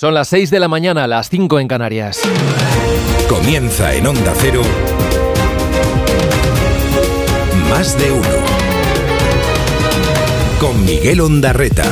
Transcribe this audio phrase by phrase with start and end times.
[0.00, 2.22] Son las 6 de la mañana, las 5 en Canarias.
[3.28, 4.62] Comienza en Onda Cero.
[7.68, 8.28] Más de uno.
[10.58, 11.84] Con Miguel Ondarreta.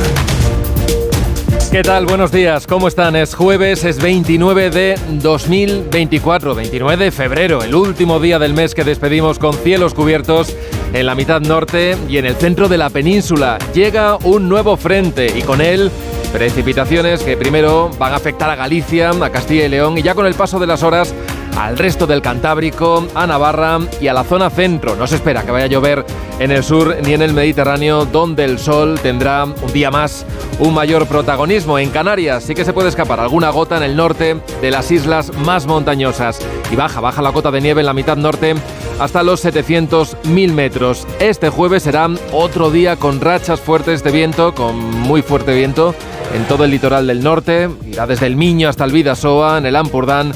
[1.71, 2.07] ¿Qué tal?
[2.07, 3.15] Buenos días, ¿cómo están?
[3.15, 8.83] Es jueves, es 29 de 2024, 29 de febrero, el último día del mes que
[8.83, 10.55] despedimos con cielos cubiertos
[10.93, 13.59] en la mitad norte y en el centro de la península.
[13.75, 15.91] Llega un nuevo frente y con él
[16.31, 20.27] Precipitaciones que primero van a afectar a Galicia, a Castilla y León y ya con
[20.27, 21.13] el paso de las horas
[21.57, 24.95] al resto del Cantábrico, a Navarra y a la zona centro.
[24.95, 26.05] No se espera que vaya a llover
[26.39, 30.25] en el sur ni en el Mediterráneo, donde el sol tendrá un día más
[30.59, 31.79] un mayor protagonismo.
[31.79, 35.31] En Canarias sí que se puede escapar alguna gota en el norte de las islas
[35.39, 36.39] más montañosas.
[36.71, 38.55] Y baja, baja la cota de nieve en la mitad norte
[38.99, 41.07] hasta los 700.000 metros.
[41.19, 45.95] Este jueves será otro día con rachas fuertes de viento, con muy fuerte viento
[46.33, 49.75] en todo el litoral del norte, irá desde el Miño hasta el Vidasoa, en el
[49.75, 50.31] Ampurdán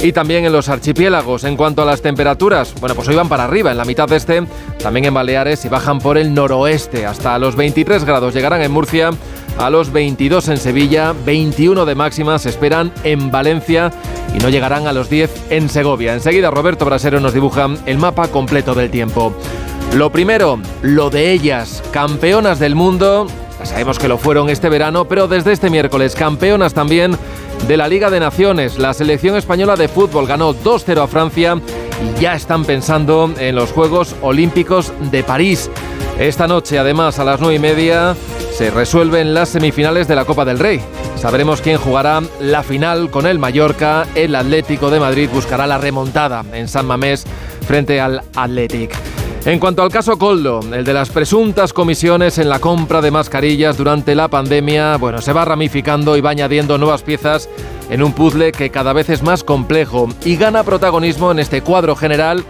[0.00, 1.44] y también en los archipiélagos.
[1.44, 4.42] En cuanto a las temperaturas, bueno, pues hoy van para arriba, en la mitad este,
[4.82, 8.34] también en Baleares y bajan por el noroeste hasta los 23 grados.
[8.34, 9.10] Llegarán en Murcia
[9.58, 13.90] a los 22 en Sevilla, 21 de máxima se esperan en Valencia
[14.34, 16.14] y no llegarán a los 10 en Segovia.
[16.14, 19.34] Enseguida Roberto Brasero nos dibuja el mapa completo del tiempo.
[19.94, 23.26] Lo primero, lo de ellas, campeonas del mundo,
[23.64, 27.16] sabemos que lo fueron este verano, pero desde este miércoles campeonas también
[27.66, 28.78] de la Liga de Naciones.
[28.78, 31.60] La selección española de fútbol ganó 2-0 a Francia
[32.02, 35.70] y ya están pensando en los Juegos Olímpicos de París.
[36.18, 38.16] Esta noche, además, a las 9 y media,
[38.52, 40.80] se resuelven las semifinales de la Copa del Rey.
[41.16, 44.06] Sabremos quién jugará la final con el Mallorca.
[44.14, 47.24] El Atlético de Madrid buscará la remontada en San Mamés
[47.66, 49.17] frente al Athletic.
[49.48, 53.78] En cuanto al caso Coldo, el de las presuntas comisiones en la compra de mascarillas
[53.78, 57.48] durante la pandemia, bueno, se va ramificando y va añadiendo nuevas piezas
[57.88, 60.10] en un puzzle que cada vez es más complejo.
[60.22, 62.44] Y gana protagonismo en este cuadro general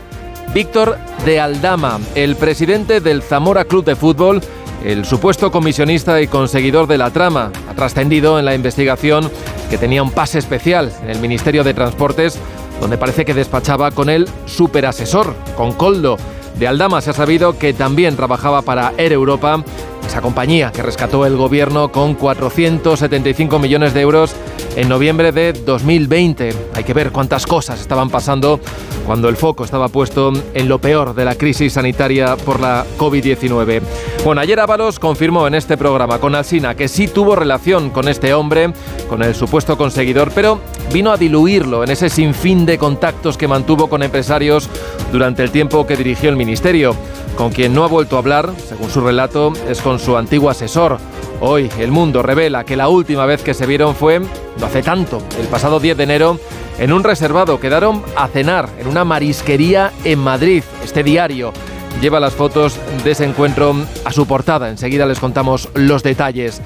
[0.52, 4.40] Víctor de Aldama, el presidente del Zamora Club de Fútbol,
[4.84, 9.30] el supuesto comisionista y conseguidor de la trama, ha trascendido en la investigación
[9.70, 12.40] que tenía un pase especial en el Ministerio de Transportes,
[12.80, 16.18] donde parece que despachaba con el superasesor, con Coldo
[16.58, 19.62] de Aldama se ha sabido que también trabajaba para Air Europa,
[20.08, 24.34] esa compañía que rescató el gobierno con 475 millones de euros
[24.74, 26.54] en noviembre de 2020.
[26.74, 28.58] Hay que ver cuántas cosas estaban pasando
[29.06, 33.82] cuando el foco estaba puesto en lo peor de la crisis sanitaria por la COVID-19.
[34.24, 38.32] Bueno, ayer Ábalos confirmó en este programa con Alsina que sí tuvo relación con este
[38.32, 38.72] hombre,
[39.08, 40.60] con el supuesto conseguidor, pero
[40.92, 44.68] vino a diluirlo en ese sinfín de contactos que mantuvo con empresarios
[45.12, 46.94] durante el tiempo que dirigió el ministerio.
[47.36, 50.98] Con quien no ha vuelto a hablar, según su relato, es con su antiguo asesor.
[51.40, 55.22] Hoy el mundo revela que la última vez que se vieron fue, no hace tanto,
[55.38, 56.38] el pasado 10 de enero,
[56.78, 57.60] en un reservado.
[57.60, 60.62] Quedaron a cenar en una marisquería en Madrid.
[60.82, 61.52] Este diario
[62.00, 64.68] lleva las fotos de ese encuentro a su portada.
[64.68, 66.60] Enseguida les contamos los detalles.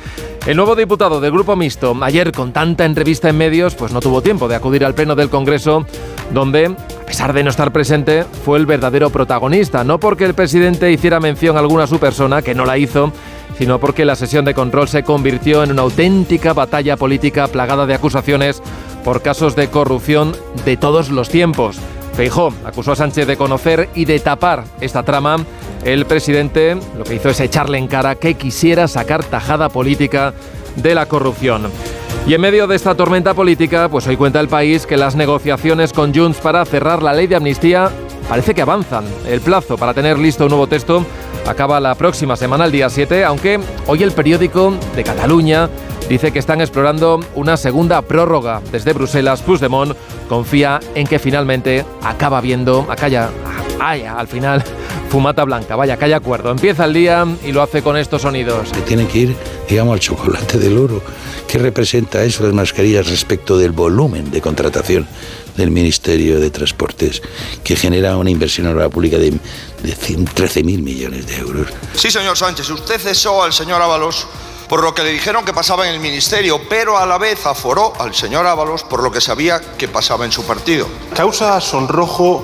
[0.45, 4.23] El nuevo diputado del Grupo Mixto, ayer con tanta entrevista en medios, pues no tuvo
[4.23, 5.87] tiempo de acudir al pleno del Congreso,
[6.33, 9.85] donde, a pesar de no estar presente, fue el verdadero protagonista.
[9.85, 13.13] No porque el presidente hiciera mención alguna a su persona, que no la hizo,
[13.57, 17.95] sino porque la sesión de control se convirtió en una auténtica batalla política plagada de
[17.95, 18.61] acusaciones
[19.05, 21.79] por casos de corrupción de todos los tiempos.
[22.15, 25.37] Feijó acusó a Sánchez de conocer y de tapar esta trama.
[25.85, 30.35] El presidente lo que hizo es echarle en cara que quisiera sacar tajada política
[30.77, 31.71] de la corrupción.
[32.27, 35.93] Y en medio de esta tormenta política, pues hoy cuenta el país que las negociaciones
[35.93, 37.91] con Junts para cerrar la ley de amnistía
[38.29, 39.05] parece que avanzan.
[39.27, 41.05] El plazo para tener listo un nuevo texto
[41.47, 43.59] acaba la próxima semana, el día 7, aunque
[43.89, 45.69] hoy el periódico de Cataluña
[46.13, 48.61] dice que están explorando una segunda prórroga.
[48.71, 49.97] Desde Bruselas, Puigdemont
[50.29, 53.07] confía en que finalmente acaba viendo, acá
[53.81, 54.63] haya al final
[55.09, 55.75] fumata blanca.
[55.75, 56.51] Vaya, que haya acuerdo.
[56.51, 58.69] Empieza el día y lo hace con estos sonidos.
[58.69, 59.37] Se tiene que ir,
[59.71, 61.03] digamos, al chocolate del oro.
[61.49, 65.09] ¿Qué representa eso las mascarillas respecto del volumen de contratación
[65.57, 67.23] del Ministerio de Transportes,
[67.65, 71.69] que genera una inversión en la pública de, de 13.000 millones de euros?
[71.95, 74.27] Sí, señor Sánchez, usted cesó al señor Ábalos
[74.73, 77.93] por lo que le dijeron que pasaba en el ministerio, pero a la vez aforó
[77.99, 80.89] al señor Ábalos por lo que sabía que pasaba en su partido.
[81.15, 82.43] Causa sonrojo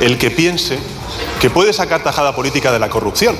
[0.00, 0.76] el que piense
[1.40, 3.38] que puede sacar tajada política de la corrupción.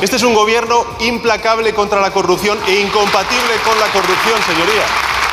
[0.00, 5.23] Este es un gobierno implacable contra la corrupción e incompatible con la corrupción, señoría.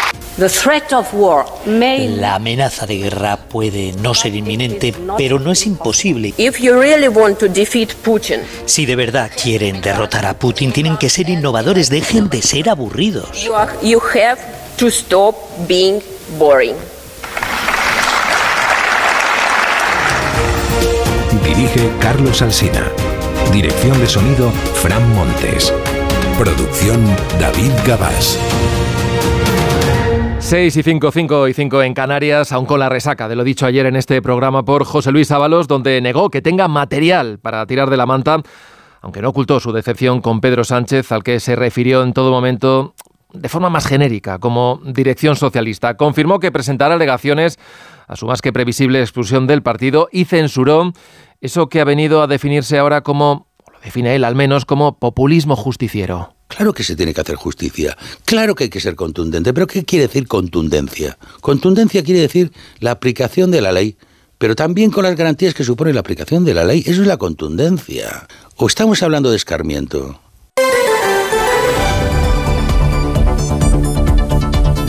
[2.18, 6.34] La amenaza de guerra puede no ser inminente, pero no es imposible.
[8.66, 13.46] Si de verdad quieren derrotar a Putin, tienen que ser innovadores, dejen de ser aburridos.
[14.78, 15.36] to stop
[15.68, 16.02] being
[16.40, 16.76] boring.
[21.44, 22.92] Dirige Carlos Alsina.
[23.52, 24.52] Dirección de sonido
[24.82, 25.72] Fran Montes.
[26.38, 27.06] Producción
[27.40, 28.40] David Gabás.
[30.52, 33.66] 6 y 5, 5 y 5 en Canarias, aún con la resaca de lo dicho
[33.66, 37.90] ayer en este programa por José Luis Ábalos, donde negó que tenga material para tirar
[37.90, 38.42] de la manta,
[39.00, 42.96] aunque no ocultó su decepción con Pedro Sánchez, al que se refirió en todo momento
[43.32, 45.96] de forma más genérica, como dirección socialista.
[45.96, 47.58] Confirmó que presentará alegaciones
[48.10, 50.92] a su más que previsible expulsión del partido y censuró
[51.40, 55.00] eso que ha venido a definirse ahora como, o lo define él al menos, como
[55.00, 56.36] populismo justiciero.
[56.56, 59.86] Claro que se tiene que hacer justicia, claro que hay que ser contundente, pero ¿qué
[59.86, 61.18] quiere decir contundencia?
[61.40, 63.96] Contundencia quiere decir la aplicación de la ley,
[64.38, 66.84] pero también con las garantías que supone la aplicación de la ley.
[66.86, 68.28] Eso es la contundencia.
[68.58, 70.20] ¿O estamos hablando de escarmiento?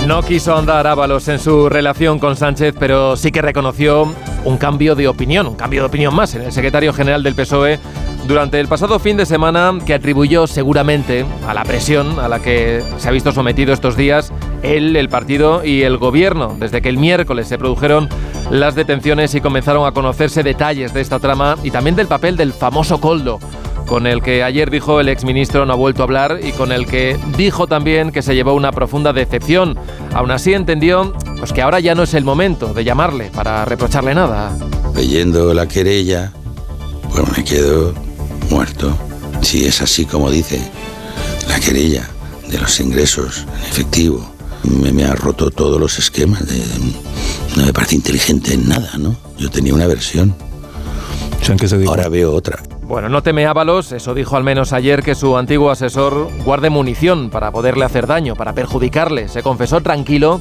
[0.07, 4.13] No quiso andar Ábalos en su relación con Sánchez, pero sí que reconoció
[4.45, 7.79] un cambio de opinión, un cambio de opinión más en el secretario general del PSOE
[8.27, 12.83] durante el pasado fin de semana que atribuyó seguramente a la presión a la que
[12.99, 14.33] se ha visto sometido estos días
[14.63, 18.09] él, el partido y el gobierno, desde que el miércoles se produjeron
[18.51, 22.53] las detenciones y comenzaron a conocerse detalles de esta trama y también del papel del
[22.53, 23.39] famoso Coldo
[23.87, 26.87] con el que ayer dijo el exministro no ha vuelto a hablar y con el
[26.87, 29.77] que dijo también que se llevó una profunda decepción.
[30.15, 34.15] Aún así entendió pues que ahora ya no es el momento de llamarle para reprocharle
[34.15, 34.57] nada.
[34.95, 36.33] Leyendo la querella,
[37.13, 37.93] pues me quedo
[38.51, 38.97] muerto.
[39.41, 40.61] Si es así como dice
[41.49, 42.09] la querella
[42.49, 46.47] de los ingresos en efectivo, me, me ha roto todos los esquemas.
[46.47, 46.63] De,
[47.57, 49.17] no me parece inteligente en nada, ¿no?
[49.39, 50.35] Yo tenía una versión.
[51.89, 52.63] Ahora veo otra.
[52.83, 57.31] Bueno, no teme Ábalos, eso dijo al menos ayer que su antiguo asesor guarde munición
[57.31, 59.29] para poderle hacer daño, para perjudicarle.
[59.29, 60.41] Se confesó tranquilo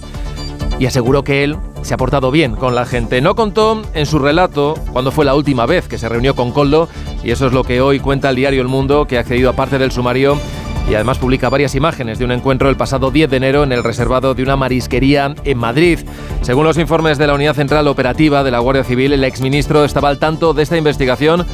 [0.80, 3.22] y aseguró que él se ha portado bien con la gente.
[3.22, 6.90] No contó en su relato cuándo fue la última vez que se reunió con Coldo
[7.24, 9.54] y eso es lo que hoy cuenta el diario El Mundo, que ha accedido a
[9.54, 10.38] parte del sumario
[10.90, 13.84] y además publica varias imágenes de un encuentro el pasado 10 de enero en el
[13.84, 16.00] reservado de una marisquería en Madrid.
[16.42, 20.10] Según los informes de la Unidad Central Operativa de la Guardia Civil, el exministro estaba
[20.10, 21.46] al tanto de esta investigación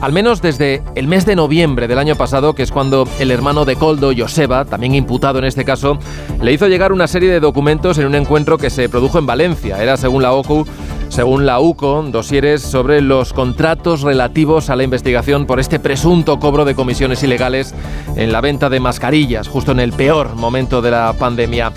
[0.00, 3.64] al menos desde el mes de noviembre del año pasado, que es cuando el hermano
[3.64, 5.98] de Coldo, Joseba, también imputado en este caso,
[6.40, 9.82] le hizo llegar una serie de documentos en un encuentro que se produjo en Valencia.
[9.82, 10.66] Era, según la OCU,
[11.10, 16.64] según la UCO, dosieres sobre los contratos relativos a la investigación por este presunto cobro
[16.64, 17.74] de comisiones ilegales
[18.16, 21.72] en la venta de mascarillas, justo en el peor momento de la pandemia.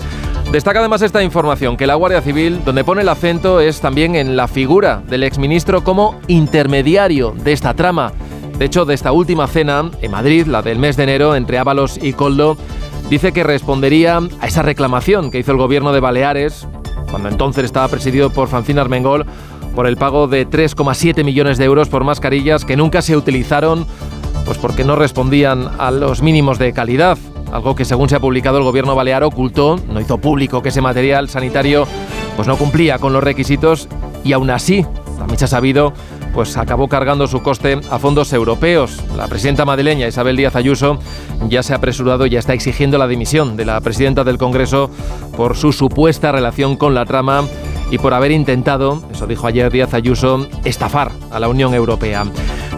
[0.54, 4.36] Destaca además esta información que la Guardia Civil, donde pone el acento es también en
[4.36, 8.12] la figura del exministro como intermediario de esta trama.
[8.56, 11.98] De hecho, de esta última cena en Madrid, la del mes de enero, entre Ábalos
[12.00, 12.56] y Coldo,
[13.10, 16.68] dice que respondería a esa reclamación que hizo el gobierno de Baleares,
[17.10, 19.26] cuando entonces estaba presidido por Francina Armengol,
[19.74, 23.88] por el pago de 3,7 millones de euros por mascarillas que nunca se utilizaron,
[24.44, 27.18] pues porque no respondían a los mínimos de calidad
[27.54, 30.80] algo que según se ha publicado el gobierno balear ocultó, no hizo público que ese
[30.80, 31.86] material sanitario
[32.34, 33.88] pues no cumplía con los requisitos
[34.24, 34.84] y aún así,
[35.18, 35.92] también se ha sabido,
[36.34, 39.00] pues acabó cargando su coste a fondos europeos.
[39.16, 40.98] La presidenta madrileña Isabel Díaz Ayuso
[41.48, 44.90] ya se ha apresurado y ya está exigiendo la dimisión de la presidenta del Congreso
[45.36, 47.44] por su supuesta relación con la trama
[47.92, 52.24] y por haber intentado, eso dijo ayer Díaz Ayuso, estafar a la Unión Europea.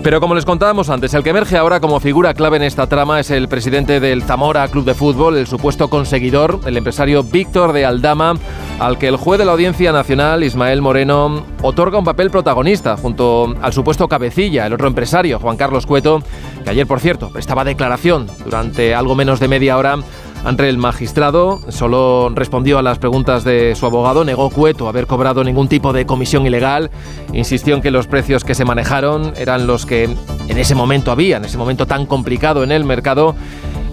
[0.06, 3.18] Pero como les contábamos antes, el que emerge ahora como figura clave en esta trama
[3.18, 7.84] es el presidente del Zamora Club de Fútbol, el supuesto conseguidor, el empresario Víctor de
[7.84, 8.34] Aldama,
[8.78, 13.52] al que el juez de la Audiencia Nacional, Ismael Moreno, otorga un papel protagonista junto
[13.60, 16.22] al supuesto cabecilla, el otro empresario, Juan Carlos Cueto,
[16.62, 19.98] que ayer, por cierto, prestaba declaración durante algo menos de media hora
[20.46, 21.60] ante el magistrado.
[21.68, 26.06] Solo respondió a las preguntas de su abogado, negó Cueto haber cobrado ningún tipo de
[26.06, 26.90] comisión ilegal,
[27.32, 31.38] insistió en que los precios que se manejaron eran los que en ese momento había,
[31.38, 33.34] en ese momento tan complicado en el mercado,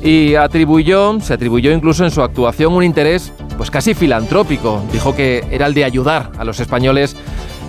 [0.04, 4.84] y atribuyó, se atribuyó incluso en su actuación un interés pues casi filantrópico.
[4.92, 7.16] Dijo que era el de ayudar a los españoles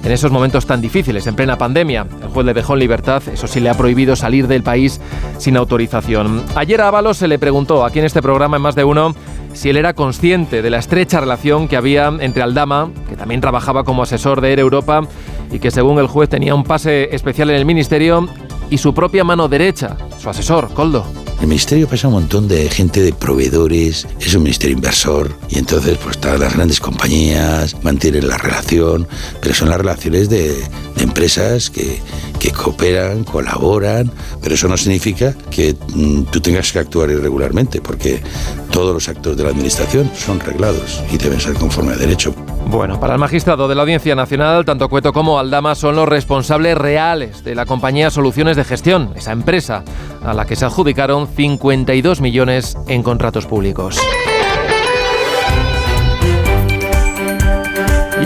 [0.04, 2.06] en esos momentos tan difíciles, en plena pandemia.
[2.22, 5.00] El juez le dejó en libertad, eso sí le ha prohibido salir del país
[5.38, 6.44] sin autorización.
[6.54, 9.14] Ayer a Ábalos se le preguntó aquí en este programa en más de uno
[9.54, 13.84] si él era consciente de la estrecha relación que había entre Aldama, que también trabajaba
[13.84, 15.02] como asesor de Air Europa
[15.50, 18.28] y que según el juez tenía un pase especial en el ministerio,
[18.70, 21.23] y su propia mano derecha, su asesor, Coldo.
[21.40, 25.98] El ministerio pasa un montón de gente de proveedores, es un ministerio inversor y entonces
[25.98, 29.06] pues las grandes compañías mantienen la relación,
[29.40, 30.54] pero son las relaciones de,
[31.00, 32.00] empresas que,
[32.38, 34.10] que, cooperan, colaboran,
[34.42, 38.22] pero eso no significa que mm, tú tengas que actuar irregularmente, porque
[38.70, 42.34] todos los actos de la administración son reglados y deben ser conforme a derecho.
[42.66, 46.76] Bueno, para el magistrado de la Audiencia Nacional, tanto Cueto como Aldama son los responsables
[46.76, 49.84] reales de la compañía Soluciones de Gestión, esa empresa
[50.24, 53.98] a la que se adjudicaron 52 millones en contratos públicos.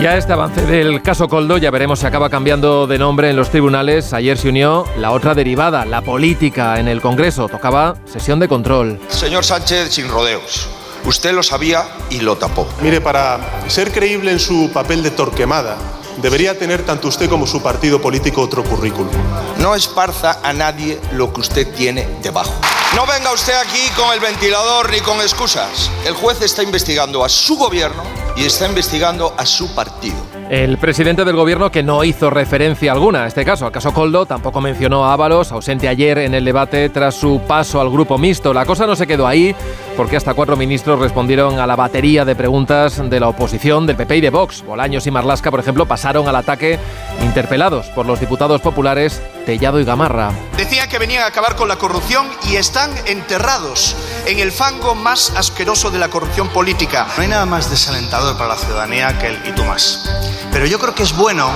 [0.01, 3.35] Y a este avance del caso Coldo ya veremos si acaba cambiando de nombre en
[3.35, 4.13] los tribunales.
[4.13, 7.49] Ayer se unió la otra derivada, la política, en el Congreso.
[7.49, 8.97] Tocaba sesión de control.
[9.09, 10.69] Señor Sánchez, sin rodeos.
[11.05, 12.67] Usted lo sabía y lo tapó.
[12.81, 15.77] Mire, para ser creíble en su papel de torquemada,
[16.21, 19.11] debería tener tanto usted como su partido político otro currículum.
[19.57, 22.53] No esparza a nadie lo que usted tiene debajo.
[22.95, 25.91] No venga usted aquí con el ventilador ni con excusas.
[26.05, 28.03] El juez está investigando a su gobierno
[28.35, 30.38] y está investigando a su partido.
[30.49, 34.25] El presidente del gobierno que no hizo referencia alguna a este caso, al caso Coldo,
[34.25, 38.51] tampoco mencionó a Ábalos, ausente ayer en el debate tras su paso al grupo mixto.
[38.51, 39.55] La cosa no se quedó ahí,
[39.95, 44.17] porque hasta cuatro ministros respondieron a la batería de preguntas de la oposición, del PP
[44.17, 44.63] y de Vox.
[44.63, 46.79] Bolaños y Marlasca, por ejemplo, pasaron al ataque
[47.21, 50.31] interpelados por los diputados populares Tellado y Gamarra.
[50.57, 55.31] Decían que venían a acabar con la corrupción y están enterrados en el fango más
[55.35, 57.07] asqueroso de la corrupción política.
[57.17, 60.09] No hay nada más desalentador para la ciudadanía que el y tú más.
[60.51, 61.49] Pero yo creo que es bueno,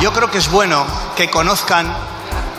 [0.00, 1.94] yo creo que es bueno que conozcan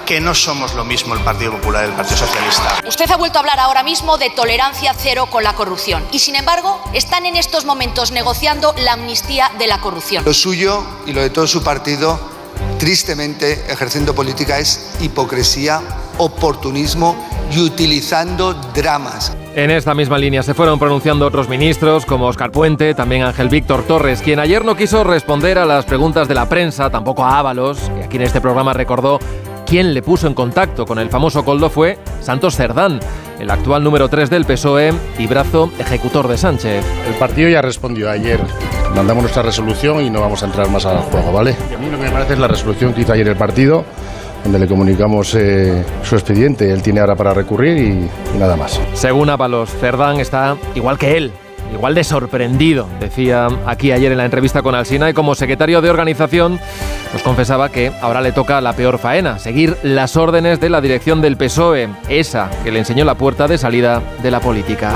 [0.10, 2.80] que no somos lo mismo el Partido Popular y el Partido Socialista.
[2.88, 6.36] Usted ha vuelto a hablar ahora mismo de tolerancia cero con la corrupción y sin
[6.36, 10.26] embargo están en estos momentos negociando la amnistía de la corrupción.
[10.26, 12.20] Lo suyo y lo de todo su partido,
[12.80, 15.80] tristemente ejerciendo política, es hipocresía,
[16.20, 17.16] oportunismo
[17.52, 19.36] y utilizando dramas.
[19.56, 23.84] En esta misma línea se fueron pronunciando otros ministros como Oscar Puente, también Ángel Víctor
[23.84, 27.80] Torres, quien ayer no quiso responder a las preguntas de la prensa, tampoco a Ábalos,
[27.98, 29.20] que aquí en este programa recordó
[29.66, 33.00] quién le puso en contacto con el famoso Coldo fue Santos Cerdán,
[33.40, 36.86] el actual número 3 del PSOE y brazo ejecutor de Sánchez.
[37.08, 38.40] El partido ya respondió ayer.
[38.96, 41.56] Mandamos nuestra resolución y no vamos a entrar más al juego, ¿vale?
[41.72, 43.86] Y a mí lo que me parece es la resolución que hizo ayer el partido
[44.44, 46.72] donde le comunicamos eh, su expediente.
[46.72, 48.80] Él tiene ahora para recurrir y, y nada más.
[48.94, 51.32] Según Ábalos, Cerdán está igual que él,
[51.74, 55.90] igual de sorprendido, decía aquí ayer en la entrevista con Alsina, y como secretario de
[55.90, 56.60] organización
[57.14, 61.22] nos confesaba que ahora le toca la peor faena, seguir las órdenes de la dirección
[61.22, 64.94] del PSOE, esa que le enseñó la puerta de salida de la política.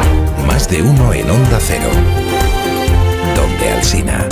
[0.48, 1.90] Más de uno en Onda Cero.
[3.36, 4.28] Donde Alsina.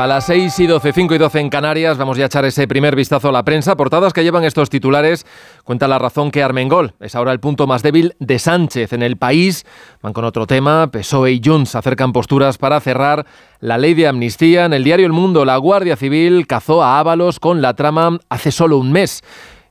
[0.00, 2.96] A las 6 y 12, 5 y 12 en Canarias, vamos a echar ese primer
[2.96, 3.76] vistazo a la prensa.
[3.76, 5.26] Portadas que llevan estos titulares
[5.62, 9.18] cuenta la razón que Armengol es ahora el punto más débil de Sánchez en el
[9.18, 9.66] país.
[10.00, 13.26] Van con otro tema, PSOE y Junts acercan posturas para cerrar
[13.60, 14.64] la ley de amnistía.
[14.64, 18.52] En el diario El Mundo, la Guardia Civil cazó a Ábalos con la trama hace
[18.52, 19.22] solo un mes.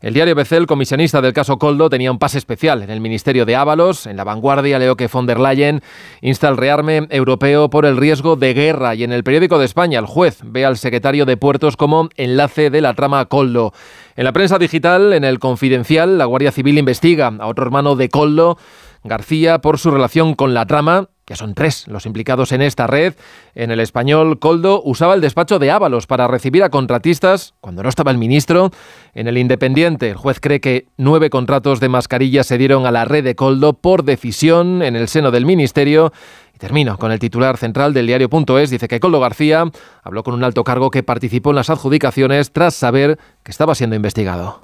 [0.02, 3.46] El diario BC, el comisionista del caso Coldo, tenía un pase especial en el Ministerio
[3.46, 4.08] de Ábalos.
[4.08, 5.82] En la vanguardia leo que von der Leyen
[6.22, 8.96] insta al rearme europeo por el riesgo de guerra.
[8.96, 12.70] Y en el periódico de España, el juez ve al secretario de Puertos como enlace
[12.70, 13.74] de la trama Coldo.
[14.16, 18.08] En la prensa digital, en el Confidencial, la Guardia Civil investiga a otro hermano de
[18.08, 18.58] Coldo,
[19.04, 21.10] García, por su relación con la trama.
[21.30, 23.14] Ya son tres los implicados en esta red.
[23.54, 27.90] En el español, Coldo usaba el despacho de Ábalos para recibir a contratistas cuando no
[27.90, 28.72] estaba el ministro.
[29.14, 33.06] En el Independiente, el juez cree que nueve contratos de mascarillas se dieron a la
[33.06, 36.12] red de Coldo por decisión en el seno del ministerio.
[36.56, 38.72] Y termino con el titular central del diario.es.
[38.72, 39.66] Dice que Coldo García
[40.02, 43.96] habló con un alto cargo que participó en las adjudicaciones tras saber que estaba siendo
[43.96, 44.60] investigado.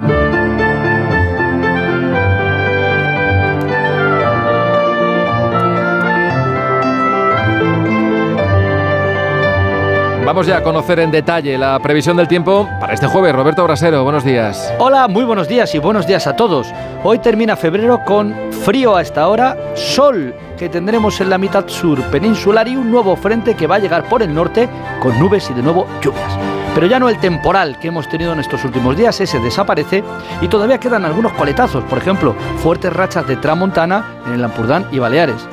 [10.25, 13.36] Vamos ya a conocer en detalle la previsión del tiempo para este jueves.
[13.36, 14.74] Roberto Brasero, buenos días.
[14.79, 16.74] Hola, muy buenos días y buenos días a todos.
[17.03, 22.01] Hoy termina febrero con frío a esta hora, sol que tendremos en la mitad sur
[22.05, 24.67] peninsular y un nuevo frente que va a llegar por el norte
[25.00, 26.39] con nubes y de nuevo lluvias.
[26.74, 30.03] Pero ya no el temporal que hemos tenido en estos últimos días, ese desaparece
[30.41, 34.98] y todavía quedan algunos coletazos, por ejemplo, fuertes rachas de tramontana en el Ampurdán y
[34.98, 35.48] Baleares.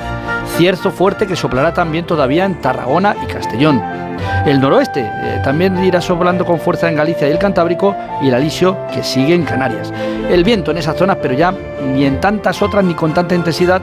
[0.56, 4.02] Cierzo fuerte que soplará también todavía en Tarragona y Castellón.
[4.46, 8.34] El noroeste eh, también irá soplando con fuerza en Galicia y el Cantábrico y el
[8.34, 9.92] alisio que sigue en Canarias.
[10.30, 11.54] El viento en esas zonas, pero ya
[11.94, 13.80] ni en tantas otras ni con tanta intensidad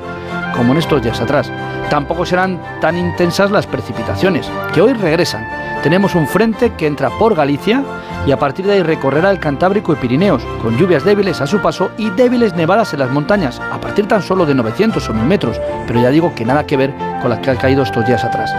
[0.55, 1.51] como en estos días atrás.
[1.89, 5.47] Tampoco serán tan intensas las precipitaciones, que hoy regresan.
[5.81, 7.83] Tenemos un frente que entra por Galicia
[8.27, 11.61] y a partir de ahí recorrerá el Cantábrico y Pirineos, con lluvias débiles a su
[11.61, 15.23] paso y débiles nevadas en las montañas, a partir tan solo de 900 o 1000
[15.23, 18.23] metros, pero ya digo que nada que ver con las que han caído estos días
[18.23, 18.51] atrás.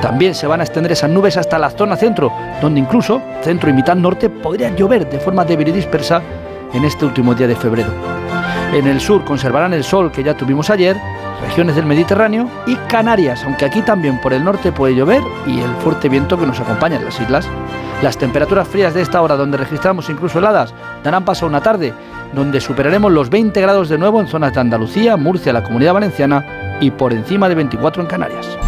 [0.00, 3.72] También se van a extender esas nubes hasta la zona centro, donde incluso centro y
[3.72, 6.20] mitad norte podrían llover de forma débil y dispersa
[6.72, 7.90] en este último día de febrero.
[8.72, 10.96] En el sur conservarán el sol que ya tuvimos ayer,
[11.40, 15.70] regiones del Mediterráneo y Canarias, aunque aquí también por el norte puede llover y el
[15.76, 17.46] fuerte viento que nos acompaña en las islas.
[18.02, 21.94] Las temperaturas frías de esta hora, donde registramos incluso heladas, darán paso a una tarde,
[22.34, 26.78] donde superaremos los 20 grados de nuevo en zonas de Andalucía, Murcia, la Comunidad Valenciana
[26.80, 28.58] y por encima de 24 en Canarias.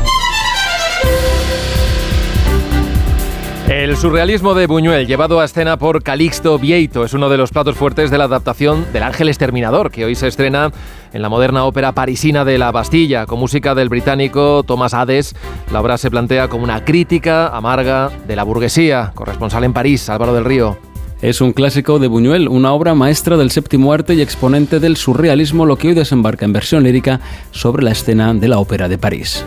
[3.69, 7.75] El surrealismo de Buñuel, llevado a escena por Calixto Vieito, es uno de los platos
[7.77, 10.71] fuertes de la adaptación del Ángel Exterminador, que hoy se estrena
[11.13, 15.35] en la moderna ópera parisina de La Bastilla, con música del británico Thomas Hades.
[15.73, 19.11] La obra se plantea como una crítica amarga de la burguesía.
[19.17, 20.79] Corresponsal en París, Álvaro del Río.
[21.21, 25.67] Es un clásico de Buñuel, una obra maestra del séptimo arte y exponente del surrealismo,
[25.67, 27.21] lo que hoy desembarca en versión lírica
[27.51, 29.45] sobre la escena de la ópera de París.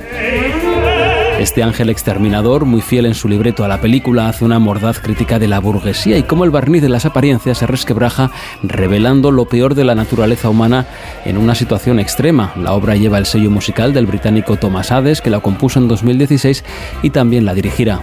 [1.39, 5.39] Este ángel exterminador, muy fiel en su libreto a la película, hace una mordaz crítica
[5.39, 8.29] de la burguesía y cómo el barniz de las apariencias se resquebraja,
[8.62, 10.86] revelando lo peor de la naturaleza humana
[11.24, 12.51] en una situación extrema.
[12.58, 16.65] La obra lleva el sello musical del británico Thomas Hades, que la compuso en 2016
[17.03, 18.01] y también la dirigirá.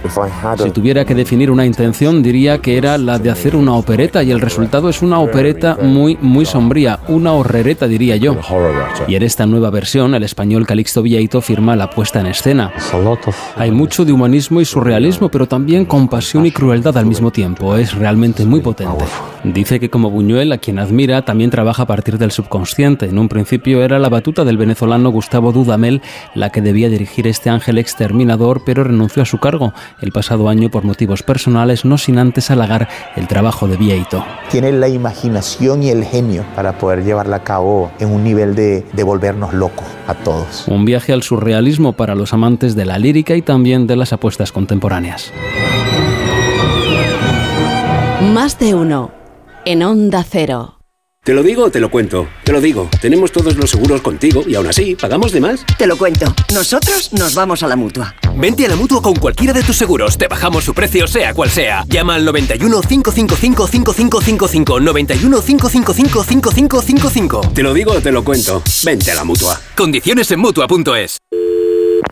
[0.57, 4.31] Si tuviera que definir una intención, diría que era la de hacer una opereta y
[4.31, 8.35] el resultado es una opereta muy, muy sombría, una horrereta diría yo.
[9.07, 12.73] Y en esta nueva versión, el español Calixto Vieito firma la puesta en escena.
[13.55, 17.75] Hay mucho de humanismo y surrealismo, pero también compasión y crueldad al mismo tiempo.
[17.75, 19.05] Es realmente muy potente.
[19.43, 23.05] Dice que como Buñuel, a quien admira, también trabaja a partir del subconsciente.
[23.05, 26.01] En un principio era la batuta del venezolano Gustavo Dudamel
[26.33, 30.69] la que debía dirigir este ángel exterminador, pero renunció a su cargo el pasado año
[30.69, 34.23] por motivos personales, no sin antes halagar el trabajo de Vieito.
[34.49, 38.85] Tiene la imaginación y el genio para poder llevarla a cabo en un nivel de,
[38.93, 40.67] de volvernos locos a todos.
[40.67, 44.51] Un viaje al surrealismo para los amantes de la lírica y también de las apuestas
[44.51, 45.33] contemporáneas.
[48.21, 49.11] Más de uno
[49.65, 50.77] en Onda Cero.
[51.23, 52.25] ¿Te lo digo o te lo cuento?
[52.45, 52.89] Te lo digo.
[53.01, 55.65] Tenemos todos los seguros contigo y aún así, ¿pagamos de más?
[55.77, 56.33] Te lo cuento.
[56.53, 58.15] Nosotros nos vamos a la mutua.
[58.37, 60.17] Vente a la mutua con cualquiera de tus seguros.
[60.17, 61.83] Te bajamos su precio, sea cual sea.
[61.89, 64.79] Llama al 91 555 5555.
[64.79, 67.41] 91 555 5555.
[67.53, 68.63] Te lo digo o te lo cuento.
[68.85, 69.59] Vente a la mutua.
[69.75, 71.17] Condiciones en mutua.es.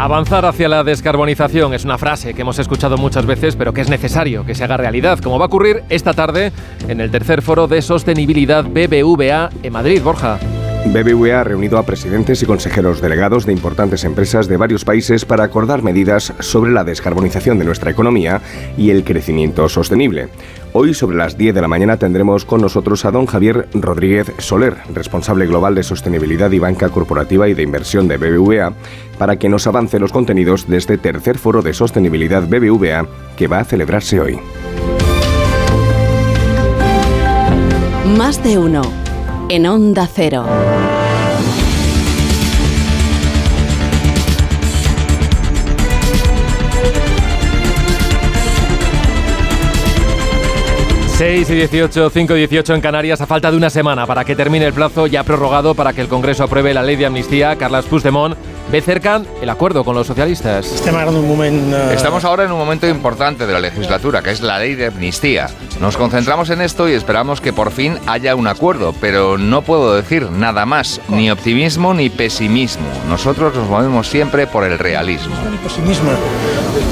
[0.00, 3.90] Avanzar hacia la descarbonización es una frase que hemos escuchado muchas veces, pero que es
[3.90, 6.52] necesario que se haga realidad, como va a ocurrir esta tarde
[6.86, 10.38] en el tercer foro de sostenibilidad BBVA en Madrid, Borja.
[10.86, 15.42] BBVA ha reunido a presidentes y consejeros delegados de importantes empresas de varios países para
[15.42, 18.40] acordar medidas sobre la descarbonización de nuestra economía
[18.76, 20.28] y el crecimiento sostenible.
[20.74, 24.76] Hoy sobre las 10 de la mañana tendremos con nosotros a don Javier Rodríguez Soler,
[24.92, 28.74] responsable global de sostenibilidad y banca corporativa y de inversión de BBVA,
[29.18, 33.60] para que nos avance los contenidos de este tercer foro de sostenibilidad BBVA que va
[33.60, 34.38] a celebrarse hoy.
[38.18, 38.82] Más de uno
[39.48, 40.44] en Onda Cero.
[51.18, 54.36] Seis y 18, 5 y 18 en Canarias a falta de una semana para que
[54.36, 57.56] termine el plazo ya prorrogado para que el Congreso apruebe la ley de amnistía.
[57.56, 58.36] Carlas Puigdemont
[58.70, 60.70] ve cerca el acuerdo con los socialistas.
[61.92, 65.48] Estamos ahora en un momento importante de la legislatura, que es la ley de amnistía.
[65.80, 69.96] Nos concentramos en esto y esperamos que por fin haya un acuerdo, pero no puedo
[69.96, 72.86] decir nada más, ni optimismo ni pesimismo.
[73.08, 75.34] Nosotros nos movemos siempre por el realismo.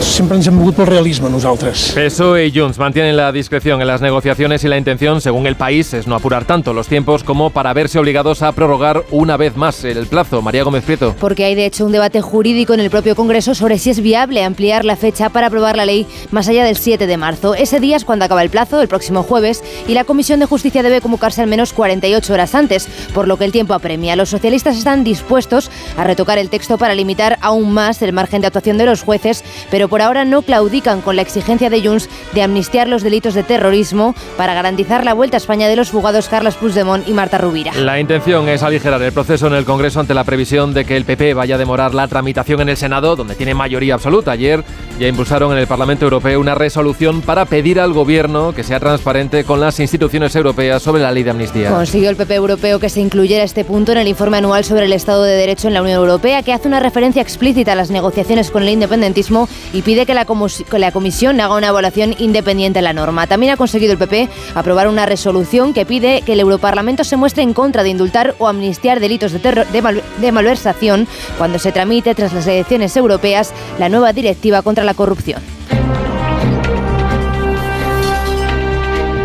[0.00, 1.92] Sempre ens hem mogut pel realisme nosaltres.
[1.94, 5.92] PSOE y Junts mantienen la discreción en las negociaciones y la intención, según el país,
[5.94, 9.84] es no apurar tanto los tiempos como para verse obligados a prorrogar una vez más
[9.84, 10.42] el plazo.
[10.42, 11.14] María Gómez Prieto.
[11.20, 14.42] Porque hay de hecho un debate jurídico en el propio Congreso sobre si es viable
[14.42, 17.54] ampliar la fecha para aprobar la ley más allá del 7 de marzo.
[17.54, 20.82] Ese día es cuando acaba el plazo, el próximo jueves, y la Comisión de Justicia
[20.82, 24.16] debe convocarse al menos 48 horas antes, por lo que el tiempo apremia.
[24.16, 28.46] Los socialistas están dispuestos a retocar el texto para limitar aún más el margen de
[28.46, 32.42] actuación de los jueces, pero por ahora no claudican con la exigencia de Junts de
[32.42, 36.56] amnistiar los delitos de terrorismo para garantizar la vuelta a España de los fugados Carlos
[36.56, 37.72] Puigdemont y Marta Rubira.
[37.74, 41.04] La intención es aligerar el proceso en el Congreso ante la previsión de que el
[41.04, 44.32] PP vaya a demorar la tramitación en el Senado, donde tiene mayoría absoluta.
[44.32, 44.64] Ayer
[44.98, 49.44] ya impulsaron en el Parlamento Europeo una resolución para pedir al Gobierno que sea transparente
[49.44, 51.70] con las instituciones europeas sobre la ley de amnistía.
[51.70, 54.92] Consiguió el PP europeo que se incluyera este punto en el informe anual sobre el
[54.94, 58.50] Estado de Derecho en la Unión Europea, que hace una referencia explícita a las negociaciones
[58.50, 62.82] con el independentismo y pide que la, que la Comisión haga una evaluación independiente de
[62.82, 63.26] la norma.
[63.26, 67.42] También ha conseguido el PP aprobar una resolución que pide que el Europarlamento se muestre
[67.42, 71.06] en contra de indultar o amnistiar delitos de, terror, de, mal, de malversación
[71.36, 75.42] cuando se tramite tras las elecciones europeas la nueva directiva contra la corrupción.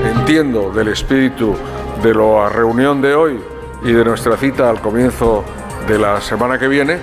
[0.03, 1.55] Entiendo del espíritu
[2.03, 3.39] de la reunión de hoy
[3.83, 5.43] y de nuestra cita al comienzo
[5.87, 6.99] de la semana que viene,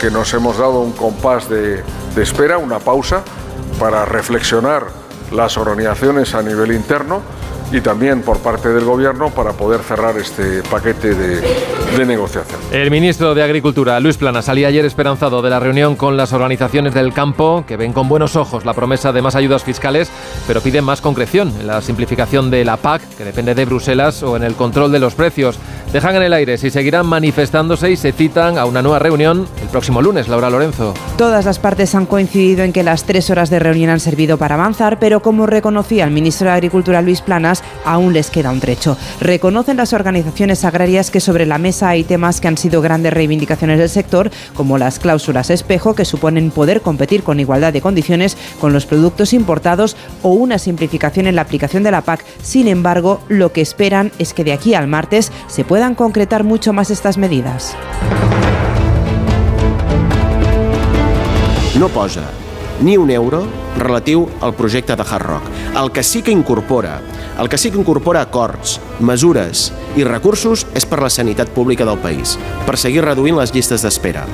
[0.00, 1.82] que nos hemos dado un compás de,
[2.14, 3.22] de espera, una pausa,
[3.78, 4.86] para reflexionar
[5.32, 7.22] las organizaciones a nivel interno
[7.72, 12.58] y también por parte del Gobierno para poder cerrar este paquete de, de, negociación.
[12.72, 16.94] El ministro de Agricultura, Luis Plana, salía ayer esperanzado de la reunión con las organizaciones
[16.94, 20.10] del campo, que ven con buenos ojos la promesa de más ayudas fiscales,
[20.46, 24.36] pero piden más concreción en la simplificación de la PAC, que depende de Bruselas, o
[24.36, 25.58] en el control de los precios.
[25.92, 29.68] Dejan en el aire si seguirán manifestándose y se citan a una nueva reunión el
[29.68, 30.28] próximo lunes.
[30.28, 30.94] Laura Lorenzo.
[31.16, 34.54] Todas las partes han coincidido en que las tres horas de reunión han servido para
[34.54, 38.96] avanzar, pero como reconocía el ministro de Agricultura, Luis Planas, aún les queda un trecho.
[39.20, 43.78] Reconocen las organizaciones agrarias que sobre la mesa hay temas que han sido grandes reivindicaciones
[43.78, 48.72] del sector, como las cláusulas espejo, que suponen poder competir con igualdad de condiciones con
[48.72, 52.24] los productos importados o una simplificación en la aplicación de la PAC.
[52.42, 56.72] Sin embargo, lo que esperan es que de aquí al martes se puedan concretar mucho
[56.72, 57.76] más estas medidas.
[61.78, 62.22] No posa
[62.80, 63.46] ni un euro
[63.78, 65.42] relatiu al projecte de Hard Rock.
[65.76, 67.00] El que sí que incorpora
[67.40, 71.96] el que sí que incorpora acords, mesures i recursos és per la sanitat pública del
[71.98, 72.34] país,
[72.66, 74.26] per seguir reduint les llistes d'espera.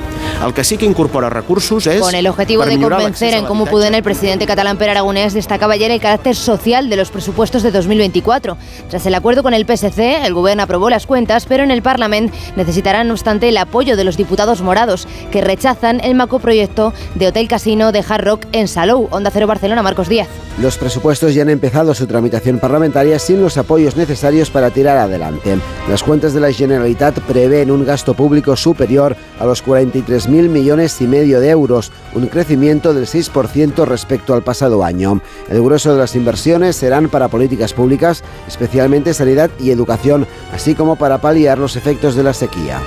[0.43, 2.01] El que sí que incorpora recursos és...
[2.03, 5.89] Con el objetivo de convencer en cómo pueden, el presidente catalán Per Aragonés destacaba ayer
[5.91, 8.57] el carácter social de los presupuestos de 2024.
[8.89, 12.35] Tras el acuerdo con el PSC, el gobierno aprobó las cuentas, pero en el Parlamento
[12.57, 17.47] necesitarán, no obstante, el apoyo de los diputados morados, que rechazan el macroproyecto de Hotel
[17.47, 19.07] Casino de Hard En Salou.
[19.11, 20.27] Onda Cero Barcelona, Marcos Díaz.
[20.61, 25.57] Los presupuestos ya han empezado su tramitación parlamentaria sin los apoyos necesarios para tirar adelante.
[25.87, 31.07] Las cuentas de la Generalitat prevén un gasto público superior a los 43.000 millones y
[31.07, 35.21] medio de euros, un crecimiento del 6% respecto al pasado año.
[35.47, 40.95] El grueso de las inversiones serán para políticas públicas, especialmente sanidad y educación, así como
[40.95, 42.81] para paliar los efectos de la sequía.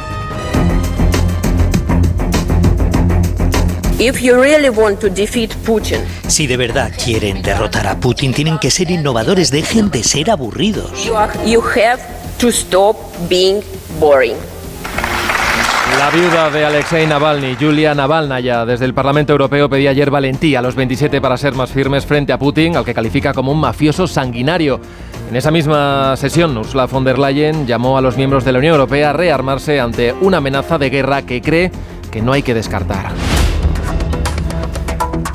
[4.03, 8.59] If you really want to defeat Putin, si de verdad quieren derrotar a Putin, tienen
[8.59, 11.05] que ser innovadores, dejen de ser aburridos.
[11.05, 12.01] You, are, you have
[12.39, 12.97] to stop
[13.29, 13.61] being
[14.01, 14.37] boring.
[15.99, 20.63] La viuda de Alexei Navalny, Julia Navalnaya, desde el Parlamento Europeo pedía ayer valentía a
[20.63, 24.07] los 27 para ser más firmes frente a Putin, al que califica como un mafioso
[24.07, 24.81] sanguinario.
[25.29, 28.73] En esa misma sesión, Ursula von der Leyen llamó a los miembros de la Unión
[28.77, 31.71] Europea a rearmarse ante una amenaza de guerra que cree
[32.11, 33.40] que no hay que descartar.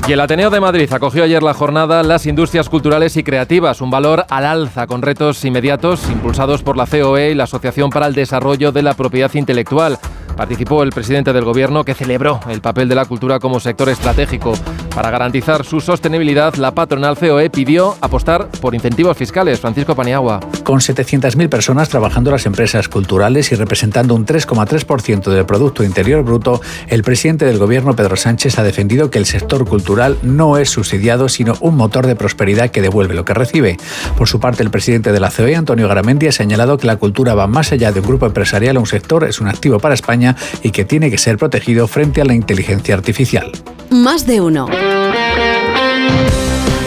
[0.08, 3.90] Y el Ateneo de Madrid acogió ayer la jornada Las Industrias Culturales y Creativas, un
[3.90, 8.14] valor al alza con retos inmediatos impulsados por la COE y la Asociación para el
[8.14, 9.98] Desarrollo de la Propiedad Intelectual.
[10.36, 14.52] Participó el presidente del Gobierno que celebró el papel de la cultura como sector estratégico.
[14.94, 19.60] Para garantizar su sostenibilidad, la patronal COE pidió apostar por incentivos fiscales.
[19.60, 20.40] Francisco Paniagua.
[20.62, 26.60] Con 700.000 personas trabajando las empresas culturales y representando un 3,3% del Producto Interior Bruto,
[26.88, 31.28] el presidente del Gobierno, Pedro Sánchez, ha defendido que el sector cultural no es subsidiado,
[31.28, 33.76] sino un motor de prosperidad que devuelve lo que recibe.
[34.16, 37.34] Por su parte, el presidente de la COE, Antonio Garamendi, ha señalado que la cultura
[37.34, 40.25] va más allá de un grupo empresarial o un sector, es un activo para España
[40.62, 43.52] y que tiene que ser protegido frente a la inteligencia artificial.
[43.90, 44.66] Más de uno.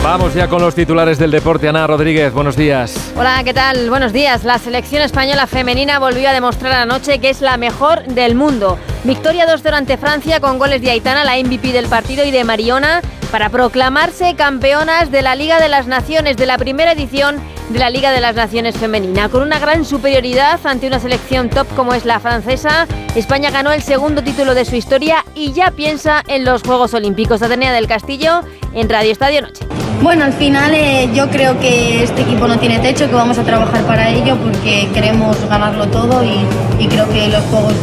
[0.04, 1.68] Vamos ya con los titulares del deporte.
[1.68, 3.12] Ana Rodríguez, buenos días.
[3.16, 3.90] Hola, ¿qué tal?
[3.90, 4.44] Buenos días.
[4.44, 8.80] La selección española femenina volvió a demostrar anoche que es la mejor del mundo.
[9.04, 13.02] Victoria 2-0 ante Francia con goles de Aitana, la MVP del partido, y de Mariona.
[13.32, 17.92] para proclamarse campeonas de la Liga de las Naciones, de la primera edición de la
[17.92, 19.30] Liga de las Naciones Femenina.
[19.30, 23.84] Con una gran superioridad ante una selección top como es la francesa, España ganó el
[23.84, 27.44] segundo título de su historia y ya piensa en los Juegos Olímpicos.
[27.44, 28.42] Atenea del Castillo
[28.74, 29.64] en Radio Estadio Noche.
[30.02, 33.44] Bueno, al final eh, yo creo que este equipo no tiene techo, que vamos a
[33.44, 37.74] trabajar para ello porque queremos ganarlo todo y, y creo que los Juegos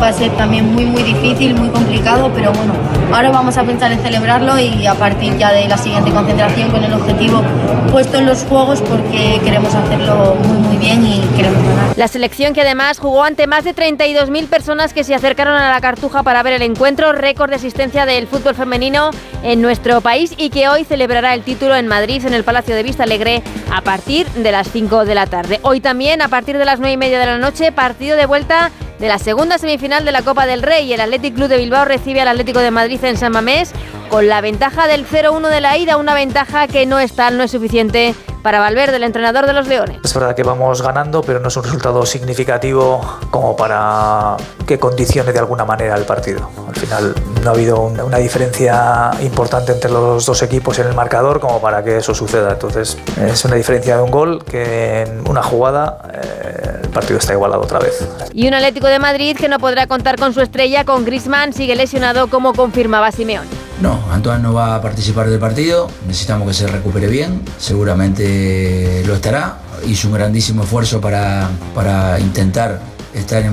[0.00, 2.72] va a ser también muy muy difícil, muy complicado, pero bueno,
[3.12, 6.84] ahora vamos a pensar en celebrarlo y a partir ya de la siguiente concentración con
[6.84, 7.42] el objetivo
[7.90, 11.96] puesto en los Juegos porque queremos hacerlo muy muy bien y queremos ganar.
[11.96, 15.80] La selección que además jugó ante más de 32.000 personas que se acercaron a la
[15.80, 19.10] Cartuja para ver el encuentro, récord de asistencia del fútbol femenino
[19.42, 22.82] en nuestro país y que hoy celebrará el título en Madrid en el Palacio de
[22.82, 25.60] Vista Alegre a partir de las 5 de la tarde.
[25.62, 28.70] Hoy también a partir de las 9 y media de la noche partido de vuelta
[28.98, 30.92] de la segunda semifinal de la Copa del Rey.
[30.92, 33.72] El Athletic Club de Bilbao recibe al Atlético de Madrid en San Mamés
[34.08, 37.44] con la ventaja del 0-1 de la ida, una ventaja que no es tal, no
[37.44, 39.98] es suficiente para Valverde, el entrenador de los Leones.
[40.04, 45.32] Es verdad que vamos ganando, pero no es un resultado significativo como para que condicione
[45.32, 46.50] de alguna manera el partido.
[46.68, 51.40] Al final no ha habido una diferencia importante entre los dos equipos en el marcador
[51.40, 52.52] como para que eso suceda.
[52.52, 57.32] Entonces es una diferencia de un gol que en una jugada eh, el partido está
[57.32, 58.06] igualado otra vez.
[58.32, 61.74] Y un Atlético de Madrid que no podrá contar con su estrella, con Griezmann, sigue
[61.76, 63.67] lesionado como confirmaba Simeón.
[63.80, 69.14] No, Antoine no va a participar del partido, necesitamos que se recupere bien, seguramente lo
[69.14, 69.58] estará.
[69.86, 72.80] Hizo un grandísimo esfuerzo para, para intentar
[73.14, 73.44] estar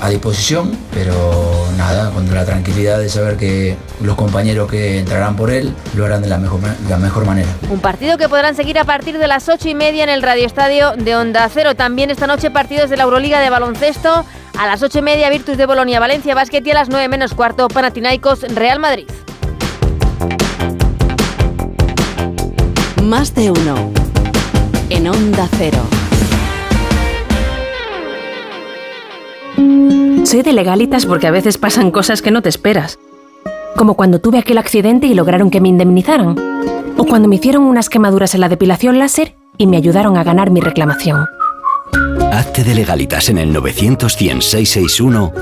[0.00, 5.50] a disposición, pero nada, con la tranquilidad de saber que los compañeros que entrarán por
[5.50, 7.48] él lo harán de la mejor, la mejor manera.
[7.70, 10.46] Un partido que podrán seguir a partir de las ocho y media en el Radio
[10.46, 11.76] Estadio de Onda Cero.
[11.76, 14.24] También esta noche partidos de la Euroliga de baloncesto.
[14.56, 17.34] A las ocho y media Virtus de Bolonia, Valencia Basket y a las nueve menos
[17.34, 19.06] cuarto Panathinaikos Real Madrid.
[23.04, 23.92] Más de uno.
[24.88, 25.78] En Onda Cero.
[30.24, 32.98] Soy de legalitas porque a veces pasan cosas que no te esperas.
[33.76, 36.34] Como cuando tuve aquel accidente y lograron que me indemnizaran.
[36.96, 40.50] O cuando me hicieron unas quemaduras en la depilación láser y me ayudaron a ganar
[40.50, 41.26] mi reclamación.
[42.32, 44.16] Hazte de legalitas en el 900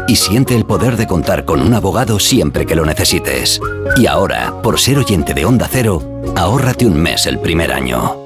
[0.09, 3.61] y siente el poder de contar con un abogado siempre que lo necesites.
[3.96, 8.18] Y ahora, por ser oyente de Onda Cero, ahórrate un mes el primer año.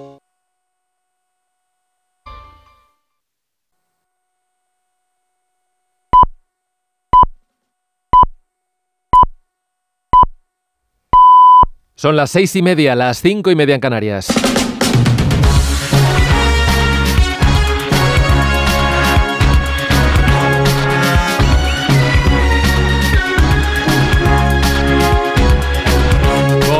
[11.94, 14.28] Son las seis y media, las cinco y media en Canarias.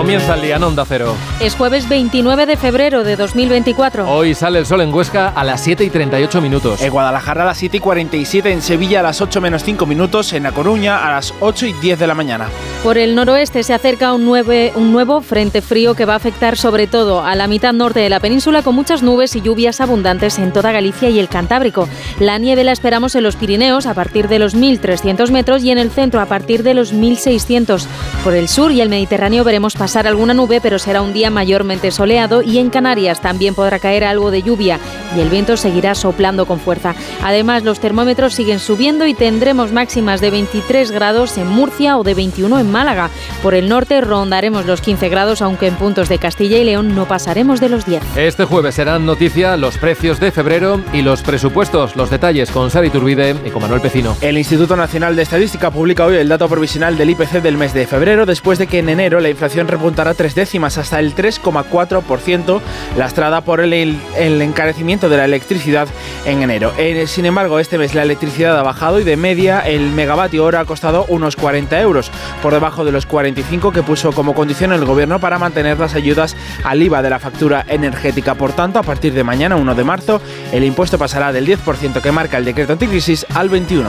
[0.07, 1.16] Comienza el día en Onda Cero.
[1.40, 4.09] Es jueves 29 de febrero de 2024.
[4.09, 6.81] Hoy sale el sol en Huesca a las 7 y 38 minutos.
[6.81, 10.33] En Guadalajara a las 7 y 47, en Sevilla a las 8 menos 5 minutos,
[10.33, 12.49] en La Coruña a las 8 y 10 de la mañana.
[12.87, 16.57] Por el noroeste se acerca un, nueve- un nuevo frente frío que va a afectar
[16.57, 20.38] sobre todo a la mitad norte de la península con muchas nubes y lluvias abundantes
[20.38, 21.88] en toda Galicia y el Cantábrico.
[22.20, 25.79] La nieve la esperamos en los Pirineos a partir de los 1.300 metros y en
[25.79, 27.85] el centro a partir de los 1.600.
[28.22, 31.90] Por el sur y el Mediterráneo veremos pasar alguna nube, pero será un día mayormente
[31.90, 34.79] soleado y en Canarias también podrá caer algo de lluvia
[35.16, 36.94] y el viento seguirá soplando con fuerza.
[37.20, 42.14] Además, los termómetros siguen subiendo y tendremos máximas de 23 grados en Murcia o de
[42.14, 43.09] 21 en Málaga.
[43.43, 47.07] Por el norte rondaremos los 15 grados, aunque en puntos de Castilla y León no
[47.07, 48.03] pasaremos de los 10.
[48.19, 51.97] Este jueves serán noticia los precios de febrero y los presupuestos.
[51.97, 54.15] Los detalles con Sari Turbide y con Manuel Pecino.
[54.21, 57.87] El Instituto Nacional de Estadística publica hoy el dato provisional del IPC del mes de
[57.87, 62.61] febrero, después de que en enero la inflación repuntará tres décimas hasta el 3,4%,
[62.99, 65.89] lastrada por el, el encarecimiento de la electricidad
[66.27, 66.75] en enero.
[66.77, 70.61] Eh, sin embargo, este mes la electricidad ha bajado y de media el megavatio hora
[70.61, 72.11] ha costado unos 40 euros,
[72.43, 76.37] por debajo de los 45 que puso como condición el gobierno para mantener las ayudas
[76.64, 78.35] al IVA de la factura energética.
[78.35, 80.20] Por tanto, a partir de mañana, 1 de marzo,
[80.52, 83.87] el impuesto pasará del 10% que marca el decreto anticrisis al 21%.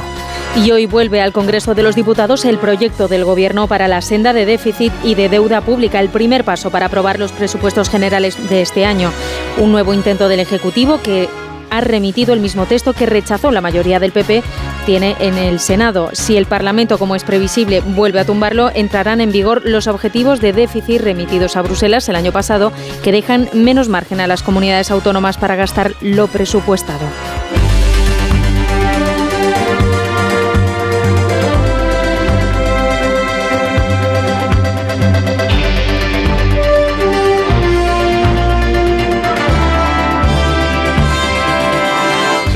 [0.63, 4.33] Y hoy vuelve al Congreso de los Diputados el proyecto del Gobierno para la senda
[4.33, 8.61] de déficit y de deuda pública, el primer paso para aprobar los presupuestos generales de
[8.61, 9.11] este año.
[9.57, 11.29] Un nuevo intento del Ejecutivo que
[11.69, 14.43] ha remitido el mismo texto que rechazó la mayoría del PP
[14.85, 16.09] tiene en el Senado.
[16.13, 20.53] Si el Parlamento, como es previsible, vuelve a tumbarlo, entrarán en vigor los objetivos de
[20.53, 22.71] déficit remitidos a Bruselas el año pasado,
[23.03, 27.05] que dejan menos margen a las comunidades autónomas para gastar lo presupuestado.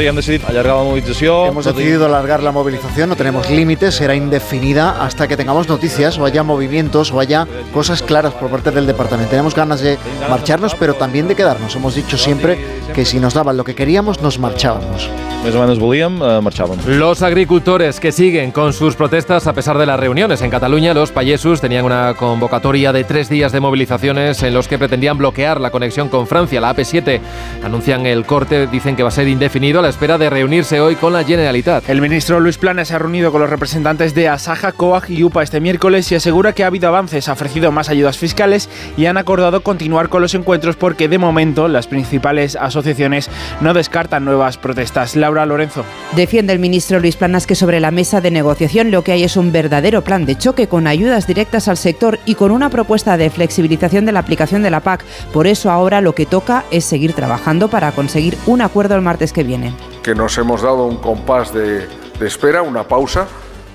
[0.01, 1.45] Sí, hem decidit allargar la movilizació.
[1.45, 6.25] Hemos decidido alargar la movilización, no tenemos límites, será indefinida hasta que tengamos noticias o
[6.25, 9.29] haya movimientos o haya cosas claras por parte del departamento.
[9.29, 11.75] Tenemos ganas de marcharnos, pero también de quedarnos.
[11.75, 12.57] Hemos dicho siempre
[12.95, 15.07] que si nos daban lo que queríamos, nos marchábamos.
[15.41, 16.97] Més o menys volíem, eh.
[16.99, 20.43] Los agricultores que siguen con sus protestas a pesar de las reuniones.
[20.43, 24.77] En Cataluña, los payesus tenían una convocatoria de tres días de movilizaciones en los que
[24.77, 26.61] pretendían bloquear la conexión con Francia.
[26.61, 27.19] La AP7
[27.63, 31.13] anuncian el corte, dicen que va a ser indefinido a espera de reunirse hoy con
[31.13, 31.89] la Generalitat.
[31.89, 35.43] El ministro Luis Planas se ha reunido con los representantes de Asaja, COAG y UPA
[35.43, 39.17] este miércoles y asegura que ha habido avances, ha ofrecido más ayudas fiscales y han
[39.17, 45.15] acordado continuar con los encuentros porque de momento las principales asociaciones no descartan nuevas protestas.
[45.15, 45.83] Laura Lorenzo.
[46.15, 49.35] Defiende el ministro Luis Planas que sobre la mesa de negociación lo que hay es
[49.35, 53.29] un verdadero plan de choque con ayudas directas al sector y con una propuesta de
[53.29, 55.03] flexibilización de la aplicación de la PAC.
[55.33, 59.33] Por eso ahora lo que toca es seguir trabajando para conseguir un acuerdo el martes
[59.33, 59.73] que viene.
[60.03, 61.87] Que nos hemos dado un compás de,
[62.19, 63.27] de espera, una pausa,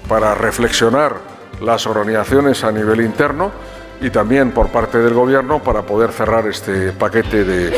[0.09, 1.17] para reflexionar
[1.61, 3.51] las organizaciones a nivel interno
[4.01, 7.71] y también por parte del Gobierno para poder cerrar este paquete de,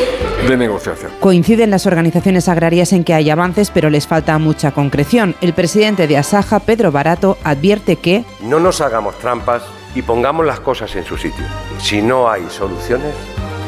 [0.48, 1.12] de, negociación.
[1.20, 5.36] Coinciden las organizaciones agrarias en que hay avances, pero les falta mucha concreción.
[5.40, 9.62] El presidente de Asaja, Pedro Barato, advierte que no nos hagamos trampas
[9.94, 11.44] y pongamos las cosas en su sitio.
[11.78, 13.14] Si no hay soluciones,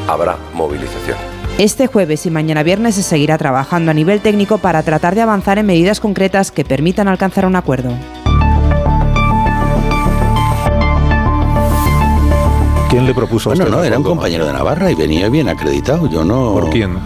[0.07, 1.40] habrá movilización.
[1.57, 5.59] Este jueves y mañana viernes se seguirá trabajando a nivel técnico para tratar de avanzar
[5.59, 7.91] en medidas concretas que permitan alcanzar un acuerdo.
[12.89, 16.09] ¿Quién le propuso Bueno, usted no, era un compañero de Navarra y venía bien acreditado.
[16.09, 16.51] Yo no.
[16.51, 16.97] ¿Por quién?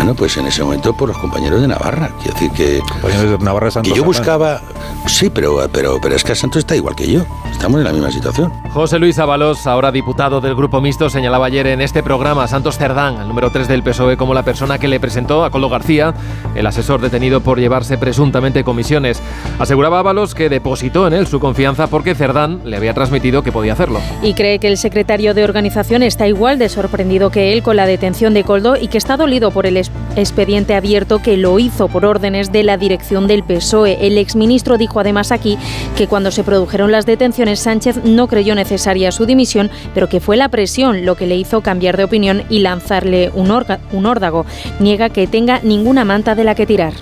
[0.00, 2.10] Bueno, pues en ese momento por los compañeros de Navarra.
[2.22, 2.80] Quiero decir que.
[2.90, 4.18] Compañeros de Navarra que Santos yo Fernández.
[4.18, 4.62] buscaba.
[5.06, 7.26] Sí, pero, pero, pero es que Santos está igual que yo.
[7.50, 8.50] Estamos en la misma situación.
[8.72, 12.78] José Luis Ábalos, ahora diputado del Grupo Mixto, señalaba ayer en este programa a Santos
[12.78, 16.14] Cerdán, el número 3 del PSOE, como la persona que le presentó a Coldo García,
[16.54, 19.20] el asesor detenido por llevarse presuntamente comisiones.
[19.58, 23.74] Aseguraba Ábalos que depositó en él su confianza porque Cerdán le había transmitido que podía
[23.74, 24.00] hacerlo.
[24.22, 27.84] Y cree que el secretario de organización está igual de sorprendido que él con la
[27.84, 29.76] detención de Coldo y que está dolido por el
[30.16, 34.06] expediente abierto que lo hizo por órdenes de la dirección del PSOE.
[34.06, 35.56] El exministro dijo además aquí
[35.96, 40.36] que cuando se produjeron las detenciones Sánchez no creyó necesaria su dimisión, pero que fue
[40.36, 44.46] la presión lo que le hizo cambiar de opinión y lanzarle un, orga- un órdago.
[44.80, 46.92] Niega que tenga ninguna manta de la que tirar.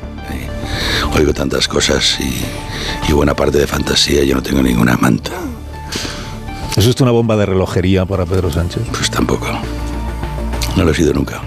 [1.16, 4.22] Oigo tantas cosas y, y buena parte de fantasía.
[4.24, 5.31] Yo no tengo ninguna manta.
[6.77, 8.83] ¿Es usted una bomba de relojería para Pedro Sánchez?
[8.92, 9.48] Pues tampoco.
[10.77, 11.40] No lo he sido nunca.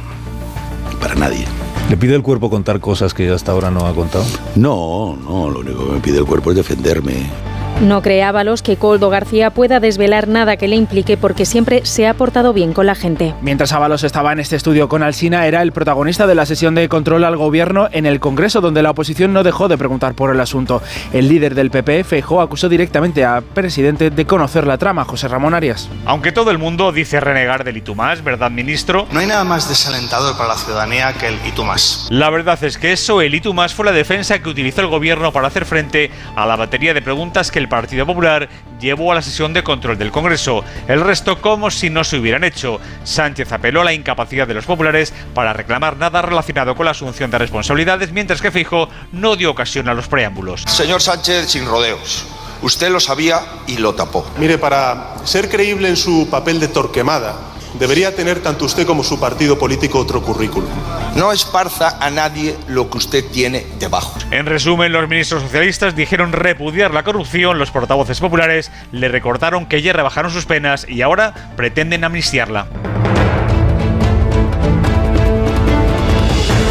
[1.02, 1.46] Para nadie.
[1.90, 4.24] ¿Le pide el cuerpo contar cosas que hasta ahora no ha contado?
[4.56, 5.50] No, no.
[5.50, 7.51] Lo único que me pide el cuerpo es defenderme.
[7.82, 12.08] No cree Ábalos que Coldo García pueda desvelar nada que le implique porque siempre se
[12.08, 13.34] ha portado bien con la gente.
[13.42, 16.88] Mientras Ábalos estaba en este estudio con Alsina, era el protagonista de la sesión de
[16.88, 20.40] control al gobierno en el Congreso, donde la oposición no dejó de preguntar por el
[20.40, 20.80] asunto.
[21.12, 25.56] El líder del PP, Feijóo, acusó directamente al presidente de conocer la trama, José Ramón
[25.56, 25.90] Arias.
[26.06, 29.08] Aunque todo el mundo dice renegar del Itumás, ¿verdad, ministro?
[29.12, 32.08] No hay nada más desalentador para la ciudadanía que el y tú más.
[32.12, 35.48] La verdad es que eso, el Itumás, fue la defensa que utilizó el gobierno para
[35.48, 38.50] hacer frente a la batería de preguntas que el Partido Popular
[38.82, 40.66] llevó a la sesión de control del Congreso.
[40.90, 42.82] El resto como si no se hubieran hecho.
[43.06, 47.32] Sánchez apeló a la incapacidad de los populares para reclamar nada relacionado con la asunción
[47.32, 50.64] de responsabilidades, mientras que Fijo no dio ocasión a los preámbulos.
[50.68, 52.26] Señor Sánchez, sin rodeos.
[52.62, 54.30] Usted lo sabía y lo tapó.
[54.38, 57.40] Mire, para ser creíble en su papel de torquemada,
[57.82, 60.70] debería tener tanto usted como su partido político otro currículum.
[61.16, 64.20] No esparza a nadie lo que usted tiene debajo.
[64.30, 69.82] En resumen, los ministros socialistas dijeron repudiar la corrupción, los portavoces populares le recordaron que
[69.82, 72.68] ya rebajaron sus penas y ahora pretenden amnistiarla.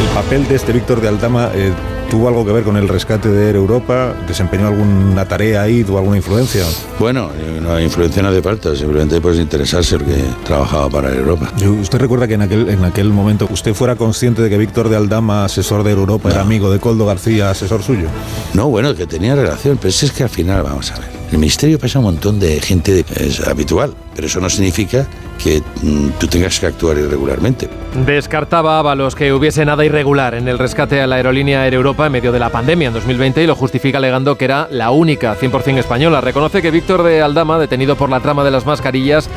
[0.01, 1.73] ¿El papel de este Víctor de Aldama eh,
[2.11, 4.15] tuvo algo que ver con el rescate de Air Europa?
[4.27, 5.85] ¿Desempeñó alguna tarea ahí?
[5.85, 6.65] ¿Tuvo alguna influencia?
[6.99, 7.31] Bueno,
[7.63, 8.75] no, influencia no hace falta.
[8.75, 11.51] Simplemente pues interesarse el que trabajaba para Europa.
[11.59, 14.89] ¿Y ¿Usted recuerda que en aquel, en aquel momento usted fuera consciente de que Víctor
[14.89, 18.09] de Aldama, asesor de Air Europa, era amigo de Coldo García, asesor suyo?
[18.55, 21.39] No, bueno, que tenía relación, pero si es que al final, vamos a ver, el
[21.39, 25.07] ministerio pasa un montón de gente de- es habitual, pero eso no significa
[25.43, 27.69] que mm, tú tengas que actuar irregularmente.
[28.05, 32.13] Descartaba Ábalos que hubiese nada irregular en el rescate a la aerolínea Air Europa en
[32.13, 35.79] medio de la pandemia en 2020 y lo justifica alegando que era la única 100%
[35.79, 36.21] española.
[36.21, 39.31] Reconoce que Víctor de Aldama, detenido por la trama de las mascarillas,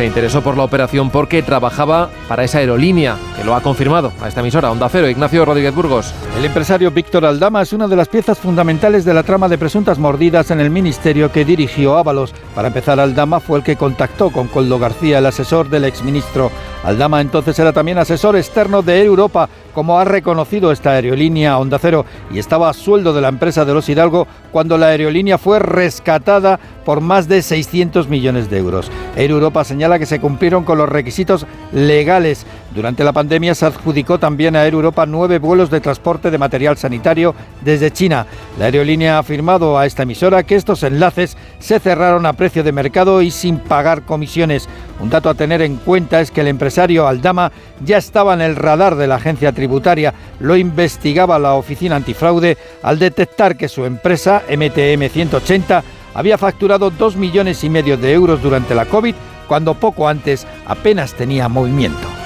[0.00, 4.28] se interesó por la operación porque trabajaba para esa aerolínea, que lo ha confirmado a
[4.28, 6.14] esta emisora, Onda Cero, Ignacio Rodríguez Burgos.
[6.38, 9.98] El empresario Víctor Aldama es una de las piezas fundamentales de la trama de presuntas
[9.98, 12.32] mordidas en el ministerio que dirigió Ábalos.
[12.54, 16.50] Para empezar, Aldama fue el que contactó con Coldo García, el asesor del exministro.
[16.82, 21.78] Aldama entonces era también asesor externo de Air Europa, como ha reconocido esta aerolínea Onda
[21.78, 25.58] Cero, y estaba a sueldo de la empresa de los Hidalgo cuando la aerolínea fue
[25.58, 28.90] rescatada por más de 600 millones de euros.
[29.14, 32.46] Air Europa señala que se cumplieron con los requisitos legales.
[32.74, 36.78] Durante la pandemia se adjudicó también a Air Europa nueve vuelos de transporte de material
[36.78, 38.26] sanitario desde China.
[38.58, 42.72] La aerolínea ha afirmado a esta emisora que estos enlaces se cerraron a precio de
[42.72, 44.68] mercado y sin pagar comisiones.
[45.00, 47.50] Un dato a tener en cuenta es que el empresario Aldama
[47.84, 50.12] ya estaba en el radar de la agencia tributaria.
[50.40, 55.82] Lo investigaba la oficina antifraude al detectar que su empresa, MTM 180,
[56.14, 59.14] había facturado 2 millones y medio de euros durante la COVID,
[59.48, 62.19] cuando poco antes apenas tenía movimiento.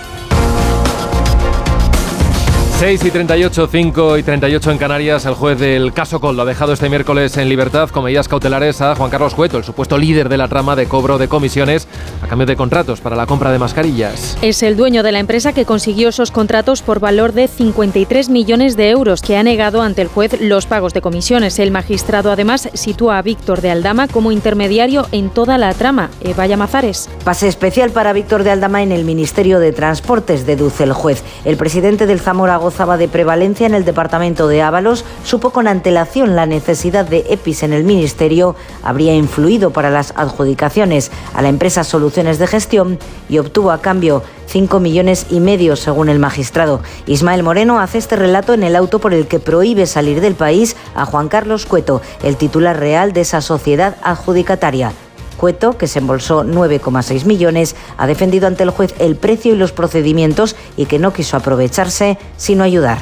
[2.78, 5.24] 6 y 38, 5 y 38 en Canarias.
[5.26, 8.80] El juez del caso Col lo ha dejado este miércoles en libertad con medidas cautelares
[8.80, 11.86] a Juan Carlos Cueto, el supuesto líder de la trama de cobro de comisiones
[12.20, 14.36] a cambio de contratos para la compra de mascarillas.
[14.42, 18.76] Es el dueño de la empresa que consiguió esos contratos por valor de 53 millones
[18.76, 21.60] de euros, que ha negado ante el juez los pagos de comisiones.
[21.60, 26.10] El magistrado además sitúa a Víctor de Aldama como intermediario en toda la trama.
[26.22, 27.08] Eva Llamazares.
[27.22, 31.22] Pase especial para Víctor de Aldama en el Ministerio de Transportes, deduce el juez.
[31.44, 36.34] El presidente del Zamora gozaba de prevalencia en el departamento de Ábalos, supo con antelación
[36.34, 41.84] la necesidad de EPIs en el ministerio, habría influido para las adjudicaciones a la empresa
[41.84, 42.98] Soluciones de Gestión
[43.28, 46.80] y obtuvo a cambio 5 millones y medio según el magistrado.
[47.06, 50.74] Ismael Moreno hace este relato en el auto por el que prohíbe salir del país
[50.94, 54.92] a Juan Carlos Cueto, el titular real de esa sociedad adjudicataria.
[55.35, 59.72] Cueto, que se embolsó 9,6 millones, ha defendido ante el juez el precio y los
[59.72, 62.99] procedimientos y que no quiso aprovecharse, sino ayudar.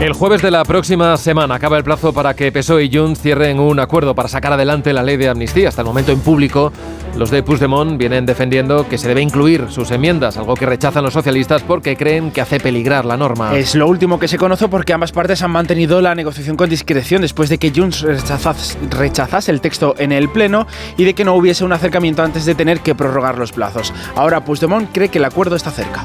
[0.00, 3.58] El jueves de la próxima semana acaba el plazo para que PSOE y Junts cierren
[3.58, 5.70] un acuerdo para sacar adelante la ley de amnistía.
[5.70, 6.70] Hasta el momento en público,
[7.16, 11.14] los de Puigdemont vienen defendiendo que se debe incluir sus enmiendas, algo que rechazan los
[11.14, 13.56] socialistas porque creen que hace peligrar la norma.
[13.56, 17.22] Es lo último que se conoce porque ambas partes han mantenido la negociación con discreción
[17.22, 21.34] después de que Junts rechazase, rechazase el texto en el Pleno y de que no
[21.34, 23.94] hubiese un acercamiento antes de tener que prorrogar los plazos.
[24.14, 26.04] Ahora Puigdemont cree que el acuerdo está cerca.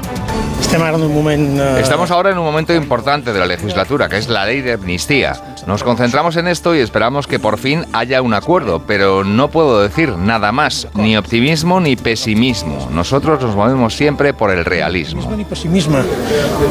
[1.78, 5.34] Estamos ahora en un momento importante de la legislatura, que es la ley de amnistía.
[5.66, 9.80] Nos concentramos en esto y esperamos que por fin haya un acuerdo, pero no puedo
[9.80, 12.88] decir nada más, ni optimismo ni pesimismo.
[12.92, 15.30] Nosotros nos movemos siempre por el realismo.
[15.36, 16.00] Ni pessimisme.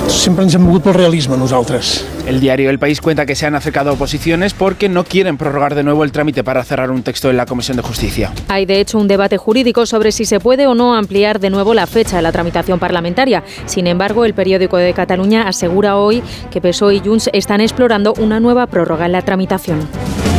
[0.07, 2.05] Sempre ens hem mogut pel realisme nosaltres.
[2.25, 5.83] El diario El País cuenta que se han acercado oposiciones porque no quieren prorrogar de
[5.83, 8.31] nuevo el trámite para cerrar un texto en la Comisión de Justicia.
[8.49, 11.73] Hay de hecho un debate jurídico sobre si se puede o no ampliar de nuevo
[11.73, 13.43] la fecha de la tramitación parlamentaria.
[13.65, 16.21] Sin embargo, el periódico de Cataluña asegura hoy
[16.51, 20.30] que PSOE y Junts están explorando una nueva prórroga en la tramitación.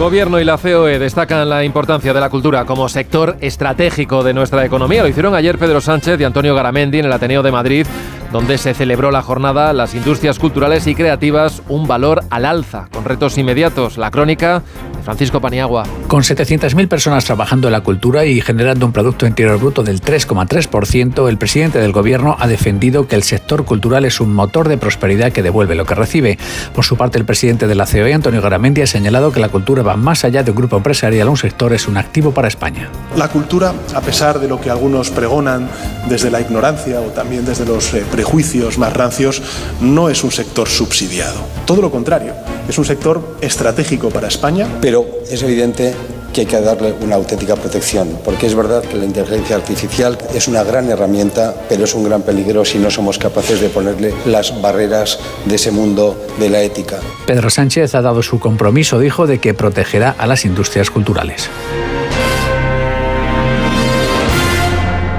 [0.00, 4.64] Gobierno y la COE destacan la importancia de la cultura como sector estratégico de nuestra
[4.64, 5.02] economía.
[5.02, 7.86] Lo hicieron ayer Pedro Sánchez y Antonio Garamendi en el Ateneo de Madrid,
[8.32, 13.04] donde se celebró la jornada Las industrias culturales y creativas, un valor al alza, con
[13.04, 13.98] retos inmediatos.
[13.98, 14.62] La crónica
[14.96, 15.84] de Francisco Paniagua.
[16.06, 21.28] Con 700.000 personas trabajando en la cultura y generando un Producto Interior Bruto del 3,3%,
[21.28, 25.32] el presidente del Gobierno ha defendido que el sector cultural es un motor de prosperidad
[25.32, 26.38] que devuelve lo que recibe.
[26.74, 29.82] Por su parte, el presidente de la COE, Antonio Garamendi, ha señalado que la cultura
[29.82, 32.90] va más allá de un grupo empresarial, un sector es un activo para España.
[33.16, 35.68] La cultura, a pesar de lo que algunos pregonan
[36.08, 39.42] desde la ignorancia o también desde los eh, prejuicios más rancios,
[39.80, 41.40] no es un sector subsidiado.
[41.66, 42.34] Todo lo contrario,
[42.68, 44.66] es un sector estratégico para España.
[44.80, 45.94] Pero es evidente
[46.32, 50.48] que hay que darle una auténtica protección, porque es verdad que la inteligencia artificial es
[50.48, 54.60] una gran herramienta, pero es un gran peligro si no somos capaces de ponerle las
[54.60, 56.98] barreras de ese mundo de la ética.
[57.26, 61.50] Pedro Sánchez ha dado su compromiso, dijo, de que protegerá a las industrias culturales.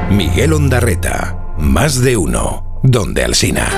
[0.09, 3.69] Miguel Ondarreta, más de uno, donde Alsina.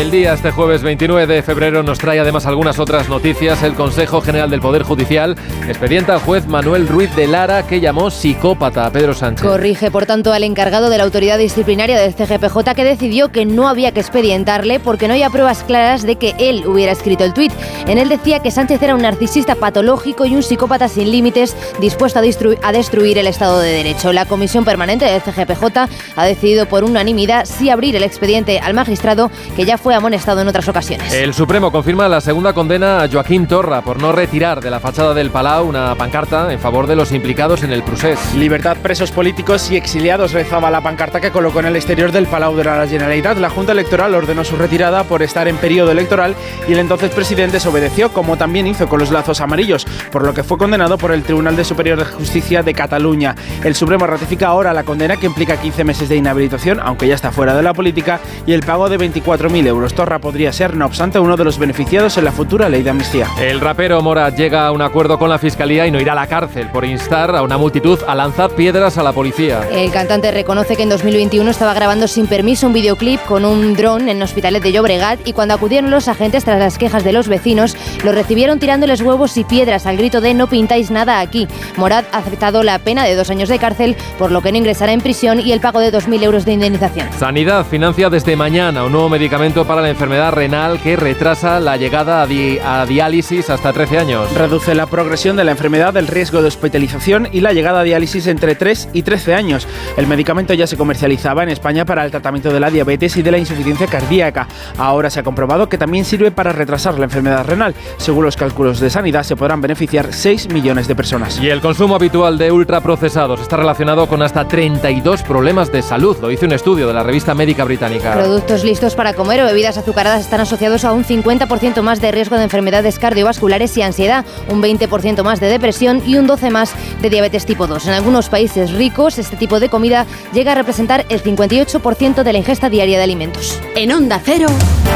[0.00, 3.62] El día este jueves 29 de febrero nos trae además algunas otras noticias.
[3.62, 5.36] El Consejo General del Poder Judicial
[5.68, 9.46] expedienta al juez Manuel Ruiz de Lara que llamó psicópata a Pedro Sánchez.
[9.46, 13.68] Corrige, por tanto, al encargado de la autoridad disciplinaria del CGPJ que decidió que no
[13.68, 17.52] había que expedientarle porque no había pruebas claras de que él hubiera escrito el tuit.
[17.86, 22.20] En él decía que Sánchez era un narcisista patológico y un psicópata sin límites dispuesto
[22.20, 24.14] a, a destruir el Estado de Derecho.
[24.14, 29.30] La Comisión Permanente del CGPJ ha decidido por unanimidad sí abrir el expediente al magistrado
[29.56, 31.12] que ya fue fue amonestado en otras ocasiones.
[31.12, 35.14] El Supremo confirma la segunda condena a Joaquín Torra por no retirar de la fachada
[35.14, 38.16] del Palau una pancarta en favor de los implicados en el procés.
[38.36, 42.54] Libertad presos políticos y exiliados rezaba la pancarta que colocó en el exterior del Palau
[42.54, 43.38] de la Generalitat.
[43.38, 46.36] La Junta Electoral ordenó su retirada por estar en periodo electoral
[46.68, 50.44] y el entonces presidente desobedeció, como también hizo con los lazos amarillos, por lo que
[50.44, 53.34] fue condenado por el Tribunal de Superior de Justicia de Cataluña.
[53.64, 57.32] El Supremo ratifica ahora la condena que implica 15 meses de inhabilitación, aunque ya está
[57.32, 59.79] fuera de la política, y el pago de 24.000 euros.
[59.88, 63.26] Torra podría ser, no obstante, uno de los beneficiados en la futura ley de amnistía.
[63.40, 66.26] El rapero Morat llega a un acuerdo con la Fiscalía y no irá a la
[66.26, 69.68] cárcel por instar a una multitud a lanzar piedras a la policía.
[69.72, 74.08] El cantante reconoce que en 2021 estaba grabando sin permiso un videoclip con un dron
[74.08, 77.76] en Hospitalet de Llobregat y cuando acudieron los agentes tras las quejas de los vecinos,
[78.04, 81.48] lo recibieron tirándoles huevos y piedras al grito de no pintáis nada aquí.
[81.76, 84.92] Morat ha aceptado la pena de dos años de cárcel, por lo que no ingresará
[84.92, 87.08] en prisión y el pago de 2.000 euros de indemnización.
[87.18, 92.22] Sanidad financia desde mañana un nuevo medicamento para la enfermedad renal que retrasa la llegada
[92.22, 94.34] a, di- a diálisis hasta 13 años.
[94.34, 98.26] Reduce la progresión de la enfermedad, el riesgo de hospitalización y la llegada a diálisis
[98.26, 99.68] entre 3 y 13 años.
[99.96, 103.30] El medicamento ya se comercializaba en España para el tratamiento de la diabetes y de
[103.30, 104.48] la insuficiencia cardíaca.
[104.76, 107.72] Ahora se ha comprobado que también sirve para retrasar la enfermedad renal.
[107.96, 111.38] Según los cálculos de sanidad, se podrán beneficiar 6 millones de personas.
[111.38, 116.26] Y el consumo habitual de ultraprocesados está relacionado con hasta 32 problemas de salud, lo
[116.26, 118.14] dice un estudio de la revista médica británica.
[118.14, 122.36] Productos listos para comer o bebidas azucaradas están asociados a un 50% más de riesgo
[122.36, 127.10] de enfermedades cardiovasculares y ansiedad, un 20% más de depresión y un 12% más de
[127.10, 127.86] diabetes tipo 2.
[127.86, 132.38] En algunos países ricos, este tipo de comida llega a representar el 58% de la
[132.38, 133.60] ingesta diaria de alimentos.
[133.76, 134.48] En Onda Cero,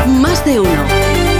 [0.06, 1.33] más de uno.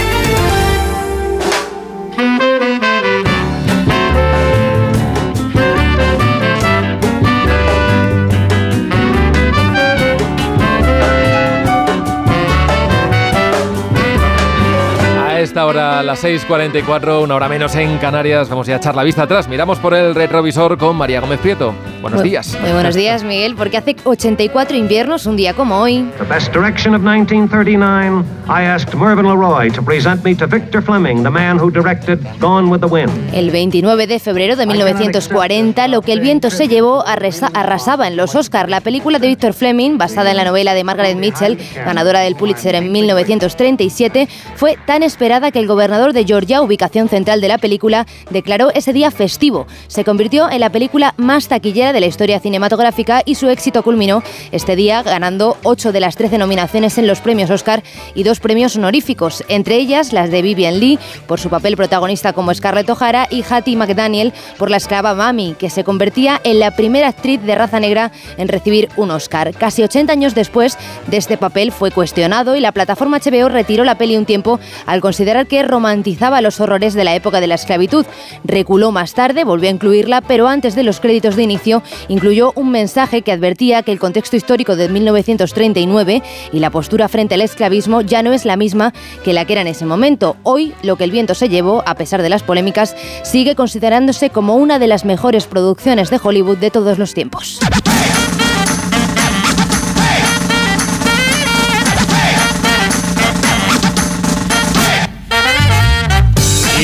[15.75, 19.03] A esta hora, las 6.44, una hora menos en Canarias, vamos ya a echar la
[19.03, 19.49] vista atrás.
[19.49, 21.75] Miramos por el retrovisor con María Gómez Prieto.
[22.01, 22.57] Buenos Muy- días.
[22.61, 26.09] Muy buenos días, Miguel, porque hace 84 inviernos, un día como hoy.
[26.19, 31.25] The best direction of 1939, I asked Mervyn LeRoy to present me to Victor Fleming,
[31.25, 33.11] the man who directed Gone with the Wind.
[33.33, 38.35] El 29 de febrero de 1940, Lo que el viento se llevó arrasaba en los
[38.37, 38.69] Oscar.
[38.69, 42.77] La película de Victor Fleming, basada en la novela de Margaret Mitchell, ganadora del Pulitzer
[42.77, 48.07] en 1937, fue tan esperada que el gobernador de Georgia, ubicación central de la película,
[48.29, 49.67] declaró ese día festivo.
[49.89, 54.23] Se convirtió en la película más taquillera de la historia cinematográfica y su éxito culminó
[54.53, 57.83] este día ganando 8 de las 13 nominaciones en los premios Oscar
[58.15, 62.53] y dos premios honoríficos, entre ellas las de Vivian Lee por su papel protagonista como
[62.53, 67.09] Scarlett O'Hara y Hattie McDaniel por la esclava Mami, que se convertía en la primera
[67.09, 69.55] actriz de raza negra en recibir un Oscar.
[69.55, 73.97] Casi 80 años después de este papel fue cuestionado y la plataforma HBO retiró la
[73.97, 78.05] peli un tiempo al considerar que romantizaba los horrores de la época de la esclavitud.
[78.45, 82.71] Reculó más tarde, volvió a incluirla, pero antes de los créditos de inicio incluyó un
[82.71, 88.01] mensaje que advertía que el contexto histórico de 1939 y la postura frente al esclavismo
[88.01, 88.93] ya no es la misma
[89.25, 90.37] que la que era en ese momento.
[90.43, 94.57] Hoy, lo que el viento se llevó, a pesar de las polémicas, sigue considerándose como
[94.57, 97.61] una de las mejores producciones de Hollywood de todos los tiempos.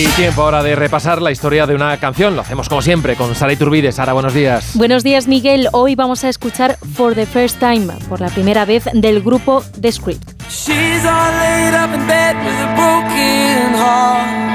[0.01, 2.35] Y tiempo ahora de repasar la historia de una canción.
[2.35, 3.93] Lo hacemos como siempre con Sara Iturbide.
[3.93, 4.71] Sara, buenos días.
[4.75, 5.69] Buenos días, Miguel.
[5.73, 9.93] Hoy vamos a escuchar For the First Time, por la primera vez, del grupo The
[9.93, 10.40] Script.
[10.51, 14.51] She's all laid up in bed with a broken heart.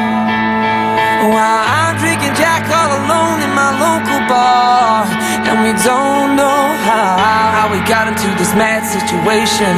[1.24, 5.08] I'm drinking Jack all alone in my local bar.
[5.48, 9.72] And we don't know how, we got into this mad situation.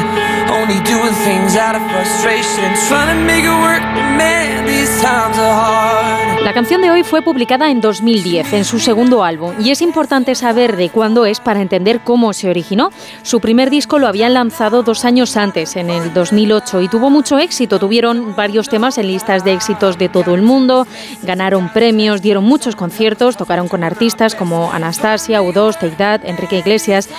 [0.49, 2.74] Only doing things out of frustration.
[2.89, 3.84] Trying to make it work,
[4.18, 6.28] man, these times are hard.
[6.43, 10.34] La canción de hoy fue publicada en 2010, en su segundo álbum, y es importante
[10.34, 12.91] saber de cuándo es para entender cómo se originó.
[13.22, 17.38] Su primer disco lo habían lanzado dos años antes, en el 2008, y tuvo mucho
[17.39, 17.80] éxito.
[17.80, 20.88] Tuvieron varios temas en listas de éxitos de todo el mundo,
[21.24, 27.10] ganaron premios, dieron muchos conciertos, tocaron con artistas como Anastasia, U2, Take That, Enrique Iglesias.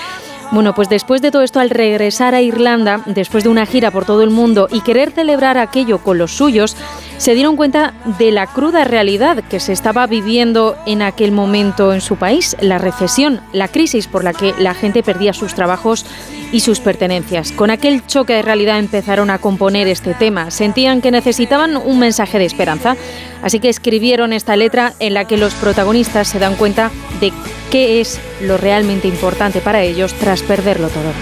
[0.51, 4.07] Bueno, pues después de todo esto, al regresar a Irlanda, después de una gira por
[4.07, 6.75] todo el mundo y querer celebrar aquello con los suyos,
[7.19, 12.01] se dieron cuenta de la cruda realidad que se estaba viviendo en aquel momento en
[12.01, 16.07] su país, la recesión, la crisis por la que la gente perdía sus trabajos
[16.53, 17.53] y sus pertenencias.
[17.53, 20.51] Con aquel choque de realidad empezaron a componer este tema.
[20.51, 22.97] Sentían que necesitaban un mensaje de esperanza,
[23.43, 26.91] así que escribieron esta letra en la que los protagonistas se dan cuenta
[27.21, 27.33] de
[27.71, 31.13] qué es lo realmente importante para ellos tras perderlo todo.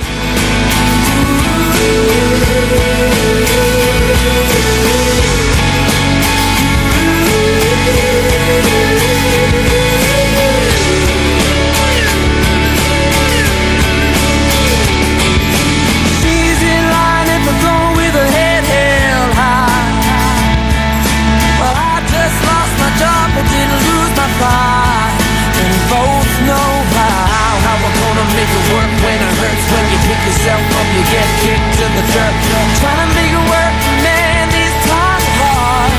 [31.10, 32.34] Get kicked to the curb.
[32.82, 35.92] Trying to make it work, man, these times are hard.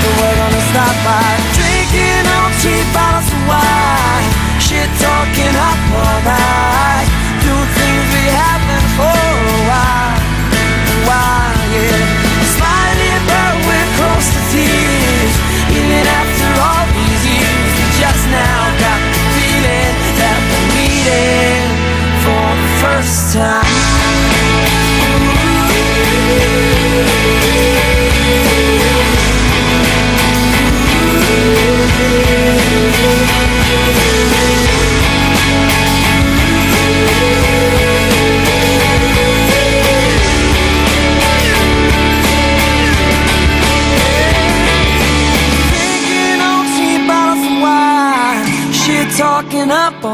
[0.00, 4.28] But we're gonna stop by drinking on cheap bottles of wine.
[4.56, 7.08] Shit talking up all night.
[7.44, 10.16] Doing things we haven't for a while.
[10.16, 12.00] A while, yeah.
[12.56, 15.34] Smiling, but we're close to tears.
[15.76, 21.68] Even after all these years, we just now got the feeling that we're meeting
[22.24, 23.61] for the first time.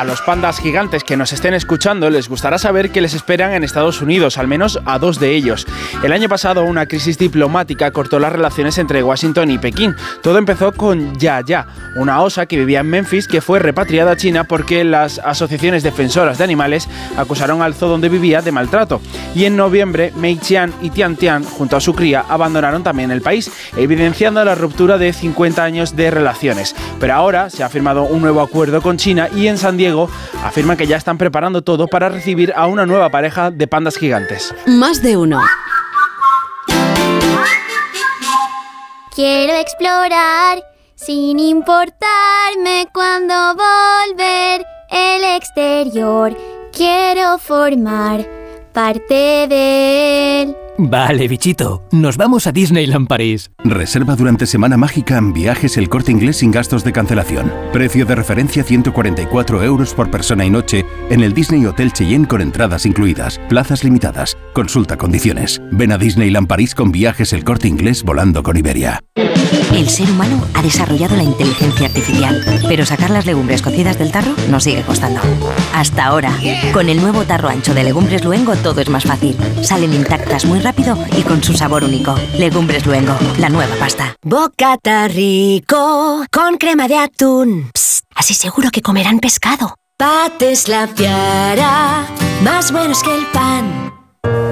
[0.00, 3.64] A los pandas gigantes que nos estén escuchando les gustará saber que les esperan en
[3.64, 5.66] Estados Unidos, al menos a dos de ellos.
[6.02, 9.94] El año pasado una crisis diplomática cortó las relaciones entre Washington y Pekín.
[10.22, 14.16] Todo empezó con Ya Ya, una osa que vivía en Memphis que fue repatriada a
[14.16, 16.88] China porque las asociaciones defensoras de animales
[17.18, 19.02] acusaron al zoo donde vivía de maltrato.
[19.34, 23.20] Y en noviembre, Mei Qian y Tian Tian, junto a su cría, abandonaron también el
[23.20, 26.74] país, evidenciando la ruptura de 50 años de relaciones.
[26.98, 29.89] Pero ahora se ha firmado un nuevo acuerdo con China y en San Diego
[30.44, 34.54] afirman que ya están preparando todo para recibir a una nueva pareja de pandas gigantes.
[34.66, 35.40] Más de uno.
[39.14, 40.62] Quiero explorar
[40.94, 46.36] sin importarme cuando volver el exterior.
[46.72, 48.26] Quiero formar
[48.72, 50.56] parte de él.
[50.82, 53.50] Vale, bichito, nos vamos a Disneyland París.
[53.62, 57.52] Reserva durante Semana Mágica en viajes el corte inglés sin gastos de cancelación.
[57.70, 62.40] Precio de referencia 144 euros por persona y noche en el Disney Hotel Cheyenne con
[62.40, 63.38] entradas incluidas.
[63.50, 64.38] Plazas limitadas.
[64.54, 65.60] Consulta condiciones.
[65.70, 69.00] Ven a Disneyland París con viajes el corte inglés volando con Iberia.
[69.74, 74.34] El ser humano ha desarrollado la inteligencia artificial, pero sacar las legumbres cocidas del tarro
[74.48, 75.20] nos sigue costando.
[75.74, 76.32] Hasta ahora,
[76.72, 79.36] con el nuevo tarro ancho de Legumbres Luengo todo es más fácil.
[79.62, 80.69] Salen intactas muy rápido
[81.16, 82.14] y con su sabor único.
[82.38, 84.14] Legumbres Luengo, la nueva pasta.
[84.22, 87.70] Bocata rico con crema de atún.
[87.74, 89.74] Psst, así seguro que comerán pescado.
[89.96, 92.06] Pates la piara,
[92.42, 93.79] más buenos que el pan.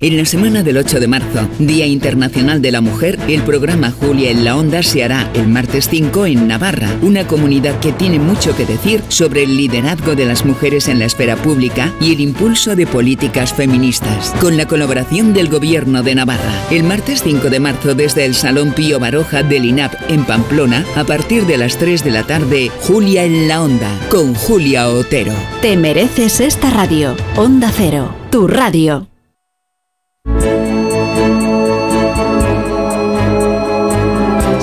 [0.00, 4.30] En la semana del 8 de marzo, Día Internacional de la Mujer, el programa Julia
[4.30, 8.56] en la Onda se hará el martes 5 en Navarra, una comunidad que tiene mucho
[8.56, 12.76] que decir sobre el liderazgo de las mujeres en la esfera pública y el impulso
[12.76, 16.68] de políticas feministas, con la colaboración del Gobierno de Navarra.
[16.70, 21.02] El martes 5 de marzo desde el Salón Pío Baroja del INAP en Pamplona, a
[21.02, 25.32] partir de las 3 de la tarde, Julia en la Onda, con Julia Otero.
[25.60, 27.16] Te mereces esta radio.
[27.34, 29.08] Onda Cero, tu radio.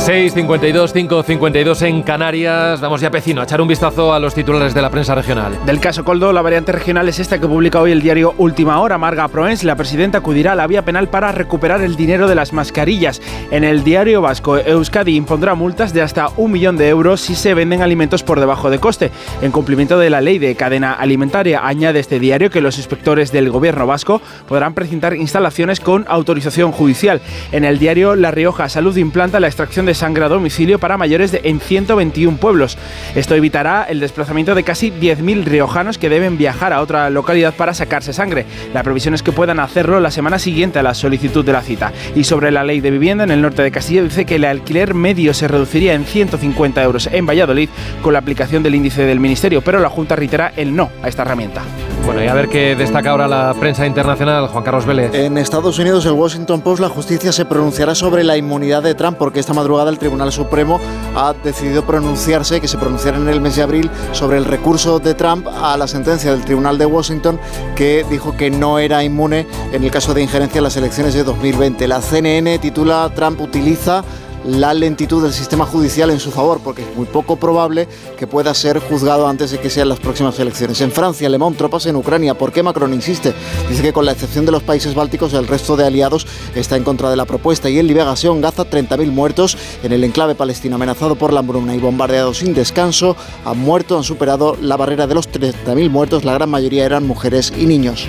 [0.05, 2.79] 6.52, 5.52 en Canarias.
[2.79, 5.57] Vamos ya, Pecino, a echar un vistazo a los titulares de la prensa regional.
[5.65, 8.99] Del caso Coldo, la variante regional es esta que publica hoy el diario Última Hora.
[8.99, 12.53] Marga Proens, la presidenta, acudirá a la vía penal para recuperar el dinero de las
[12.53, 13.19] mascarillas.
[13.49, 17.55] En el diario vasco, Euskadi impondrá multas de hasta un millón de euros si se
[17.55, 19.09] venden alimentos por debajo de coste.
[19.41, 23.49] En cumplimiento de la ley de cadena alimentaria, añade este diario que los inspectores del
[23.49, 27.21] gobierno vasco podrán precintar instalaciones con autorización judicial.
[27.51, 31.31] En el diario La Rioja, Salud implanta la extracción de sangre a domicilio para mayores
[31.31, 32.77] de, en 121 pueblos.
[33.15, 37.73] Esto evitará el desplazamiento de casi 10.000 riojanos que deben viajar a otra localidad para
[37.73, 38.45] sacarse sangre.
[38.73, 41.91] La previsión es que puedan hacerlo la semana siguiente a la solicitud de la cita.
[42.15, 44.93] Y sobre la ley de vivienda en el norte de Castilla dice que el alquiler
[44.93, 47.69] medio se reduciría en 150 euros en Valladolid
[48.01, 51.23] con la aplicación del índice del Ministerio, pero la Junta reitera el no a esta
[51.23, 51.63] herramienta.
[52.05, 55.11] Bueno, y a ver qué destaca ahora la prensa internacional, Juan Carlos Vélez.
[55.15, 59.17] En Estados Unidos, el Washington Post, la justicia se pronunciará sobre la inmunidad de Trump
[59.17, 60.79] porque esta madrugada el Tribunal Supremo
[61.15, 65.15] ha decidido pronunciarse, que se pronunciara en el mes de abril, sobre el recurso de
[65.15, 67.39] Trump a la sentencia del Tribunal de Washington
[67.75, 71.23] que dijo que no era inmune en el caso de injerencia en las elecciones de
[71.23, 71.87] 2020.
[71.87, 74.03] La CNN titula Trump utiliza
[74.47, 77.87] la lentitud del sistema judicial en su favor, porque es muy poco probable
[78.17, 80.81] que pueda ser juzgado antes de que sean las próximas elecciones.
[80.81, 82.35] En Francia, Le Monde, tropas en Ucrania.
[82.35, 83.33] ¿Por qué Macron insiste?
[83.69, 86.83] Dice que con la excepción de los países bálticos, el resto de aliados está en
[86.83, 87.69] contra de la propuesta.
[87.69, 91.79] Y en Liberación, Gaza, 30.000 muertos en el enclave palestino amenazado por la hambruna y
[91.79, 93.15] bombardeado sin descanso.
[93.45, 96.23] Han muerto, han superado la barrera de los 30.000 muertos.
[96.23, 98.07] La gran mayoría eran mujeres y niños.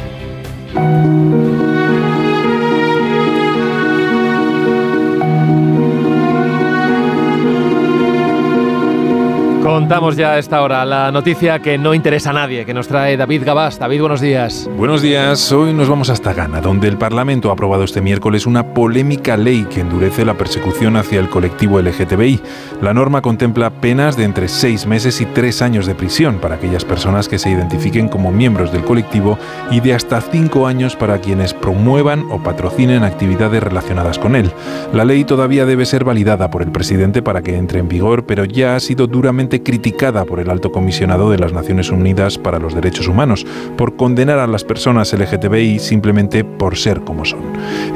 [9.76, 13.18] Contamos ya a esta hora la noticia que no interesa a nadie, que nos trae
[13.18, 13.78] David Gabás.
[13.78, 14.66] David, buenos días.
[14.74, 15.52] Buenos días.
[15.52, 19.66] Hoy nos vamos hasta Ghana, donde el Parlamento ha aprobado este miércoles una polémica ley
[19.68, 22.40] que endurece la persecución hacia el colectivo LGTBI.
[22.80, 26.86] La norma contempla penas de entre seis meses y tres años de prisión para aquellas
[26.86, 29.38] personas que se identifiquen como miembros del colectivo
[29.70, 34.50] y de hasta cinco años para quienes promuevan o patrocinen actividades relacionadas con él.
[34.94, 38.46] La ley todavía debe ser validada por el presidente para que entre en vigor, pero
[38.46, 42.72] ya ha sido duramente criticada por el alto comisionado de las Naciones Unidas para los
[42.72, 43.44] Derechos Humanos
[43.76, 47.40] por condenar a las personas LGTBI simplemente por ser como son.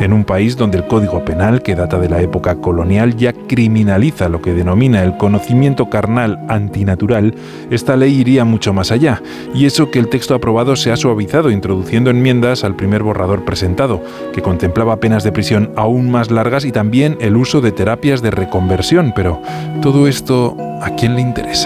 [0.01, 4.29] En un país donde el Código Penal, que data de la época colonial, ya criminaliza
[4.29, 7.37] lo que denomina el conocimiento carnal antinatural,
[7.71, 9.23] esta ley iría mucho más allá.
[9.55, 14.03] Y eso que el texto aprobado se ha suavizado introduciendo enmiendas al primer borrador presentado,
[14.33, 18.33] que contemplaba penas de prisión aún más largas y también el uso de terapias de
[18.33, 19.12] reconversión.
[19.14, 19.41] Pero
[19.83, 21.59] todo esto, ¿a quién le interesa?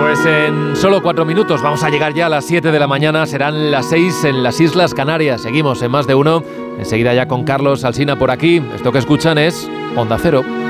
[0.00, 3.26] Pues en solo cuatro minutos vamos a llegar ya a las 7 de la mañana,
[3.26, 5.42] serán las 6 en las Islas Canarias.
[5.42, 6.42] Seguimos en más de uno,
[6.78, 8.62] enseguida ya con Carlos Alsina por aquí.
[8.74, 10.61] Esto que escuchan es Onda Cero.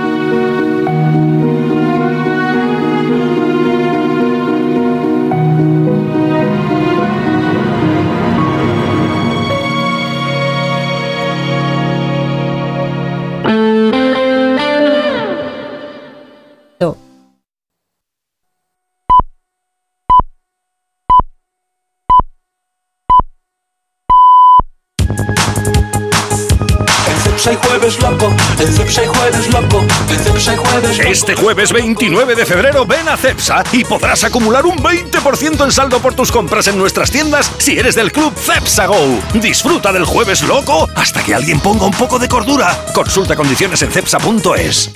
[31.22, 36.00] Este jueves 29 de febrero ven a Cepsa y podrás acumular un 20% en saldo
[36.00, 39.20] por tus compras en nuestras tiendas si eres del club Cepsa Go.
[39.34, 42.76] Disfruta del jueves loco hasta que alguien ponga un poco de cordura.
[42.92, 44.94] Consulta condiciones en cepsa.es.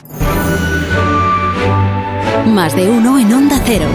[2.47, 3.87] Más de uno en Onda Cero.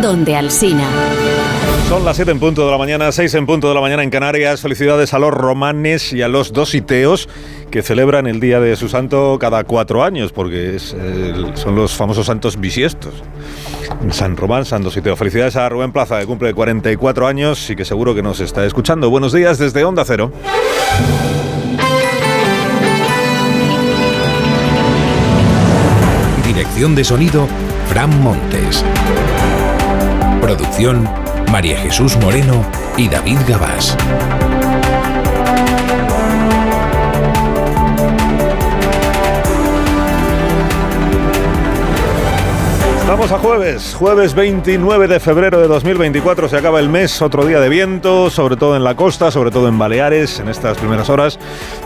[0.00, 0.86] Donde Alsina.
[1.88, 4.10] Son las 7 en punto de la mañana, 6 en punto de la mañana en
[4.10, 4.60] Canarias.
[4.60, 7.28] Felicidades a los romanes y a los dositeos
[7.70, 12.58] que celebran el día de su santo cada cuatro años, porque son los famosos santos
[12.58, 13.14] bisiestos.
[14.10, 15.14] San Román, San Dositeo.
[15.14, 19.10] Felicidades a Rubén Plaza, que cumple 44 años y que seguro que nos está escuchando.
[19.10, 20.32] Buenos días desde Onda Cero.
[26.46, 27.46] Dirección de sonido,
[27.88, 28.84] Fran Montes.
[30.40, 31.08] Producción,
[31.54, 33.96] María Jesús Moreno y David Gabás.
[43.24, 47.58] Pasamos a jueves, jueves 29 de febrero de 2024, se acaba el mes, otro día
[47.58, 51.38] de viento, sobre todo en la costa, sobre todo en Baleares, en estas primeras horas.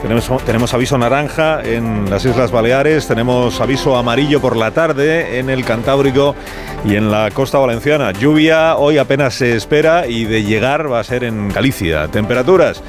[0.03, 5.49] Tenemos, tenemos aviso naranja en las Islas Baleares, tenemos aviso amarillo por la tarde en
[5.49, 6.34] el Cantábrico
[6.84, 8.11] y en la costa valenciana.
[8.11, 12.09] Lluvia hoy apenas se espera y de llegar va a ser en Galicia.
[12.09, 12.82] Temperaturas,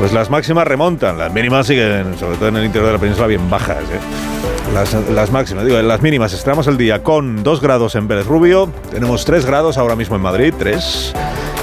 [0.00, 3.28] pues las máximas remontan, las mínimas siguen, sobre todo en el interior de la península,
[3.28, 3.84] bien bajas.
[3.84, 4.51] ¿eh?
[4.72, 9.26] Las, máximas, digo, las mínimas estamos el día con 2 grados en Pérez Rubio, tenemos
[9.26, 11.12] 3 grados ahora mismo en Madrid, 3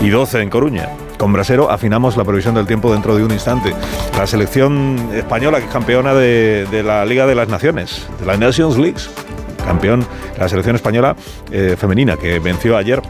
[0.02, 0.90] y 12 en Coruña.
[1.18, 3.74] Con Brasero afinamos la previsión del tiempo dentro de un instante.
[4.16, 8.38] La selección española que es campeona de, de la Liga de las Naciones, de la
[8.38, 9.00] Nations League,
[9.66, 10.06] campeón,
[10.38, 11.16] la selección española
[11.52, 13.02] eh, femenina que venció ayer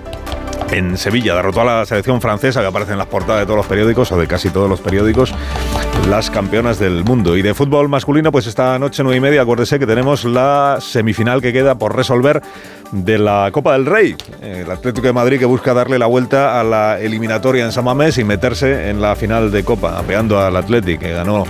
[0.72, 1.36] en Sevilla.
[1.36, 4.17] Derrotó a la selección francesa que aparece en las portadas de todos los periódicos o
[4.20, 5.34] de casi todos los periódicos,
[6.09, 7.38] las campeonas del mundo.
[7.38, 11.41] Y de fútbol masculino, pues esta noche nueve y media, acuérdese que tenemos la semifinal
[11.41, 12.41] que queda por resolver
[12.91, 14.15] de la Copa del Rey.
[14.41, 18.17] El Atlético de Madrid que busca darle la vuelta a la eliminatoria en San Mamés
[18.17, 21.45] y meterse en la final de Copa, apeando al Atlético que ganó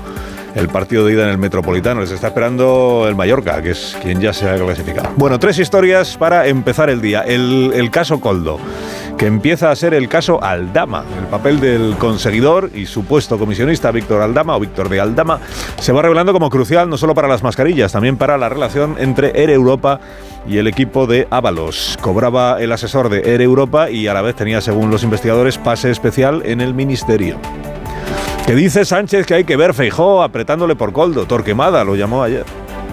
[0.55, 2.01] el partido de ida en el Metropolitano.
[2.01, 5.09] Les está esperando el Mallorca, que es quien ya se ha clasificado.
[5.15, 7.21] Bueno, tres historias para empezar el día.
[7.21, 8.59] El, caso Coldo
[9.17, 11.03] que empieza a ser el caso Aldama.
[11.19, 15.39] El papel del conseguidor y supuesto comisionista Víctor Aldama o Víctor de Aldama
[15.79, 19.31] se va revelando como crucial no solo para las mascarillas, también para la relación entre
[19.41, 19.99] Air Europa
[20.47, 21.97] y el equipo de Ábalos.
[22.01, 25.91] Cobraba el asesor de Air Europa y a la vez tenía, según los investigadores, pase
[25.91, 27.39] especial en el ministerio.
[28.49, 31.27] Que dice Sánchez que hay que ver Feijó apretándole por coldo.
[31.27, 32.45] Torquemada lo llamó ayer.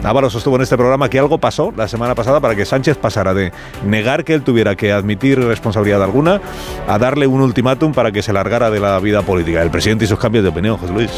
[0.04, 3.32] Ábalos sostuvo en este programa que algo pasó la semana pasada para que Sánchez pasara
[3.32, 3.52] de
[3.82, 6.42] negar que él tuviera que admitir responsabilidad alguna
[6.86, 9.62] a darle un ultimátum para que se largara de la vida política.
[9.62, 11.10] El presidente y sus cambios de opinión, José Luis.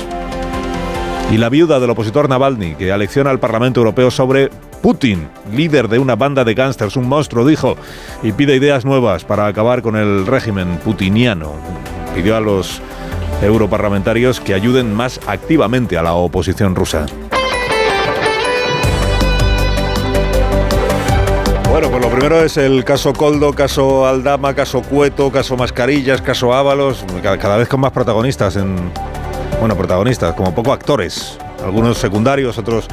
[1.33, 5.99] Y la viuda del opositor Navalny, que alecciona al Parlamento Europeo sobre Putin, líder de
[5.99, 7.77] una banda de gángsters, un monstruo, dijo,
[8.23, 11.55] y pide ideas nuevas para acabar con el régimen putiniano.
[12.15, 12.81] Pidió a los
[13.43, 17.07] europarlamentarios que ayuden más activamente a la oposición rusa.
[21.71, 26.53] Bueno, pues lo primero es el caso Coldo, caso Aldama, caso Cueto, caso Mascarillas, caso
[26.53, 28.77] Ábalos, cada, vez con más protagonistas en.
[29.61, 31.39] Bueno, protagonistas, como poco actores.
[31.69, 32.89] Algunos secundarios, otros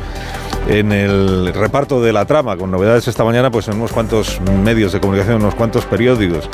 [0.67, 4.91] en el reparto de la trama, con novedades esta mañana, pues en unos cuantos medios
[4.91, 6.49] de comunicación, unos cuantos periódicos.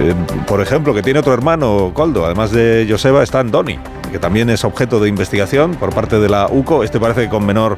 [0.00, 0.14] Eh,
[0.46, 3.78] por ejemplo, que tiene otro hermano, Coldo, además de Joseba, está Andoni,
[4.16, 6.82] que también es objeto de investigación por parte de la UCO.
[6.82, 7.76] Este parece que con menor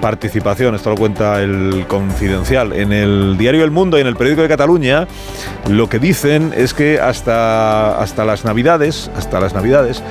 [0.00, 2.72] participación, esto lo cuenta el Confidencial.
[2.72, 5.06] En el diario El Mundo y en el periódico de Cataluña,
[5.68, 10.02] lo que dicen es que hasta, hasta las Navidades, hasta las Navidades,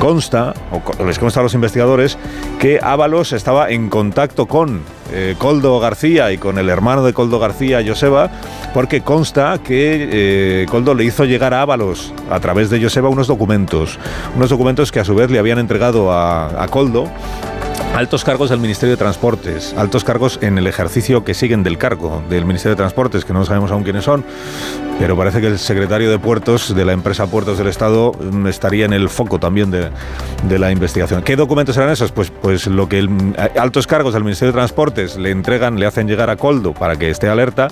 [0.00, 2.18] consta, o les consta a los investigadores,
[2.58, 4.80] que Ábalos estaba en contacto con
[5.12, 8.30] eh, Coldo García y con el hermano de Coldo García, Joseba,
[8.74, 13.26] porque consta que eh, Coldo le hizo llegar a Ábalos a través de Joseba unos
[13.26, 13.98] documentos,
[14.36, 17.06] unos documentos que a su vez le habían entregado a, a Coldo.
[17.94, 22.22] Altos cargos del Ministerio de Transportes, altos cargos en el ejercicio que siguen del cargo
[22.30, 24.24] del Ministerio de Transportes, que no sabemos aún quiénes son,
[25.00, 28.84] pero parece que el secretario de Puertos de la empresa Puertos del Estado mm, estaría
[28.84, 29.90] en el foco también de,
[30.58, 31.22] la investigación.
[31.22, 32.12] ¿Qué documentos eran esos?
[32.12, 36.06] Pues, pues lo que el, altos cargos del Ministerio de Transportes le entregan, le hacen
[36.06, 37.68] llegar a Coldo para que esté alerta,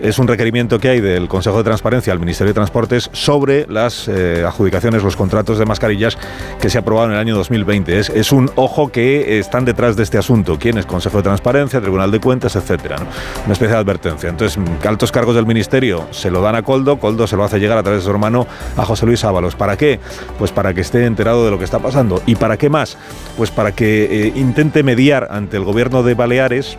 [0.00, 4.06] es un requerimiento que hay del Consejo de Transparencia al Ministerio de Transportes sobre las
[4.06, 6.16] eh, adjudicaciones, los contratos de mascarillas
[6.60, 7.98] que se aprobaron en el año 2020.
[7.98, 10.58] Es, un ojo que está detrás de este asunto.
[10.60, 10.86] ¿Quién es?
[10.86, 12.98] Consejo de Transparencia, Tribunal de Cuentas, etcétera.
[13.44, 14.28] Una especie de advertencia.
[14.28, 17.78] Entonces, altos cargos del Ministerio se lo dan a Coldo, Coldo se lo hace llegar
[17.78, 18.46] a través de su hermano
[18.76, 19.56] a José Luis Ábalos.
[19.56, 20.00] ¿Para qué?
[20.38, 22.20] Pues para que esté enterado de lo que está pasando.
[22.26, 22.98] ¿Y para qué más?
[23.38, 26.76] Pues para que eh, intente mediar ante el gobierno de Baleares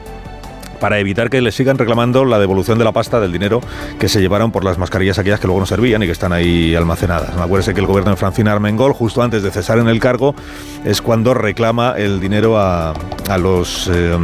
[0.79, 3.61] para evitar que le sigan reclamando la devolución de la pasta del dinero
[3.99, 6.75] que se llevaron por las mascarillas aquellas que luego no servían y que están ahí
[6.75, 7.35] almacenadas.
[7.37, 10.35] Acuérdese que el gobierno de Francina Armengol, justo antes de cesar en el cargo,
[10.85, 12.93] es cuando reclama el dinero a,
[13.39, 14.17] los eh,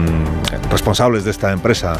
[0.72, 1.96] responsables de esta empresa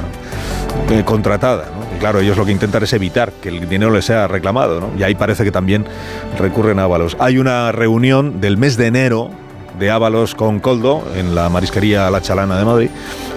[0.90, 1.66] eh, contratada.
[1.96, 4.90] Y claro, ellos lo que intentan es evitar que el dinero les sea reclamado.
[4.98, 5.86] Y ahí parece que también
[6.38, 7.16] recurren a Ábalos.
[7.20, 9.32] Hay una reunión del mes de enero
[9.78, 12.90] de Ábalos con Coldo en la marisquería La Chalana de Madrid.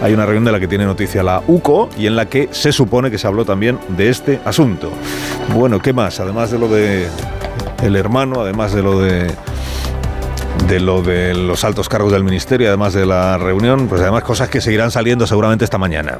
[0.02, 2.72] Hay una reunión de la que tiene noticia la UCO y en la que se
[2.72, 4.90] supone que se habló también de este asunto.
[5.54, 6.20] Bueno, ¿qué más?
[6.20, 7.08] Además de lo de
[7.82, 9.30] el hermano, además de lo de
[10.68, 14.48] de lo de los altos cargos del ministerio, además de la reunión, pues además cosas
[14.48, 16.18] que seguirán saliendo seguramente esta mañana.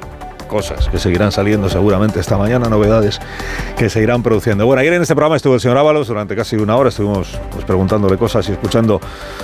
[0.49, 3.21] Cosas que seguirán saliendo seguramente esta mañana, novedades
[3.77, 4.67] que se irán produciendo.
[4.67, 7.65] Bueno, ayer en este programa estuvo el señor Ábalos durante casi una hora, estuvimos pues,
[7.65, 9.01] preguntándole cosas y escuchando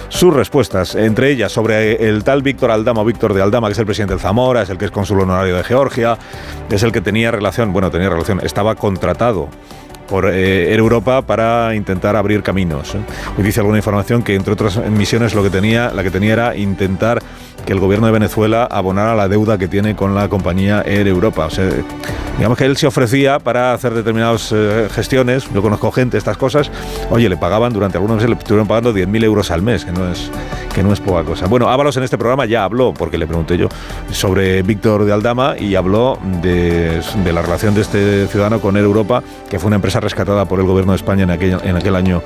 [0.08, 3.86] sus respuestas, entre ellas sobre el tal Víctor Aldama, Víctor de Aldama, que es el
[3.86, 6.18] presidente del Zamora, es el que es cónsul honorario de Georgia,
[6.70, 9.48] es el que tenía relación, bueno, tenía relación, estaba contratado
[10.08, 12.94] por eh, Europa para intentar abrir caminos.
[12.94, 12.98] ¿eh?
[13.36, 16.56] Hoy dice alguna información que entre otras misiones lo que tenía, la que tenía era
[16.56, 17.22] intentar
[17.64, 21.46] que el gobierno de Venezuela abonara la deuda que tiene con la compañía Air Europa.
[21.46, 21.68] O sea,
[22.36, 26.70] digamos que él se ofrecía para hacer determinadas eh, gestiones, yo conozco gente, estas cosas,
[27.10, 30.10] oye, le pagaban durante algunos meses, le estuvieron pagando 10.000 euros al mes, que no
[30.10, 30.30] es
[30.74, 31.46] que no es poca cosa.
[31.46, 33.68] Bueno, Ábalos en este programa ya habló, porque le pregunté yo,
[34.10, 37.00] sobre Víctor de Aldama y habló de,
[37.32, 40.66] la relación de este ciudadano con Air Europa, que fue una empresa rescatada por el
[40.66, 42.22] gobierno de España en aquel, en aquel año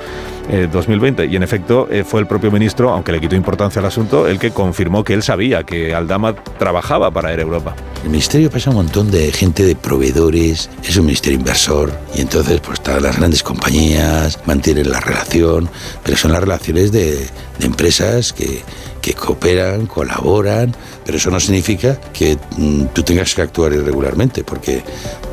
[0.72, 1.24] 2020.
[1.24, 4.26] Eh, y en efecto eh, fue el propio ministro, aunque le quitó importancia al asunto,
[4.26, 7.76] el que confirmó que él sabía que Aldama trabajaba para Air Europa.
[8.03, 12.62] El ministerio pasa un montón de gente de proveedores, es un ministerio inversor y entonces
[12.62, 15.68] pues todas las grandes compañías mantienen la relación,
[16.03, 17.29] pero son las relaciones de,
[17.61, 18.62] empresas que,
[19.03, 20.74] que, cooperan, colaboran,
[21.05, 24.83] pero eso no significa que mm, tú tengas que actuar irregularmente, porque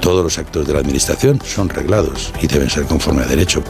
[0.02, 3.64] todos los actos de la administración son reglados y deben ser conforme a derecho.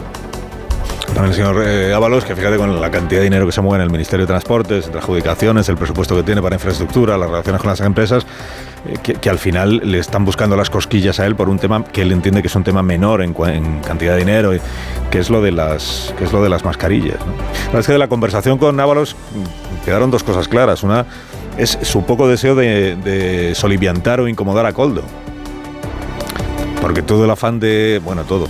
[1.08, 3.78] También el señor eh, Ábalos, que fíjate con la cantidad de dinero que se mueve
[3.78, 7.62] en el Ministerio de Transportes, entre adjudicaciones, el presupuesto que tiene para infraestructura, las relaciones
[7.62, 8.26] con las empresas,
[8.86, 12.02] eh, que, al final le están buscando las cosquillas a él por un tema que
[12.02, 14.52] él entiende que es un tema menor en, cantidad de dinero,
[15.10, 17.18] que es lo de las, que es lo de las mascarillas.
[17.72, 17.80] ¿no?
[17.80, 20.84] Es que de la conversación con Ábalos mm, quedaron dos cosas claras.
[20.84, 21.06] Una
[21.58, 25.04] es su poco deseo de, de soliviantar o incomodar a Coldo.
[26.82, 28.48] Porque todo el afán de, bueno, todo,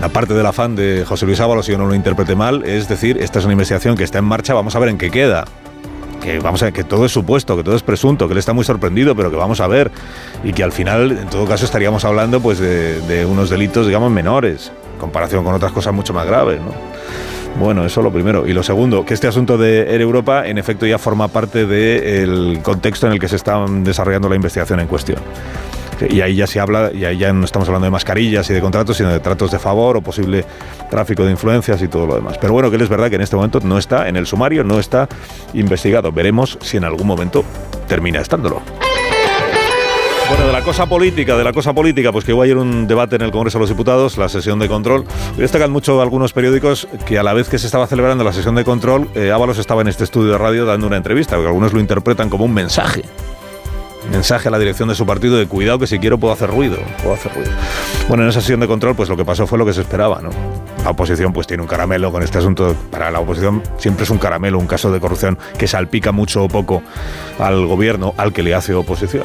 [0.00, 2.88] la parte del afán de José Luis Ábalos, si yo no lo interprete mal, es
[2.88, 5.44] decir, esta es una investigación que está en marcha, vamos a ver en qué queda.
[6.22, 8.64] Que, vamos a, que todo es supuesto, que todo es presunto, que él está muy
[8.64, 9.92] sorprendido, pero que vamos a ver.
[10.42, 14.72] Y que al final, en todo caso, estaríamos hablando pues, de, unos delitos, digamos, menores,
[14.92, 16.60] en comparación con otras cosas mucho más graves.
[16.60, 16.72] ¿no?
[17.60, 18.46] Bueno, eso lo primero.
[18.46, 22.60] Y lo segundo, que este asunto de Air Europa, en efecto, ya forma parte del
[22.62, 25.20] contexto en el que se está desarrollando la investigación en cuestión.
[26.08, 28.60] Y ahí ya se habla, y ahí ya no estamos hablando de mascarillas y de
[28.60, 30.44] contratos, sino de tratos de favor o posible
[30.90, 32.38] tráfico de influencias y todo lo demás.
[32.38, 34.78] Pero bueno, que es verdad que en este momento no está en el sumario, no
[34.78, 35.08] está
[35.54, 36.12] investigado.
[36.12, 37.44] Veremos si en algún momento
[37.88, 38.62] termina estándolo.
[40.28, 43.14] Bueno, de la cosa política, de la cosa política, pues que hubo ayer un debate
[43.14, 45.04] en el Congreso de los Diputados, la sesión de control.
[45.36, 48.64] Destacan mucho algunos periódicos que a la vez que se estaba celebrando la sesión de
[48.64, 51.78] control, eh, Ábalos estaba en este estudio de radio dando una entrevista, porque algunos lo
[51.78, 53.04] interpretan como un mensaje
[54.10, 56.78] mensaje a la dirección de su partido de cuidado que si quiero puedo hacer ruido,
[57.02, 57.50] puedo hacer ruido.
[58.08, 60.20] Bueno, en esa sesión de control pues lo que pasó fue lo que se esperaba,
[60.22, 60.30] ¿no?
[60.84, 64.18] La oposición pues tiene un caramelo con este asunto, para la oposición siempre es un
[64.18, 66.82] caramelo, un caso de corrupción que salpica mucho o poco
[67.38, 69.24] al gobierno al que le hace oposición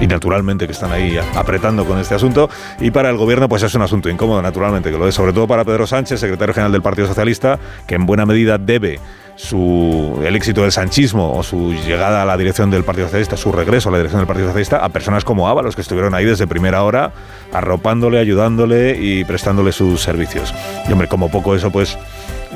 [0.00, 2.48] y naturalmente que están ahí apretando con este asunto.
[2.80, 5.46] Y para el gobierno, pues es un asunto incómodo, naturalmente, que lo es sobre todo
[5.46, 8.98] para Pedro Sánchez, secretario general del Partido Socialista, que en buena medida debe
[9.36, 13.52] su, el éxito del sanchismo o su llegada a la dirección del Partido Socialista, su
[13.52, 16.46] regreso a la dirección del Partido Socialista, a personas como Ábalos, que estuvieron ahí desde
[16.46, 17.12] primera hora,
[17.52, 20.54] arropándole, ayudándole y prestándole sus servicios.
[20.88, 21.98] Y hombre, como poco eso, pues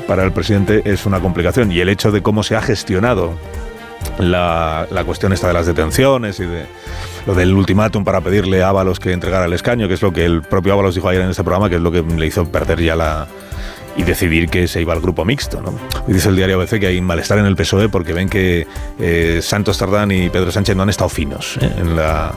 [0.07, 1.71] para el presidente es una complicación.
[1.71, 3.33] Y el hecho de cómo se ha gestionado
[4.17, 6.65] la, la cuestión esta de las detenciones y de
[7.27, 10.25] lo del ultimátum para pedirle a Ábalos que entregara el escaño, que es lo que
[10.25, 12.81] el propio Ábalos dijo ayer en este programa, que es lo que le hizo perder
[12.81, 13.27] ya la,
[13.99, 15.61] y decidir que se iba al grupo mixto.
[15.61, 15.73] ¿no?
[16.07, 18.65] dice el diario ABC que hay malestar en el PSOE porque ven que
[18.97, 21.69] eh, Santos Tardán y Pedro Sánchez no han estado finos ¿eh?
[21.77, 22.33] en la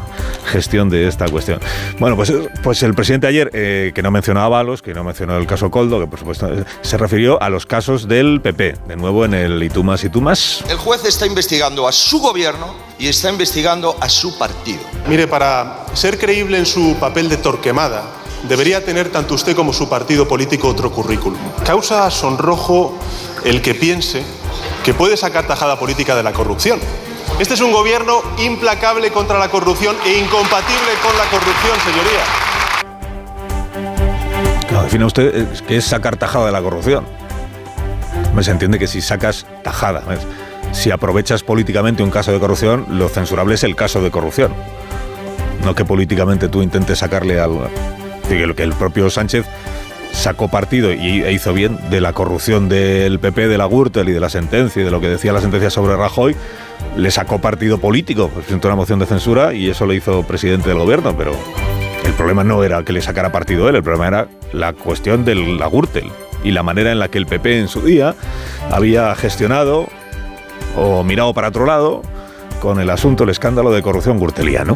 [0.47, 1.61] gestión de esta cuestión.
[2.01, 2.33] Bueno, pues,
[2.65, 5.71] pues el presidente ayer, eh, que no mencionó a Balos, que no mencionó el caso
[5.71, 6.49] Coldo, que por supuesto
[6.81, 10.65] se refirió a los casos del PP, de nuevo en el Itumas y Tumas.
[10.69, 14.81] El juez está investigando a su gobierno y está investigando a su partido.
[15.09, 19.89] Mire, para ser creíble en su papel de torquemada, debería tener tanto usted como su
[19.89, 21.39] partido político otro currículum.
[21.65, 22.99] Causa sonrojo
[23.45, 24.23] el que piense
[24.85, 26.81] que puede sacar tajada política de la corrupción.
[27.39, 32.21] Este es un gobierno implacable contra la corrupción e incompatible con la corrupción, señoría.
[34.69, 37.07] Claro, define usted eh, qué es sacar tajada de la corrupción.
[38.41, 40.03] Se entiende que si sacas tajada,
[40.73, 44.53] si aprovechas políticamente un caso de corrupción, lo censurable es el caso de corrupción.
[45.65, 47.69] No que políticamente tú intentes sacarle algo
[48.55, 49.47] que el propio Sánchez
[50.13, 54.13] sacó partido y e hizo bien de la corrupción del PP, de la Gürtel y
[54.13, 56.35] de la sentencia y de lo que decía la sentencia sobre Rajoy,
[56.97, 60.79] le sacó partido político, presentó una moción de censura y eso le hizo presidente del
[60.79, 61.33] gobierno, pero
[62.05, 65.35] el problema no era que le sacara partido él, el problema era la cuestión de
[65.35, 66.11] la Gürtel
[66.45, 68.15] y la manera en la que el PP en su día
[68.71, 69.89] había gestionado
[70.77, 72.03] o mirado para otro lado
[72.61, 74.75] con el asunto, el escándalo de corrupción gurteliano.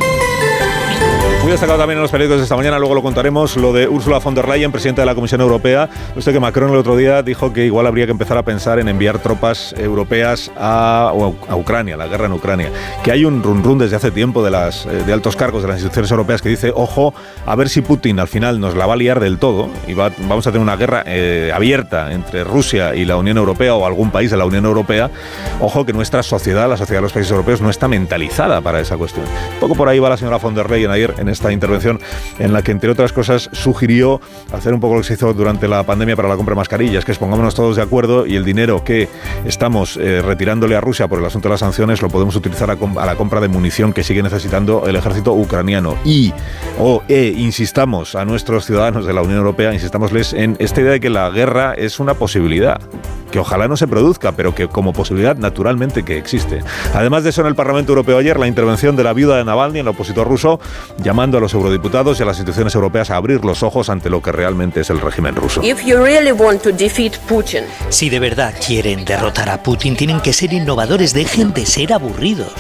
[1.46, 4.18] Muy destacado también en los periódicos de esta mañana, luego lo contaremos, lo de Ursula
[4.18, 5.88] von der Leyen, presidenta de la Comisión Europea.
[6.16, 8.88] Usted que Macron el otro día dijo que igual habría que empezar a pensar en
[8.88, 11.12] enviar tropas europeas a,
[11.48, 12.72] a Ucrania, la guerra en Ucrania.
[13.04, 15.68] Que hay un run run desde hace tiempo de, las, eh, de altos cargos de
[15.68, 17.14] las instituciones europeas que dice, ojo,
[17.46, 20.48] a ver si Putin al final nos la va a liar del todo y vamos
[20.48, 24.32] a tener una guerra eh, abierta entre Rusia y la Unión Europea o algún país
[24.32, 25.12] de la Unión Europea.
[25.60, 28.96] Ojo que nuestra sociedad, la sociedad de los países europeos, no está mentalizada para esa
[28.96, 29.26] cuestión.
[29.26, 32.00] Un poco por ahí va la señora von der Leyen ayer en esta intervención
[32.38, 34.20] en la que, entre otras cosas, sugirió
[34.52, 37.04] hacer un poco lo que se hizo durante la pandemia para la compra de mascarillas,
[37.04, 39.08] que es pongámonos todos de acuerdo y el dinero que
[39.44, 42.74] estamos eh, retirándole a Rusia por el asunto de las sanciones lo podemos utilizar a,
[42.74, 45.96] a, la compra de munición que sigue necesitando el ejército ucraniano.
[46.04, 46.32] Y,
[46.78, 51.00] o, e, insistamos a nuestros ciudadanos de la Unión Europea, insistámosles en esta idea de
[51.00, 52.80] que la guerra es una posibilidad
[53.30, 56.62] que ojalá no se produzca, pero que como posibilidad naturalmente que existe.
[56.94, 59.80] Además de eso, en el Parlamento Europeo ayer, la intervención de la viuda de Navalny,
[59.80, 60.60] el opositor ruso,
[61.02, 64.22] llamando a los eurodiputados y a las instituciones europeas a abrir los ojos ante lo
[64.22, 65.60] que realmente es el régimen ruso.
[67.88, 72.52] si de verdad quieren derrotar a Putin, tienen que ser innovadores, dejen de ser aburridos.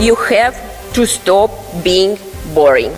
[0.00, 0.56] You have
[0.94, 1.50] to stop
[1.84, 2.16] being
[2.54, 2.90] boring.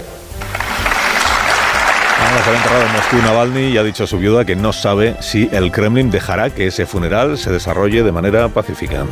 [2.38, 5.16] se había enterrado en Moscú Navalny y ha dicho a su viuda que no sabe
[5.20, 9.04] si el Kremlin dejará que ese funeral se desarrolle de manera pacífica.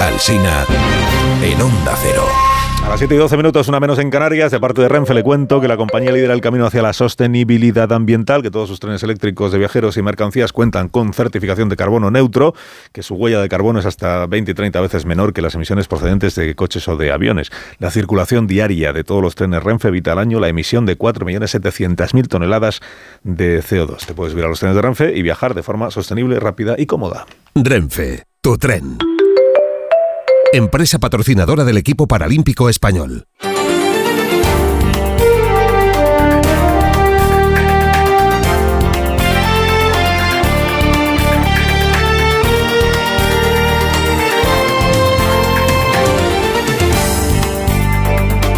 [0.00, 0.64] Alsina
[1.42, 2.51] en Onda Cero.
[2.84, 5.22] A las 7 y 12 minutos, una menos en Canarias, de parte de Renfe le
[5.22, 9.02] cuento que la compañía lidera el camino hacia la sostenibilidad ambiental, que todos sus trenes
[9.04, 12.54] eléctricos de viajeros y mercancías cuentan con certificación de carbono neutro,
[12.92, 15.86] que su huella de carbono es hasta 20 y 30 veces menor que las emisiones
[15.86, 17.50] procedentes de coches o de aviones.
[17.78, 22.26] La circulación diaria de todos los trenes Renfe evita al año la emisión de 4.700.000
[22.26, 22.80] toneladas
[23.22, 24.06] de CO2.
[24.06, 26.86] Te puedes ir a los trenes de Renfe y viajar de forma sostenible, rápida y
[26.86, 27.26] cómoda.
[27.54, 28.98] Renfe, tu tren
[30.52, 33.26] empresa patrocinadora del equipo paralímpico español.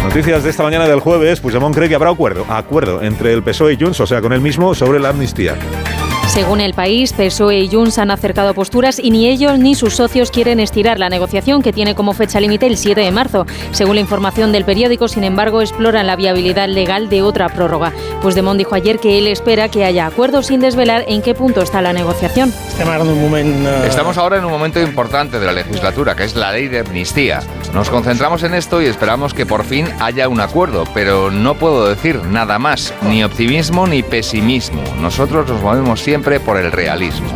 [0.03, 3.73] Noticias de esta mañana del jueves, Puigdemont cree que habrá acuerdo, acuerdo entre el PSOE
[3.73, 5.57] y Junts, o sea, con él mismo, sobre la amnistía.
[6.27, 10.31] Según el país, PSOE y Junts han acercado posturas y ni ellos ni sus socios
[10.31, 13.45] quieren estirar la negociación que tiene como fecha límite el 7 de marzo.
[13.71, 17.93] Según la información del periódico, sin embargo, exploran la viabilidad legal de otra prórroga.
[18.21, 21.61] Pues Demont dijo ayer que él espera que haya acuerdo sin desvelar en qué punto
[21.61, 22.51] está la negociación.
[23.85, 27.41] Estamos ahora en un momento importante de la legislatura, que es la ley de amnistía.
[27.73, 31.87] Nos concentramos en esto y esperamos que por fin haya un acuerdo, pero no puedo
[31.87, 34.81] decir nada más, ni optimismo ni pesimismo.
[34.99, 37.27] Nosotros nos movemos siempre por el realismo.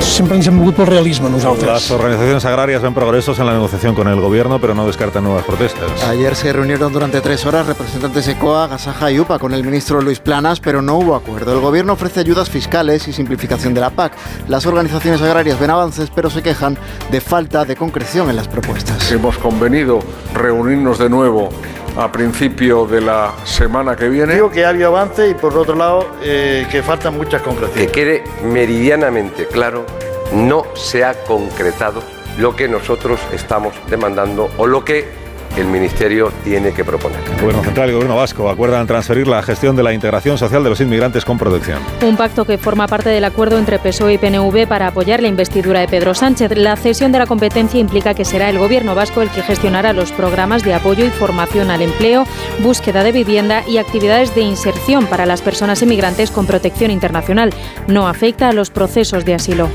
[0.00, 1.64] Siempre ens hem por el realismo nosotros.
[1.64, 5.44] Las organizaciones agrarias ven progresos en la negociación con el gobierno, pero no descartan nuevas
[5.44, 6.02] protestas.
[6.04, 10.00] Ayer se reunieron durante tres horas representantes de COA, Gasaja y UPA con el ministro
[10.00, 11.52] Luis Planas, pero no hubo acuerdo.
[11.52, 14.12] El gobierno ofrece ayudas fiscales y simplificación de la PAC.
[14.48, 16.76] Las organizaciones agrarias ven avances, pero se quejan
[17.10, 19.10] de falta de concreción en las propuestas.
[19.12, 20.00] Hemos convenido
[20.34, 21.50] reunirnos de nuevo
[21.96, 24.34] a principio de la semana que viene.
[24.34, 27.86] Digo que ha habido avance y por otro lado eh, que faltan muchas concreciones.
[27.86, 29.84] Que quede meridianamente claro,
[30.32, 32.02] no se ha concretado
[32.38, 35.19] lo que nosotros estamos demandando o lo que
[35.56, 37.20] el Ministerio tiene que proponer.
[37.32, 40.62] El Gobierno Central y el Gobierno Vasco acuerdan transferir la gestión de la integración social
[40.62, 41.78] de los inmigrantes con protección.
[42.02, 45.80] Un pacto que forma parte del acuerdo entre PSOE y PNV para apoyar la investidura
[45.80, 46.56] de Pedro Sánchez.
[46.56, 50.12] La cesión de la competencia implica que será el Gobierno vasco el que gestionará los
[50.12, 52.24] programas de apoyo y formación al empleo,
[52.60, 57.50] búsqueda de vivienda y actividades de inserción para las personas inmigrantes con protección internacional.
[57.86, 59.68] No afecta a los procesos de asilo.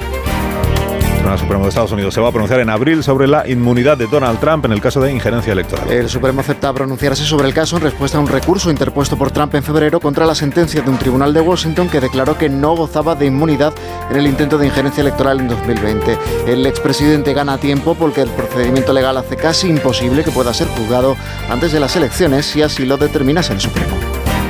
[1.26, 4.06] Tribunal Supremo de Estados Unidos se va a pronunciar en abril sobre la inmunidad de
[4.06, 5.92] Donald Trump en el caso de injerencia electoral.
[5.92, 9.56] El Supremo acepta pronunciarse sobre el caso en respuesta a un recurso interpuesto por Trump
[9.56, 13.16] en febrero contra la sentencia de un tribunal de Washington que declaró que no gozaba
[13.16, 13.74] de inmunidad
[14.12, 16.16] en el intento de injerencia electoral en 2020.
[16.46, 21.18] El expresidente gana tiempo porque el procedimiento legal hace casi imposible que pueda ser juzgado
[21.50, 23.98] antes de las elecciones si así lo determinase el Supremo.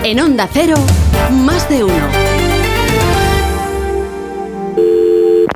[0.04, 0.76] En Onda Cero,
[1.32, 2.35] más de uno.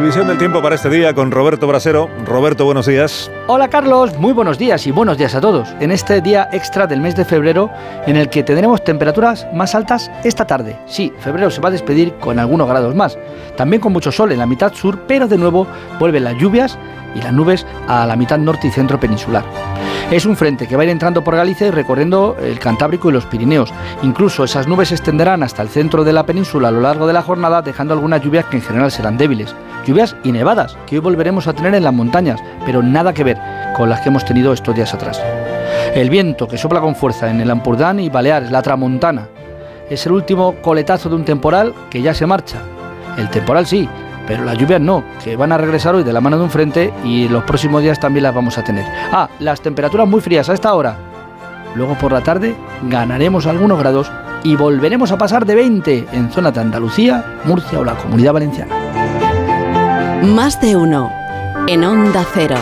[0.00, 2.08] Previsión del tiempo para este día con Roberto Brasero.
[2.24, 3.30] Roberto, buenos días.
[3.52, 5.74] Hola Carlos, muy buenos días y buenos días a todos.
[5.80, 7.68] En este día extra del mes de febrero
[8.06, 10.76] en el que tendremos temperaturas más altas esta tarde.
[10.86, 13.18] Sí, febrero se va a despedir con algunos grados más.
[13.56, 15.66] También con mucho sol en la mitad sur, pero de nuevo
[15.98, 16.78] vuelven las lluvias
[17.16, 19.42] y las nubes a la mitad norte y centro peninsular.
[20.12, 23.12] Es un frente que va a ir entrando por Galicia y recorriendo el Cantábrico y
[23.12, 23.72] los Pirineos.
[24.02, 27.12] Incluso esas nubes se extenderán hasta el centro de la península a lo largo de
[27.12, 29.54] la jornada, dejando algunas lluvias que en general serán débiles.
[29.86, 33.39] Lluvias y nevadas que hoy volveremos a tener en las montañas, pero nada que ver
[33.76, 35.22] con las que hemos tenido estos días atrás.
[35.94, 39.28] El viento que sopla con fuerza en el Ampurdán y Baleares, la Tramontana,
[39.88, 42.58] es el último coletazo de un temporal que ya se marcha.
[43.16, 43.88] El temporal sí,
[44.26, 46.92] pero las lluvias no, que van a regresar hoy de la mano de un frente
[47.04, 48.84] y los próximos días también las vamos a tener.
[49.12, 50.96] Ah, las temperaturas muy frías a esta hora.
[51.74, 52.54] Luego por la tarde
[52.88, 54.10] ganaremos algunos grados
[54.44, 58.74] y volveremos a pasar de 20 en zonas de Andalucía, Murcia o la Comunidad Valenciana.
[60.22, 61.10] Más de uno
[61.66, 62.56] en Onda Cero.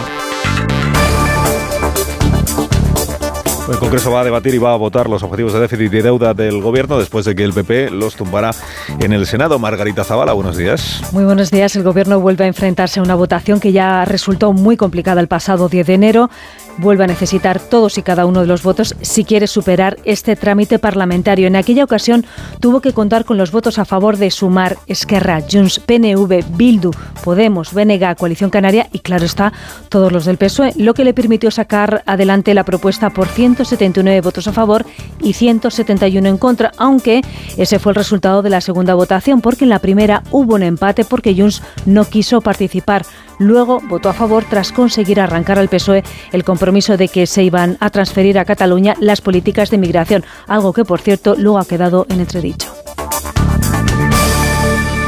[3.68, 6.32] El Congreso va a debatir y va a votar los objetivos de déficit y deuda
[6.32, 8.52] del Gobierno después de que el PP los tumbara
[8.98, 9.58] en el Senado.
[9.58, 11.02] Margarita Zavala, buenos días.
[11.12, 11.76] Muy buenos días.
[11.76, 15.68] El Gobierno vuelve a enfrentarse a una votación que ya resultó muy complicada el pasado
[15.68, 16.30] 10 de enero
[16.78, 20.78] vuelve a necesitar todos y cada uno de los votos si quiere superar este trámite
[20.78, 21.46] parlamentario.
[21.46, 22.24] En aquella ocasión
[22.60, 26.90] tuvo que contar con los votos a favor de Sumar, Esquerra, Junts, PNV, Bildu,
[27.24, 29.52] Podemos, BNG, Coalición Canaria y, claro está,
[29.88, 34.48] todos los del PSOE, lo que le permitió sacar adelante la propuesta por 179 votos
[34.48, 34.86] a favor
[35.20, 37.22] y 171 en contra, aunque
[37.56, 41.04] ese fue el resultado de la segunda votación, porque en la primera hubo un empate
[41.04, 43.04] porque Junts no quiso participar.
[43.38, 47.76] Luego votó a favor tras conseguir arrancar al PSOE el compromiso de que se iban
[47.80, 52.06] a transferir a Cataluña las políticas de migración, algo que, por cierto, luego ha quedado
[52.08, 52.72] en entredicho.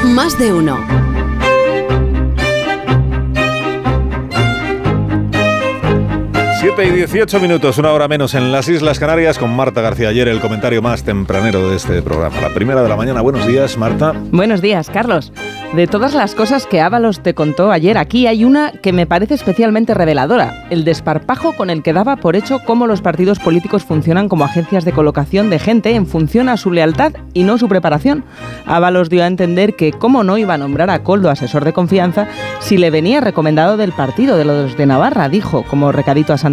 [0.05, 1.10] Más de uno.
[6.61, 10.11] 7 y 18 minutos, una hora menos en las Islas Canarias con Marta García.
[10.11, 12.39] Ayer el comentario más tempranero de este programa.
[12.39, 13.23] La primera de la mañana.
[13.23, 14.13] Buenos días, Marta.
[14.31, 15.33] Buenos días, Carlos.
[15.75, 19.35] De todas las cosas que Ábalos te contó ayer, aquí hay una que me parece
[19.35, 20.67] especialmente reveladora.
[20.69, 24.85] El desparpajo con el que daba por hecho cómo los partidos políticos funcionan como agencias
[24.85, 28.23] de colocación de gente en función a su lealtad y no su preparación.
[28.67, 32.29] Ábalos dio a entender que cómo no iba a nombrar a Coldo asesor de confianza
[32.59, 36.50] si le venía recomendado del partido de los de Navarra, dijo, como recadito a San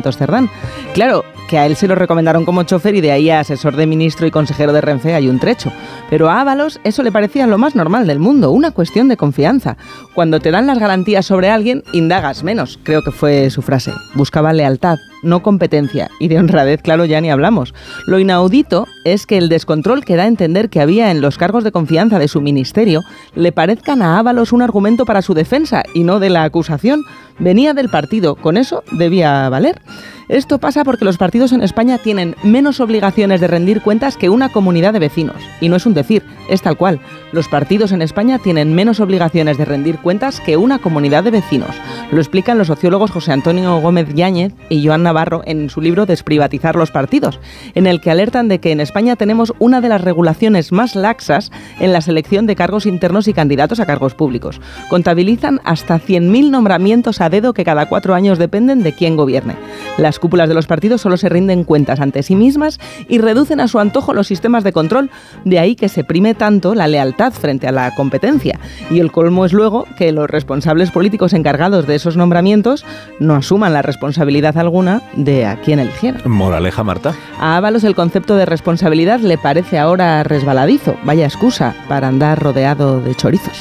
[0.94, 3.88] Claro, que a él se lo recomendaron como chofer y de ahí a asesor de
[3.88, 5.72] ministro y consejero de Renfe hay un trecho.
[6.10, 9.78] Pero a Ábalos eso le parecía lo más normal del mundo, una cuestión de confianza.
[10.14, 13.92] Cuando te dan las garantías sobre alguien, indagas menos, creo que fue su frase.
[14.16, 14.98] Buscaba lealtad,
[15.28, 16.10] no competencia.
[16.20, 17.74] Y de honradez, claro, ya ni hablamos.
[18.08, 21.64] Lo inaudito es que el descontrol que da a entender que había en los cargos
[21.64, 23.04] de confianza de su ministerio
[23.36, 27.04] le parezcan a Ábalos un argumento para su defensa y no de la acusación.
[27.40, 29.80] Venía del partido, con eso debía valer.
[30.28, 34.50] Esto pasa porque los partidos en España tienen menos obligaciones de rendir cuentas que una
[34.50, 35.38] comunidad de vecinos.
[35.62, 37.00] Y no es un decir, es tal cual.
[37.32, 41.76] Los partidos en España tienen menos obligaciones de rendir cuentas que una comunidad de vecinos.
[42.12, 46.76] Lo explican los sociólogos José Antonio Gómez Yáñez y Joan Navarro en su libro Desprivatizar
[46.76, 47.40] los partidos,
[47.74, 51.52] en el que alertan de que en España tenemos una de las regulaciones más laxas
[51.80, 54.62] en la selección de cargos internos y candidatos a cargos públicos.
[54.90, 59.56] Contabilizan hasta 100.000 nombramientos a dedo que cada cuatro años dependen de quién gobierne.
[59.98, 62.80] Las cúpulas de los partidos solo se rinden cuentas ante sí mismas
[63.10, 65.10] y reducen a su antojo los sistemas de control,
[65.46, 68.60] de ahí que se prime tanto la lealtad frente a la competencia.
[68.92, 72.86] Y el colmo es luego que los responsables políticos encargados de esos nombramientos
[73.20, 76.22] no asuman la responsabilidad alguna de a quién eligieron.
[76.30, 77.14] Moraleja, Marta.
[77.40, 83.02] A Ábalos el concepto de responsabilidad le parece ahora resbaladizo, vaya excusa para andar rodeado
[83.02, 83.58] de chorizos.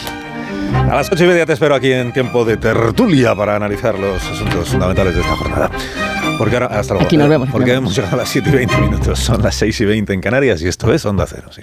[0.72, 4.22] A las ocho y media te espero aquí en tiempo de tertulia para analizar los
[4.22, 5.70] asuntos fundamentales de esta jornada.
[6.38, 7.06] Porque ahora, hasta luego.
[7.06, 7.48] Aquí nos vemos.
[7.50, 9.18] Porque hemos llegado a las 7 y 20 minutos.
[9.18, 11.62] Son las 6 y 20 en Canarias y esto es Onda Cero, sí.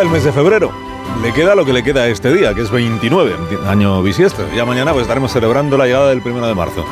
[0.00, 0.72] El mes de febrero.
[1.22, 3.34] Le queda lo que le queda a este día, que es 29,
[3.66, 4.42] año bisiesto.
[4.54, 6.84] Ya mañana pues estaremos celebrando la llegada del primero de marzo.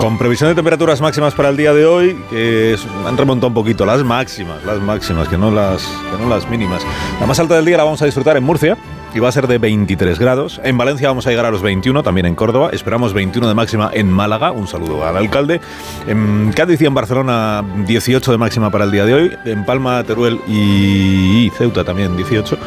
[0.00, 3.86] Con previsión de temperaturas máximas para el día de hoy, que han remontado un poquito
[3.86, 6.82] las máximas, las máximas, que no las, que no las mínimas.
[7.20, 8.76] La más alta del día la vamos a disfrutar en Murcia,
[9.14, 10.60] y va a ser de 23 grados.
[10.64, 12.70] En Valencia vamos a llegar a los 21, también en Córdoba.
[12.72, 14.50] Esperamos 21 de máxima en Málaga.
[14.52, 15.60] Un saludo al alcalde.
[16.06, 19.36] En Cádiz y en Barcelona 18 de máxima para el día de hoy.
[19.44, 22.58] En Palma, Teruel y Ceuta también 18.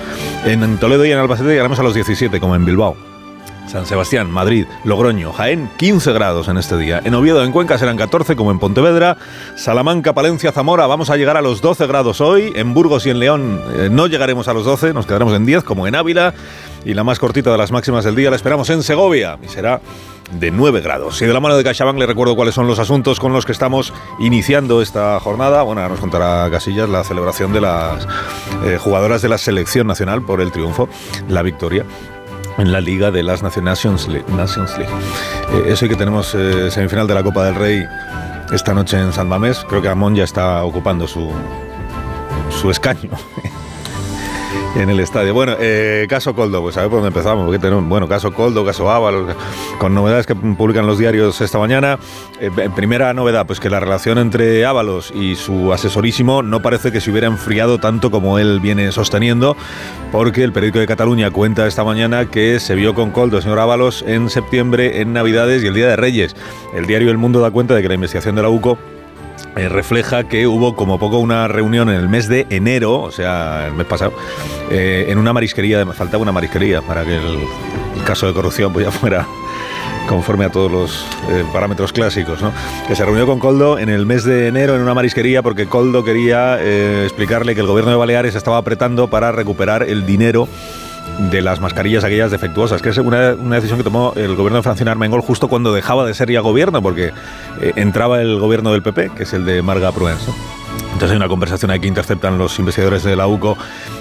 [0.46, 3.17] En Toledo y en Albacete llegaremos a los 17, como en Bilbao.
[3.68, 7.02] San Sebastián, Madrid, Logroño, Jaén, 15 grados en este día.
[7.04, 9.18] En Oviedo, en Cuenca serán 14 como en Pontevedra.
[9.56, 12.54] Salamanca, Palencia, Zamora, vamos a llegar a los 12 grados hoy.
[12.56, 15.64] En Burgos y en León eh, no llegaremos a los 12, nos quedaremos en 10
[15.64, 16.34] como en Ávila.
[16.86, 19.82] Y la más cortita de las máximas del día la esperamos en Segovia y será
[20.32, 21.22] de 9 grados.
[21.22, 23.52] Y de la mano de CaixaBank le recuerdo cuáles son los asuntos con los que
[23.52, 25.64] estamos iniciando esta jornada.
[25.64, 28.08] Bueno, ahora nos contará Casillas la celebración de las
[28.64, 30.88] eh, jugadoras de la selección nacional por el triunfo,
[31.28, 31.86] la victoria
[32.58, 34.26] en la Liga de las Nations League.
[34.30, 34.92] Nations League.
[35.54, 37.84] Eh, eso y que tenemos eh, semifinal de la Copa del Rey
[38.52, 39.66] esta noche en San Mamés.
[39.68, 41.32] Creo que Amón ya está ocupando su,
[42.50, 43.10] su escaño
[44.76, 45.34] en el estadio.
[45.34, 47.48] Bueno, eh, caso Coldo, pues a ver por dónde empezamos.
[47.88, 49.36] Bueno, caso Coldo, caso Ábalos,
[49.80, 51.98] con novedades que publican los diarios esta mañana.
[52.40, 57.02] Eh, primera novedad, pues que la relación entre Ábalos y su asesorísimo no parece que
[57.02, 59.58] se hubiera enfriado tanto como él viene sosteniendo,
[60.12, 63.60] porque el periódico de Cataluña cuenta esta mañana que se vio con Coldo, el señor
[63.60, 66.36] Ábalos, en septiembre, en Navidades y el Día de Reyes.
[66.76, 68.78] El diario El Mundo da cuenta de que la investigación de la UCO
[69.58, 73.68] eh, refleja que hubo como poco una reunión en el mes de enero, o sea,
[73.68, 74.14] el mes pasado,
[74.70, 77.40] eh, en una marisquería, faltaba una marisquería para que el,
[78.06, 79.28] caso de corrupción pues ya fuera
[80.08, 82.54] conforme a todos los eh, parámetros clásicos, ¿no?
[82.88, 86.06] que se reunió con Coldo en el mes de enero en una marisquería porque Coldo
[86.06, 86.62] quería
[87.04, 90.48] explicarle que el gobierno de Baleares estaba apretando para recuperar el dinero
[91.18, 94.92] de las mascarillas aquellas defectuosas, que es una, decisión que tomó el gobierno de Francina
[94.92, 97.12] Armengol justo cuando dejaba de ser ya gobierno, porque
[97.62, 100.28] eh, entraba el gobierno del PP, que es el de Marga Pruens.
[100.98, 103.58] Entonces hay una conversación ahí que interceptan los investigadores de la UCO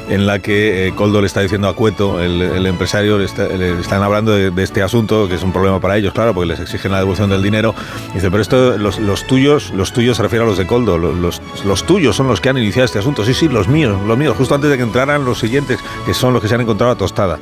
[0.09, 4.32] en la que eh, Coldo le está diciendo a Cueto, el, empresario, le, están hablando
[4.32, 7.28] de, este asunto, que es un problema para ellos, claro, porque les exigen la devolución
[7.28, 7.74] del dinero.
[8.15, 11.85] dice, pero esto, los, tuyos, los tuyos se refiere a los de Coldo, los, los,
[11.85, 13.24] tuyos son los que han iniciado este asunto.
[13.24, 16.32] Sí, sí, los míos, los míos, justo antes de que entraran los siguientes, que son
[16.32, 17.39] los que se han encontrado a tostada.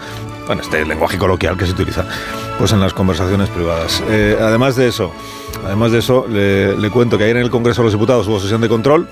[0.47, 2.05] Bueno, este lenguaje coloquial que se utiliza
[2.59, 4.03] pues en las conversaciones privadas.
[4.09, 5.13] Eh, además de eso,
[5.65, 8.41] además de eso, le, le cuento que ayer en el Congreso de los Diputados hubo
[8.41, 9.07] sesión de control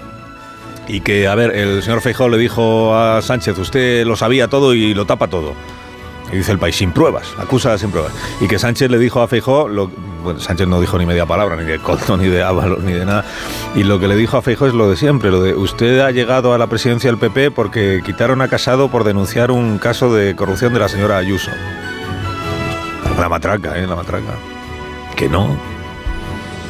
[0.89, 4.75] y que, a ver, el señor Feijóo le dijo a Sánchez, usted lo sabía todo
[4.75, 5.55] y lo tapa todo.
[6.33, 8.13] Y dice el país, sin pruebas, acusa sin pruebas.
[8.41, 9.91] Y que Sánchez le dijo a Feijóo, lo,
[10.23, 13.05] bueno, Sánchez no dijo ni media palabra, ni de Colto, ni de Ábalos, ni de
[13.05, 13.25] nada.
[13.75, 16.11] Y lo que le dijo a Feijóo es lo de siempre, lo de usted ha
[16.11, 20.35] llegado a la presidencia del PP porque quitaron a Casado por denunciar un caso de
[20.35, 21.51] corrupción de la señora Ayuso.
[23.19, 23.87] La matraca, ¿eh?
[23.87, 24.35] La matraca.
[25.15, 25.57] Que no.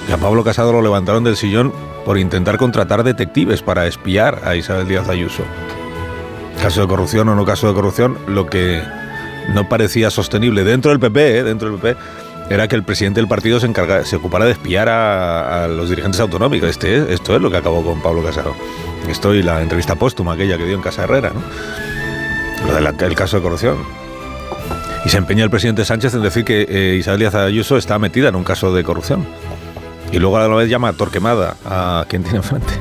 [0.06, 1.72] Que a Pablo Casado lo levantaron del sillón
[2.04, 5.44] por intentar contratar detectives para espiar a Isabel Díaz Ayuso.
[6.60, 8.82] Caso de corrupción o no caso de corrupción, lo que
[9.54, 11.42] no parecía sostenible dentro del PP, ¿eh?
[11.44, 12.00] dentro del PP,
[12.50, 16.20] era que el presidente del partido se, encarga, se ocupara de espiar a, los dirigentes
[16.20, 16.68] autonómicos.
[16.68, 18.54] Este, esto es lo que acabó con Pablo Casado.
[19.08, 21.42] Esto y la entrevista póstuma aquella que dio en Casa Herrera, ¿no?
[22.68, 23.76] Lo del caso de corrupción.
[25.04, 28.28] Y se empeña el presidente Sánchez en decir que eh, Isabel Díaz Ayuso está metida
[28.28, 29.26] en un caso de corrupción.
[30.12, 32.74] Y luego a la vez llama Torquemada a quien tiene enfrente.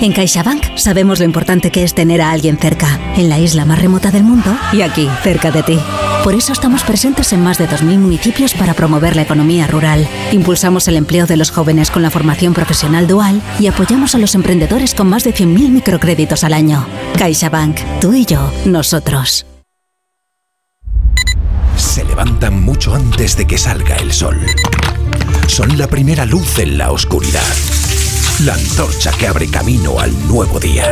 [0.00, 3.80] En CaixaBank sabemos lo importante que es tener a alguien cerca, en la isla más
[3.80, 5.78] remota del mundo y aquí, cerca de ti.
[6.24, 10.08] Por eso estamos presentes en más de 2.000 municipios para promover la economía rural.
[10.32, 14.34] Impulsamos el empleo de los jóvenes con la formación profesional dual y apoyamos a los
[14.34, 16.84] emprendedores con más de 100.000 microcréditos al año.
[17.16, 19.46] CaixaBank, tú y yo, nosotros.
[21.76, 24.40] Se levantan mucho antes de que salga el sol
[25.52, 27.42] son la primera luz en la oscuridad.
[28.46, 30.86] La antorcha que abre camino al nuevo día.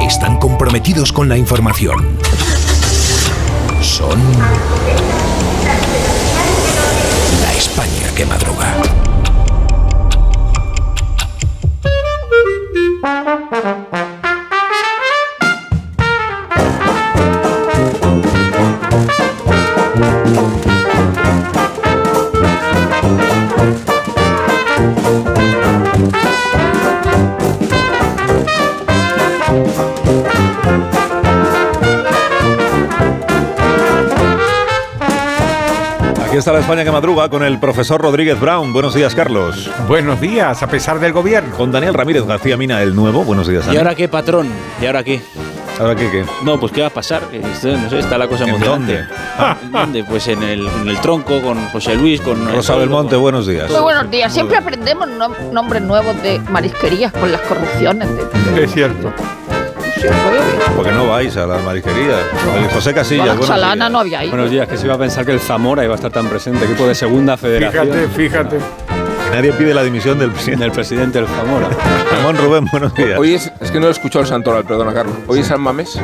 [0.00, 2.16] Están comprometidos con la información.
[3.82, 4.22] Son
[7.42, 8.72] la España que madruga.
[36.36, 38.70] Aquí está la España que madruga con el profesor Rodríguez Brown.
[38.70, 39.70] Buenos días, Carlos.
[39.88, 41.56] Buenos días, a pesar del gobierno.
[41.56, 43.24] Con Daniel Ramírez García Mina, el nuevo.
[43.24, 43.74] Buenos días, Daniel.
[43.74, 44.46] ¿Y ahora qué, patrón?
[44.78, 45.22] ¿Y ahora qué?
[45.80, 46.26] ¿Ahora qué qué?
[46.44, 47.22] No, pues ¿qué va a pasar?
[47.30, 48.98] Que esto, no sé, está la cosa ¿En emocionante.
[49.06, 49.64] dónde?
[49.64, 50.04] ¿En dónde?
[50.04, 52.52] Pues en el, en el tronco, con José Luis, con...
[52.52, 53.70] Rosa Belmonte, buenos días.
[53.70, 54.30] Muy buenos días.
[54.30, 58.08] Siempre aprendemos nom- nombres nuevos de marisquerías con las corrupciones.
[58.54, 58.62] De...
[58.64, 59.10] Es cierto.
[60.76, 62.20] Porque no vais a las marisquerías.
[62.54, 63.90] Oye, José Casillas, la chalana días.
[63.92, 64.32] no había ido.
[64.32, 66.64] Buenos días, que se iba a pensar que el Zamora iba a estar tan presente,
[66.64, 67.88] equipo de segunda federación.
[67.88, 68.58] Fíjate, fíjate.
[69.32, 70.64] Nadie pide la dimisión del presidente.
[70.64, 71.68] Del presidente del Zamora.
[72.10, 73.18] Ramón Rubén, buenos días.
[73.18, 75.16] Hoy es, es que no he escuchado el santoral, perdona, Carlos.
[75.26, 75.96] Hoy es San Mamés.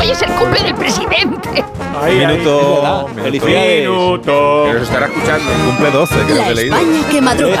[0.00, 1.64] Hoy es el cumple del presidente.
[2.08, 3.08] minuto.
[3.22, 3.88] Felicidades.
[3.88, 4.64] Minuto.
[4.66, 5.44] Que nos estará escuchando.
[5.66, 6.76] Cumple 12, creo que he leído.
[6.76, 7.60] España que madruga.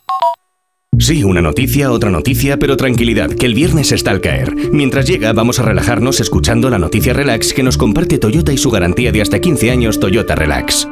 [0.99, 4.53] Sí, una noticia, otra noticia, pero tranquilidad, que el viernes está al caer.
[4.71, 8.69] Mientras llega, vamos a relajarnos escuchando la noticia relax que nos comparte Toyota y su
[8.69, 10.87] garantía de hasta 15 años Toyota Relax.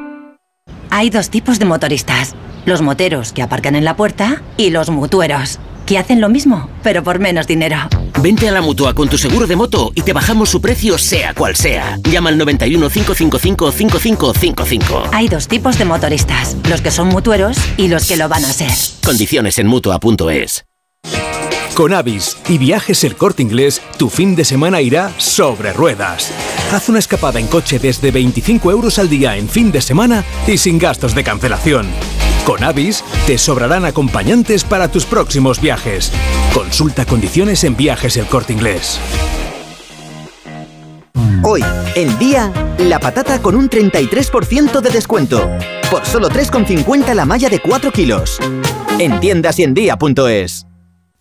[0.90, 2.34] Hay dos tipos de motoristas.
[2.66, 5.60] Los moteros que aparcan en la puerta y los mutueros,
[5.90, 7.76] que hacen lo mismo, pero por menos dinero.
[8.22, 11.34] Vente a la mutua con tu seguro de moto y te bajamos su precio sea
[11.34, 11.98] cual sea.
[12.04, 15.10] Llama al 91 555 5555.
[15.12, 18.54] Hay dos tipos de motoristas, los que son mutueros y los que lo van a
[18.54, 18.70] ser.
[19.04, 20.66] Condiciones en mutua.es.
[21.74, 26.32] Con Avis y Viajes El Corte Inglés, tu fin de semana irá sobre ruedas.
[26.72, 30.60] Haz una escapada en coche desde 25 euros al día en fin de semana y
[30.60, 31.88] sin gastos de cancelación.
[32.50, 36.12] Con Avis te sobrarán acompañantes para tus próximos viajes.
[36.52, 39.00] Consulta condiciones en Viajes El Corte Inglés.
[41.44, 41.64] Hoy,
[41.94, 45.48] en día, la patata con un 33% de descuento.
[45.92, 48.40] Por solo 3,50 la malla de 4 kilos.
[48.98, 50.66] En tiendas y en día.es.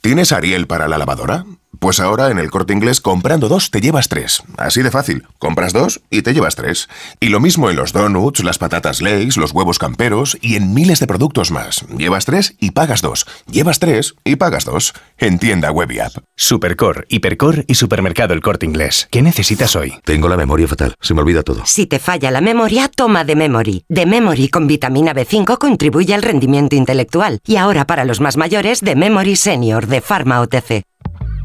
[0.00, 1.44] ¿Tienes Ariel para la lavadora?
[1.78, 4.42] Pues ahora en el corte inglés comprando dos te llevas tres.
[4.56, 5.26] Así de fácil.
[5.38, 6.88] Compras dos y te llevas tres.
[7.20, 10.98] Y lo mismo en los donuts, las patatas Lay's, los huevos camperos y en miles
[10.98, 11.84] de productos más.
[11.96, 13.26] Llevas tres y pagas dos.
[13.46, 14.92] Llevas tres y pagas dos.
[15.18, 16.14] En tienda web y app.
[16.36, 19.06] Supercor, Hipercor y Supermercado El Corte Inglés.
[19.10, 19.94] ¿Qué necesitas hoy?
[20.04, 21.64] Tengo la memoria fatal, se me olvida todo.
[21.64, 23.84] Si te falla la memoria, toma de Memory.
[23.88, 27.38] De Memory con vitamina B5 contribuye al rendimiento intelectual.
[27.46, 30.87] Y ahora para los más mayores, de Memory Senior de Pharma OTC.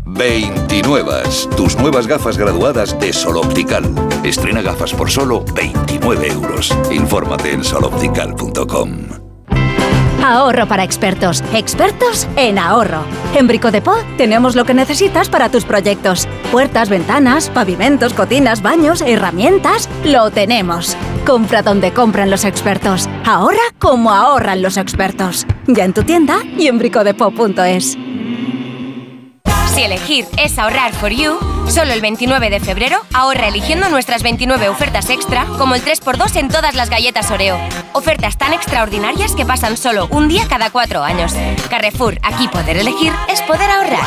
[0.06, 1.24] 29.
[1.56, 3.84] Tus nuevas gafas graduadas de Sol Optical.
[4.24, 6.76] Estrena gafas por solo 29 euros.
[6.92, 9.24] Infórmate en soloptical.com.
[10.24, 11.44] Ahorro para expertos.
[11.54, 13.04] Expertos en ahorro.
[13.36, 16.30] En Brico de Po tenemos lo que necesitas para tus proyectos.
[16.50, 19.90] Puertas, ventanas, pavimentos, cocinas, baños, herramientas.
[20.06, 20.96] Lo tenemos.
[21.26, 23.10] Compra donde compran los expertos.
[23.26, 25.46] Ahorra como ahorran los expertos.
[25.68, 27.98] Ya en tu tienda y en bricodepo.es.
[29.74, 34.70] Si elegir es ahorrar for you, solo el 29 de febrero ahorra eligiendo nuestras 29
[34.70, 37.58] ofertas extra, como el 3x2 en todas las galletas Oreo.
[37.94, 41.34] Ofertas tan extraordinarias que pasan solo un día cada cuatro años.
[41.72, 44.06] Carrefour, aquí poder elegir es poder ahorrar.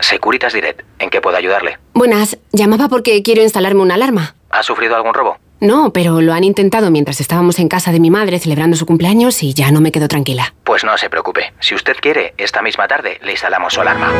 [0.00, 1.78] Securitas Direct, ¿en qué puedo ayudarle?
[1.92, 4.34] Buenas, llamaba porque quiero instalarme una alarma.
[4.50, 5.38] ¿Ha sufrido algún robo?
[5.64, 9.42] No, pero lo han intentado mientras estábamos en casa de mi madre celebrando su cumpleaños
[9.42, 10.52] y ya no me quedo tranquila.
[10.62, 11.54] Pues no se preocupe.
[11.58, 14.12] Si usted quiere, esta misma tarde le instalamos su alarma.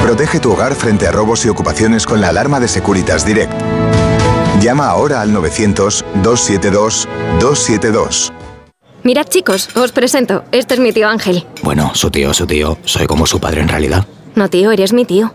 [0.00, 3.52] Protege tu hogar frente a robos y ocupaciones con la alarma de Securitas Direct.
[4.60, 8.32] Llama ahora al 900-272-272.
[9.02, 10.44] Mirad chicos, os presento.
[10.52, 11.44] Este es mi tío Ángel.
[11.64, 12.78] Bueno, su tío, su tío.
[12.84, 14.06] Soy como su padre en realidad.
[14.36, 15.34] No tío, eres mi tío.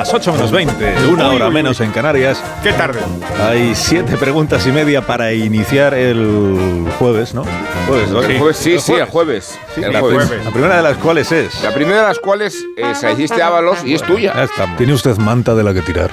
[0.00, 2.42] Las 8 menos 20, una hora menos en Canarias.
[2.62, 3.00] Qué tarde.
[3.46, 7.42] Hay siete preguntas y media para iniciar el jueves, ¿no?
[7.86, 8.22] Jueves, ¿no?
[8.22, 9.58] El jueves, sí, sí, el jueves.
[9.74, 10.26] Sí, el la, jueves.
[10.26, 11.62] prim- la primera de las cuales es.
[11.62, 14.32] La primera de las cuales eh, se la hiciste a Ábalos y es tuya.
[14.34, 14.78] Ya estamos.
[14.78, 16.10] ¿Tiene usted manta de la que tirar?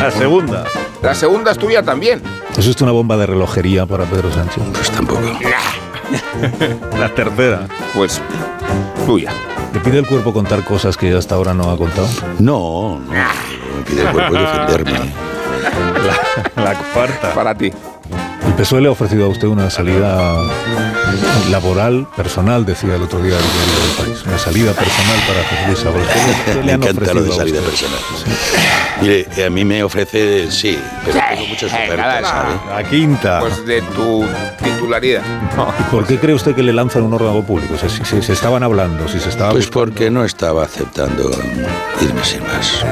[0.00, 0.64] La segunda.
[1.00, 2.20] La segunda es tuya también.
[2.56, 4.64] ¿Es esto una bomba de relojería para Pedro Sánchez?
[4.72, 5.20] Pues tampoco.
[6.98, 7.68] La tercera.
[7.94, 8.20] Pues
[9.06, 9.30] tuya.
[9.72, 12.08] ¿Le pide el cuerpo contar cosas que hasta ahora no ha contado?
[12.38, 13.12] No, no.
[13.12, 14.98] Me pide el cuerpo defenderme.
[16.56, 17.34] La, la cuarta.
[17.34, 17.72] Para ti.
[18.58, 20.42] PSOE le ha ofrecido a usted una salida
[21.50, 24.24] laboral, personal, decía el otro día el diario del país.
[24.26, 26.08] Una salida personal para José Luis Ábalos.
[26.12, 27.98] ¿Qué le- qué le Me encanta lo de salida personal.
[29.00, 30.76] Mire, eh, a mí me ofrece, sí,
[31.06, 32.54] pero tengo muchas ofertas, ¿sabe?
[32.82, 33.40] La quinta.
[33.40, 34.24] Pues de tu
[34.62, 35.22] titularidad.
[35.78, 37.74] ¿Y por qué cree usted que le lanzan un órgano público?
[37.74, 39.52] O sea, si, si se estaban hablando, si se estaba...
[39.52, 41.30] Pues porque no estaba aceptando
[42.00, 42.84] irme sin más.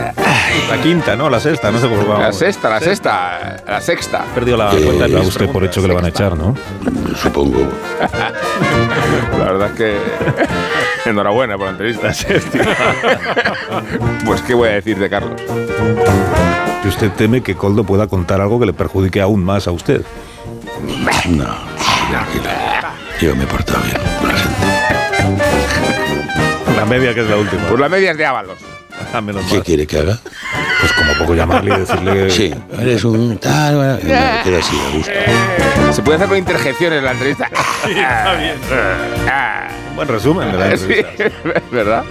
[0.70, 1.28] La quinta, ¿no?
[1.30, 2.36] La sexta, no sé por qué La vamos.
[2.38, 4.24] sexta, la sexta, la sexta.
[4.34, 5.06] Perdió la Eh, cuenta.
[5.08, 6.54] da usted por hecho que le van a echar, ¿no?
[7.22, 7.58] Supongo.
[9.38, 9.96] La verdad es que.
[11.10, 12.08] Enhorabuena por la entrevista.
[14.24, 15.40] pues, ¿qué voy a decirte, Carlos?
[16.82, 20.02] Que usted teme que Coldo pueda contar algo que le perjudique aún más a usted.
[21.28, 21.44] No,
[22.10, 22.50] tranquilo.
[23.20, 24.66] Yo me he portado bien con la gente.
[26.76, 27.62] La media que es la última.
[27.68, 28.58] Pues la media es de Ábalos.
[29.12, 29.64] Ah, menos ¿Qué mal.
[29.64, 30.18] quiere que haga?
[30.81, 32.31] Pues como poco llamarle y decirle...
[32.31, 33.77] Sí, eres un tal...
[33.77, 35.12] bueno, me queda así a gusto.
[35.93, 37.51] Se puede hacer con interjecciones la entrevista.
[37.86, 38.55] Sí, está bien.
[39.31, 39.68] Ah.
[39.94, 41.62] Buen resumen de la Sí, entrevista.
[41.70, 42.05] ¿verdad?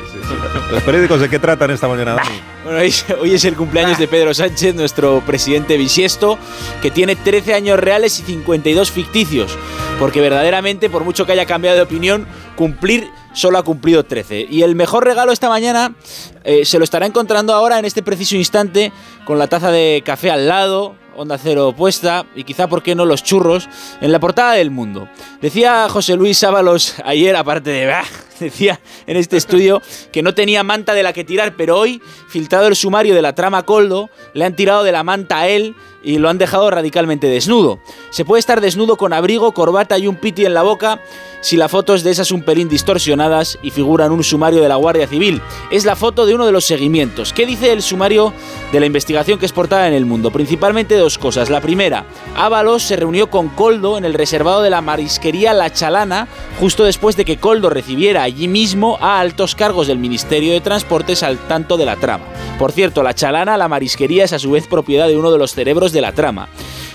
[0.71, 2.29] ¿Los periódicos de qué tratan esta mañana, Dani?
[2.63, 6.39] Bueno, hoy, hoy es el cumpleaños de Pedro Sánchez, nuestro presidente bisiesto,
[6.81, 9.55] que tiene 13 años reales y 52 ficticios.
[9.99, 14.47] Porque verdaderamente, por mucho que haya cambiado de opinión, cumplir solo ha cumplido 13.
[14.49, 15.95] Y el mejor regalo esta mañana
[16.43, 18.91] eh, se lo estará encontrando ahora en este preciso instante,
[19.25, 23.05] con la taza de café al lado, Onda Cero puesta y quizá, ¿por qué no?,
[23.05, 23.69] los churros
[24.01, 25.07] en la portada del mundo.
[25.41, 27.93] Decía José Luis Ábalos ayer, aparte de...
[28.39, 29.81] Decía en este estudio
[30.11, 33.33] que no tenía manta de la que tirar, pero hoy, filtrado el sumario de la
[33.33, 35.73] trama Coldo, le han tirado de la manta a él
[36.03, 37.79] y lo han dejado radicalmente desnudo.
[38.11, 41.01] Se puede estar desnudo con abrigo, corbata y un piti en la boca
[41.41, 44.69] si la foto es de esas un pelín distorsionadas y figura en un sumario de
[44.69, 45.41] la Guardia Civil.
[45.69, 47.33] Es la foto de uno de los seguimientos.
[47.33, 48.33] ¿Qué dice el sumario
[48.71, 50.31] de la investigación que es portada en el mundo?
[50.31, 51.51] Principalmente dos cosas.
[51.51, 52.03] La primera,
[52.35, 56.27] Ábalos se reunió con Coldo en el reservado de la marisquería La Chalana
[56.59, 61.21] justo después de que Coldo recibiera allí mismo a altos cargos del Ministerio de Transportes
[61.21, 62.25] al tanto de la trama.
[62.57, 65.53] Por cierto, La Chalana, la marisquería, es a su vez propiedad de uno de los
[65.53, 66.49] cerebros de la trama.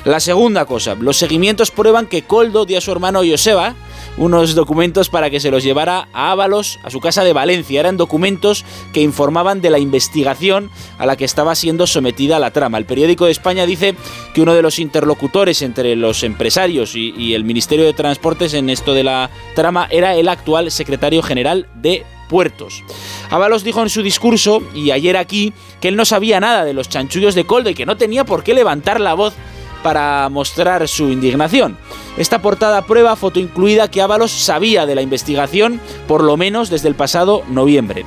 [0.05, 3.75] La segunda cosa, los seguimientos prueban que Coldo dio a su hermano Joseba
[4.17, 7.81] unos documentos para que se los llevara a Ábalos, a su casa de Valencia.
[7.81, 12.79] Eran documentos que informaban de la investigación a la que estaba siendo sometida la trama.
[12.79, 13.95] El periódico de España dice
[14.35, 18.71] que uno de los interlocutores entre los empresarios y, y el Ministerio de Transportes en
[18.71, 22.83] esto de la trama era el actual secretario general de puertos.
[23.29, 26.89] Ábalos dijo en su discurso, y ayer aquí, que él no sabía nada de los
[26.89, 29.35] chanchullos de Coldo y que no tenía por qué levantar la voz
[29.83, 31.77] para mostrar su indignación.
[32.17, 36.89] Esta portada prueba, foto incluida, que Ábalos sabía de la investigación, por lo menos desde
[36.89, 38.05] el pasado noviembre.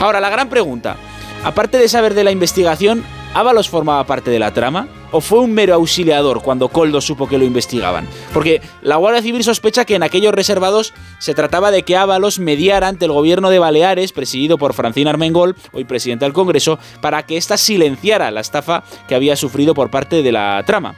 [0.00, 0.96] Ahora, la gran pregunta,
[1.44, 3.04] aparte de saber de la investigación,
[3.34, 4.88] ¿Ábalos formaba parte de la trama?
[5.10, 8.06] ¿O fue un mero auxiliador cuando Coldo supo que lo investigaban?
[8.34, 12.88] Porque la Guardia Civil sospecha que en aquellos reservados se trataba de que Ábalos mediara
[12.88, 17.38] ante el gobierno de Baleares, presidido por Francina Armengol, hoy presidenta del Congreso, para que
[17.38, 20.94] ésta silenciara la estafa que había sufrido por parte de la trama.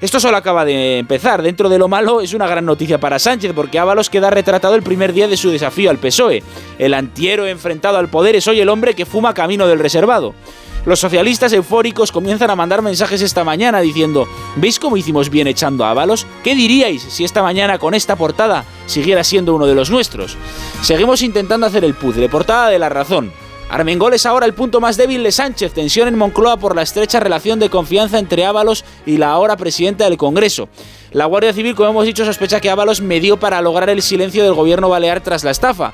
[0.00, 1.42] Esto solo acaba de empezar.
[1.42, 4.82] Dentro de lo malo es una gran noticia para Sánchez porque Ábalos queda retratado el
[4.82, 6.42] primer día de su desafío al PSOE.
[6.78, 10.34] El antiero enfrentado al poder es hoy el hombre que fuma camino del reservado.
[10.88, 15.84] Los socialistas eufóricos comienzan a mandar mensajes esta mañana diciendo ¿Veis cómo hicimos bien echando
[15.84, 16.26] a Ábalos?
[16.42, 20.38] ¿Qué diríais si esta mañana con esta portada siguiera siendo uno de los nuestros?
[20.80, 22.30] Seguimos intentando hacer el puzzle.
[22.30, 23.30] Portada de la razón.
[23.68, 27.20] Armengol es ahora el punto más débil de Sánchez, tensión en Moncloa por la estrecha
[27.20, 30.70] relación de confianza entre Ábalos y la ahora presidenta del Congreso.
[31.12, 34.54] La Guardia Civil, como hemos dicho, sospecha que Ábalos medió para lograr el silencio del
[34.54, 35.92] gobierno balear tras la estafa.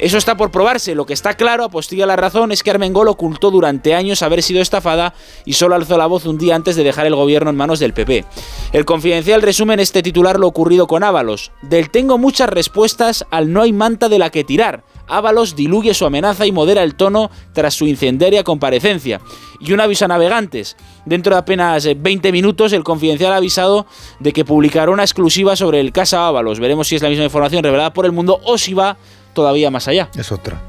[0.00, 0.94] Eso está por probarse.
[0.94, 4.62] Lo que está claro, apostilla la razón, es que Armengol ocultó durante años haber sido
[4.62, 5.12] estafada
[5.44, 7.92] y solo alzó la voz un día antes de dejar el gobierno en manos del
[7.92, 8.24] PP.
[8.72, 11.52] El confidencial resume en este titular lo ocurrido con Ábalos.
[11.60, 14.84] Del tengo muchas respuestas al no hay manta de la que tirar.
[15.06, 19.20] Ábalos diluye su amenaza y modera el tono tras su incendiaria comparecencia.
[19.58, 20.78] Y un aviso a navegantes.
[21.04, 23.86] Dentro de apenas 20 minutos, el confidencial ha avisado
[24.18, 26.58] de que publicará una exclusiva sobre el Casa Ábalos.
[26.58, 28.96] Veremos si es la misma información revelada por el mundo o si va
[29.40, 30.10] todavía más allá.
[30.14, 30.60] Es otra.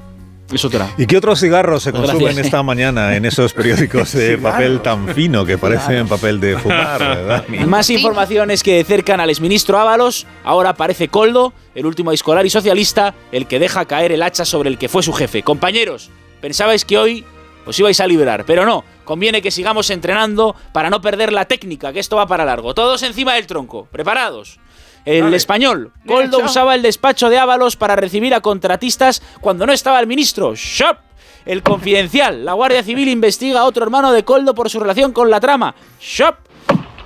[0.53, 0.89] Es otra.
[0.97, 2.11] ¿Y qué otros cigarros se Gracias.
[2.11, 6.99] consumen esta mañana en esos periódicos de papel tan fino que parecen papel de fumar,
[6.99, 7.47] verdad?
[7.67, 10.25] Más informaciones que cercan al exministro Ábalos.
[10.45, 14.69] Ahora aparece Coldo, el último escolar y socialista, el que deja caer el hacha sobre
[14.69, 15.43] el que fue su jefe.
[15.43, 16.09] Compañeros,
[16.41, 17.25] pensabais que hoy
[17.65, 18.83] os ibais a librar, pero no.
[19.03, 22.73] Conviene que sigamos entrenando para no perder la técnica, que esto va para largo.
[22.73, 23.87] Todos encima del tronco.
[23.91, 24.59] ¿Preparados?
[25.05, 25.37] El Vale.
[25.37, 25.91] español.
[26.05, 30.53] Coldo usaba el despacho de Ábalos para recibir a contratistas cuando no estaba el ministro.
[30.55, 30.97] ¡Shop!
[31.45, 32.45] El confidencial.
[32.45, 35.73] La Guardia Civil investiga a otro hermano de Coldo por su relación con la trama.
[35.99, 36.35] ¡Shop!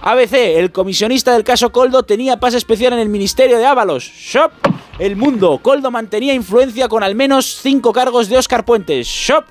[0.01, 4.03] ABC, el comisionista del caso Coldo tenía pase especial en el ministerio de Ábalos.
[4.03, 4.51] Shop.
[4.99, 9.07] El Mundo, Coldo mantenía influencia con al menos cinco cargos de Óscar Puentes.
[9.07, 9.45] Shop.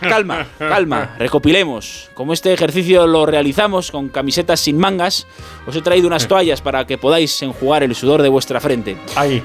[0.00, 2.10] Calma, calma, recopilemos.
[2.14, 5.26] Como este ejercicio lo realizamos con camisetas sin mangas,
[5.66, 8.96] os he traído unas toallas para que podáis enjugar el sudor de vuestra frente.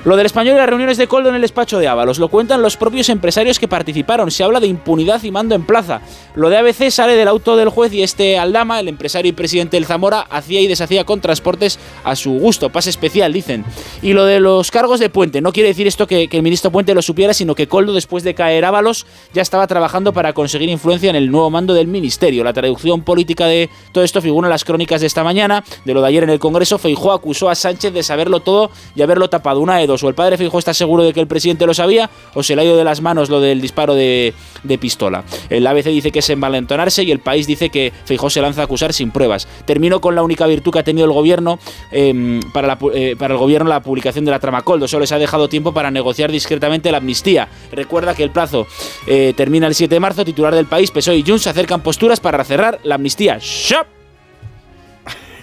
[0.05, 2.61] Lo del español y las reuniones de Coldo en el despacho de Ábalos lo cuentan
[2.61, 4.31] los propios empresarios que participaron.
[4.31, 6.01] Se habla de impunidad y mando en plaza.
[6.35, 9.77] Lo de ABC sale del auto del juez y este Aldama, el empresario y presidente
[9.77, 12.69] del Zamora, hacía y deshacía con transportes a su gusto.
[12.69, 13.65] Pase especial, dicen.
[14.01, 16.71] Y lo de los cargos de Puente, no quiere decir esto que, que el ministro
[16.71, 20.44] Puente lo supiera, sino que Coldo, después de caer Ábalos, ya estaba trabajando para conseguir
[20.53, 22.43] influencia en el nuevo mando del ministerio.
[22.43, 25.63] La traducción política de todo esto figura en las crónicas de esta mañana.
[25.83, 29.01] De lo de ayer en el Congreso, Feijó acusó a Sánchez de saberlo todo y
[29.01, 29.61] haberlo tapado.
[29.61, 30.03] Una de dos.
[30.03, 32.61] O el padre Feijó está seguro de que el presidente lo sabía, o se le
[32.61, 34.33] ha ido de las manos lo del disparo de,
[34.79, 35.23] pistola.
[35.49, 38.65] El ABC dice que es envalentonarse y el país dice que Feijó se lanza a
[38.65, 39.47] acusar sin pruebas.
[39.65, 41.59] Termino con la única virtud que ha tenido el gobierno
[41.91, 44.87] em, para, la eh, para el gobierno la publicación de la trama Coldo.
[44.87, 47.47] Solo les ha dejado tiempo para negociar discretamente la amnistía.
[47.71, 48.67] Recuerda que el plazo
[49.07, 50.25] eh, termina el 7 de marzo.
[50.35, 53.37] Titular del país, PSOE y Junts se acercan posturas para cerrar la amnistía.
[53.39, 53.87] ¡Shop!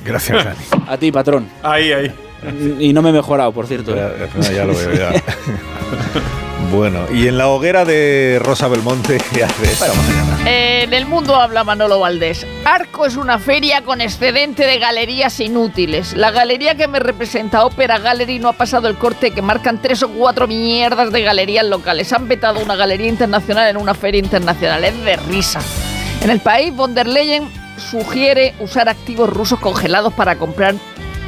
[0.05, 0.85] Gracias, Dani.
[0.87, 1.49] A ti, patrón.
[1.63, 2.13] Ahí, ahí.
[2.79, 3.97] Y no me he mejorado, por cierto.
[3.97, 4.13] Ya,
[4.53, 5.13] ya lo veo, ya.
[6.73, 10.51] bueno, y en la hoguera de Rosa Belmonte, ¿qué hace mañana?
[10.51, 12.47] En el mundo habla Manolo Valdés.
[12.65, 16.15] Arco es una feria con excedente de galerías inútiles.
[16.15, 20.03] La galería que me representa, Opera Gallery, no ha pasado el corte que marcan tres
[20.03, 22.13] o cuatro mierdas de galerías locales.
[22.15, 24.83] Han vetado una galería internacional en una feria internacional.
[24.83, 25.61] Es de risa.
[26.23, 27.49] En el país, von der Leyen
[27.91, 30.75] sugiere usar activos rusos congelados para comprar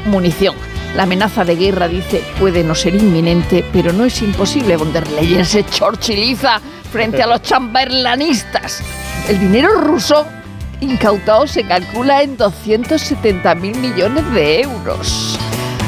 [0.06, 0.54] munición.
[0.94, 4.76] La amenaza de guerra, dice, puede no ser inminente, pero no es imposible.
[4.76, 6.60] Von der Leyen se chorchiliza
[6.92, 8.80] frente a los chamberlanistas.
[9.28, 10.24] El dinero ruso
[10.80, 15.36] incautado se calcula en 270 mil millones de euros.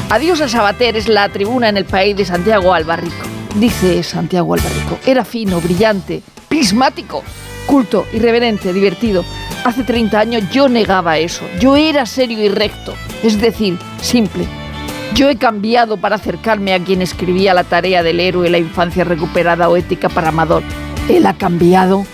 [0.09, 3.25] Adiós a Sabater es la tribuna en el país de Santiago Albarrico.
[3.55, 7.23] Dice Santiago Albarrico, era fino, brillante, prismático,
[7.65, 9.23] culto, irreverente, divertido.
[9.63, 11.43] Hace 30 años yo negaba eso.
[11.59, 12.93] Yo era serio y recto,
[13.23, 14.66] es decir, simple.
[15.13, 19.69] Yo he cambiado para acercarme a quien escribía la tarea del héroe, la infancia recuperada
[19.69, 20.63] o ética para Amador.
[21.09, 22.05] Él ha cambiado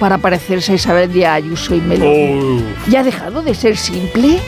[0.00, 2.64] para parecerse a Isabel de Ayuso y Meloni.
[2.90, 4.38] ¿Y ha dejado de ser simple?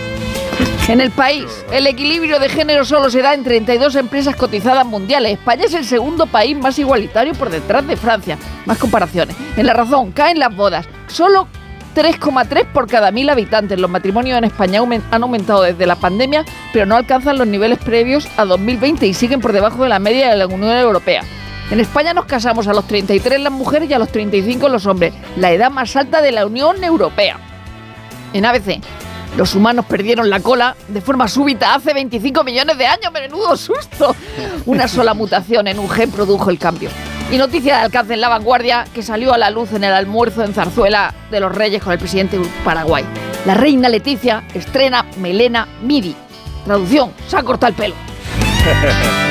[0.88, 5.32] En el país, el equilibrio de género solo se da en 32 empresas cotizadas mundiales.
[5.32, 8.38] España es el segundo país más igualitario por detrás de Francia.
[8.66, 9.36] Más comparaciones.
[9.56, 10.86] En la razón, caen las bodas.
[11.06, 11.46] Solo
[11.94, 13.78] 3,3 por cada mil habitantes.
[13.78, 14.80] Los matrimonios en España
[15.10, 19.40] han aumentado desde la pandemia, pero no alcanzan los niveles previos a 2020 y siguen
[19.40, 21.22] por debajo de la media de la Unión Europea.
[21.70, 25.14] En España nos casamos a los 33 las mujeres y a los 35 los hombres,
[25.36, 27.38] la edad más alta de la Unión Europea.
[28.32, 28.80] En ABC,
[29.36, 33.12] los humanos perdieron la cola de forma súbita hace 25 millones de años.
[33.12, 34.14] ¡Menudo susto!
[34.66, 36.90] Una sola mutación en un gen produjo el cambio.
[37.32, 40.42] Y noticia de alcance en la vanguardia que salió a la luz en el almuerzo
[40.42, 43.04] en Zarzuela de los Reyes con el presidente de Paraguay.
[43.46, 46.16] La reina Leticia estrena Melena Midi.
[46.64, 47.94] Traducción, se ha cortado el pelo.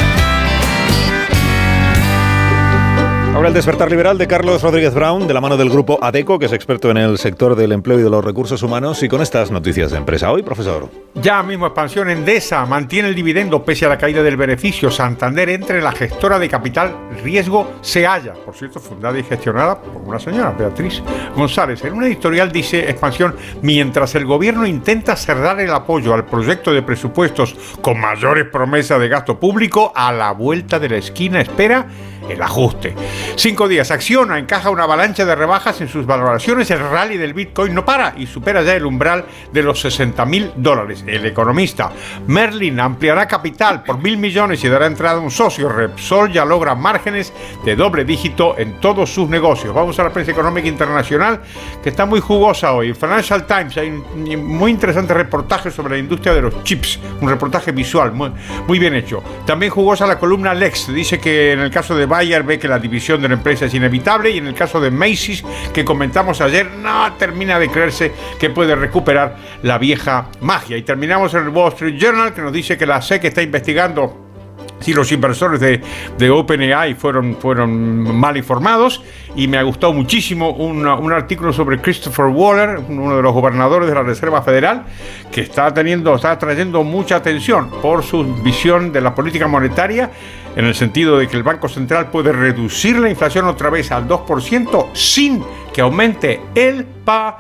[3.40, 6.48] Ahora el despertar liberal de Carlos Rodríguez Brown, de la mano del grupo ADECO, que
[6.48, 9.50] es experto en el sector del empleo y de los recursos humanos, y con estas
[9.50, 10.30] noticias de empresa.
[10.30, 10.90] Hoy, profesor.
[11.16, 14.92] Ya mismo expansión Endesa mantiene el dividendo pese a la caída del beneficio.
[14.92, 16.94] Santander entre la gestora de capital
[17.24, 21.02] riesgo se halla, por cierto, fundada y gestionada por una señora, Beatriz
[21.34, 21.82] González.
[21.86, 26.82] En una editorial dice expansión, mientras el gobierno intenta cerrar el apoyo al proyecto de
[26.82, 31.88] presupuestos con mayores promesas de gasto público, a la vuelta de la esquina espera
[32.30, 32.96] el ajuste.
[33.36, 36.70] Cinco días, Acciona encaja una avalancha de rebajas en sus valoraciones.
[36.72, 40.52] El rally del Bitcoin no para y supera ya el umbral de los 60 mil
[40.56, 41.04] dólares.
[41.08, 41.92] El economista
[42.28, 45.70] Merlin ampliará capital por mil millones y dará entrada a un socio.
[45.70, 47.34] Repsol ya logra márgenes
[47.66, 49.74] de doble dígito en todos sus negocios.
[49.74, 51.42] Vamos a la prensa económica internacional
[51.82, 52.94] que está muy jugosa hoy.
[52.94, 57.00] Financial Times hay un muy interesante reportaje sobre la industria de los chips.
[57.22, 59.24] Un reportaje visual muy, bien hecho.
[59.46, 60.94] También jugosa la columna Lex.
[60.94, 63.74] Dice que en el caso de Bayer ve que la división de la empresa es
[63.74, 65.42] inevitable y en el caso de Macy's,
[65.74, 70.76] que comentamos ayer, no termina de creerse que puede recuperar la vieja magia.
[70.76, 74.29] Y terminamos en el Wall Street Journal, que nos dice que la SEC está investigando
[74.80, 75.82] si los inversores de,
[76.18, 79.02] de OpenAI fueron, fueron mal informados
[79.36, 83.88] y me ha gustado muchísimo un, un artículo sobre Christopher Waller, uno de los gobernadores
[83.88, 84.84] de la Reserva Federal,
[85.32, 90.12] que está teniendo, está trayendo mucha atención por su visión de la política monetaria
[90.56, 94.08] en el sentido de que el Banco Central puede reducir la inflación otra vez al
[94.08, 95.44] 2% sin
[95.74, 97.40] que aumente el paro.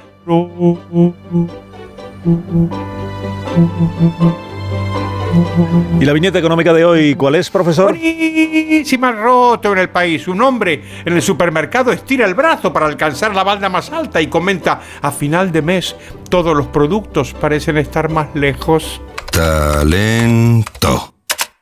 [5.99, 7.91] ¿Y la viñeta económica de hoy cuál es, profesor?
[7.91, 10.27] Buenísima roto en el país.
[10.27, 14.27] Un hombre en el supermercado estira el brazo para alcanzar la balda más alta y
[14.27, 15.95] comenta, a final de mes
[16.30, 19.01] todos los productos parecen estar más lejos.
[19.31, 21.14] Talento.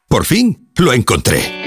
[0.07, 1.66] Por fin lo encontré.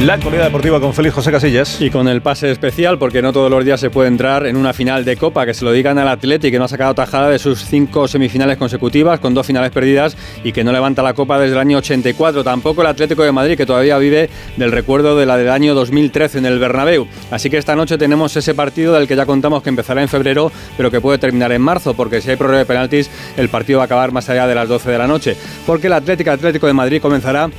[0.00, 1.80] La actualidad deportiva con Félix José Casillas.
[1.80, 4.72] Y con el pase especial, porque no todos los días se puede entrar en una
[4.72, 7.40] final de Copa, que se lo digan al Atleti, que no ha sacado tajada de
[7.40, 11.54] sus cinco semifinales consecutivas, con dos finales perdidas, y que no levanta la Copa desde
[11.54, 12.44] el año 84.
[12.44, 16.38] Tampoco el Atlético de Madrid, que todavía vive del recuerdo de la del año 2013
[16.38, 17.08] en el Bernabéu.
[17.32, 20.52] Así que esta noche tenemos ese partido del que ya contamos que empezará en febrero,
[20.76, 23.84] pero que puede terminar en marzo, porque si hay prórroga de penaltis, el partido va
[23.84, 25.36] a acabar más allá de las 12 de la noche.
[25.66, 27.50] Porque el Atlético Atlético de Madrid comenzará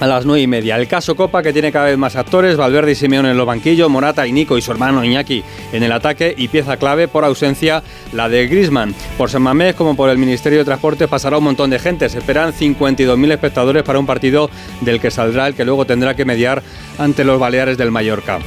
[0.00, 0.76] a las 9 y media.
[0.76, 3.90] El caso Copa, que tiene cada vez más actores, Valverde y Simeone en los banquillos,
[3.90, 5.42] Morata y Nico y su hermano Iñaki
[5.72, 8.94] en el ataque y pieza clave por ausencia la de Grisman.
[9.16, 12.08] Por San Mamés, como por el Ministerio de Transportes, pasará un montón de gente.
[12.08, 14.50] Se esperan 52.000 espectadores para un partido
[14.80, 16.62] del que saldrá el que luego tendrá que mediar
[16.98, 18.38] ante los Baleares del Mallorca.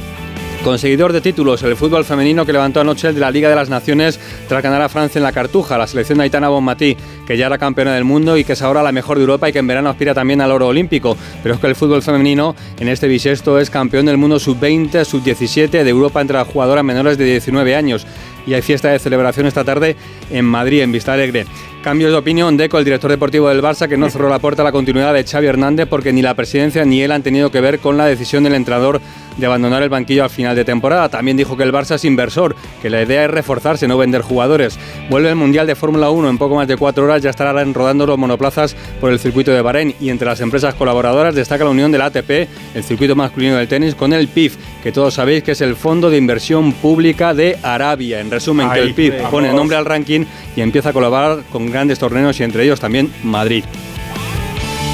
[0.64, 3.70] Conseguidor de títulos, el fútbol femenino que levantó anoche el de la Liga de las
[3.70, 4.18] Naciones
[4.48, 6.96] tras ganar a Francia en la Cartuja, la selección de Aitana Bonmatí,
[7.28, 9.52] que ya era campeona del mundo y que es ahora la mejor de Europa y
[9.52, 11.14] que en verano aspira también al oro olímpico.
[11.42, 15.68] Pero es que el fútbol femenino en este bisiesto es campeón del mundo sub-20, sub-17
[15.68, 18.06] de Europa entre las jugadoras menores de 19 años.
[18.48, 19.94] Y hay fiesta de celebración esta tarde
[20.30, 21.44] en Madrid, en Vista Alegre.
[21.82, 24.64] Cambios de opinión, Deco, el director deportivo del Barça, que no cerró la puerta a
[24.64, 27.78] la continuidad de Xavi Hernández porque ni la presidencia ni él han tenido que ver
[27.78, 29.00] con la decisión del entrenador
[29.36, 31.08] de abandonar el banquillo al final de temporada.
[31.08, 34.78] También dijo que el Barça es inversor, que la idea es reforzarse, no vender jugadores.
[35.08, 38.06] Vuelve el Mundial de Fórmula 1 en poco más de cuatro horas, ya estarán rodando
[38.06, 41.92] los monoplazas por el circuito de Bahrein y entre las empresas colaboradoras destaca la unión
[41.92, 45.60] del ATP, el circuito masculino del tenis, con el PIF, que todos sabéis que es
[45.60, 48.20] el Fondo de Inversión Pública de Arabia.
[48.20, 49.30] En resumen, que el vamos.
[49.30, 50.24] pone nombre al ranking
[50.56, 53.64] y empieza a colaborar con grandes torneos y entre ellos también Madrid.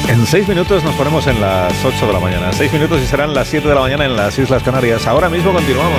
[0.09, 2.53] En seis minutos nos ponemos en las 8 de la mañana.
[2.53, 5.07] Seis minutos y serán las 7 de la mañana en las Islas Canarias.
[5.07, 5.99] Ahora mismo continuamos.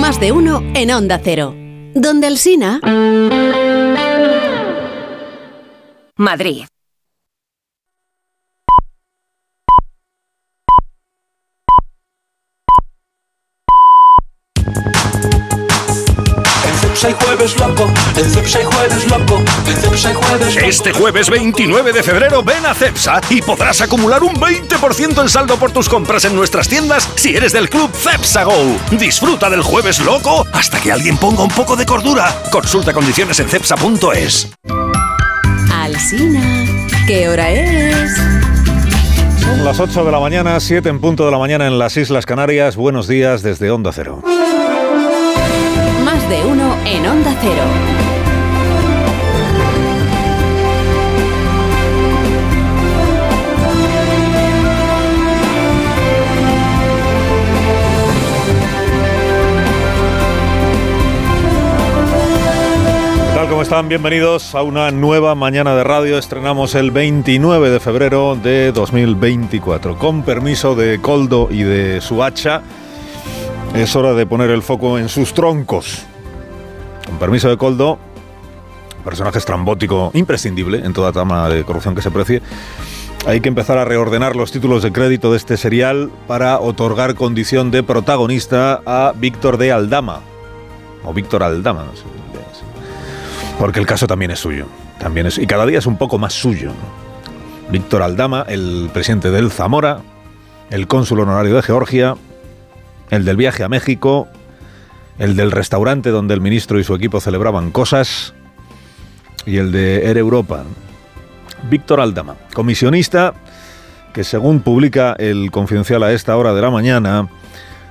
[0.00, 1.54] Más de uno en Onda Cero.
[1.94, 2.80] Donde el Sina.
[6.16, 6.64] Madrid.
[16.96, 20.66] Cepsa y jueves loco, en Cepsa y jueves loco, en Cepsa y jueves loco.
[20.66, 25.58] Este jueves 29 de febrero ven a Cepsa y podrás acumular un 20% en saldo
[25.58, 28.78] por tus compras en nuestras tiendas si eres del club Cepsa Go.
[28.92, 32.34] Disfruta del jueves loco hasta que alguien ponga un poco de cordura.
[32.50, 34.52] Consulta condiciones en cepsa.es.
[35.70, 36.64] Alsina.
[37.06, 38.16] ¿Qué hora es?
[39.42, 42.24] Son las 8 de la mañana, 7 en punto de la mañana en las Islas
[42.24, 42.74] Canarias.
[42.74, 44.22] Buenos días desde Onda Cero.
[46.28, 47.96] De uno en Onda Cero.
[63.56, 66.18] Como están, bienvenidos a una nueva mañana de radio.
[66.18, 69.96] Estrenamos el 29 de febrero de 2024.
[69.96, 72.60] Con permiso de Coldo y de su hacha,
[73.74, 76.04] es hora de poner el foco en sus troncos.
[77.06, 77.98] Con permiso de Coldo,
[79.04, 82.42] personaje estrambótico imprescindible en toda trama de corrupción que se precie.
[83.26, 87.70] Hay que empezar a reordenar los títulos de crédito de este serial para otorgar condición
[87.70, 90.20] de protagonista a Víctor de Aldama.
[91.04, 92.04] O Víctor Aldama, no sé.
[93.58, 94.66] Porque el caso también es suyo.
[94.98, 96.72] También es, y cada día es un poco más suyo.
[97.70, 100.00] Víctor Aldama, el presidente del Zamora,
[100.70, 102.16] el cónsul honorario de Georgia,
[103.10, 104.28] el del viaje a México,
[105.18, 108.34] el del restaurante donde el ministro y su equipo celebraban cosas,
[109.46, 110.64] y el de Air Europa.
[111.70, 113.34] Víctor Aldama, comisionista
[114.12, 117.28] que según publica el Confidencial a esta hora de la mañana,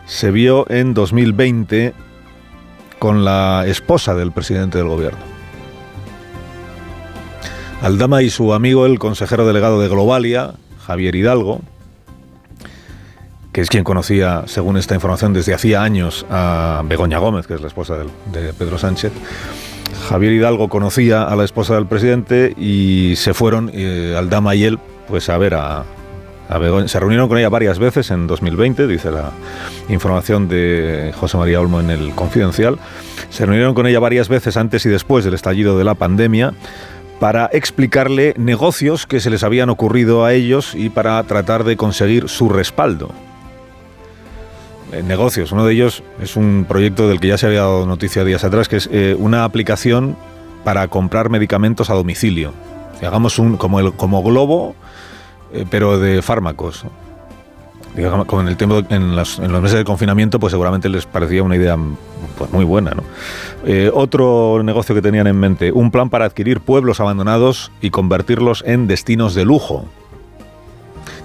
[0.05, 1.93] se vio en 2020
[2.99, 5.19] con la esposa del presidente del gobierno.
[7.81, 10.53] Aldama y su amigo, el consejero delegado de Globalia,
[10.87, 11.61] Javier Hidalgo,
[13.55, 17.61] que es quien conocía, según esta información, desde hacía años a Begoña Gómez, que es
[17.61, 19.13] la esposa del- de Pedro Sánchez.
[20.09, 24.77] Javier Hidalgo conocía a la esposa del presidente y se fueron, eh, Aldama y él,
[25.07, 25.85] pues a ver a,
[26.49, 26.89] a Begoña.
[26.89, 29.31] Se reunieron con ella varias veces en 2020, dice la
[29.87, 32.77] información de José María Olmo en el Confidencial.
[33.29, 36.51] Se reunieron con ella varias veces antes y después del estallido de la pandemia
[37.21, 42.27] para explicarle negocios que se les habían ocurrido a ellos y para tratar de conseguir
[42.27, 43.11] su respaldo.
[44.95, 48.23] Eh, negocios, uno de ellos es un proyecto del que ya se había dado noticia
[48.23, 50.15] días atrás, que es eh, una aplicación
[50.63, 52.53] para comprar medicamentos a domicilio.
[53.01, 54.73] Hagamos un como el como globo,
[55.51, 56.85] eh, pero de fármacos.
[57.93, 61.43] Digamos, como en el tiempo, en, en los meses de confinamiento, pues seguramente les parecía
[61.43, 61.77] una idea
[62.37, 62.91] pues, muy buena.
[62.91, 63.03] ¿no?
[63.93, 68.87] Otro negocio que tenían en mente, un plan para adquirir pueblos abandonados y convertirlos en
[68.87, 69.85] destinos de lujo.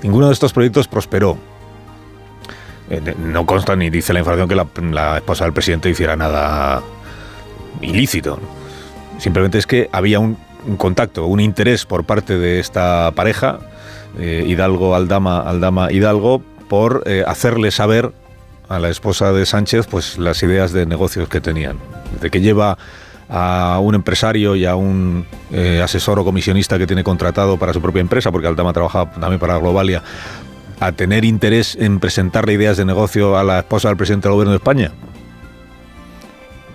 [0.03, 1.39] Ninguno de estos proyectos prosperó.
[2.91, 4.57] Eh, no consta ni dice la información que
[4.93, 6.83] la, esposa del presidente hiciera nada
[7.81, 8.39] ilícito.
[9.19, 10.37] Simplemente es que había un,
[10.77, 13.61] contacto, un interés por parte de esta pareja,
[14.19, 18.12] eh, Hidalgo Aldama, Aldama Hidalgo, por eh, hacerle saber
[18.69, 21.79] a la esposa de Sánchez pues las ideas de negocios que tenían.
[22.21, 22.77] De que lleva
[23.29, 25.25] a un empresario y a un
[25.83, 29.57] asesor o comisionista que tiene contratado para su propia empresa, porque Aldama trabaja también para
[29.59, 30.03] Globalia,
[30.81, 34.52] a tener interés en presentarle ideas de negocio a la esposa del presidente del gobierno
[34.52, 34.93] de España?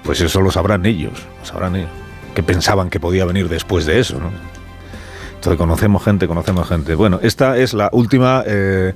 [0.04, 1.90] Pues eso lo sabrán ellos, lo sabrán ellos.
[2.36, 4.30] Que pensaban que podía venir después de eso, ¿no?
[5.36, 6.96] Entonces conocemos gente, conocemos gente.
[6.96, 8.94] Bueno, esta es la última eh,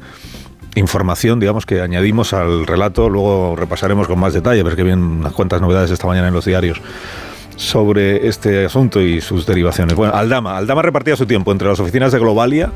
[0.76, 3.10] información, digamos, que añadimos al relato.
[3.10, 6.82] Luego repasaremos con más detalle, ver vienen unas cuantas novedades esta mañana en los diarios
[7.56, 9.96] sobre este asunto y sus derivaciones.
[9.96, 10.58] Bueno, Aldama.
[10.58, 12.72] Aldama repartía su tiempo entre las oficinas de Globalia,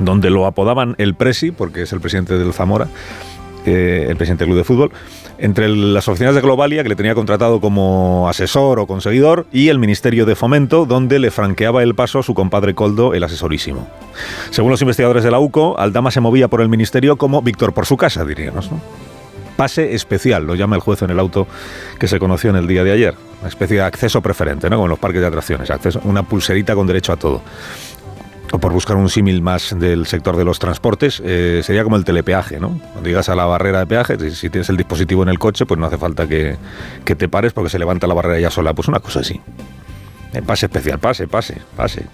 [0.00, 2.88] donde lo apodaban el Presi, porque es el presidente del Zamora,
[3.66, 4.90] eh, el presidente del club de fútbol,
[5.38, 9.78] entre las oficinas de Globalia, que le tenía contratado como asesor o conseguidor, y el
[9.78, 13.88] Ministerio de Fomento, donde le franqueaba el paso a su compadre Coldo, el asesorísimo.
[14.50, 17.86] Según los investigadores de la UCO, Aldama se movía por el ministerio como Víctor por
[17.86, 18.70] su casa, diríamos.
[18.70, 18.80] ¿no?
[19.58, 21.48] Pase especial, lo llama el juez en el auto
[21.98, 23.14] que se conoció en el día de ayer.
[23.40, 24.76] Una especie de acceso preferente, ¿no?
[24.76, 25.68] Como en los parques de atracciones.
[25.68, 27.42] Acceso, una pulserita con derecho a todo.
[28.50, 32.04] O por buscar un símil más del sector de los transportes, eh, sería como el
[32.04, 32.80] telepeaje, ¿no?
[32.92, 35.78] Cuando llegas a la barrera de peaje, si, tienes el dispositivo en el coche, pues
[35.78, 36.56] no hace falta que,
[37.04, 38.72] que te pares porque se levanta la barrera ya sola.
[38.72, 39.40] Pues una cosa así.
[40.32, 42.06] Eh, pase especial, pase, pase, pase.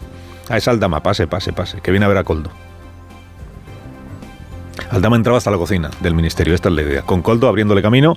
[0.48, 1.80] A esa Aldama, pase, pase, pase.
[1.80, 2.50] Que viene a ver a Coldo.
[4.90, 8.16] Aldama entraba hasta la cocina del ministerio, esta es la idea, con Coldo abriéndole camino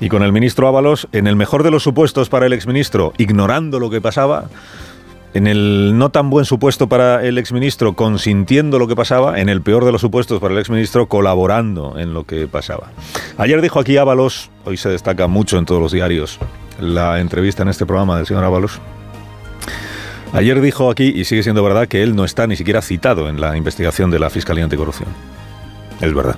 [0.00, 3.80] y con el ministro Ábalos, en el mejor de los supuestos para el exministro, ignorando
[3.80, 4.46] lo que pasaba,
[5.34, 9.62] en el no tan buen supuesto para el exministro, consintiendo lo que pasaba, en el
[9.62, 12.92] peor de los supuestos para el exministro, colaborando en lo que pasaba.
[13.38, 16.38] Ayer dijo aquí Ábalos, hoy se destaca mucho en todos los diarios
[16.80, 18.80] la entrevista en este programa del señor Ábalos,
[20.32, 23.38] Ayer dijo aquí, y sigue siendo verdad, que él no está ni siquiera citado en
[23.38, 25.10] la investigación de la Fiscalía Anticorrupción.
[26.00, 26.36] Es verdad.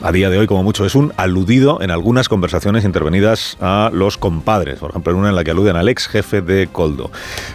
[0.00, 4.16] A día de hoy, como mucho, es un aludido en algunas conversaciones intervenidas a los
[4.16, 4.78] compadres.
[4.78, 7.10] Por ejemplo, en una en la que aluden al ex jefe de Coldo.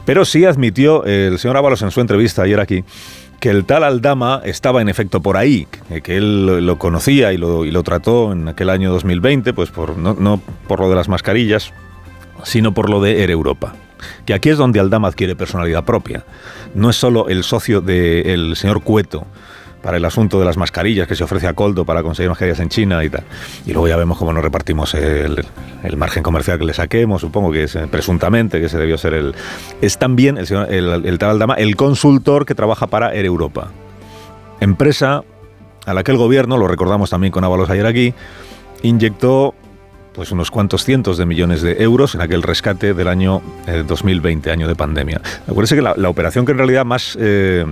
[0.06, 2.84] Pero sí admitió el señor Ábalos en su entrevista ayer aquí
[3.40, 5.68] que el tal Aldama estaba en efecto por ahí,
[6.02, 10.90] que, él lo, conocía y lo, trató en aquel año 2020, pues no, por lo
[10.90, 11.74] de las mascarillas,
[12.44, 13.76] sino por lo de Air Europa.
[14.26, 16.24] Que aquí es donde Aldama adquiere personalidad propia.
[16.74, 19.28] No es solo el socio del señor Cueto
[19.84, 22.70] para el asunto de las mascarillas que se ofrece a Coldo para conseguir mascarillas en
[22.70, 23.24] China y tal.
[23.66, 25.46] Y luego ya vemos cómo nos repartimos el,
[25.98, 29.36] margen comercial que le saquemos, supongo que es eh, presuntamente que ese debió ser el...
[29.82, 33.68] Es también el, señor, el, el tal Aldama el consultor que trabaja para Air Europa.
[34.62, 35.24] Empresa
[35.86, 38.14] a la que el gobierno, lo recordamos también con Ábalos ayer aquí,
[38.84, 39.54] inyectó
[40.14, 44.52] pues unos cuantos cientos de millones de euros en aquel rescate del año eh, 2020,
[44.52, 45.22] año de pandemia.
[45.48, 47.66] Acuérdense que la, la, operación que en realidad más eh,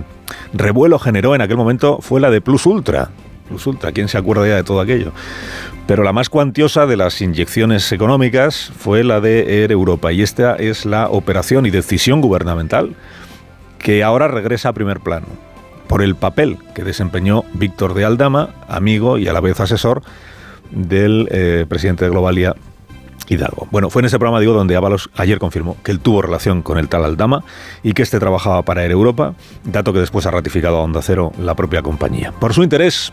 [0.52, 3.10] revuelo generó en aquel momento fue la de Plus Ultra.
[3.48, 5.12] Plus Ultra, ¿quién se acuerda ya de todo aquello?
[5.86, 10.54] Pero la más cuantiosa de las inyecciones económicas fue la de Air Europa y esta
[10.54, 12.94] es la operación y decisión gubernamental
[13.78, 15.26] que ahora regresa a primer plano
[15.88, 20.02] por el papel que desempeñó Víctor de Aldama, amigo y a la vez asesor
[20.72, 22.54] del eh, presidente de Globalia,
[23.28, 23.68] Hidalgo.
[23.70, 26.78] Bueno, fue en ese programa, digo, donde Ábalos ayer confirmó que él tuvo relación con
[26.78, 27.44] el tal Aldama
[27.82, 29.34] y que este trabajaba para Air Europa,
[29.64, 32.32] dato que después ha ratificado a Onda Cero la propia compañía.
[32.32, 33.12] Por su interés,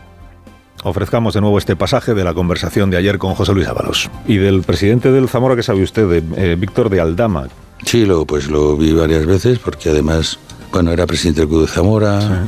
[0.82, 4.10] ofrezcamos de nuevo este pasaje de la conversación de ayer con José Luis Ábalos.
[4.26, 7.48] Y del presidente del Zamora, que sabe usted, de eh, Víctor de Aldama.
[7.84, 10.38] Sí, lo, pues lo vi varias veces porque además,
[10.72, 12.46] bueno, era presidente del Club de Zamora,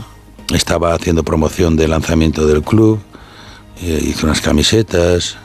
[0.52, 3.00] estaba haciendo promoción del lanzamiento del club,
[3.82, 5.36] eh, hizo unas camisetas,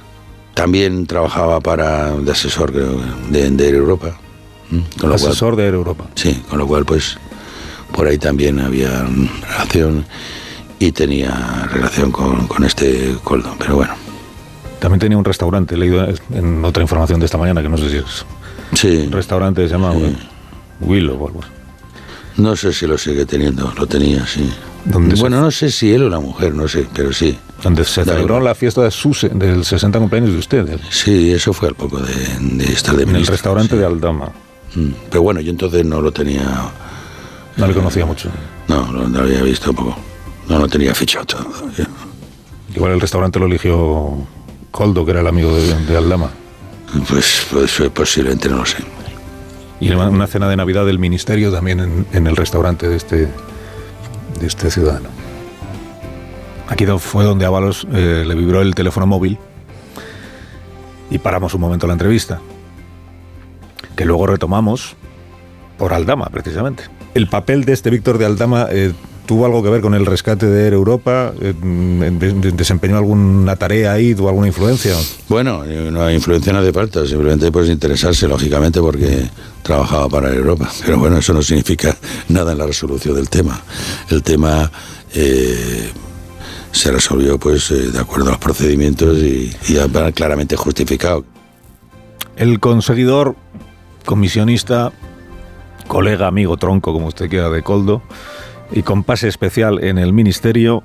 [0.53, 4.17] también trabajaba para de asesor creo, de, de Air Europa.
[4.71, 4.83] ¿m?
[4.99, 6.05] Con Asesor de Air Europa.
[6.15, 7.17] Sí, con lo cual pues
[7.93, 9.05] por ahí también había
[9.49, 10.05] relación
[10.79, 13.93] y tenía relación con, con este Coldo, pero bueno.
[14.79, 17.89] También tenía un restaurante, he leído en otra información de esta mañana, que no sé
[17.89, 18.25] si es
[18.73, 19.03] Sí.
[19.07, 19.93] un restaurante que se llama
[20.81, 21.49] Willow o algo así.
[22.37, 24.49] No sé si lo sigue teniendo, lo tenía, sí.
[24.85, 27.37] ¿Dónde se- bueno, no sé si él o la mujer, no sé, pero sí.
[27.63, 31.69] Donde se celebró la fiesta de sus, del 60 cumpleaños de usted, Sí, eso fue
[31.69, 34.29] al poco de, de estar de en el restaurante de Aldama.
[34.75, 36.43] Mm, Pero bueno, yo entonces no lo tenía.
[37.57, 38.29] No le conocía mucho.
[38.67, 39.97] No, lo, lo había visto poco.
[40.47, 41.47] No lo tenía fichado todo.
[42.75, 44.27] Igual el restaurante lo eligió
[44.69, 46.29] Coldo, que era el amigo de, de Aldama.
[47.09, 48.77] Pues, pues eh, posiblemente no lo sé.
[49.79, 54.71] Y una- cena de Navidad del ministerio también en, el restaurante de este, de este
[54.71, 55.09] ciudadano.
[56.67, 59.37] Aquí fue donde Ábalos eh, le vibró el teléfono móvil
[61.09, 62.41] y paramos un momento la entrevista,
[63.95, 64.95] que luego retomamos
[65.77, 66.83] por Aldama, precisamente.
[67.13, 68.93] El papel de este Víctor de Aldama eh,
[69.27, 72.97] tuvo algo que ver con el rescate de Air Europa, Eh, mm, de- de- desempeñó
[72.97, 74.95] alguna tarea ahí, tuvo alguna influencia.
[75.29, 79.29] Bueno, eh, no, influencia no hace falta, simplemente pues interesarse, lógicamente, porque
[79.61, 80.69] trabajaba para Europa.
[80.85, 81.95] Pero bueno, eso no significa
[82.29, 83.61] nada en la resolución del tema.
[84.09, 84.71] El tema
[85.13, 85.91] eh,
[86.71, 89.75] se resolvió pues eh, de acuerdo a los procedimientos y, y
[90.13, 91.23] claramente justificado.
[92.35, 93.35] El conseguidor,
[94.05, 94.91] comisionista,
[95.87, 98.01] colega, amigo, tronco, como usted quiera, de Coldo,
[98.71, 100.83] y con pase especial en el ministerio,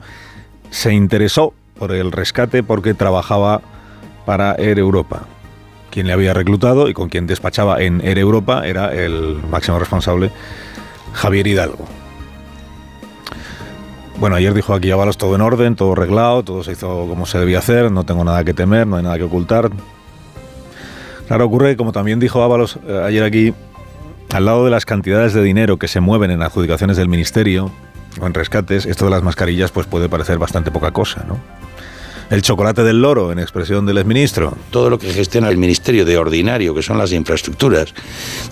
[0.70, 3.60] se interesó por el rescate porque trabajaba
[4.24, 5.26] para Air Europa.
[5.90, 10.30] Quien le había reclutado y con quien despachaba en Air Europa era el máximo responsable,
[11.12, 11.86] Javier Hidalgo.
[14.18, 17.38] Bueno, ayer dijo aquí Ábalos todo en orden, todo arreglado, todo se hizo como se
[17.38, 19.70] debía hacer, no tengo nada que temer, no hay nada que ocultar.
[21.26, 23.52] Claro, ocurre, como también dijo Ábalos eh, ayer aquí,
[24.32, 27.70] al lado de las cantidades de dinero que se mueven en adjudicaciones del ministerio
[28.20, 31.38] o en rescates, esto de las mascarillas pues puede parecer bastante poca cosa, ¿no?
[32.30, 34.56] El chocolate del loro, en expresión del exministro.
[34.70, 37.92] todo lo que gestiona el Ministerio de Ordinario, que son las infraestructuras,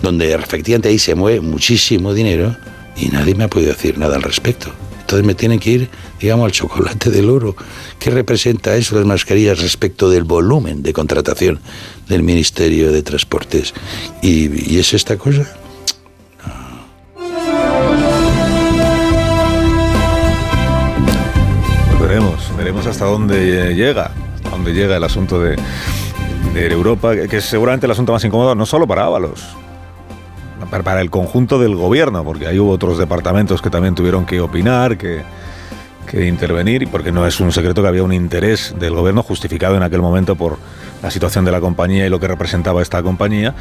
[0.03, 2.55] donde efectivamente ahí se mueve muchísimo dinero
[2.95, 4.71] y nadie me ha podido decir nada al respecto.
[4.99, 5.89] Entonces me tienen que ir,
[6.19, 7.55] digamos, al chocolate del oro.
[7.97, 11.59] ¿Qué representa eso, las mascarillas, respecto del volumen de contratación
[12.07, 13.73] del Ministerio de Transportes?
[14.21, 15.51] ¿Y, y es esta cosa?
[22.61, 25.55] Veremos, hasta dónde llega, hasta dónde llega el asunto de,
[26.53, 29.55] de Europa, que es seguramente el asunto más incómodo, no solo para Ábalos,
[30.69, 34.95] para, el conjunto del gobierno, porque ahí hubo otros departamentos que también tuvieron que opinar,
[34.95, 35.23] que,
[36.05, 39.81] que intervenir, porque no es un secreto que había un interés del gobierno justificado en
[39.81, 40.59] aquel momento por
[41.01, 43.55] la situación de la compañía y lo que representaba esta compañía,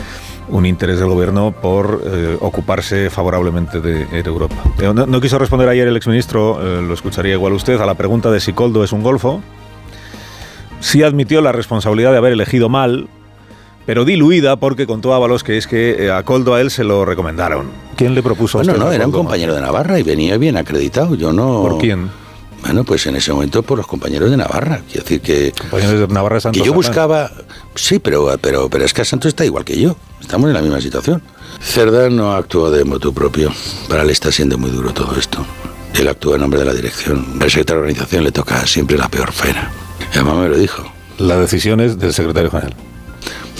[0.48, 4.56] un interés del gobierno por eh, ocuparse favorablemente de Europa.
[4.78, 7.94] Eh, No, no quiso responder ayer el exministro, eh, lo escucharía igual usted, a la
[7.94, 9.40] pregunta de si Coldo es un golfo.
[10.80, 13.08] Sí admitió la responsabilidad de haber elegido mal,
[13.86, 17.04] pero diluida porque contó Ábalos que es que eh, a Coldo a él se lo
[17.04, 17.68] recomendaron.
[17.96, 20.36] ¿Quién le propuso a Bueno, usted no, a era un compañero de Navarra y venía
[20.38, 21.14] bien acreditado.
[21.14, 21.62] Yo no.
[21.62, 22.10] ¿Por quién?
[22.62, 24.82] Bueno, pues en ese momento por los compañeros de Navarra.
[24.86, 25.52] Quiero decir que.
[25.52, 27.30] Compañeros de Navarra Santos Que yo buscaba.
[27.74, 29.96] Sí, pero, pero, pero es que Santos está igual que yo.
[30.20, 31.22] Estamos en la misma situación.
[31.60, 33.52] Cerdán no actuó de motu propio.
[33.88, 35.44] Para él está siendo muy duro todo esto.
[35.94, 37.38] Él actúa en nombre de la dirección.
[37.40, 39.70] Al secretario de organización le toca siempre la peor faena.
[40.12, 40.82] Y además me lo dijo.
[41.18, 42.74] La decisión es del secretario general.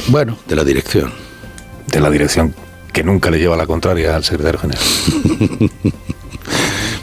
[0.09, 1.13] Bueno, de la dirección.
[1.87, 2.55] De la dirección
[2.93, 4.83] que nunca le lleva la contraria al secretario general.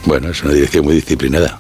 [0.08, 1.60] Bueno, es una dirección muy disciplinada.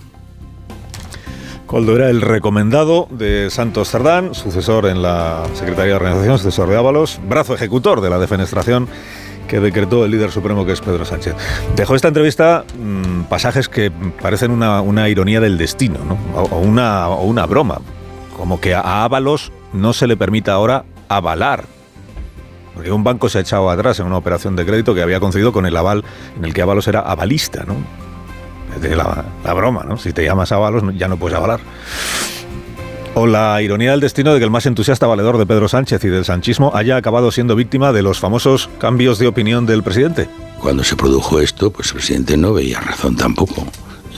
[1.67, 6.77] Coldo era el recomendado de Santos Cerdán, sucesor en la Secretaría de Organización, sucesor de
[6.77, 8.87] Ábalos, brazo ejecutor de la defenestración
[9.49, 11.35] que decretó el líder supremo que es Pedro Sánchez.
[11.75, 16.17] Dejó esta entrevista mm, pasajes que parecen una, una ironía del destino, ¿no?
[16.39, 17.81] o, una, o una broma,
[18.37, 21.65] como que a Ábalos no se le permita ahora avalar
[22.73, 25.51] porque un banco se ha echado atrás en una operación de crédito que había concedido
[25.51, 26.05] con el aval
[26.37, 27.75] en el que Ábalos era avalista, ¿no?
[28.75, 29.97] Es la, la broma, ¿no?
[29.97, 31.59] Si te llamas Ábalos ya no puedes avalar.
[33.15, 36.09] O la ironía del destino de que el más entusiasta valedor de Pedro Sánchez y
[36.09, 40.29] del sanchismo haya acabado siendo víctima de los famosos cambios de opinión del presidente.
[40.59, 43.65] Cuando se produjo esto, pues el presidente no veía razón tampoco.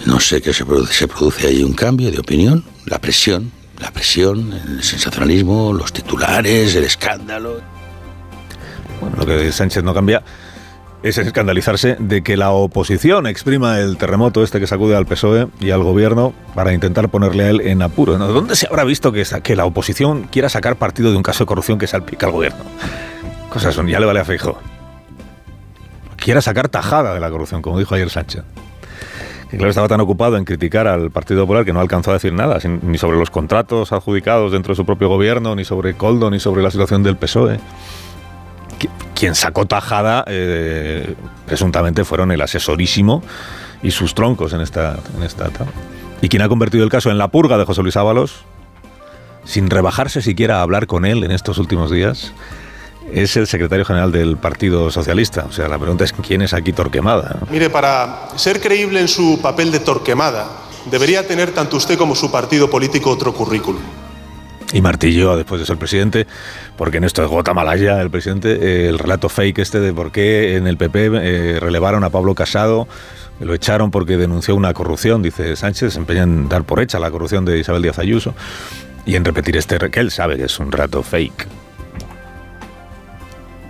[0.05, 0.93] No sé qué se produce.
[0.93, 6.75] Se produce ahí un cambio de opinión, la presión, la presión, el sensacionalismo, los titulares,
[6.75, 7.61] el escándalo.
[8.99, 10.21] Bueno, lo que Sánchez no cambia
[11.01, 15.71] es escandalizarse de que la oposición exprima el terremoto este que sacude al PSOE y
[15.71, 18.17] al gobierno para intentar ponerle a él en apuro.
[18.17, 18.27] ¿no?
[18.27, 21.79] ¿Dónde se habrá visto que, la oposición quiera sacar partido de un caso de corrupción
[21.79, 22.63] que salpica al gobierno?
[23.49, 24.57] Cosas son, ya le vale a Feijóo.
[26.17, 28.43] Quiera sacar tajada de la corrupción, como dijo ayer Sánchez.
[29.51, 32.33] Y claro, estaba tan ocupado en criticar al Partido Popular que no alcanzó a decir
[32.33, 36.39] nada, ni sobre los contratos adjudicados dentro de su propio gobierno, ni sobre Coldo, ni
[36.39, 37.59] sobre la situación del PSOE.
[38.79, 41.15] Qui- Quien sacó tajada, eh,
[41.45, 43.21] presuntamente, fueron el asesorísimo
[43.83, 45.71] y sus troncos en esta, en esta etapa.
[46.21, 48.43] Y quien ha convertido el caso en la purga de José Luis Ábalos,
[49.45, 52.33] sin rebajarse siquiera a hablar con él en estos últimos días,
[53.11, 55.45] es el secretario general del Partido Socialista.
[55.49, 57.39] O sea, la pregunta es quién es aquí Torquemada.
[57.49, 60.47] Mire, para ser creíble en su papel de Torquemada,
[60.91, 63.81] debería tener tanto usted como su partido político otro currículum.
[64.71, 66.27] Y martilló después de ser presidente,
[66.77, 70.57] porque en esto es gota malaya el presidente, el relato fake este de por qué
[70.57, 72.87] en el PP eh, relevaron a Pablo Casado,
[73.39, 77.09] lo echaron porque denunció una corrupción, dice Sánchez, se empeña en dar por hecha la
[77.09, 78.35] corrupción de Isabel Díaz Ayuso
[79.05, 81.47] y en repetir este, que él sabe que es un relato fake.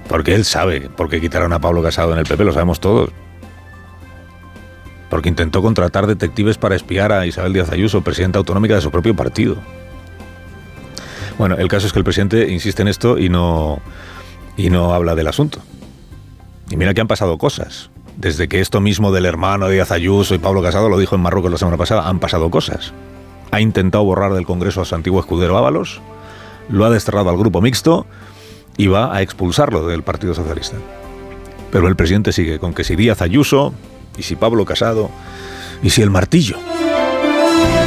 [0.10, 3.12] Porque él sabe por qué quitaron a Pablo Casado en el PP, lo sabemos todos.
[5.10, 9.16] Porque intentó contratar detectives para espiar a Isabel Díaz Ayuso, presidenta autonómica de su propio
[9.16, 9.58] partido.
[11.40, 13.80] Bueno, el caso es que el presidente insiste en esto y no,
[14.57, 15.60] y no habla del asunto.
[16.70, 17.90] Y mira que han pasado cosas.
[18.18, 21.22] Desde que esto mismo del hermano de Díaz Ayuso y Pablo Casado lo dijo en
[21.22, 22.94] Marruecos la semana pasada, han pasado cosas.
[23.52, 26.02] Ha intentado borrar del Congreso a su antiguo escudero Ábalos,
[26.68, 28.06] lo ha desterrado al grupo mixto
[28.76, 30.76] y va a expulsarlo del Partido Socialista.
[31.72, 33.74] Pero el presidente sigue con que si Díaz Ayuso,
[34.18, 35.10] y si Pablo Casado,
[35.82, 36.57] y si el martillo.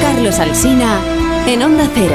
[0.01, 1.01] Carlos Alsina
[1.47, 2.15] en Onda Cero.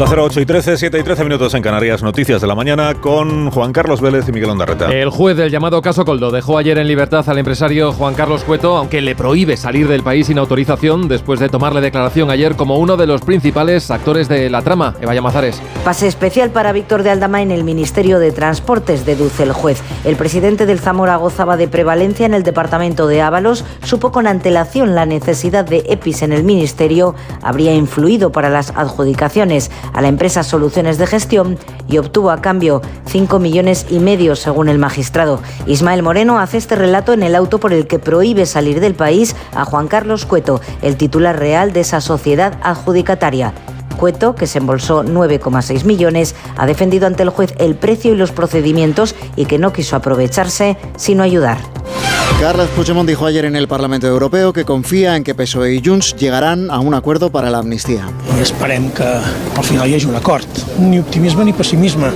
[0.00, 2.02] Onda 08 y 13, 7 y 13 minutos en Canarias.
[2.02, 4.86] Noticias de la mañana con Juan Carlos Vélez y Miguel Ondarreta.
[4.86, 8.78] El juez del llamado caso Coldo dejó ayer en libertad al empresario Juan Carlos Cueto,
[8.78, 12.96] aunque le prohíbe salir del país sin autorización después de tomarle declaración ayer como uno
[12.96, 14.94] de los principales actores de la trama.
[15.02, 15.60] Eva Llamazares.
[15.84, 19.82] Pase especial para Víctor de Aldama en el Ministerio de Transportes, deduce el juez.
[20.04, 24.94] El presidente del Zamora gozaba de prevalencia en el departamento de Ábalos, supo con antelación
[24.94, 30.42] la necesidad de EPIs en el ministerio, habría influido para las adjudicaciones a la empresa
[30.42, 31.58] Soluciones de Gestión
[31.88, 35.40] y obtuvo a cambio 5 millones y medio según el magistrado.
[35.66, 39.36] Ismael Moreno hace este relato en el auto por el que prohíbe salir del país
[39.54, 43.52] a Juan Carlos Cueto, el titular real de esa sociedad adjudicataria.
[44.00, 48.32] Cueto, que se embolsó 9,6 millones, ha defendido ante el juez el precio y los
[48.32, 51.58] procedimientos y que no quiso aprovecharse, sino ayudar.
[52.40, 56.16] Carles Puigdemont dijo ayer en el Parlamento Europeo que confía en que PSOE y Junts
[56.16, 58.08] llegarán a un acuerdo para la amnistía.
[58.38, 60.46] I esperem que al final hi hagi un acord.
[60.78, 62.08] Ni optimisme ni pessimisme.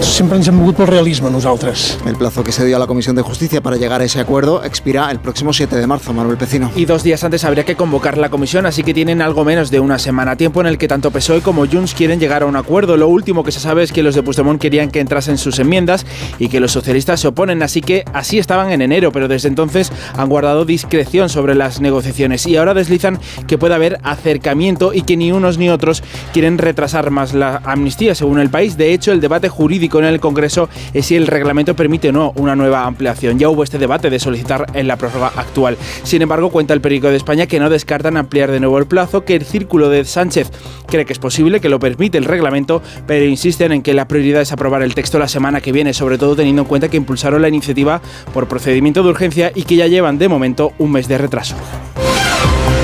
[0.00, 2.00] Sempre ens hem mogut pel realisme nosaltres.
[2.04, 4.64] El plazo que se dio a la Comisión de Justicia para llegar a ese acuerdo
[4.64, 6.72] expira el próximo 7 de marzo, Manuel Pecino.
[6.74, 9.78] Y dos días antes habría que convocar la comisión, así que tienen algo menos de
[9.78, 12.96] una semana, tiempo en el que tanto PSOE como Junts quieren llegar a un acuerdo.
[12.96, 16.06] Lo último que se sabe es que los de Puigdemont querían que entrasen sus enmiendas
[16.38, 19.92] y que los socialistas se oponen, así que así estaban en enero, pero desde entonces
[20.16, 25.16] han guardado discreción sobre las negociaciones y ahora deslizan que puede haber acercamiento y que
[25.16, 26.02] ni unos ni otros
[26.32, 28.76] quieren retrasar más la amnistía, según el país.
[28.76, 32.32] De hecho, el debate jurídico en el Congreso es si el reglamento permite o no
[32.36, 33.38] una nueva ampliación.
[33.38, 35.76] Ya hubo este debate de solicitar en la prórroga actual.
[36.02, 39.24] Sin embargo, cuenta el periódico de España que no descartan ampliar de nuevo el plazo,
[39.24, 40.50] que el círculo de Sánchez
[40.94, 44.42] cree que es posible, que lo permite el reglamento, pero insisten en que la prioridad
[44.42, 47.42] es aprobar el texto la semana que viene, sobre todo teniendo en cuenta que impulsaron
[47.42, 48.00] la iniciativa
[48.32, 51.56] por procedimiento de urgencia y que ya llevan de momento un mes de retraso.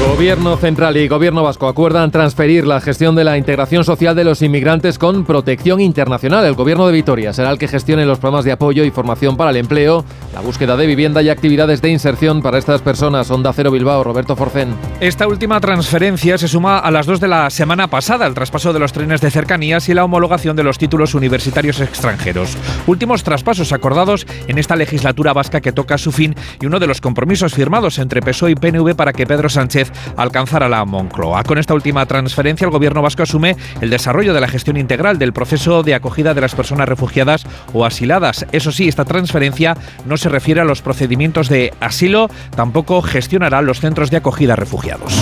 [0.00, 4.40] Gobierno central y Gobierno vasco acuerdan transferir la gestión de la integración social de los
[4.40, 6.44] inmigrantes con protección internacional.
[6.46, 9.50] El Gobierno de Vitoria será el que gestione los programas de apoyo y formación para
[9.50, 13.30] el empleo, la búsqueda de vivienda y actividades de inserción para estas personas.
[13.30, 14.74] Onda Cero Bilbao, Roberto Forcén.
[15.00, 18.78] Esta última transferencia se suma a las dos de la semana pasada, el traspaso de
[18.78, 22.56] los trenes de cercanías y la homologación de los títulos universitarios extranjeros.
[22.86, 27.02] Últimos traspasos acordados en esta legislatura vasca que toca su fin y uno de los
[27.02, 31.42] compromisos firmados entre PSOE y PNV para que Pedro Sánchez alcanzar a la Moncloa.
[31.44, 35.32] Con esta última transferencia, el gobierno vasco asume el desarrollo de la gestión integral del
[35.32, 38.46] proceso de acogida de las personas refugiadas o asiladas.
[38.52, 39.76] Eso sí, esta transferencia
[40.06, 45.14] no se refiere a los procedimientos de asilo, tampoco gestionará los centros de acogida refugiados.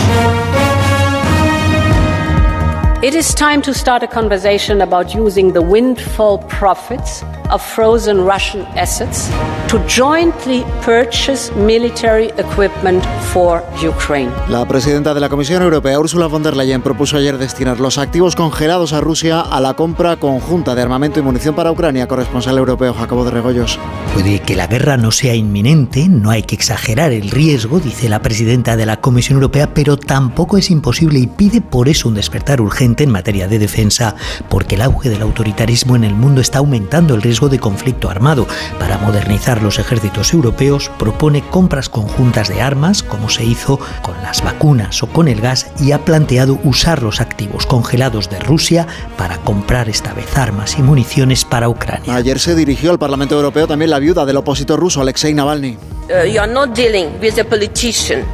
[3.00, 8.62] It is time to start a conversation about using the windfall profits of frozen Russian
[8.76, 9.30] assets
[9.68, 14.32] to jointly purchase military equipment for Ukraine.
[14.48, 18.34] La presidenta de la Comisión Europea, Ursula von der Leyen, propuso ayer destinar los activos
[18.34, 22.08] congelados a Rusia a la compra conjunta de armamento y munición para Ucrania.
[22.08, 23.78] Corresponsal europeo Jacobo de Regoyos.
[24.12, 28.22] Puede que la guerra no sea inminente, no hay que exagerar el riesgo, dice la
[28.22, 32.60] presidenta de la Comisión Europea, pero tampoco es imposible y pide por eso un despertar
[32.60, 34.14] urgente en materia de defensa,
[34.48, 38.46] porque el auge del autoritarismo en el mundo está aumentando el riesgo de conflicto armado.
[38.78, 44.42] Para modernizar los ejércitos europeos, propone compras conjuntas de armas, como se hizo con las
[44.42, 48.86] vacunas o con el gas, y ha planteado usar los activos congelados de Rusia
[49.16, 52.14] para comprar esta vez armas y municiones para Ucrania.
[52.14, 55.76] Ayer se dirigió al Parlamento Europeo también la viuda del opositor ruso, Alexei Navalny.
[56.08, 58.24] Uh, you are not dealing with a politician.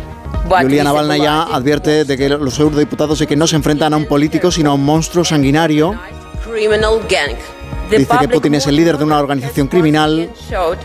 [0.63, 4.07] Yulia Navalny ya advierte de que los eurodiputados de que no se enfrentan a un
[4.07, 5.99] político, sino a un monstruo sanguinario.
[7.91, 10.31] Dice que Putin es el líder de una organización criminal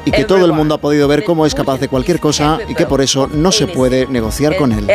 [0.05, 2.75] y que todo el mundo ha podido ver cómo es capaz de cualquier cosa y
[2.75, 4.85] que por eso no se puede negociar con él.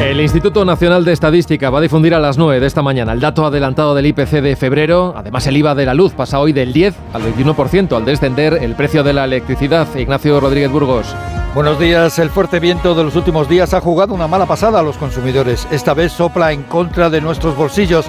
[0.00, 3.20] El Instituto Nacional de Estadística va a difundir a las 9 de esta mañana el
[3.20, 5.14] dato adelantado del IPC de febrero.
[5.16, 8.74] Además, el IVA de la luz pasa hoy del 10 al 21% al descender el
[8.74, 9.88] precio de la electricidad.
[9.96, 11.14] Ignacio Rodríguez Burgos.
[11.54, 12.18] Buenos días.
[12.18, 15.66] El fuerte viento de los últimos días ha jugado una mala pasada a los consumidores.
[15.70, 18.04] Esta vez sopla en contra de nuestros bolsillos.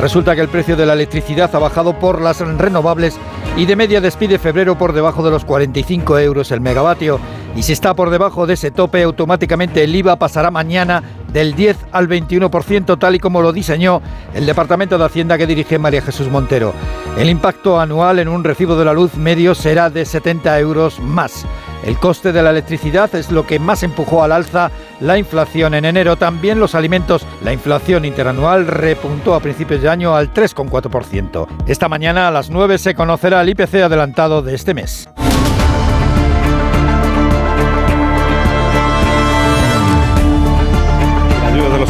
[0.00, 3.18] Resulta que el precio de la electricidad ha bajado por las renovables
[3.56, 7.18] y de media despide febrero por debajo de los 45 euros el megavatio.
[7.54, 11.02] Y si está por debajo de ese tope, automáticamente el IVA pasará mañana
[11.32, 14.00] del 10 al 21%, tal y como lo diseñó
[14.34, 16.72] el Departamento de Hacienda que dirige María Jesús Montero.
[17.18, 21.44] El impacto anual en un recibo de la luz medio será de 70 euros más.
[21.84, 24.70] El coste de la electricidad es lo que más empujó al alza
[25.00, 26.16] la inflación en enero.
[26.16, 27.26] También los alimentos.
[27.42, 31.46] La inflación interanual repuntó a principios de año al 3,4%.
[31.66, 35.08] Esta mañana a las 9 se conocerá el IPC adelantado de este mes.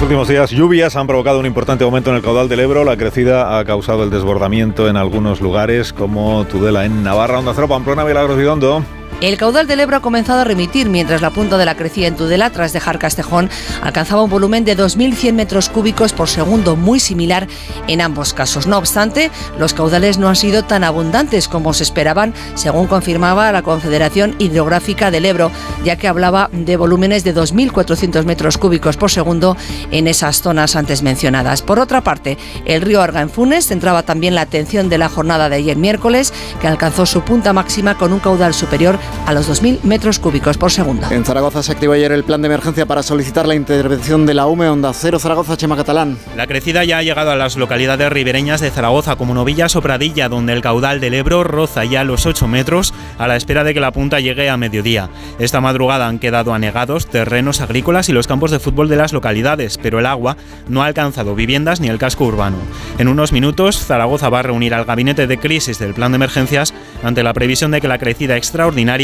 [0.03, 2.85] Últimos días, lluvias han provocado un importante aumento en el caudal del Ebro.
[2.85, 7.69] La crecida ha causado el desbordamiento en algunos lugares, como Tudela en Navarra, Onda Cero,
[7.69, 9.02] Pamplona, Milagros y.
[9.23, 12.17] El caudal del Ebro ha comenzado a remitir mientras la punta de la crecida en
[12.17, 13.51] Tudela, tras dejar Castejón,
[13.81, 17.47] alcanzaba un volumen de 2.100 metros cúbicos por segundo, muy similar
[17.87, 18.67] en ambos casos.
[18.67, 19.31] No obstante,
[19.61, 25.13] los caudales no han sido tan abundantes como se esperaban, según confirmaba la Confederación Hidrográfica
[25.13, 25.53] del Ebro,
[25.85, 29.57] ya que hablaba de volúmenes de 2.400 metros cúbicos por segundo
[29.93, 31.63] en esas zonas antes mencionadas.
[31.63, 35.49] Por otra parte, el río Arga en Funes centraba también la atención de la jornada
[35.49, 39.83] de ayer miércoles, que alcanzó su punta máxima con un caudal superior a los 2.000
[39.83, 41.07] metros cúbicos por segundo.
[41.11, 44.47] En Zaragoza se activó ayer el plan de emergencia para solicitar la intervención de la
[44.47, 46.19] UME Onda Cero Zaragoza Chema Catalán.
[46.37, 50.29] La crecida ya ha llegado a las localidades ribereñas de Zaragoza como Novillas o Pradilla,
[50.29, 53.81] donde el caudal del Ebro roza ya los 8 metros a la espera de que
[53.81, 55.09] la punta llegue a mediodía.
[55.39, 59.79] Esta madrugada han quedado anegados terrenos agrícolas y los campos de fútbol de las localidades,
[59.79, 60.37] pero el agua
[60.69, 62.57] no ha alcanzado viviendas ni el casco urbano.
[62.99, 66.75] En unos minutos, Zaragoza va a reunir al gabinete de crisis del plan de emergencias
[67.03, 69.02] ante la previsión de que la crecida extraordinaria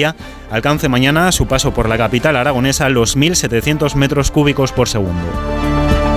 [0.50, 5.22] alcance mañana su paso por la capital aragonesa los 1.700 metros cúbicos por segundo.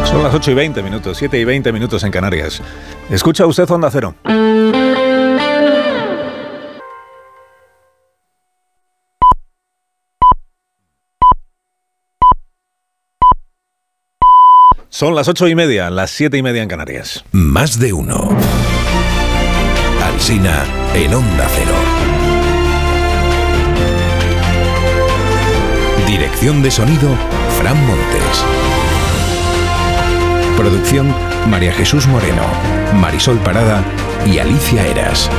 [0.06, 2.62] Son las 8 y 20 minutos, 7 y 20 minutos en Canarias.
[3.10, 4.16] Escucha usted Onda Cero.
[14.94, 17.24] Son las ocho y media, las siete y media en Canarias.
[17.32, 18.30] Más de uno.
[20.04, 22.11] Alsina en Onda Cero.
[26.12, 27.16] Dirección de sonido,
[27.58, 28.46] Fran Montes.
[30.58, 31.16] Producción,
[31.50, 32.44] María Jesús Moreno,
[33.00, 33.82] Marisol Parada
[34.26, 35.30] y Alicia Eras.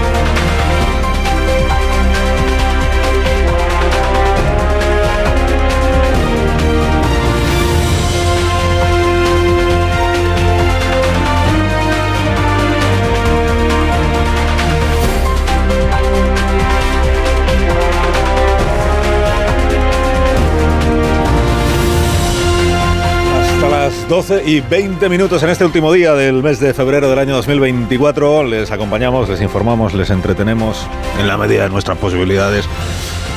[24.13, 28.45] 12 y 20 minutos en este último día del mes de febrero del año 2024.
[28.45, 30.87] Les acompañamos, les informamos, les entretenemos
[31.19, 32.67] en la medida de nuestras posibilidades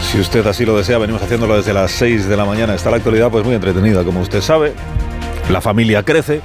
[0.02, 2.76] Si usted así lo desea, venimos haciéndolo desde las 6 de la mañana.
[2.76, 4.73] Está la actualidad pues muy entretenida, como usted sabe.
[5.49, 6.41] La familia crece.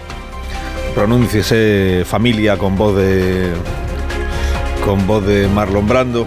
[0.95, 3.51] Pronúnciese familia con voz de
[4.85, 6.25] con voz de Marlon Brando.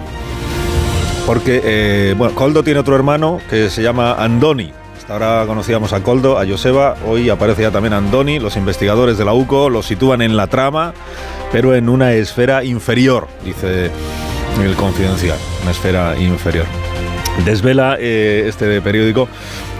[1.24, 4.83] Porque, eh, bueno, Coldo tiene otro hermano que se llama Andoni.
[5.04, 8.38] Hasta ahora conocíamos a Coldo, a Joseba, hoy aparece ya también Andoni.
[8.38, 10.94] Los investigadores de la UCO lo sitúan en la trama,
[11.52, 13.90] pero en una esfera inferior, dice
[14.62, 16.64] el confidencial, una esfera inferior.
[17.44, 19.28] Desvela eh, este periódico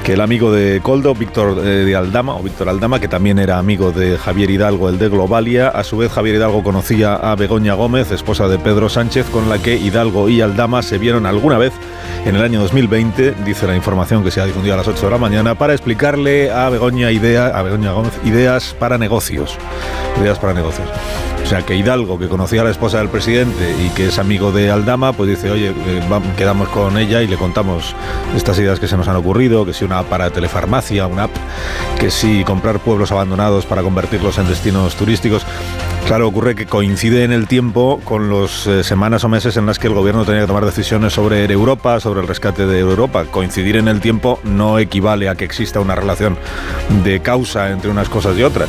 [0.05, 3.59] que el amigo de Coldo, Víctor eh, de Aldama, o Víctor Aldama, que también era
[3.59, 7.73] amigo de Javier Hidalgo, el de Globalia, a su vez Javier Hidalgo conocía a Begoña
[7.73, 11.73] Gómez, esposa de Pedro Sánchez, con la que Hidalgo y Aldama se vieron alguna vez
[12.27, 15.11] en el año 2020, dice la información que se ha difundido a las 8 de
[15.11, 19.57] la mañana, para explicarle a Begoña, idea, a Begoña Gómez ideas para negocios.
[20.21, 20.89] Ideas para negocios.
[21.45, 24.51] O sea, que Hidalgo, que conocía a la esposa del presidente y que es amigo
[24.51, 26.03] de Aldama, pues dice, oye, eh,
[26.39, 27.95] quedamos con ella y le contamos
[28.35, 31.37] estas ideas que se nos han ocurrido, que si una para telefarmacia, una app,
[31.99, 35.47] que si comprar pueblos abandonados para convertirlos en destinos turísticos.
[36.07, 39.79] Claro, ocurre que coincide en el tiempo con las eh, semanas o meses en las
[39.79, 43.25] que el gobierno tenía que tomar decisiones sobre Europa, sobre el rescate de Europa.
[43.31, 46.37] Coincidir en el tiempo no equivale a que exista una relación
[47.05, 48.69] de causa entre unas cosas y otras.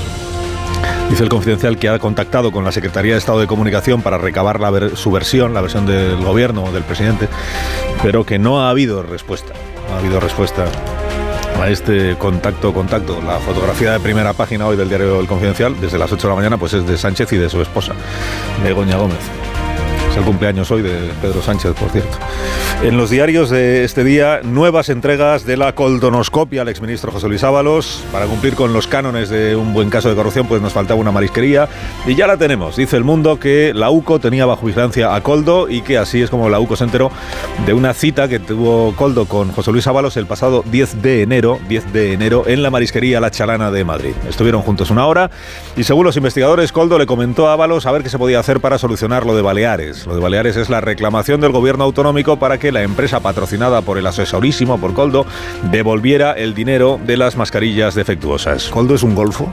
[1.10, 4.60] Dice el confidencial que ha contactado con la Secretaría de Estado de Comunicación para recabar
[4.95, 7.27] su versión, la versión del gobierno o del presidente,
[8.02, 9.53] pero que no ha habido respuesta.
[9.91, 10.66] Ha habido respuesta
[11.62, 13.22] a este contacto, contacto.
[13.22, 16.36] La fotografía de primera página hoy del diario El Confidencial, desde las 8 de la
[16.36, 17.94] mañana, pues es de Sánchez y de su esposa,
[18.64, 19.55] Begoña Gómez.
[20.15, 22.17] Es el cumpleaños hoy de Pedro Sánchez, por cierto.
[22.81, 27.43] En los diarios de este día, nuevas entregas de la coldonoscopia al exministro José Luis
[27.43, 28.01] Ábalos.
[28.13, 31.11] Para cumplir con los cánones de un buen caso de corrupción, pues nos faltaba una
[31.11, 31.67] marisquería.
[32.07, 32.77] Y ya la tenemos.
[32.77, 36.29] Dice el mundo que la UCO tenía bajo vigilancia a Coldo y que así es
[36.29, 37.11] como la UCO se enteró
[37.65, 41.59] de una cita que tuvo Coldo con José Luis Ábalos el pasado 10 de enero,
[41.67, 44.13] 10 de enero, en la marisquería La Chalana de Madrid.
[44.29, 45.29] Estuvieron juntos una hora
[45.75, 48.61] y según los investigadores, Coldo le comentó a Ábalos a ver qué se podía hacer
[48.61, 50.05] para solucionar lo de Baleares.
[50.06, 53.98] Lo de Baleares es la reclamación del gobierno autonómico para que la empresa patrocinada por
[53.98, 55.26] el asesorísimo, por Coldo,
[55.72, 58.69] devolviera el dinero de las mascarillas defectuosas.
[58.69, 59.52] ¿Coldo es un golfo?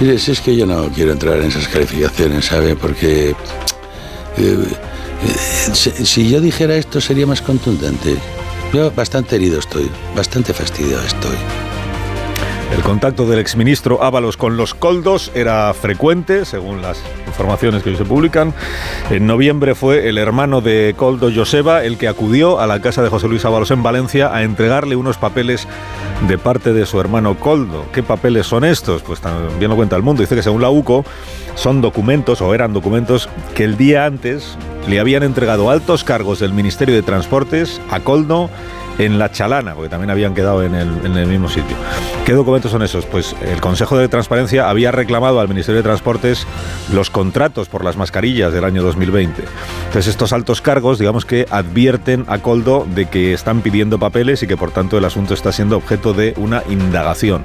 [0.00, 2.74] Mire, si es que yo no quiero entrar en esas calificaciones, ¿sabe?
[2.76, 3.30] Porque...
[3.30, 3.34] eh,
[4.36, 8.16] eh, si, si yo dijera esto sería más contundente.
[8.72, 11.36] Yo bastante herido estoy, bastante fastidiado estoy.
[12.72, 17.96] El contacto del exministro Ábalos con los coldos era frecuente, según las informaciones que hoy
[17.96, 18.54] se publican.
[19.10, 23.08] En noviembre fue el hermano de Coldo, Joseba, el que acudió a la casa de
[23.08, 25.66] José Luis Ábalos en Valencia a entregarle unos papeles
[26.28, 27.86] de parte de su hermano Coldo.
[27.92, 29.02] ¿Qué papeles son estos?
[29.02, 30.22] Pues también lo cuenta el mundo.
[30.22, 31.04] Dice que según la UCO
[31.56, 34.56] son documentos o eran documentos que el día antes
[34.88, 38.48] le habían entregado altos cargos del Ministerio de Transportes a Coldo
[38.98, 41.76] en La Chalana, porque también habían quedado en el, mismo sitio.
[42.24, 43.06] ¿Qué documentos son esos?
[43.06, 46.46] Pues el Consejo de Transparencia había reclamado al Ministerio de Transportes
[46.92, 49.42] los contratos por las mascarillas del año 2020.
[49.86, 54.46] Entonces estos altos cargos, digamos que advierten a Coldo de que están pidiendo papeles y
[54.46, 57.44] que por tanto el asunto está siendo objeto de una indagación.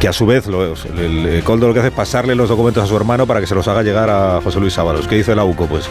[0.00, 2.96] Que a su vez el Coldo lo que hace es pasarle los documentos a su
[2.96, 5.06] hermano para que se los haga llegar a José Luis Ábalos.
[5.06, 5.66] ¿Qué dice la UCO?
[5.66, 5.88] Pues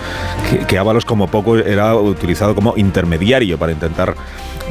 [0.50, 4.16] que, que Ábalos como poco era utilizado como intermediario para intentar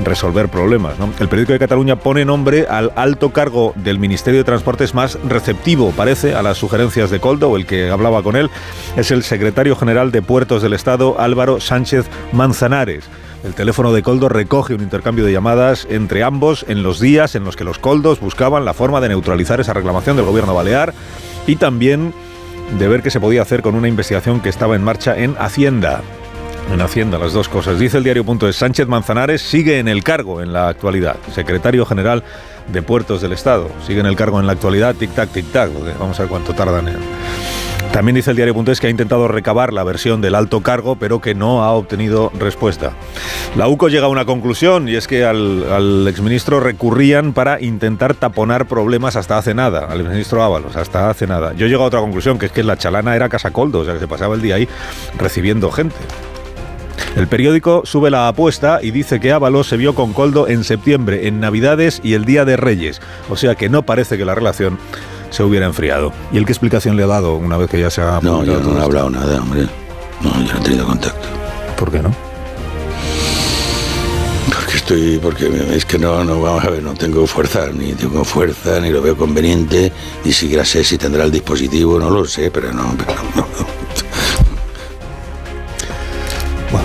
[0.04, 0.94] resolver problemas.
[1.20, 5.92] El periódico de Cataluña pone nombre al alto cargo del Ministerio de Transportes más receptivo,
[5.92, 8.50] parece, a las sugerencias de Coldo, el que hablaba con él,
[8.96, 13.04] es el secretario general de Puertos del Estado, Álvaro Sánchez Manzanares.
[13.44, 17.44] El teléfono de Coldo recoge un intercambio de llamadas entre ambos en los días en
[17.44, 20.94] los que los Coldos buscaban la forma de neutralizar esa reclamación del gobierno balear
[21.46, 22.14] y también
[22.78, 26.02] de ver qué se podía hacer con una investigación que estaba en marcha en Hacienda.
[26.70, 27.78] En Hacienda, las dos cosas.
[27.78, 32.22] Dice el diario.es, Sánchez Manzanares sigue en el cargo en la actualidad, secretario general
[32.68, 33.68] de Puertos del Estado.
[33.86, 35.70] Sigue en el cargo en la actualidad, tic-tac, tic-tac.
[35.98, 36.96] Vamos a ver cuánto tardan.
[37.92, 41.34] También dice el diario.es que ha intentado recabar la versión del alto cargo, pero que
[41.34, 42.92] no ha obtenido respuesta.
[43.54, 48.14] La UCO llega a una conclusión y es que al, al exministro recurrían para intentar
[48.14, 51.52] taponar problemas hasta hace nada, al exministro Ábalos, hasta hace nada.
[51.52, 53.92] Yo llego a otra conclusión, que es que la chalana era Casa Coldo, o sea
[53.92, 54.66] que se pasaba el día ahí
[55.18, 55.96] recibiendo gente.
[57.16, 61.28] El periódico sube la apuesta y dice que Ábalos se vio con Coldo en septiembre,
[61.28, 63.00] en Navidades y el Día de Reyes.
[63.28, 64.78] O sea que no parece que la relación
[65.30, 66.12] se hubiera enfriado.
[66.32, 68.60] ¿Y él qué explicación le ha dado una vez que ya se ha No, yo
[68.60, 69.66] no he hablado nada, hombre.
[70.22, 71.28] No, yo no he tenido contacto.
[71.76, 72.14] ¿Por qué no?
[74.46, 78.24] Porque estoy, porque es que no, no, vamos a ver, no tengo fuerza, ni tengo
[78.24, 79.92] fuerza, ni lo veo conveniente,
[80.24, 83.81] ni siquiera sé si tendrá el dispositivo, no lo sé, pero no, pero no.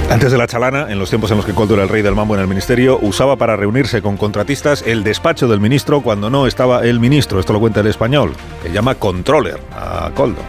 [0.10, 2.16] Antes de la chalana, en los tiempos en los que Coldo era el rey del
[2.16, 6.48] mambo en el ministerio, usaba para reunirse con contratistas el despacho del ministro cuando no
[6.48, 7.42] estaba el ministro.
[7.42, 8.32] Esto lo cuenta el español,
[8.64, 10.42] que llama controller a Coldo.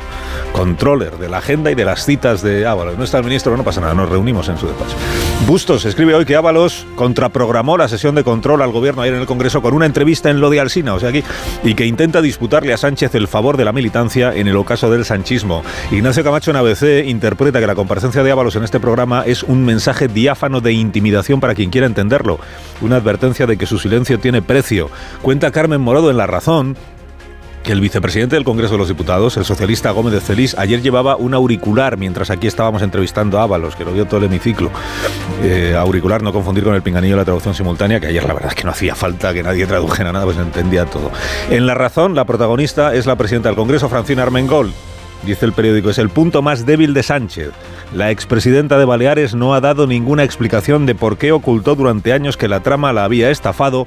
[0.58, 2.98] Controller de la agenda y de las citas de Ábalos.
[2.98, 4.96] No está el ministro, no pasa nada, nos reunimos en su despacho.
[5.46, 9.26] Bustos escribe hoy que Ábalos contraprogramó la sesión de control al gobierno ayer en el
[9.28, 11.22] Congreso con una entrevista en lo de Alsina, o sea aquí,
[11.62, 15.04] y que intenta disputarle a Sánchez el favor de la militancia en el ocaso del
[15.04, 15.62] sanchismo.
[15.92, 19.64] Ignacio Camacho en ABC interpreta que la comparecencia de Ábalos en este programa es un
[19.64, 22.40] mensaje diáfano de intimidación para quien quiera entenderlo,
[22.80, 24.90] una advertencia de que su silencio tiene precio.
[25.22, 26.76] Cuenta Carmen Morodo en La Razón
[27.72, 31.34] el vicepresidente del Congreso de los Diputados, el socialista Gómez de Celis, ayer llevaba un
[31.34, 34.70] auricular mientras aquí estábamos entrevistando a Ábalos, que lo vio todo el hemiciclo.
[35.42, 38.50] Eh, auricular, no confundir con el pinganillo de la traducción simultánea, que ayer la verdad
[38.50, 41.10] es que no hacía falta que nadie tradujera nada, pues entendía todo.
[41.50, 44.72] En La Razón, la protagonista es la presidenta del Congreso, Francina Armengol.
[45.24, 47.50] Dice el periódico, es el punto más débil de Sánchez.
[47.94, 52.36] La expresidenta de Baleares no ha dado ninguna explicación de por qué ocultó durante años
[52.36, 53.86] que la trama la había estafado,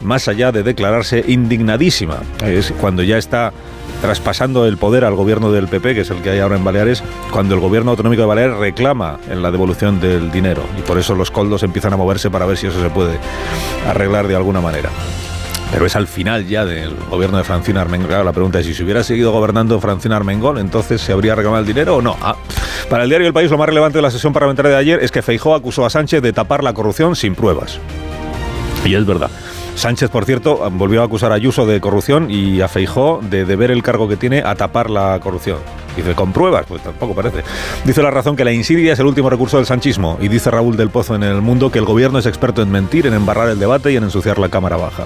[0.00, 2.18] más allá de declararse indignadísima.
[2.44, 3.52] Es cuando ya está
[4.00, 7.02] traspasando el poder al gobierno del PP, que es el que hay ahora en Baleares,
[7.30, 10.62] cuando el gobierno autonómico de Baleares reclama en la devolución del dinero.
[10.78, 13.18] Y por eso los coldos empiezan a moverse para ver si eso se puede
[13.86, 14.90] arreglar de alguna manera.
[15.72, 18.08] Pero es al final ya del gobierno de Francina Armengol.
[18.08, 21.60] Claro, la pregunta es si se hubiera seguido gobernando Francina Armengol, entonces se habría reclamado
[21.60, 22.16] el dinero o no.
[22.22, 22.36] Ah.
[22.88, 25.10] Para el diario El País, lo más relevante de la sesión parlamentaria de ayer es
[25.10, 27.80] que Feijó acusó a Sánchez de tapar la corrupción sin pruebas.
[28.84, 29.30] Y es verdad.
[29.76, 33.70] Sánchez, por cierto, volvió a acusar a Ayuso de corrupción y a Feijó de deber
[33.70, 35.58] el cargo que tiene a tapar la corrupción.
[35.96, 36.66] Dice, ¿con pruebas?
[36.68, 37.42] Pues tampoco parece.
[37.84, 40.18] Dice la razón que la insidia es el último recurso del sanchismo.
[40.20, 43.06] Y dice Raúl del Pozo en El Mundo que el gobierno es experto en mentir,
[43.06, 45.04] en embarrar el debate y en ensuciar la Cámara Baja.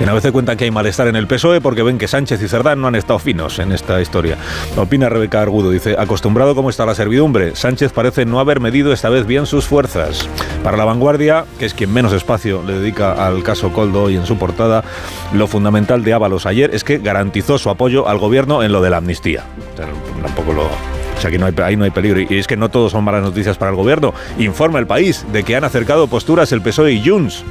[0.00, 2.80] En ABC cuentan que hay malestar en el PSOE porque ven que Sánchez y Cerdán
[2.80, 4.36] no han estado finos en esta historia.
[4.76, 9.10] Opina Rebeca Argudo, dice, acostumbrado como está la servidumbre, Sánchez parece no haber medido esta
[9.10, 10.28] vez bien sus fuerzas.
[10.64, 14.26] Para la vanguardia, que es quien menos espacio le dedica al caso Coldo y en
[14.26, 14.82] su portada,
[15.32, 18.90] lo fundamental de Ábalos ayer es que garantizó su apoyo al gobierno en lo de
[18.90, 19.44] la amnistía.
[20.22, 22.20] Tampoco lo, o sea, no hay, ahí no hay peligro.
[22.20, 24.12] Y es que no todos son malas noticias para el gobierno.
[24.38, 27.44] Informa el país de que han acercado posturas el PSOE y Junts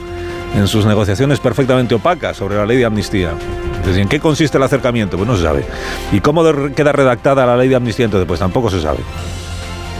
[0.56, 3.32] en sus negociaciones perfectamente opacas sobre la ley de amnistía.
[3.78, 5.18] Entonces, ¿en qué consiste el acercamiento?
[5.18, 5.66] Pues no se sabe.
[6.12, 6.44] ¿Y cómo
[6.76, 8.06] queda redactada la ley de amnistía?
[8.06, 9.00] Entonces, pues tampoco se sabe.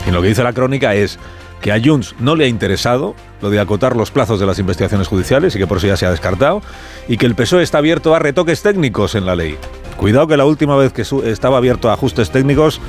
[0.08, 1.18] Y lo que dice la crónica es
[1.62, 5.08] que a Junts no le ha interesado lo de acotar los plazos de las investigaciones
[5.08, 6.62] judiciales y que por eso ya se ha descartado,
[7.08, 9.58] y que el PSOE está abierto a retoques técnicos en la ley.
[9.98, 12.82] Cuidado que la última vez que estaba abierto a ajustes técnicos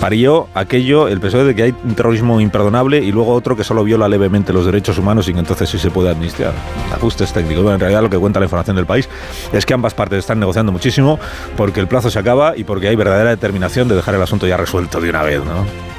[0.00, 3.82] parió aquello, el PSOE, de que hay un terrorismo imperdonable y luego otro que solo
[3.84, 6.52] viola levemente los derechos humanos y que entonces sí se puede amnistiar.
[6.94, 7.62] Ajustes técnicos.
[7.62, 9.08] Bueno, en realidad lo que cuenta la información del país
[9.52, 11.18] es que ambas partes están negociando muchísimo
[11.56, 14.56] porque el plazo se acaba y porque hay verdadera determinación de dejar el asunto ya
[14.56, 15.97] resuelto de una vez, ¿no?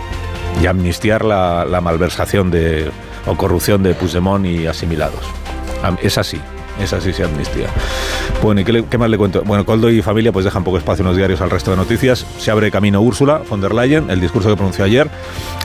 [0.62, 2.92] Y amnistiar la, la malversación de,
[3.26, 5.22] o corrupción de Puigdemont y asimilados.
[6.02, 6.40] Es así.
[6.82, 7.68] Es así, se amnistía.
[8.42, 9.42] Bueno, ¿y qué, le- qué más le cuento?
[9.46, 12.26] Bueno, Coldo y familia pues dejan poco espacio en los diarios al resto de noticias.
[12.38, 14.10] Se abre camino Úrsula von der Leyen.
[14.10, 15.10] El discurso que pronunció ayer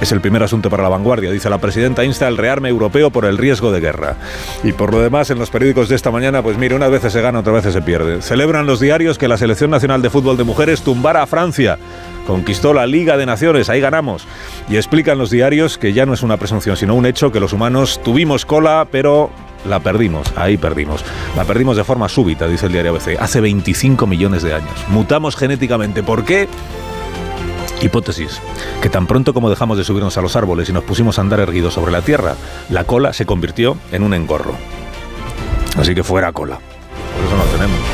[0.00, 1.30] es el primer asunto para la vanguardia.
[1.30, 4.16] Dice la presidenta insta al rearme europeo por el riesgo de guerra.
[4.64, 7.20] Y por lo demás, en los periódicos de esta mañana, pues mire, unas veces se
[7.20, 8.20] gana, otras veces se pierde.
[8.20, 11.78] Celebran los diarios que la Selección Nacional de Fútbol de Mujeres tumbara a Francia.
[12.26, 14.26] Conquistó la Liga de Naciones, ahí ganamos.
[14.68, 17.52] Y explican los diarios que ya no es una presunción, sino un hecho que los
[17.52, 19.30] humanos tuvimos cola, pero
[19.68, 21.04] la perdimos, ahí perdimos.
[21.36, 24.72] La perdimos de forma súbita, dice el diario ABC, hace 25 millones de años.
[24.88, 26.02] Mutamos genéticamente.
[26.02, 26.48] ¿Por qué?
[27.82, 28.40] Hipótesis,
[28.80, 31.40] que tan pronto como dejamos de subirnos a los árboles y nos pusimos a andar
[31.40, 32.34] erguidos sobre la tierra,
[32.70, 34.54] la cola se convirtió en un engorro.
[35.76, 36.58] Así que fuera cola.
[37.16, 37.93] Por eso no tenemos.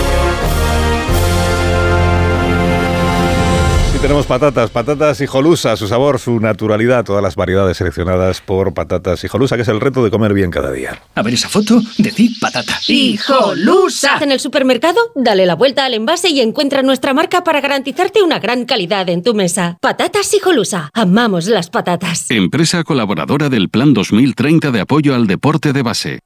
[4.01, 9.55] Tenemos patatas, patatas hijolusa, su sabor, su naturalidad, todas las variedades seleccionadas por patatas hijolusa,
[9.55, 10.99] que es el reto de comer bien cada día.
[11.13, 12.79] A ver esa foto, decid patata.
[12.87, 14.17] ¡Hijolusa!
[14.21, 18.39] En el supermercado, dale la vuelta al envase y encuentra nuestra marca para garantizarte una
[18.39, 19.77] gran calidad en tu mesa.
[19.79, 20.89] Patatas Hijolusa.
[20.93, 22.31] Amamos las patatas.
[22.31, 26.19] Empresa colaboradora del Plan 2030 de apoyo al deporte de base.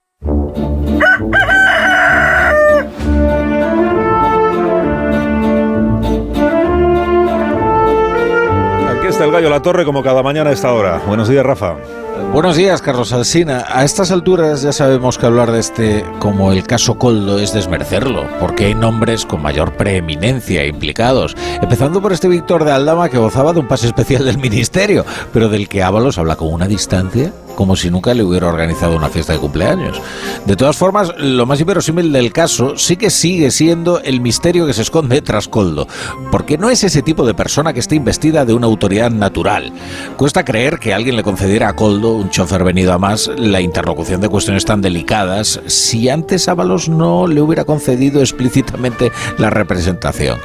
[9.26, 11.02] El gallo La Torre como cada mañana a esta hora.
[11.08, 12.05] Buenos días, Rafa.
[12.32, 13.66] Buenos días, Carlos Alsina.
[13.68, 18.26] A estas alturas ya sabemos que hablar de este como el caso Coldo es desmerecerlo,
[18.40, 23.52] porque hay nombres con mayor preeminencia implicados, empezando por este Víctor de Aldama que gozaba
[23.52, 27.76] de un pase especial del ministerio, pero del que Ábalos habla con una distancia como
[27.76, 30.02] si nunca le hubiera organizado una fiesta de cumpleaños.
[30.46, 34.74] De todas formas, lo más inverosímil del caso sí que sigue siendo el misterio que
[34.74, 35.88] se esconde tras Coldo,
[36.32, 39.74] porque no es ese tipo de persona que esté investida de una autoridad natural.
[40.18, 44.22] Cuesta creer que alguien le concediera a Coldo, un chofer venido a más, la interlocución
[44.22, 50.40] de cuestiones tan delicadas si antes Ábalos no le hubiera concedido explícitamente la representación.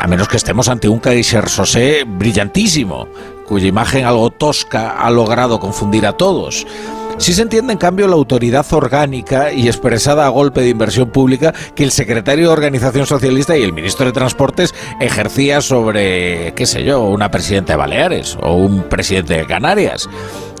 [0.00, 3.08] A menos que estemos ante un Kaiser Sosé brillantísimo,
[3.46, 6.66] cuya imagen algo tosca ha logrado confundir a todos.
[7.20, 11.52] Sí se entiende, en cambio, la autoridad orgánica y expresada a golpe de inversión pública
[11.74, 16.82] que el secretario de Organización Socialista y el ministro de Transportes ejercía sobre, qué sé
[16.82, 20.08] yo, una presidenta de Baleares o un presidente de Canarias.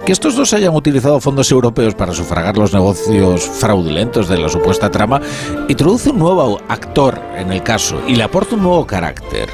[0.04, 4.90] Que estos dos hayan utilizado fondos europeos para sufragar los negocios fraudulentos de la supuesta
[4.90, 5.18] trama
[5.66, 9.48] introduce un nuevo actor en el caso y le aporta un nuevo carácter.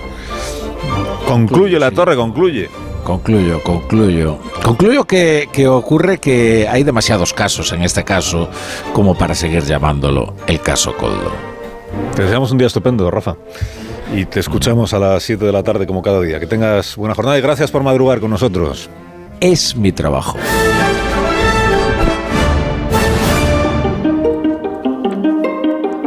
[1.28, 2.68] Concluye la torre, concluye.
[3.06, 4.36] Concluyo, concluyo.
[4.64, 8.50] Concluyo que, que, ocurre que hay demasiados casos en este caso
[8.92, 11.30] como para seguir llamándolo el caso Coldo.
[12.16, 13.36] Te deseamos un día estupendo, Rafa.
[14.12, 16.40] Y te escuchamos a las 7 de la tarde como cada día.
[16.40, 18.90] Que tengas buena jornada y gracias por madrugar con nosotros.
[19.38, 20.36] Es mi trabajo.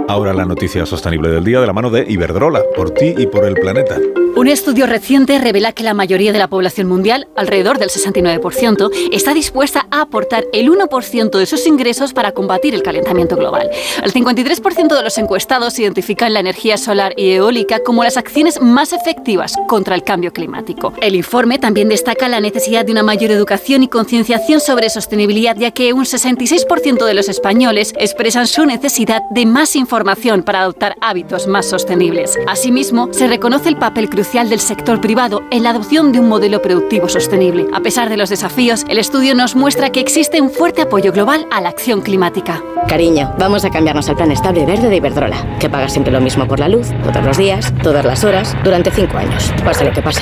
[0.09, 3.45] Ahora la noticia sostenible del día de la mano de Iberdrola, por ti y por
[3.45, 3.95] el planeta.
[4.39, 9.33] Un estudio reciente revela que la mayoría de la población mundial, alrededor del 69%, está
[9.33, 13.69] dispuesta a aportar el 1% de sus ingresos para combatir el calentamiento global.
[14.01, 18.93] El 53% de los encuestados identifican la energía solar y eólica como las acciones más
[18.93, 20.93] efectivas contra el cambio climático.
[21.01, 25.71] El informe también destaca la necesidad de una mayor educación y concienciación sobre sostenibilidad, ya
[25.71, 31.45] que un 66% de los españoles expresan su necesidad de más información para adoptar hábitos
[31.45, 32.39] más sostenibles.
[32.47, 36.61] Asimismo, se reconoce el papel crucial del sector privado en la adopción de un modelo
[36.61, 37.65] productivo sostenible.
[37.73, 41.47] A pesar de los desafíos, el estudio nos muestra que existe un fuerte apoyo global
[41.49, 42.61] a la acción climática.
[42.87, 46.47] Cariño, vamos a cambiarnos al plan estable verde de Iberdrola, que paga siempre lo mismo
[46.47, 49.51] por la luz, todos los días, todas las horas, durante cinco años.
[49.65, 50.21] Pase lo que pase.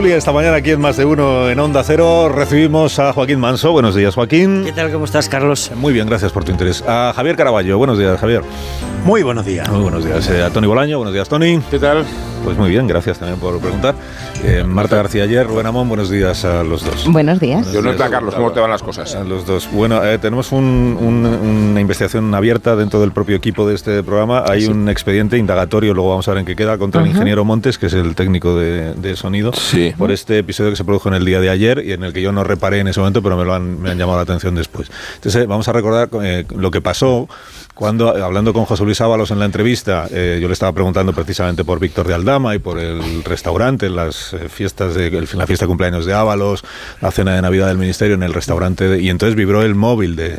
[0.00, 2.30] Tertulia esta mañana aquí en Más de Uno en Onda Cero.
[2.30, 3.70] Recibimos a Joaquín Manso.
[3.72, 4.62] Buenos días, Joaquín.
[4.64, 4.90] ¿Qué tal?
[4.90, 5.70] ¿Cómo estás, Carlos?
[5.76, 6.82] Muy bien, gracias por tu interés.
[6.88, 7.76] A Javier Caraballo.
[7.76, 8.40] Buenos días, Javier.
[9.04, 9.68] Muy buenos días.
[9.68, 10.26] Muy buenos días.
[10.30, 10.96] Eh, a Tony Bolaño.
[10.96, 11.60] Buenos días, Tony.
[11.70, 12.06] ¿Qué tal?
[12.42, 13.94] Pues muy bien, gracias también por preguntar.
[14.42, 17.06] Eh, Marta García Ayer, Rubén Amón, buenos días a los dos.
[17.06, 17.70] Buenos días.
[17.72, 19.14] Yo no está, Carlos, ¿cómo te van las cosas?
[19.14, 19.68] A los dos.
[19.70, 24.44] Bueno, eh, tenemos un, un, una investigación abierta dentro del propio equipo de este programa.
[24.48, 24.68] Hay sí.
[24.68, 27.08] un expediente indagatorio, luego vamos a ver en qué queda, contra uh -huh.
[27.08, 29.92] el ingeniero Montes, que es el técnico de, de sonido, sí.
[29.98, 32.22] por este episodio que se produjo en el día de ayer y en el que
[32.22, 34.54] yo no reparé en ese momento, pero me lo han, me han llamado la atención
[34.54, 34.90] después.
[35.16, 37.28] Entonces, eh, vamos a recordar eh, lo que pasó
[37.80, 41.64] cuando, hablando con José Luis Ábalos en la entrevista, eh, yo le estaba preguntando precisamente
[41.64, 45.64] por Víctor de Aldama y por el restaurante, las eh, fiestas de el, la fiesta
[45.64, 46.62] de cumpleaños de Ábalos,
[47.00, 50.14] la cena de Navidad del Ministerio en el restaurante, de, y entonces vibró el móvil
[50.14, 50.38] de,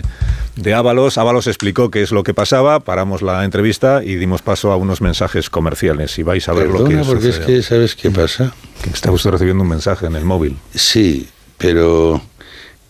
[0.55, 1.17] de Ábalos.
[1.17, 5.01] Ábalos explicó qué es lo que pasaba, paramos la entrevista y dimos paso a unos
[5.01, 6.19] mensajes comerciales.
[6.19, 7.07] Y vais a ver Perdona, lo que es.
[7.07, 8.53] porque es que, ¿sabes qué pasa?
[8.83, 10.57] Que está usted recibiendo un mensaje en el móvil.
[10.75, 11.27] Sí,
[11.57, 12.21] pero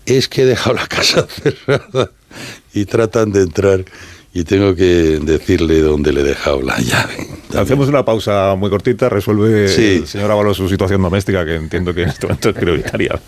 [0.06, 2.12] es que he dejado la casa cerrada
[2.74, 3.86] y tratan de entrar
[4.34, 7.16] y tengo que decirle dónde le he dejado la llave.
[7.16, 7.42] También.
[7.58, 9.98] Hacemos una pausa muy cortita, resuelve sí.
[9.98, 13.20] el señor Ábalos su situación doméstica, que entiendo que en este momento es prioritaria,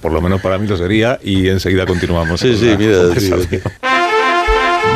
[0.00, 2.40] por lo menos para mí lo sería, y enseguida continuamos.
[2.40, 3.02] Sí, sí, mira,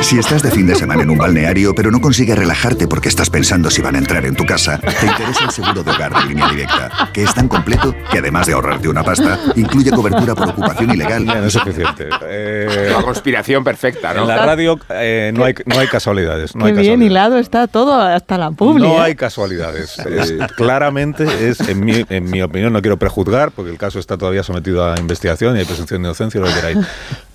[0.03, 3.31] Si estás de fin de semana en un balneario, pero no consigues relajarte porque estás
[3.31, 6.29] pensando si van a entrar en tu casa, te interesa el seguro de hogar de
[6.29, 10.51] línea directa, que es tan completo que además de ahorrarte una pasta, incluye cobertura por
[10.51, 11.25] ocupación ilegal.
[11.25, 12.09] Ya, no es suficiente.
[12.29, 14.23] Eh, Una conspiración perfecta, ¿no?
[14.23, 16.55] En la radio eh, no, hay, no hay casualidades.
[16.55, 17.11] No Qué hay bien casualidades.
[17.11, 18.83] hilado está todo, hasta la publi.
[18.83, 19.01] No ¿eh?
[19.07, 19.99] hay casualidades.
[20.01, 24.19] Es- claramente es, en mi, en mi opinión, no quiero prejuzgar, porque el caso está
[24.19, 26.79] todavía sometido a investigación y hay presunción de inocencia, lo que queráis.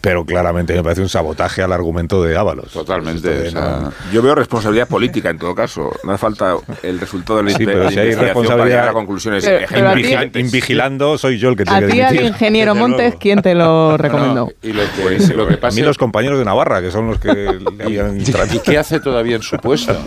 [0.01, 2.71] Pero claramente me parece un sabotaje al argumento de Ábalos.
[2.71, 3.47] Totalmente.
[3.47, 5.91] o sea, yo veo responsabilidad política en todo caso.
[6.03, 8.89] No hace falta el resultado de la Sí, pero si hay investigación para responsabilidad- llegar
[8.89, 10.39] a conclusiones Pero- pero a ti-.
[10.39, 12.31] Invigilando soy yo el que A tiene que ti al dimitir.
[12.31, 14.51] ingeniero Montes, ¿quién te lo recomendó?
[14.61, 15.37] Y lo que, Buenísimo.
[15.37, 17.33] lo que a pasa mí los compañeros de Navarra, que son los que
[17.77, 19.97] le habían ¿Y qué hace todavía en su puesto?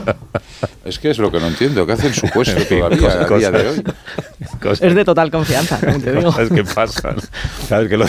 [0.85, 1.87] Es que es lo que no entiendo.
[1.87, 3.85] ¿Qué hace en su puesto En fin, todavía cosas- a día de hoy?
[4.61, 6.33] cosas- Es de total confianza, también te digo.
[6.33, 7.17] cosas que pasan.
[7.69, 8.07] Sabes que lo,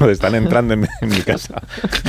[0.00, 1.60] lo de están entrando en, mi- en mi casa.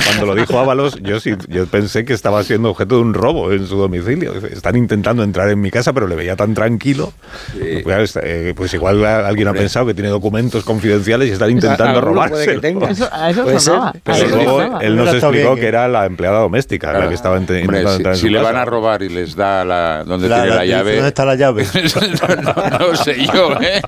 [0.04, 3.52] Cuando lo dijo Ábalos, yo sí, yo pensé que estaba siendo objeto de un robo
[3.52, 4.34] en su domicilio.
[4.46, 7.12] Están intentando entrar en mi casa, pero le veía tan tranquilo.
[7.82, 12.00] Pues, eh, pues igual alguien ha pensado que tiene documentos confidenciales y están intentando
[12.60, 12.90] tenga.
[12.90, 13.94] Eso- a eso sonaba.
[14.04, 17.60] Pero luego él nos explicó que era la empleada doméstica la que estaba int- Hombre,
[17.60, 18.52] intentando si, entrar en si su le casa.
[18.52, 20.92] van a robar y les da la donde La- tiene la- la llave.
[20.94, 21.64] ¿Dónde está la llave?
[22.42, 23.80] no, no sé yo, ¿eh?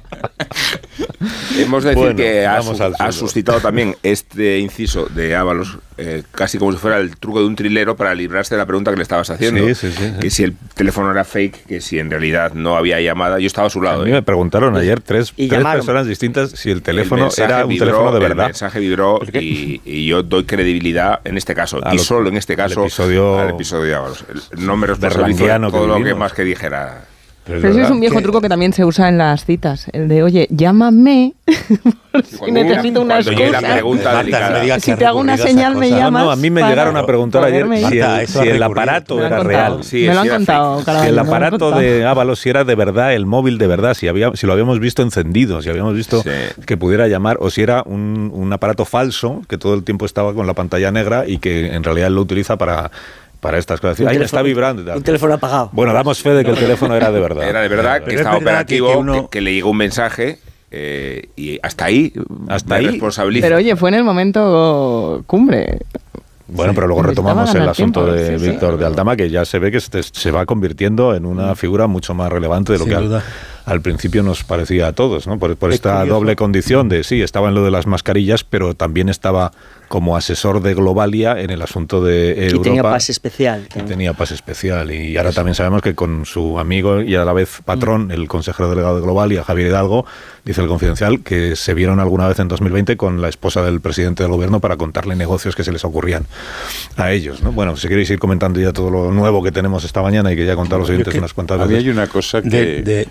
[1.58, 6.22] Hemos de decir Bueno, que ha, su- ha suscitado también este inciso de Ábalos, eh,
[6.32, 8.96] casi como si fuera el truco de un trilero para librarse de la pregunta que
[8.98, 9.66] le estabas haciendo.
[9.68, 10.12] Sí, sí, sí, sí.
[10.20, 13.38] Que si el teléfono era fake, que si en realidad no había llamada.
[13.38, 14.02] Yo estaba a su lado.
[14.02, 14.14] A mí ¿eh?
[14.14, 17.86] me preguntaron ayer tres, Y tres personas distintas si el El teléfono era un vibró,
[17.86, 18.44] teléfono de El verdad.
[18.46, 21.80] mensaje vibró y, y yo doy credibilidad en este caso.
[21.82, 24.24] A y lo- solo en este al caso episodio- al episodio de Ábalos.
[24.58, 27.04] No me responsabilizo que todo lo que más que dijera.
[27.46, 29.86] Pero Pero ese es un viejo truco que también se usa en las citas.
[29.92, 31.34] El de, oye, llámame
[32.12, 33.60] por si necesito una excusa.
[33.60, 36.24] pregunta Marta, Si te hago una señal, me llamas.
[36.24, 39.20] No, a mí me llegaron a preguntar ayer si Marta, el, eso si aparato Me
[39.20, 39.48] lo han era contado.
[39.74, 39.84] real.
[39.84, 40.84] Sí, me lo han contado.
[40.84, 44.08] Caraballo, Si el aparato de Ábalos si era de verdad, el móvil de verdad, si,
[44.08, 46.30] había, si lo habíamos visto encendido, si habíamos visto Sí.
[46.66, 50.34] que pudiera llamar, o si era un, un aparato falso que todo el tiempo estaba
[50.34, 52.90] con la pantalla negra y que en realidad él lo utiliza para,
[53.46, 54.04] para estas cosas.
[54.08, 54.82] Ahí está vibrando.
[54.92, 55.70] Un teléfono apagado.
[55.72, 57.48] Bueno, damos fe de que el teléfono era de verdad.
[57.48, 59.70] Era de verdad, que Pero es estaba verdad operativo, que que, uno- que le llegó
[59.70, 60.40] un mensaje
[60.72, 62.12] eh, y hasta ahí
[62.48, 63.00] Hasta me ahí.
[63.40, 65.78] Pero oye, fue en el momento cumbre.
[66.48, 68.50] Bueno, pero luego retomamos el asunto tiempo, de sí, sí.
[68.50, 71.86] Víctor de Aldama, que ya se ve que se, se va convirtiendo en una figura
[71.88, 73.20] mucho más relevante de lo Sin que
[73.64, 75.40] al, principio nos parecía a todos, ¿no?
[75.40, 76.14] Por, por Es esta curioso.
[76.20, 79.50] doble condición de, sí, estaba en lo de las mascarillas, pero también estaba
[79.88, 82.62] como asesor de Globalia en el asunto de Y Europa.
[82.64, 83.68] tenía pase especial.
[83.74, 84.90] y tenía pase especial.
[84.90, 88.68] Y ahora también sabemos que con su amigo y a la vez patrón, el consejero
[88.68, 90.04] delegado de Globalia, Javier Hidalgo,
[90.44, 94.22] dice el confidencial que se vieron alguna vez en 2020 con la esposa del presidente
[94.22, 96.26] del gobierno para contarle negocios que se les ocurrían
[96.96, 97.42] a ellos.
[97.42, 97.52] ¿no?
[97.52, 100.44] Bueno, si queréis ir comentando ya todo lo nuevo que tenemos esta mañana y que
[100.44, 101.84] ya a los oyentes unas cuantas a mí veces.
[101.84, 102.48] hay una cosa que...
[102.48, 103.08] De- de-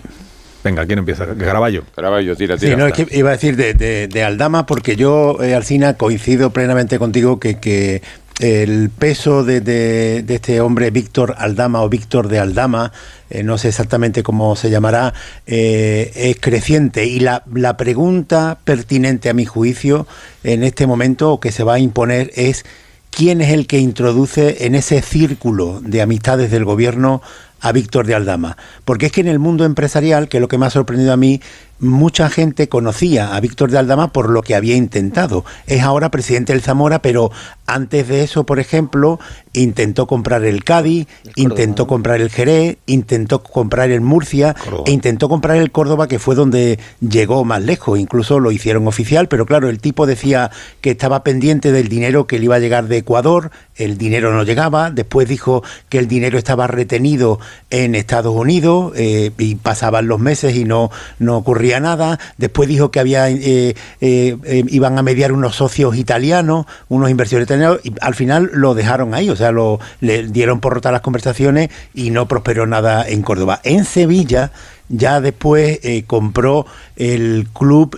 [0.66, 1.28] Venga, ¿quién empieza?
[1.38, 1.84] Caraballo.
[1.96, 2.76] Caraballo, tira, Sí, tira.
[2.78, 6.50] no, es que iba a decir de, de- de Aldama, porque yo, eh, Alcina, coincido
[6.50, 8.02] plenamente contigo que, que
[8.40, 12.92] el peso de, de- de este hombre, Víctor Aldama o Víctor de Aldama,
[13.30, 15.14] eh, no sé exactamente cómo se llamará,
[15.46, 17.06] eh, es creciente.
[17.06, 20.08] Y la, la pregunta pertinente a mi juicio
[20.44, 22.66] en este momento, o que se va a imponer, es
[23.12, 27.22] quién es el que introduce en ese círculo de amistades del gobierno
[27.62, 28.58] a Víctor de Aldama.
[28.84, 31.18] Porque es que en el mundo empresarial, que es lo que me ha sorprendido a
[31.18, 31.42] mí,
[31.80, 35.44] mucha gente conocía a Víctor de Aldama por lo que había intentado.
[35.68, 37.32] Es ahora presidente del Zamora, pero
[37.68, 39.20] antes de eso, por ejemplo,
[39.54, 45.58] intentó comprar el Cádiz, intentó comprar el Jerez, intentó comprar el Murcia e intentó comprar
[45.58, 48.00] el Córdoba, que fue donde llegó más lejos.
[48.00, 50.52] Incluso lo hicieron oficial, pero claro, el tipo decía
[50.82, 54.44] que estaba pendiente del dinero que le iba a llegar de Ecuador, el dinero no
[54.44, 60.20] llegaba, después dijo que el dinero estaba retenido en Estados Unidos eh, y pasaban los
[60.20, 65.32] meses y no, no ocurría nada, después dijo que había eh, eh, iban a mediar
[65.32, 69.80] unos socios italianos, unos inversores italianos, y al final lo dejaron ahí, o sea, lo,
[70.02, 73.60] le dieron por rotas las conversaciones y no prosperó nada en Córdoba.
[73.64, 74.52] En Sevilla
[74.88, 77.98] ya después compró el club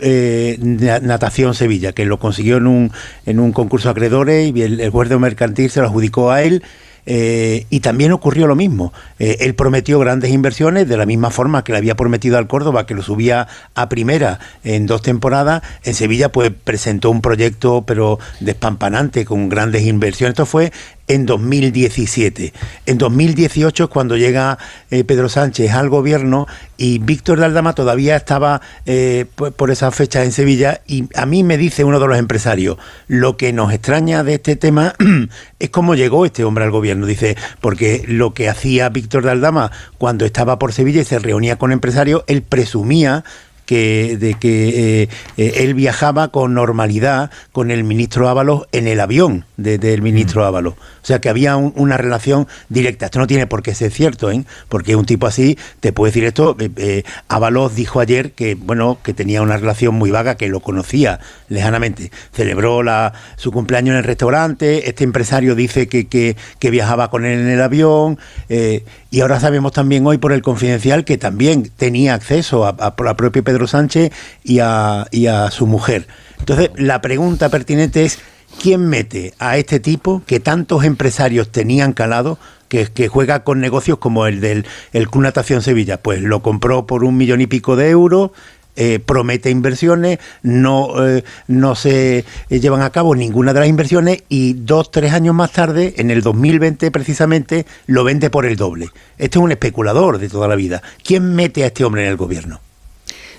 [0.62, 2.92] Na- Natación Sevilla, que lo consiguió en un,
[3.26, 6.64] en un concurso acreedores y el, el juez mercantil se lo adjudicó a él.
[7.10, 8.92] Eh, y también ocurrió lo mismo.
[9.18, 12.86] Eh, él prometió grandes inversiones de la misma forma que le había prometido al Córdoba,
[12.86, 15.64] que lo subía a primera en dos temporadas.
[15.84, 20.34] En Sevilla, pues presentó un proyecto, pero despampanante, con grandes inversiones.
[20.34, 20.74] Esto fue
[21.08, 22.54] en 2017.
[22.86, 24.58] En 2018 es cuando llega
[24.92, 29.92] eh, Pedro Sánchez al gobierno y Víctor de Aldama todavía estaba eh, por, por esa
[29.92, 32.78] fecha en Sevilla y a mí me dice uno de los empresarios,
[33.08, 34.94] lo que nos extraña de este tema
[35.60, 37.06] es cómo llegó este hombre al gobierno.
[37.06, 41.58] Dice, porque lo que hacía Víctor de Aldama cuando estaba por Sevilla y se reunía
[41.58, 43.24] con empresarios, él presumía
[43.68, 49.00] que, de que eh, eh, él viajaba con normalidad con el ministro Ábalos en el
[49.00, 50.74] avión del ministro Ábalos.
[50.74, 53.06] O sea que había una relación directa.
[53.06, 54.46] Esto no tiene por qué ser cierto, ¿eh?
[54.70, 56.56] porque un tipo así te puede decir esto.
[56.60, 61.20] Eh, Ábalos dijo ayer que bueno que tenía una relación muy vaga, que lo conocía
[61.50, 62.12] lejanamente.
[62.34, 64.90] Celebró la, su cumpleaños en el restaurante.
[64.90, 66.36] Este empresario dice que, que,
[66.70, 68.20] viajaba con él en el avión.
[68.50, 73.16] y ahora sabemos también hoy por el confidencial que también tenía acceso a, a, la
[73.16, 74.12] propia Pedro Sánchez
[74.44, 75.08] y a,
[75.50, 76.08] su mujer.
[76.40, 78.20] Entonces, la pregunta pertinente es,
[78.62, 82.38] ¿quién mete a este tipo que tantos empresarios tenían calado,
[82.68, 86.02] que, juega con negocios como el del el Club Natación Sevilla?
[86.02, 88.32] Pues lo compró por un millón y pico de euros,
[88.80, 94.54] eh, promete inversiones, no, eh, no se llevan a cabo ninguna de las inversiones y
[94.54, 98.90] dos, tres años más tarde, en el 2020 precisamente, lo vende por el doble.
[99.18, 100.84] Este es un especulador de toda la vida.
[101.04, 102.60] ¿Quién mete a este hombre en el gobierno?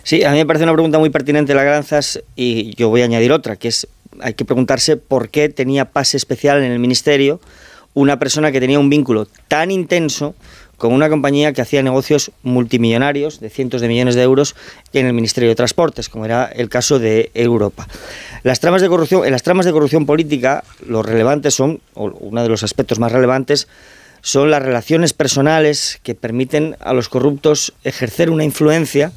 [0.08, 3.04] Sí, a mí me parece una pregunta muy pertinente la Granzas y yo voy a
[3.04, 3.88] añadir otra, que es,
[4.20, 7.42] hay que preguntarse por qué tenía pase especial en el Ministerio
[7.92, 10.34] una persona que tenía un vínculo tan intenso
[10.78, 14.56] con una compañía que hacía negocios multimillonarios de cientos de millones de euros
[14.94, 17.86] en el Ministerio de Transportes, como era el caso de Europa.
[18.44, 22.42] Las tramas de corrupción, en las tramas de corrupción política, los relevantes son, o uno
[22.42, 23.68] de los aspectos más relevantes,
[24.22, 29.12] son las relaciones personales que permiten a los corruptos ejercer una influencia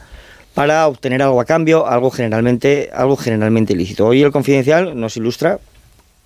[0.54, 4.06] para obtener algo a cambio, algo generalmente, algo generalmente ilícito.
[4.06, 5.60] Hoy el confidencial nos ilustra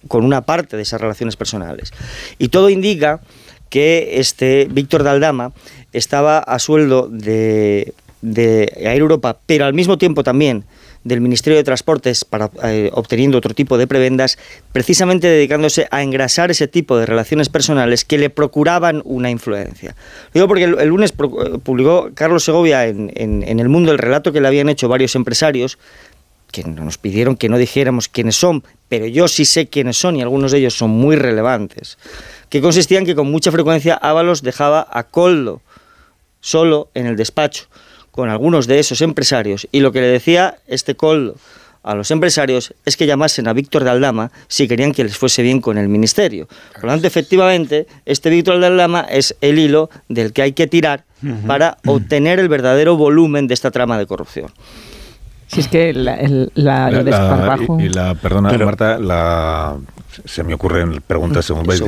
[0.07, 1.91] con una parte de esas relaciones personales.
[2.37, 3.21] Y todo indica
[3.69, 5.51] que este Víctor Daldama
[5.93, 10.65] estaba a sueldo de, de Air Europa, pero al mismo tiempo también
[11.05, 14.37] del Ministerio de Transportes para eh, obteniendo otro tipo de prebendas,
[14.73, 19.95] precisamente dedicándose a engrasar ese tipo de relaciones personales que le procuraban una influencia.
[20.33, 24.41] digo porque el, lunes eh, publicó Carlos Segovia en, en, El Mundo el relato que
[24.41, 25.77] le habían hecho varios empresarios
[26.51, 30.21] que nos pidieron que no dijéramos quiénes son, pero yo sí sé quiénes son y
[30.23, 31.97] algunos de ellos son muy relevantes,
[32.49, 35.61] que consistían que con mucha frecuencia Ábalos dejaba a Coldo
[36.39, 37.67] solo en el despacho
[38.15, 41.35] con algunos de esos empresarios y lo que le decía este Coldo
[41.83, 45.41] a los empresarios es que llamasen a Víctor de Aldama si querían que les fuese
[45.43, 46.47] bien con el ministerio.
[46.75, 50.65] Por lo tanto, efectivamente, este Víctor de Aldama es el hilo del que hay que
[50.65, 51.03] tirar
[51.45, 54.49] para obtener el verdadero volumen de esta trama de corrupción.
[55.47, 56.17] Si es que la,
[56.55, 56.89] la,
[57.79, 59.75] y, la, perdona Marta, la,
[60.23, 61.83] se me ocurren preguntas según veis.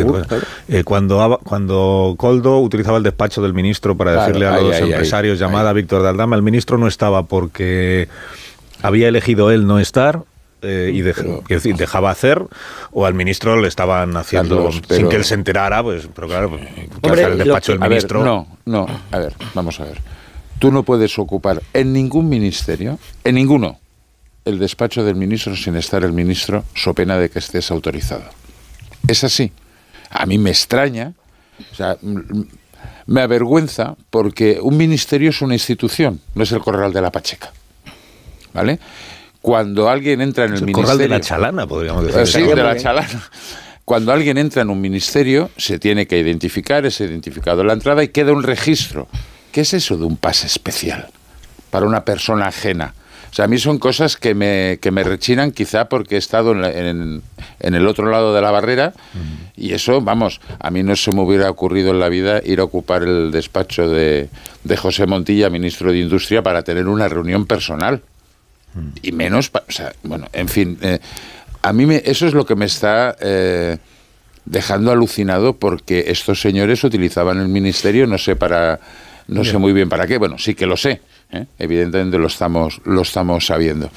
[0.67, 5.73] Eh, cuando, cuando Coldo utilizaba el despacho del ministro para decirle a los empresarios llamada
[5.73, 8.09] Víctor de Aldama, el ministro no estaba porque
[8.81, 10.23] había elegido él no estar
[10.61, 12.43] eh, y decir, dejaba hacer
[12.91, 16.49] o al ministro le estaban haciendo sin que él se enterara, pues, pero claro,
[17.01, 18.23] pues, el despacho del ministro.
[18.23, 20.16] no, no, a ver, vamos a ver.
[20.59, 23.79] Tú no puedes ocupar en ningún ministerio, en ninguno,
[24.45, 28.23] el despacho del ministro sin estar el ministro, so pena de que estés autorizado.
[29.07, 29.51] Es así.
[30.09, 31.13] A mí me extraña,
[31.71, 31.97] o sea,
[33.05, 37.51] me avergüenza porque un ministerio es una institución, no es el corral de la Pacheca.
[38.53, 38.79] ¿Vale?
[39.41, 40.83] Cuando alguien entra en el, ministerio.
[40.83, 42.25] Corral de la chalana, podríamos decir.
[42.25, 43.29] Sí, de la chalana.
[43.85, 48.09] Cuando alguien entra en un ministerio, se tiene que identificar, es identificado la entrada y
[48.09, 49.07] queda un registro
[49.51, 51.07] ¿Qué es eso de un pase especial
[51.69, 52.93] para una persona ajena?
[53.31, 56.53] O sea, a mí son cosas que me, que me rechinan quizá porque he estado
[56.53, 57.21] en,
[57.59, 58.93] el otro lado de la barrera
[59.55, 62.63] y eso, vamos, a mí no se me hubiera ocurrido en la vida ir a
[62.63, 64.29] ocupar el despacho de,
[64.77, 68.01] José Montilla, ministro de Industria, para tener una reunión personal.
[69.01, 70.99] Y menos, o sea, bueno, en fin, eh,
[71.63, 73.15] a mí me, eso es lo que me está...
[73.19, 73.77] Eh,
[74.49, 78.79] dejando alucinado porque estos señores utilizaban el ministerio, no sé, para
[79.27, 81.45] no sé muy bien para qué, bueno, sí que lo sé, ¿eh?
[81.59, 83.89] evidentemente lo estamos, lo estamos sabiendo.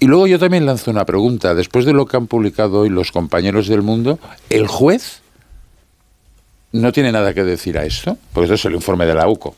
[0.00, 3.12] Y luego yo también lanzo una pregunta, después de lo que han publicado hoy los
[3.12, 4.18] compañeros del mundo,
[4.50, 5.22] ¿el juez
[6.72, 8.18] no tiene nada que decir a esto?
[8.32, 9.54] Porque esto es el informe de la UCO.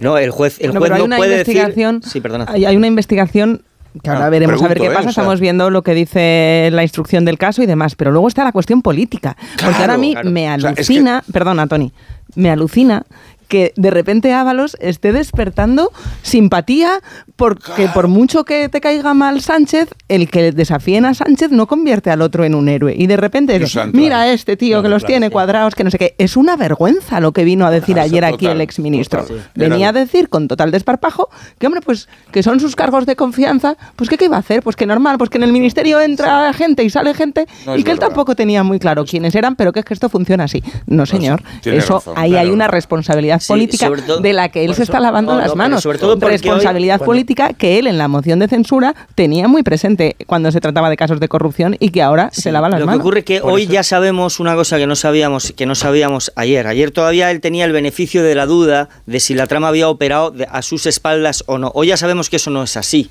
[0.00, 1.74] No, el juez, el juez no puede decir...
[2.04, 2.46] Sí, perdona.
[2.48, 3.62] Hay, hay una investigación
[4.02, 5.10] que ahora ah, veremos a ver qué pasa.
[5.10, 7.94] Estamos viendo lo que dice la instrucción del caso y demás.
[7.94, 9.36] Pero luego está la cuestión política.
[9.62, 11.92] porque ahora a mí me alucina, perdona, Tony,
[12.34, 13.04] me alucina
[13.48, 15.92] que de repente Ábalos esté despertando
[16.22, 17.00] simpatía
[17.36, 22.10] porque por mucho que te caiga mal Sánchez, el que desafíen a Sánchez no convierte
[22.10, 22.94] al otro en un héroe.
[22.96, 23.60] Y de repente,
[23.92, 26.14] mira a este tío que los tiene cuadrados, que no sé qué.
[26.18, 29.26] Es una vergüenza lo que vino a decir ayer aquí el exministro.
[29.54, 33.76] Venía a decir con total desparpajo que, hombre, pues que son sus cargos de confianza,
[33.96, 34.62] pues ¿qué, qué iba a hacer?
[34.62, 37.90] Pues que normal, pues que en el ministerio entra gente y sale gente y que
[37.90, 40.62] él tampoco tenía muy claro quiénes eran, pero que es que esto funciona así.
[40.86, 41.42] No, señor.
[41.64, 45.54] Eso ahí hay una responsabilidad responsabilidad política de la que él se está lavando las
[45.54, 45.82] manos.
[45.82, 50.50] Sobre todo responsabilidad política que él en la moción de censura tenía muy presente cuando
[50.52, 52.94] se trataba de casos de corrupción y que ahora se lava las manos.
[52.94, 55.74] Lo que ocurre es que hoy ya sabemos una cosa que no sabíamos, que no
[55.74, 56.66] sabíamos ayer.
[56.66, 60.34] Ayer todavía él tenía el beneficio de la duda de si la trama había operado
[60.50, 61.70] a sus espaldas o no.
[61.74, 63.10] Hoy ya sabemos que eso no es así.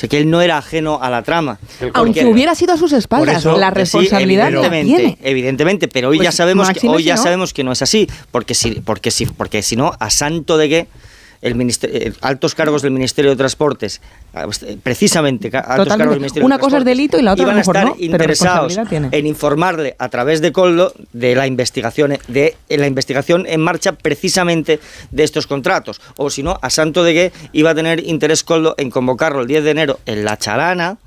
[0.00, 1.58] Sea, que él no era ajeno a la trama.
[1.94, 5.18] Aunque hubiera sido a sus espaldas, la responsabilidad la tiene.
[5.22, 8.54] Evidentemente, pero hoy ya pues sabemos que hoy ya sabemos que no es así, porque
[8.54, 10.88] si porque si porque si no a santo de qué
[11.42, 14.00] el ministerio, eh, altos cargos del Ministerio de Transportes,
[14.34, 17.44] ah, pues, eh, precisamente altos cargos del Ministerio Una cosa es delito y la otra
[17.44, 22.86] iban a estar interesados en informarle a través de Coldo de la investigación de la
[22.86, 26.00] investigación en marcha precisamente de estos contratos.
[26.16, 29.46] O si no a santo de que iba a tener interés Coldo en convocarlo el
[29.46, 30.98] 10 de enero en la Chalana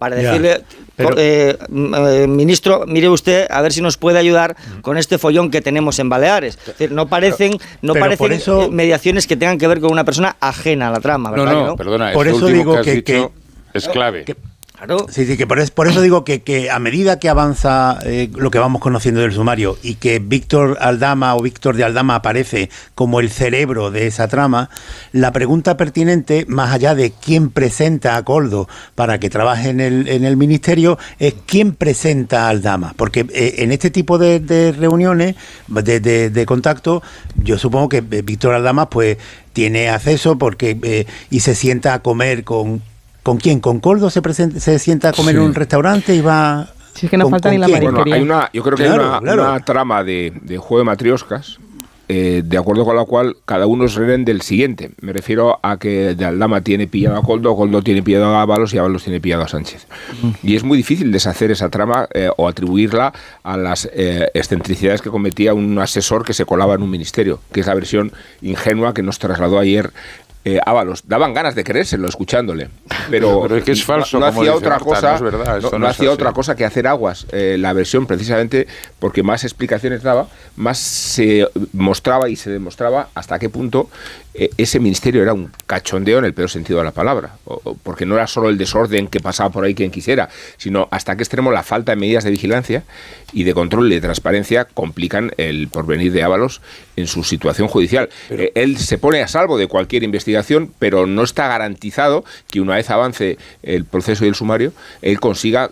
[0.00, 0.62] para decirle,
[0.96, 5.60] eh, eh, ministro, mire usted a ver si nos puede ayudar con este follón que
[5.60, 6.58] tenemos en Baleares.
[6.88, 10.92] no parecen, no parecen eh, mediaciones que tengan que ver con una persona ajena a
[10.92, 11.52] la trama, ¿verdad?
[11.52, 13.28] No, no, perdona, por eso digo que,
[13.74, 14.24] es clave.
[15.10, 18.80] Sí, sí, que por, eso, digo que, a medida que avanza eh, lo que vamos
[18.80, 23.90] conociendo del sumario y que Víctor Aldama o Víctor de Aldama aparece como el cerebro
[23.90, 24.70] de esa trama,
[25.12, 30.08] la pregunta pertinente, más allá de quién presenta a Coldo para que trabaje en el,
[30.08, 32.94] en el ministerio, es quién presenta a Aldama.
[32.96, 35.36] Porque eh, en este tipo de, reuniones,
[35.68, 36.00] de,
[36.30, 37.02] de, contacto,
[37.36, 39.18] yo supongo que eh, Víctor Aldama pues
[39.52, 42.80] tiene acceso porque y se sienta a comer con,
[43.22, 43.60] ¿Con quién?
[43.60, 44.20] ¿Con Coldo se,
[44.60, 46.68] se sienta a comer en un restaurante y va...?
[46.94, 48.16] Sí, es que no falta ni la marisquería.
[48.16, 51.58] hay una, yo creo que hay una, trama de, juego de matrioscas
[52.12, 54.90] eh, de acuerdo con la cual cada uno es rehén del siguiente.
[55.00, 58.74] Me refiero a que de Aldama tiene pillado a Coldo, Coldo tiene pillado a Ábalos
[58.74, 59.86] y Ábalos tiene pillado a Sánchez.
[60.42, 63.12] Y es muy difícil deshacer esa trama eh, o atribuirla
[63.44, 67.60] a las eh, excentricidades que cometía un asesor que se colaba en un ministerio, que
[67.60, 68.10] es la versión
[68.42, 69.92] ingenua que nos trasladó ayer
[70.44, 71.02] eh, Ábalos.
[71.06, 72.70] Daban ganas de creérselo escuchándole,
[73.10, 74.18] pero, es que es falso.
[74.18, 75.20] No, hacía otra cosa,
[75.78, 77.26] no, hacía otra cosa que hacer aguas.
[77.32, 78.66] Eh, la versión, precisamente,
[78.98, 83.90] porque más explicaciones daba, más se mostraba y se demostraba hasta qué punto
[84.56, 87.36] ese ministerio era un cachondeo en el peor sentido de la palabra,
[87.82, 91.22] porque no era solo el desorden que pasaba por ahí quien quisiera, sino hasta qué
[91.22, 92.84] extremo la falta de medidas de vigilancia
[93.32, 96.62] y de control y de transparencia complican el porvenir de Ábalos
[96.96, 98.08] en su situación judicial.
[98.30, 102.76] Eh, él se pone a salvo de cualquier investigación, pero no está garantizado que una
[102.76, 105.70] vez avance el proceso y el sumario, él consiga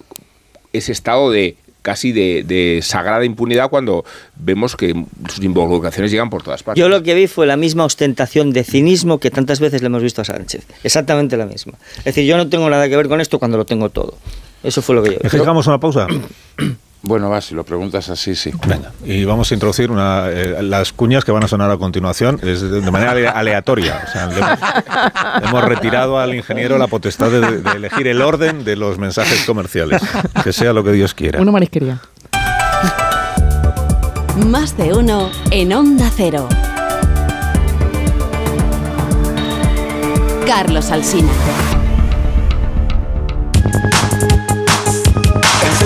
[0.73, 1.57] ese estado de
[1.89, 4.05] casi de, sagrada impunidad cuando
[4.37, 4.93] vemos que
[5.31, 6.79] sus involucraciones llegan por todas partes.
[6.79, 10.03] Yo lo que vi fue la misma ostentación de cinismo que tantas veces le hemos
[10.03, 10.67] visto a Sánchez.
[10.85, 11.79] Exactamente la misma.
[12.01, 14.19] Es decir, yo no tengo nada que ver con esto cuando lo tengo todo.
[14.63, 15.31] Eso fue lo que yo vi.
[15.31, 16.07] ¿Dejamos una pausa?
[17.09, 18.53] Bueno, va, si lo preguntas así, sí.
[18.67, 22.39] Venga, y vamos a introducir una, eh, las cuñas que van a sonar a continuación
[22.43, 24.03] es de, manera aleatoria.
[24.07, 29.47] O sea, hemos, retirado al ingeniero la potestad de, elegir el orden de los mensajes
[29.47, 30.03] comerciales.
[30.45, 31.41] Que sea lo que Dios quiera.
[31.41, 31.99] Una marisquería.
[34.47, 36.47] Más de uno en Onda Cero.
[40.47, 41.33] Carlos Alsina.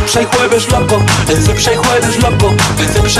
[0.08, 2.54] Jueves loco, jueves loco,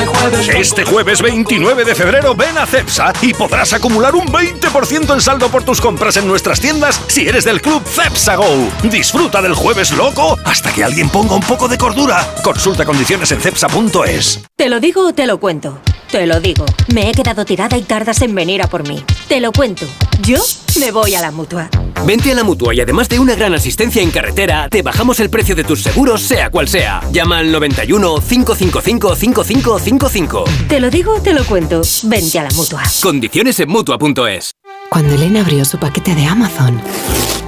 [0.06, 5.20] jueves Este jueves 29 de febrero ven a Cepsa y podrás acumular un 20% en
[5.20, 8.68] saldo por tus compras en nuestras tiendas si eres del club Cepsa Go.
[8.82, 12.26] Disfruta del jueves loco hasta que alguien ponga un poco de cordura.
[12.42, 14.42] Consulta condiciones en cepsa.es.
[14.56, 15.80] Te lo digo o te lo cuento.
[16.10, 16.66] Te lo digo.
[16.92, 19.04] Me he quedado tirada y tardas en venir a por mí.
[19.28, 19.86] Te lo cuento.
[20.20, 20.42] Yo
[20.78, 21.70] me voy a la mutua.
[22.04, 25.30] Vente a la mutua y además de una gran asistencia en carretera, te bajamos el
[25.30, 27.00] precio de tus seguros, sea cual sea.
[27.12, 30.44] Llama al 91 555 5555.
[30.68, 31.82] Te lo digo, te lo cuento.
[32.04, 32.82] Vente a la mutua.
[33.00, 34.52] Condiciones en mutua.es.
[34.90, 36.82] Cuando Elena abrió su paquete de Amazon,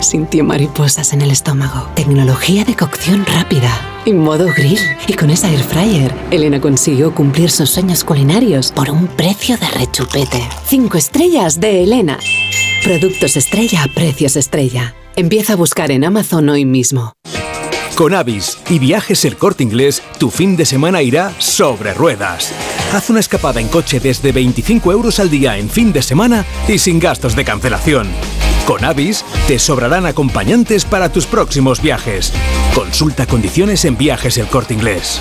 [0.04, 1.88] sintió mariposas en el estómago.
[1.94, 3.70] Tecnología de cocción rápida
[4.04, 4.78] y modo grill.
[5.06, 9.66] Y con esa air fryer, Elena consiguió cumplir sus sueños culinarios por un precio de
[9.68, 10.42] rechupete.
[10.66, 12.18] Cinco estrellas de Elena.
[12.82, 14.94] Productos estrella a precios estrella.
[15.16, 17.14] Empieza a buscar en Amazon hoy mismo.
[17.94, 22.52] Con Avis y Viajes El Corte Inglés, tu fin de semana irá sobre ruedas.
[22.92, 26.78] Haz una escapada en coche desde 25 euros al día en fin de semana y
[26.78, 28.08] sin gastos de cancelación.
[28.66, 32.32] Con Avis te sobrarán acompañantes para tus próximos viajes.
[32.74, 35.20] Consulta condiciones en Viajes El Corte Inglés.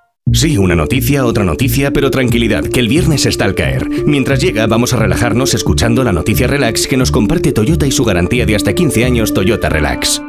[0.33, 3.89] Sí, una noticia, otra noticia, pero tranquilidad, que el viernes está al caer.
[4.05, 8.05] Mientras llega, vamos a relajarnos escuchando la noticia relax que nos comparte Toyota y su
[8.05, 10.21] garantía de hasta 15 años Toyota Relax.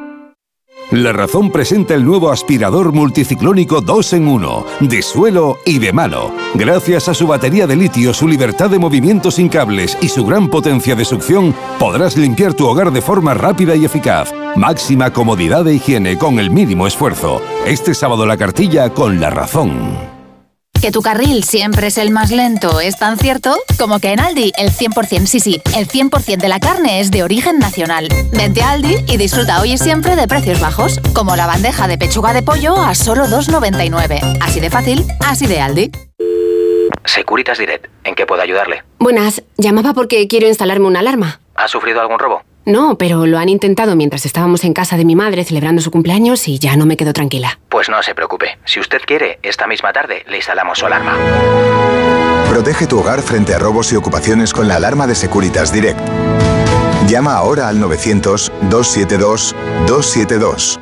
[0.92, 6.30] La Razón presenta el nuevo aspirador multiciclónico 2 en 1, de suelo y de mano.
[6.52, 10.48] Gracias a su batería de litio, su libertad de movimiento sin cables y su gran
[10.48, 14.34] potencia de succión, podrás limpiar tu hogar de forma rápida y eficaz.
[14.54, 17.40] Máxima comodidad e higiene con el mínimo esfuerzo.
[17.64, 20.11] Este sábado la cartilla con La Razón.
[20.82, 24.50] Que tu carril siempre es el más lento es tan cierto como que en Aldi
[24.58, 28.08] el 100%, sí, sí, el 100% de la carne es de origen nacional.
[28.32, 31.98] Vente a Aldi y disfruta hoy y siempre de precios bajos, como la bandeja de
[31.98, 34.38] pechuga de pollo a solo 2,99.
[34.40, 35.92] Así de fácil, así de Aldi.
[37.04, 38.82] Securitas Direct, ¿en qué puedo ayudarle?
[38.98, 41.40] Buenas, llamaba porque quiero instalarme una alarma.
[41.54, 42.42] ¿Ha sufrido algún robo?
[42.64, 46.46] No, pero lo han intentado mientras estábamos en casa de mi madre celebrando su cumpleaños
[46.46, 47.58] y ya no me quedo tranquila.
[47.68, 48.58] Pues no se preocupe.
[48.64, 51.16] Si usted quiere, esta misma tarde le instalamos su alarma.
[52.48, 55.98] Protege tu hogar frente a robos y ocupaciones con la alarma de Securitas Direct.
[57.08, 60.78] Llama ahora al 900-272-272.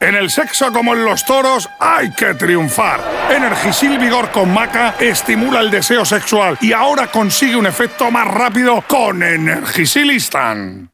[0.00, 3.00] En el sexo como en los toros hay que triunfar.
[3.30, 8.82] Energisil Vigor con Maca estimula el deseo sexual y ahora consigue un efecto más rápido
[8.86, 10.88] con Energisilistan.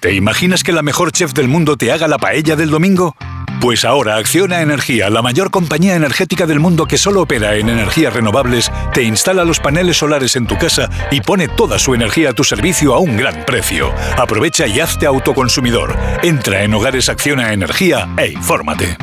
[0.00, 3.14] ¿Te imaginas que la mejor chef del mundo te haga la paella del domingo?
[3.60, 8.14] Pues ahora Acciona Energía, la mayor compañía energética del mundo que solo opera en energías
[8.14, 12.32] renovables, te instala los paneles solares en tu casa y pone toda su energía a
[12.32, 13.92] tu servicio a un gran precio.
[14.16, 15.94] Aprovecha y hazte autoconsumidor.
[16.22, 18.96] Entra en Hogares Acciona Energía e infórmate.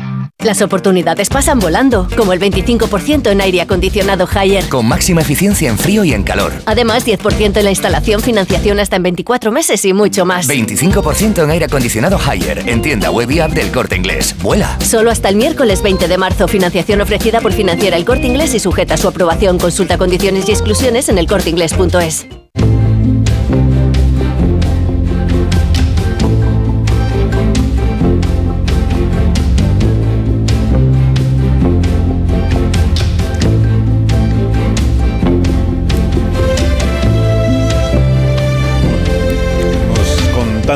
[0.43, 4.69] Las oportunidades pasan volando, como el 25% en aire acondicionado Haier.
[4.69, 6.53] Con máxima eficiencia en frío y en calor.
[6.67, 10.47] Además, 10% en la instalación, financiación hasta en 24 meses y mucho más.
[10.47, 14.35] 25% en aire acondicionado Haier, en tienda web y app del Corte Inglés.
[14.39, 14.77] ¡Vuela!
[14.79, 16.47] Solo hasta el miércoles 20 de marzo.
[16.47, 19.57] Financiación ofrecida por Financiera el Corte Inglés y sujeta a su aprobación.
[19.57, 22.27] Consulta condiciones y exclusiones en elcorteinglés.es.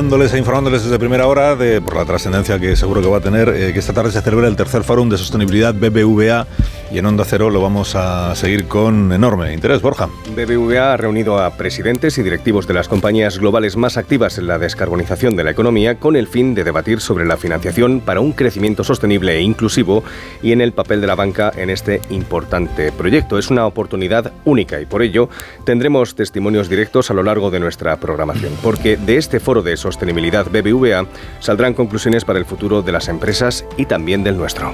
[0.02, 3.22] contándoles e informándoles desde primera hora de, por la trascendencia que seguro que va a
[3.22, 6.48] tener, eh, que esta tarde se celebra el tercer Fórum de Sostenibilidad BBVA
[6.92, 9.82] y en Onda Cero lo vamos a seguir con enorme interés.
[9.82, 10.10] Borja.
[10.36, 14.60] BBVA ha reunido a presidentes y directivos de las compañías globales más activas en la
[14.60, 18.84] descarbonización de la economía con el fin de debatir sobre la financiación para un crecimiento
[18.84, 20.04] sostenible e inclusivo
[20.42, 23.38] y en el papel de la banca en este importante proyecto.
[23.38, 25.30] Es una oportunidad única y por ello
[25.64, 30.48] tendremos testimonios directos a lo largo de nuestra programación, porque de este foro de sostenibilidad
[30.48, 31.06] BBVA
[31.40, 34.74] saldrán conclusiones para el futuro de las empresas y también del nuestro.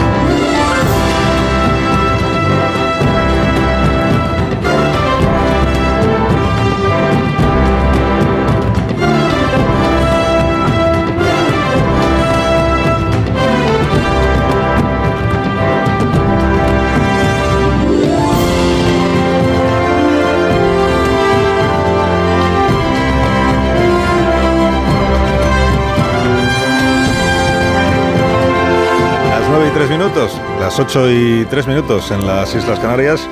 [30.13, 33.25] Minutos, las 8 y 3 minutos en las Islas Canarias.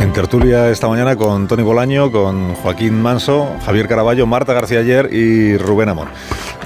[0.00, 5.08] En tertulia esta mañana con Tony Bolaño, con Joaquín Manso, Javier Caraballo, Marta García Ayer
[5.10, 6.08] y Rubén Amor.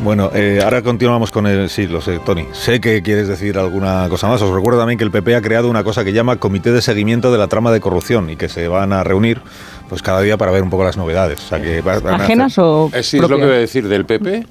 [0.03, 1.71] Bueno, eh, ahora continuamos con el...
[1.71, 2.47] Sí, lo sé, Tony.
[2.53, 4.43] Sé que quieres decir alguna cosa más.
[4.43, 7.31] Os recuerdo también que el PP ha creado una cosa que llama Comité de Seguimiento
[7.31, 9.43] de la Trama de Corrupción y que se van a reunir
[9.89, 11.39] pues cada día para ver un poco las novedades.
[11.39, 14.45] O sea, que ¿Ajenas o eh, Sí, es lo que voy a decir del PP.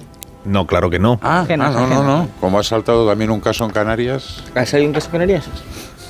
[0.46, 1.20] No, claro que no.
[1.22, 2.30] Ah, ah no, no, no.
[2.40, 4.44] Como ha saltado también un caso en Canarias.
[4.56, 5.46] ¿Ha salido un caso en Canarias?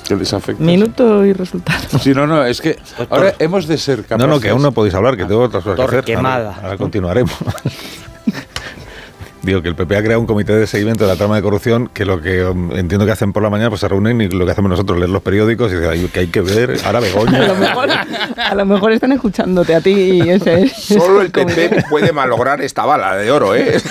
[0.07, 0.61] Que les afecta.
[0.63, 1.99] Minuto y resultado.
[1.99, 2.77] Sí, no, no, es que
[3.09, 4.27] ahora hemos de ser capaces.
[4.27, 6.03] No, no, que aún no podéis hablar, que tengo otras cosas que hacer.
[6.03, 6.59] Quemada.
[6.61, 7.35] ahora continuaremos.
[9.43, 11.89] Digo que el PP ha creado un comité de seguimiento de la trama de corrupción
[11.93, 14.45] que lo que um, entiendo que hacen por la mañana pues se reúnen y lo
[14.45, 17.43] que hacemos nosotros leer los periódicos y dicen que hay que ver ahora Begoña.
[17.43, 21.83] a, lo mejor, a lo mejor están escuchándote a ti y ese Solo el PP
[21.89, 23.81] puede malograr esta bala de oro, ¿eh?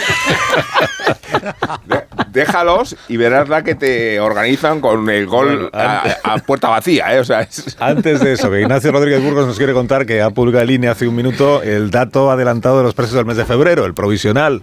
[2.33, 7.15] déjalos y verás la que te organizan con el gol a, puerta vacía.
[7.15, 7.21] ¿eh?
[7.21, 7.47] O sea,
[7.79, 10.93] Antes de eso, que Ignacio Rodríguez Burgos nos quiere contar que ha publicado en línea
[10.93, 14.63] hace un minuto el dato adelantado de los precios del mes de febrero, el provisional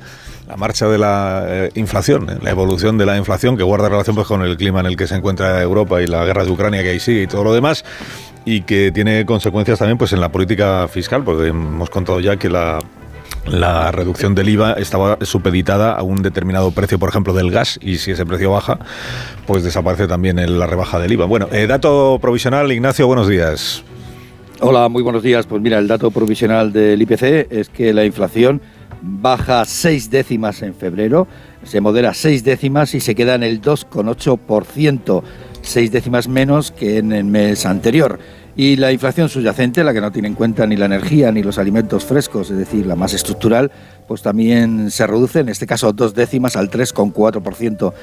[0.49, 4.15] la marcha de la eh, inflación, eh, la evolución de la inflación que guarda relación
[4.15, 6.81] pues, con el clima en el que se encuentra Europa y la guerra de Ucrania
[6.81, 7.85] que ahí sigue y todo lo demás
[8.45, 12.49] y que tiene consecuencias también pues en la política fiscal porque hemos contado ya que
[12.49, 12.79] la
[13.45, 17.97] la reducción del IVA estaba supeditada a un determinado precio, por ejemplo, del gas, y
[17.97, 18.77] si ese precio baja,
[19.47, 21.25] pues desaparece también la rebaja del IVA.
[21.25, 23.83] Bueno, eh, dato provisional, Ignacio, buenos días.
[24.59, 25.47] Hola, muy buenos días.
[25.47, 28.61] Pues mira, el dato provisional del IPC es que la inflación
[29.01, 31.27] baja seis décimas en febrero,
[31.63, 35.23] se modera seis décimas y se queda en el 2,8%,
[35.61, 38.19] seis décimas menos que en el mes anterior.
[38.55, 41.57] Y la inflación subyacente, la que no tiene en cuenta ni la energía ni los
[41.57, 43.71] alimentos frescos, es decir, la más estructural,
[44.05, 47.93] pues también se reduce, en este caso dos décimas al 3,4%.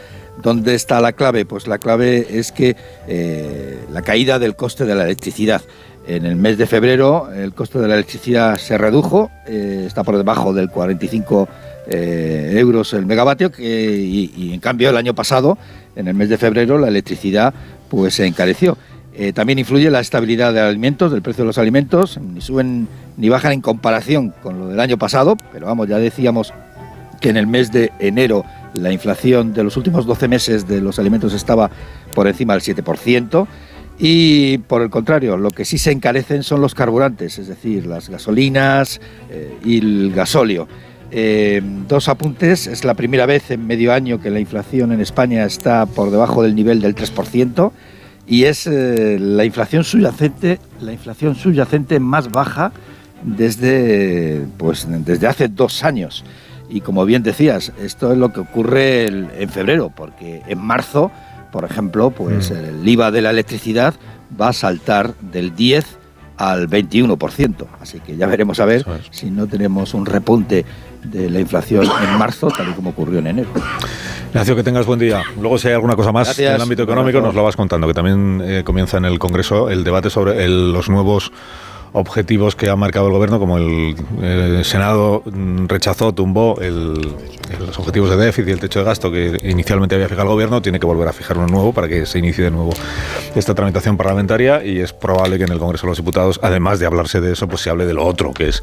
[0.42, 1.44] ¿Dónde está la clave?
[1.44, 2.76] Pues la clave es que
[3.06, 5.60] eh, la caída del coste de la electricidad.
[6.06, 10.16] En el mes de febrero el coste de la electricidad se redujo, eh, está por
[10.16, 11.48] debajo del 45
[11.88, 15.58] eh, euros el megavatio y, en cambio el año pasado,
[15.96, 17.52] en el mes de febrero, la electricidad
[17.88, 18.78] pues se encareció.
[19.14, 22.86] Eh, también influye la estabilidad de alimentos, del precio de los alimentos, ni suben
[23.16, 26.52] ni bajan en comparación con lo del año pasado, pero vamos, ya decíamos
[27.20, 28.44] que en el mes de enero
[28.74, 31.70] la inflación de los últimos 12 meses de los alimentos estaba
[32.14, 33.46] por encima del 7%.
[33.98, 38.10] Y por el contrario, lo que sí se encarecen son los carburantes, es decir, las
[38.10, 39.00] gasolinas
[39.30, 40.68] eh, y el gasóleo.
[41.10, 45.44] Eh, dos apuntes, es la primera vez en medio año que la inflación en España
[45.44, 47.72] está por debajo del nivel del 3%
[48.26, 52.72] y es eh, la inflación subyacente, la inflación subyacente más baja
[53.22, 56.24] desde, pues, desde hace dos años.
[56.68, 61.12] Y como bien decías, esto es lo que ocurre en febrero, porque en marzo,
[61.52, 62.54] por ejemplo, pues mm.
[62.54, 63.94] el IVA de la electricidad
[64.38, 65.98] va a saltar del 10
[66.36, 67.66] al 21%.
[67.80, 70.64] Así que ya veremos a ver si no tenemos un repunte
[71.02, 73.48] de la inflación en marzo, tal y como ocurrió en enero.
[74.28, 75.22] Ignacio, que tengas buen día.
[75.40, 77.94] Luego, si hay alguna cosa más en el ámbito económico, nos lo vas contando, que
[77.94, 81.32] también eh, comienza en el Congreso el debate sobre los nuevos
[81.96, 85.22] objetivos que ha marcado el gobierno, como el, Senado
[85.66, 90.28] rechazó, tumbó los objetivos de déficit y el techo de gasto que inicialmente había fijado
[90.28, 92.74] el gobierno, tiene que volver a fijar uno nuevo para que se inicie de nuevo
[93.34, 96.86] esta tramitación parlamentaria y es probable que en el Congreso de los Diputados, además de
[96.86, 98.62] hablarse de eso, pues se hable de lo otro, que es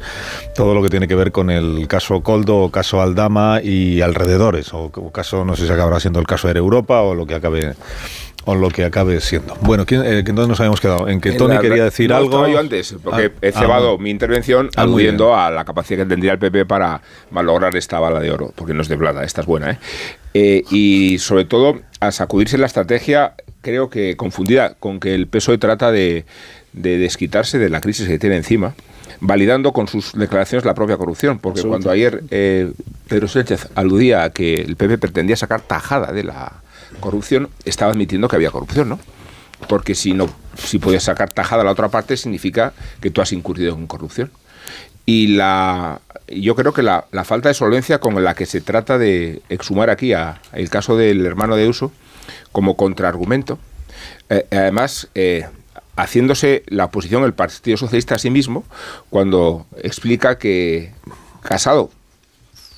[0.54, 4.72] todo lo que tiene que ver con el caso Coldo o caso Aldama y alrededores,
[4.72, 7.34] o, o caso, no sé si acabará siendo el caso de Europa o lo que
[7.34, 7.74] acabe
[8.44, 9.54] o lo que acabe siendo.
[9.60, 11.08] Bueno, ¿quién, eh, ¿dónde nos habíamos quedado?
[11.08, 12.46] En que Tony quería decir algo.
[12.46, 16.06] yo antes, porque ah, he cebado ah, mi intervención ah, aludiendo a la capacidad que
[16.06, 17.00] tendría el PP para
[17.30, 19.78] malograr esta bala de oro, porque no es de plata, esta es buena, ¿eh?
[20.34, 20.64] ¿eh?
[20.70, 25.90] y sobre todo a sacudirse la estrategia, creo que confundida con que el PSOE trata
[25.90, 26.24] de,
[26.72, 28.74] de desquitarse de la crisis que tiene encima
[29.20, 32.72] validando con sus declaraciones la propia corrupción, porque cuando ayer eh,
[33.08, 36.63] Pedro Sánchez aludía a que el PP pretendía sacar tajada de la
[37.00, 38.98] corrupción, estaba admitiendo que había corrupción, ¿no?
[39.68, 43.32] Porque si no, si podías sacar tajada a la otra parte, significa que tú has
[43.32, 44.30] incurrido en corrupción.
[45.06, 49.42] Y la, yo creo que la, falta de solvencia con la que se trata de
[49.48, 51.92] exhumar aquí a, el caso del hermano de Uso
[52.52, 53.58] como contraargumento,
[54.30, 55.46] eh, además eh,
[55.96, 58.64] haciéndose la oposición del Partido Socialista a sí mismo
[59.10, 60.92] cuando explica que
[61.42, 61.90] Casado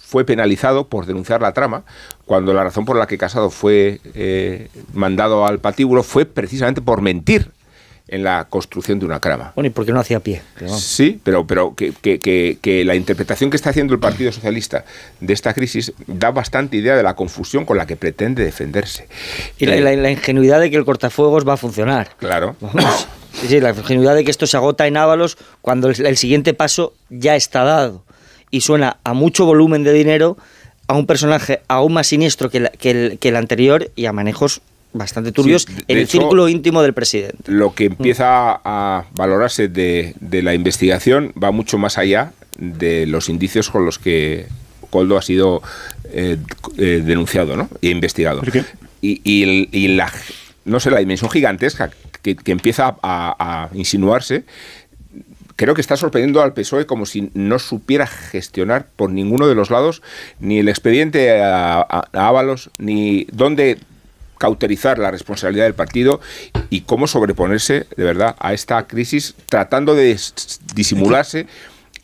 [0.06, 1.84] fue penalizado por denunciar la trama,
[2.26, 7.00] cuando la razón por la que Casado fue eh, mandado al patíbulo fue precisamente por
[7.00, 7.50] mentir
[8.08, 9.52] en la construcción de una trama.
[9.54, 10.42] Bueno, ¿y por qué no hacía pie?
[10.66, 14.84] Sí, pero, pero que, que, que, la interpretación que está haciendo el Partido Socialista
[15.20, 19.08] de esta crisis da bastante idea de la confusión con la que pretende defenderse.
[19.58, 22.10] Y la, la, ingenuidad de que el cortafuegos va a funcionar.
[22.18, 22.54] Claro.
[23.32, 27.36] Sí, la ingenuidad de que esto se agota en Ábalos cuando el siguiente paso ya
[27.36, 28.02] está dado
[28.50, 30.38] y suena a mucho volumen de dinero
[30.88, 34.60] a un personaje aún más siniestro que, el, que el, anterior y a manejos
[34.92, 37.50] bastante turbios en el círculo íntimo del presidente.
[37.50, 43.70] Lo que empieza a valorarse de, la investigación va mucho más allá de los indicios
[43.70, 44.46] con los que
[44.90, 45.62] Coldo ha sido
[46.12, 46.38] eh,
[46.78, 47.68] eh, denunciado ¿no?
[47.82, 48.42] e investigado.
[49.02, 50.10] Y, la,
[50.64, 51.90] no sé, la dimensión gigantesca
[52.22, 54.44] que, empieza a insinuarse
[55.56, 59.70] creo que está sorprendiendo al PSOE como si no supiera gestionar por ninguno de los
[59.70, 60.02] lados
[60.38, 61.80] ni el expediente a,
[62.12, 63.78] Ábalos, ni dónde
[64.38, 66.20] cauterizar la responsabilidad del partido
[66.68, 70.18] y cómo sobreponerse de verdad a esta crisis tratando de
[70.74, 71.46] disimularse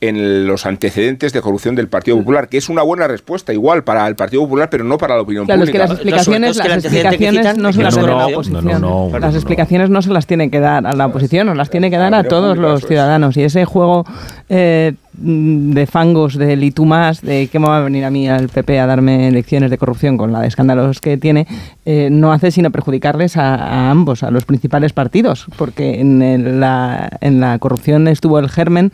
[0.03, 4.05] en los antecedentes de corrupción del Partido Popular, que es una buena respuesta igual para
[4.09, 5.71] el Partido Popular, pero no para la opinión pública.
[5.71, 9.13] que las explicaciones, las explicaciones no se las dan a la oposición.
[9.21, 11.99] las explicaciones no se las tiene que dar a la oposición, no las tiene que
[11.99, 13.37] dar a todos los ciudadanos.
[13.37, 14.05] Y ese juego
[14.49, 18.29] eh, de fangos del y tú más, de qué me va a venir a mí
[18.29, 21.47] al PP a darme lecciones de corrupción con la de escándalos que tiene,
[21.85, 27.41] eh, no hace sino perjudicarles a, ambos, a los principales partidos, porque en, la, en
[27.41, 28.93] la corrupción estuvo el germen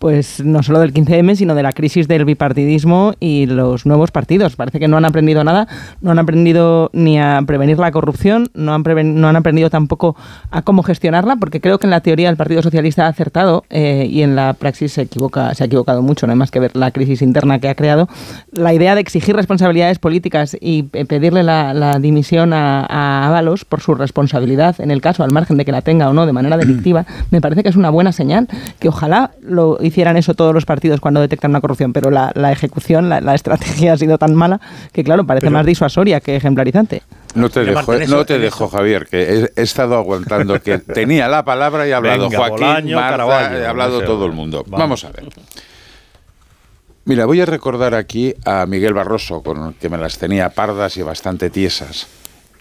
[0.00, 4.56] pues no solo del 15M, sino de la crisis del bipartidismo y los nuevos partidos.
[4.56, 5.68] Parece que no han aprendido nada,
[6.00, 8.82] no han aprendido ni a prevenir la corrupción, no han,
[9.20, 10.16] no han aprendido tampoco
[10.50, 14.08] a cómo gestionarla, porque creo que en la teoría el Partido Socialista ha acertado eh,
[14.10, 16.74] y en la praxis se equivoca, se ha equivocado mucho, no hay más que ver
[16.74, 18.08] la crisis interna que ha creado.
[18.50, 23.82] La idea de exigir responsabilidades políticas y eh, pedirle la, dimisión a, a Ábalos por
[23.82, 26.56] su responsabilidad, en el caso, al margen de que la tenga o no de manera
[26.56, 28.48] delictiva, me parece que es una buena señal,
[28.78, 33.10] que ojalá lo hicieran eso todos los partidos cuando detectan una corrupción, pero la, ejecución,
[33.10, 37.02] la, estrategia ha sido tan mala que, claro, parece más disuasoria que ejemplarizante.
[37.34, 41.86] No te dejo, no te dejo Javier, que he, estado aguantando que tenía la palabra
[41.86, 44.64] y ha hablado Joaquín, Marta, ha hablado todo el mundo.
[44.66, 45.04] Vamos.
[45.04, 45.28] a ver.
[47.04, 51.02] Mira, voy a recordar aquí a Miguel Barroso, con que me las tenía pardas y
[51.02, 52.06] bastante tiesas.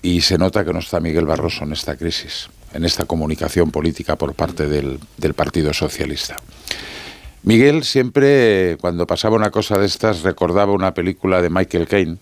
[0.01, 4.15] Y se nota que no está Miguel Barroso en esta crisis, en esta comunicación política
[4.15, 6.37] por parte del, del Partido Socialista.
[7.43, 12.17] Miguel siempre, cuando pasaba una cosa de estas, recordaba una película de Michael Caine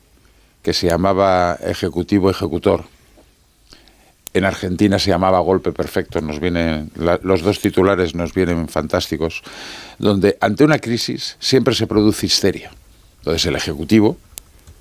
[0.67, 2.83] que se llamaba Ejecutivo Ejecutor.
[4.33, 6.91] En Argentina se llamaba Golpe Perfecto, nos vienen,
[7.23, 9.43] los dos titulares nos vienen fantásticos,
[9.97, 12.69] donde ante una crisis siempre se produce histeria.
[13.19, 14.17] Entonces el Ejecutivo,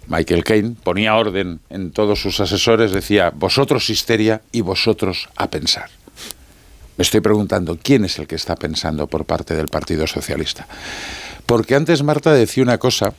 [0.08, 5.88] Michael Caine, ponía orden en todos sus asesores, decía, vosotros histeria y vosotros a pensar.
[6.96, 10.66] Me estoy preguntando, ¿quién es el que está pensando por parte del Partido Socialista?
[11.46, 13.14] Porque antes Marta decía una cosa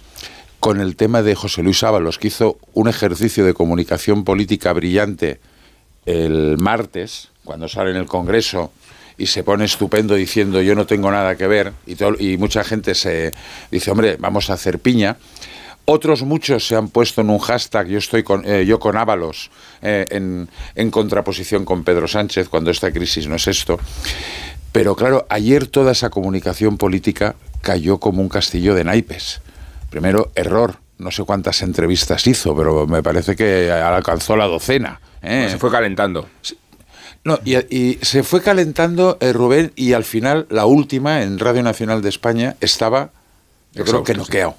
[0.59, 5.39] con el tema de José Luis Ábalos, que hizo un ejercicio de comunicación política brillante
[6.05, 8.71] el martes, cuando sale en el Congreso
[9.17, 13.33] y se pone estupendo diciendo yo no tengo nada que ver y, mucha gente se
[13.71, 15.17] dice, hombre, vamos a hacer piña.
[15.85, 19.49] Otros muchos se han puesto en un hashtag, yo estoy con, eh, yo con Ábalos,
[19.81, 23.79] eh, en, en contraposición con Pedro Sánchez, cuando esta crisis no es esto.
[24.73, 29.41] Pero claro, ayer toda esa comunicación política cayó como un castillo de naipes.
[29.89, 30.77] Primero, error.
[30.97, 34.99] No sé cuántas entrevistas hizo, pero me parece que alcanzó la docena.
[35.21, 35.47] ¿eh?
[35.51, 36.27] se fue calentando.
[37.23, 42.09] No, y, se fue calentando Rubén y al final la última en Radio Nacional de
[42.09, 43.11] España estaba,
[43.73, 44.55] yo creo que noqueado.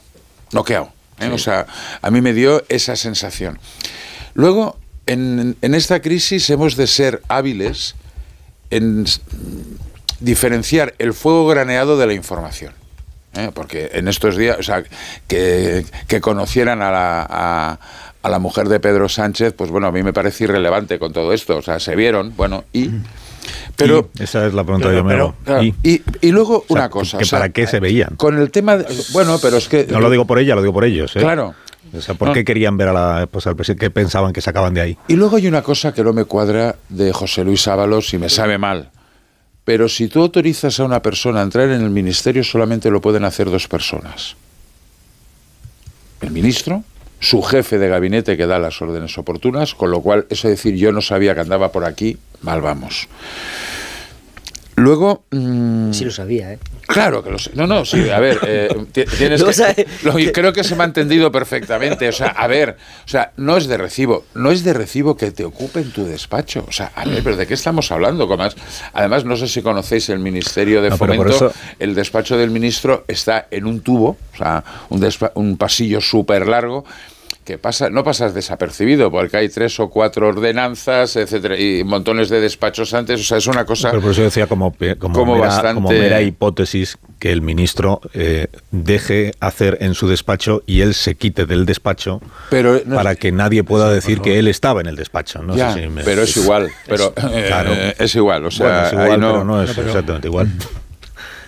[0.53, 0.93] Noqueado.
[1.19, 1.31] ¿eh?
[1.33, 1.67] O sea,
[2.03, 3.59] a mí me dio esa sensación.
[4.35, 7.95] Luego, en, esta crisis hemos de ser hábiles
[8.71, 9.07] en
[10.21, 12.75] diferenciar el fuego graneado de la información.
[13.35, 13.51] ¿Eh?
[13.55, 14.83] Porque en estos días, o sea,
[15.27, 15.85] que,
[16.21, 17.79] conocieran a la,
[18.23, 21.33] a la mujer de Pedro Sánchez, pues bueno, a mí me parece irrelevante con todo
[21.33, 21.57] esto.
[21.57, 22.91] O sea, se vieron, bueno, y
[23.77, 25.35] pero, esa es la pregunta yo me hago.
[25.63, 26.03] ¿Y?
[26.21, 27.19] Y, luego una cosa.
[27.31, 28.17] ¿Para qué se veían?
[28.17, 28.79] Con el tema.
[29.13, 29.87] bueno, pero es que.
[29.89, 31.15] No lo digo por ella, lo digo por ellos.
[31.17, 31.21] ¿eh?
[31.21, 31.55] Claro.
[31.97, 33.87] O sea, ¿por qué querían ver a la esposa del presidente?
[33.87, 34.99] ¿Qué pensaban que sacaban de ahí?
[35.09, 38.29] Y luego hay una cosa que no me cuadra de José Luis Ábalos y me
[38.29, 38.91] sabe mal.
[39.69, 43.23] Pero si tú autorizas a una persona a entrar en el ministerio, solamente lo pueden
[43.25, 44.35] hacer dos personas.
[46.23, 46.85] El ministro,
[47.21, 50.91] su jefe de gabinete que da las órdenes oportunas, con lo cual, eso decir, yo
[50.91, 53.09] no sabía que andaba por aquí, mal vamos.
[54.79, 55.25] Luego.
[55.31, 56.59] Mm, sí lo sabía, ¿eh?
[56.87, 57.51] Claro que lo sé.
[57.55, 62.09] No, no, sí, a ver, eh, tienes que, creo que se me ha entendido perfectamente.
[62.09, 65.31] O sea, a ver, o sea, no es de recibo, no es de recibo que
[65.31, 66.65] te ocupen tu despacho.
[66.67, 68.25] O sea, a ver, pero ¿de qué estamos hablando?
[68.25, 68.57] Además,
[68.93, 73.67] además no sé si conocéis el Ministerio de Fomento, el despacho del ministro está en
[73.67, 76.85] un tubo, o sea, un, un pasillo súper largo
[77.49, 82.43] que pasa, no pasas desapercibido, porque hay tres o cuatro ordenanzas, etcétera, y montones de
[82.43, 83.89] despachos antes, o sea, es una cosa...
[83.89, 85.35] Pero por eso decía como, como,
[85.89, 91.47] mera, hipótesis que el ministro eh, deje hacer en su despacho y él se quite
[91.47, 92.21] del despacho
[92.51, 95.43] pero, para que nadie pueda decir que él estaba en el despacho.
[95.43, 95.55] No
[96.05, 97.73] Pero es igual, pero claro.
[97.73, 100.51] Eh, es igual, o sea, es igual, no, pero no es exactamente igual.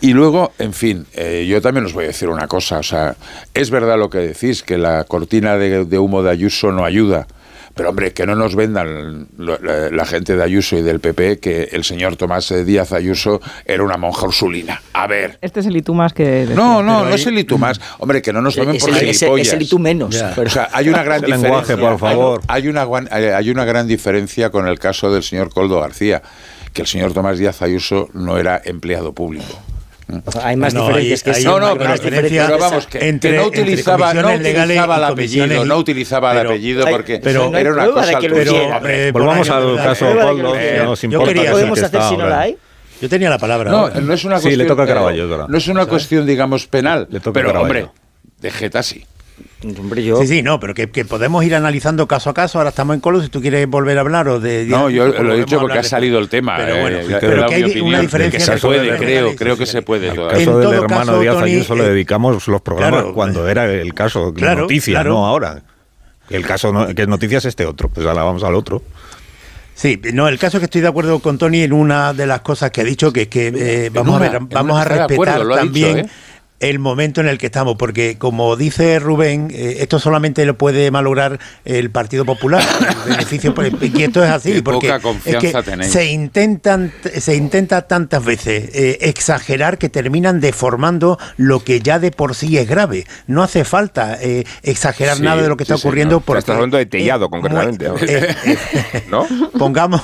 [0.00, 3.16] Y luego, en fin, eh, yo también os voy a decir una cosa, o sea,
[3.52, 7.26] es verdad lo que decís, que la cortina de, humo de Ayuso no ayuda,
[7.74, 11.84] pero hombre, que no nos vendan la, gente de Ayuso y del PP que el
[11.84, 14.80] señor Tomás Díaz Ayuso era una monja ursulina.
[14.94, 15.38] A ver.
[15.42, 16.48] Este es el Itu más que...
[16.54, 17.80] No, no, no es el Itu más.
[17.98, 19.46] Hombre, que no nos tomen por gilipollas.
[19.46, 20.14] Es el Itu menos.
[20.14, 21.76] O sea, hay una gran diferencia.
[21.76, 22.42] por favor.
[22.48, 26.22] Hay una, hay una gran diferencia con el caso del señor Coldo García,
[26.72, 29.58] que el señor Tomás Díaz Ayuso no era empleado público
[30.42, 34.96] hay más diferencias que No, no, pero, pero vamos, que, entre, no utilizaba, no utilizaba
[34.96, 38.18] el apellido, no utilizaba el apellido porque pero, era una cosa...
[38.20, 41.32] Pero, volvamos al caso Coldo, nos importa.
[41.32, 42.56] ¿Qué podemos hacer si no la hay?
[43.00, 43.70] Yo tenía la palabra.
[43.70, 44.52] No, no es una cuestión...
[44.52, 47.06] Sí, le toca a Caraballo, No es una cuestión, digamos, penal.
[47.10, 47.88] Le toca pero, hombre,
[48.40, 49.04] de Geta sí.
[49.60, 52.58] Sí, sí, no, pero que, podemos ir analizando caso a caso.
[52.58, 54.64] Ahora estamos en Colo, si tú quieres volver a hablar o de...
[54.66, 56.56] No, yo lo he dicho porque ha salido el tema.
[56.56, 58.38] Pero eh, bueno, pero que hay una diferencia...
[58.38, 60.08] Que se puede, creo, creo que se puede.
[60.08, 64.32] En caso del hermano Díaz Ayuso le eh, dedicamos los programas cuando era el caso,
[64.32, 65.62] claro, noticia, no ahora.
[66.30, 68.82] El caso que es noticias este otro, pues ahora vamos al otro.
[69.74, 72.40] Sí, no, el caso es que estoy de acuerdo con Tony en una de las
[72.40, 76.08] cosas que ha dicho, que es que eh, vamos, a ver, vamos a respetar también
[76.60, 80.90] el momento en el que estamos, porque como dice Rubén, eh, esto solamente lo puede
[80.90, 82.62] malograr el Partido Popular,
[83.06, 84.92] el beneficio, y esto es así, porque
[85.82, 92.10] se intentan, se intenta tantas veces eh, exagerar que terminan deformando lo que ya de
[92.10, 93.06] por sí es grave.
[93.26, 96.20] No hace falta eh, exagerar nada de lo que está ocurriendo.
[96.20, 97.88] Porque, estás hablando de Tellado, concretamente.
[99.08, 99.26] ¿No?
[99.58, 100.02] Pongamos,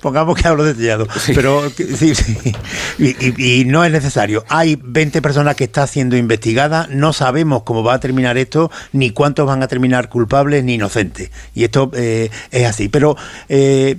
[0.00, 2.54] pongamos que hablo de Tellado, pero sí, sí,
[2.98, 4.44] y, y no es necesario.
[4.48, 9.10] Hay 20 personas que están siendo investigada, no sabemos cómo va a terminar esto, ni
[9.10, 11.30] cuántos van a terminar culpables ni inocentes.
[11.54, 12.88] Y esto eh, es así.
[12.88, 13.16] Pero
[13.48, 13.98] eh,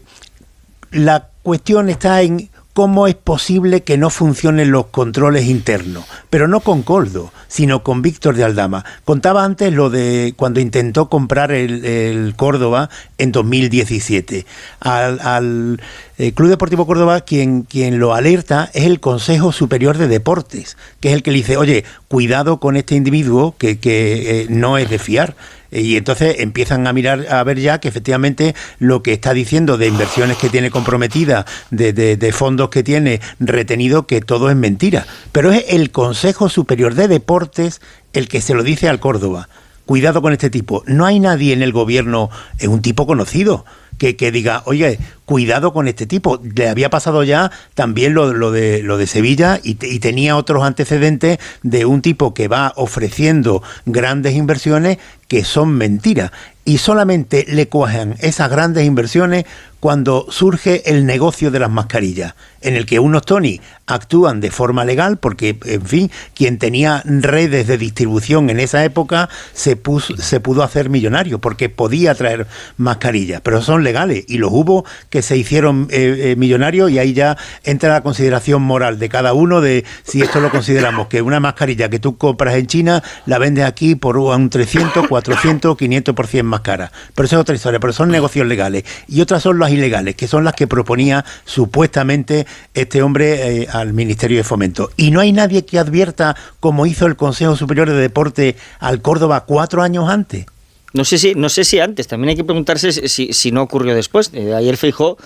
[0.92, 6.62] la cuestión está en cómo es posible que no funcionen los controles internos, pero no
[6.62, 8.86] con Coldo, sino con Víctor de Aldama.
[9.04, 14.46] Contaba antes lo de cuando intentó comprar el, Córdoba en 2017.
[14.80, 15.82] Al,
[16.18, 21.10] eh, Club Deportivo Córdoba quien, quien lo alerta es el Consejo Superior de Deportes, que
[21.10, 24.90] es el que le dice, oye, cuidado con este individuo que, que eh, no es
[24.90, 25.36] de fiar
[25.72, 29.88] y entonces empiezan a mirar a ver ya que efectivamente lo que está diciendo de
[29.88, 35.06] inversiones que tiene comprometidas, de, de, fondos que tiene retenido, que todo es mentira.
[35.32, 37.82] Pero es el Consejo Superior de Deportes
[38.14, 39.48] el que se lo dice al Córdoba.
[39.86, 40.84] Cuidado con este tipo.
[40.88, 43.66] No hay nadie en el gobierno, es un tipo conocido
[44.02, 46.42] que, diga, oye, cuidado con este tipo.
[46.56, 51.38] Le había pasado ya también lo, de, lo de Sevilla y, y, tenía otros antecedentes
[51.62, 54.98] de un tipo que va ofreciendo grandes inversiones
[55.28, 56.32] que son mentiras.
[56.66, 59.46] Y solamente le cuajan esas grandes inversiones
[59.80, 64.86] cuando surge el negocio de las mascarillas, en el que unos Tony actúan de forma
[64.86, 70.40] legal, porque, en fin, quien tenía redes de distribución en esa época se, puso, se
[70.40, 75.38] pudo hacer millonario, porque podía traer mascarillas, pero son legales, y los hubo que se
[75.38, 79.84] hicieron eh, eh, millonarios, y ahí ya entra la consideración moral de cada uno de
[80.04, 83.96] si esto lo consideramos que una mascarilla que tú compras en China la vendes aquí
[83.96, 86.92] por un 300, 400, 500% más cara.
[87.16, 88.84] Pero eso es otra historia, pero son negocios legales.
[89.08, 93.94] Y otras son las ilegales, que son las que proponía supuestamente este hombre eh, al
[93.94, 94.90] Ministerio de Fomento.
[94.98, 99.46] Y no hay nadie que advierta, como hizo el Consejo Superior de Deporte al Córdoba
[99.46, 100.46] cuatro años antes.
[100.94, 103.96] No sé si, no sé si antes, también hay que preguntarse si, si no ocurrió
[103.96, 104.32] después.
[104.34, 105.18] Eh, ayer Feijó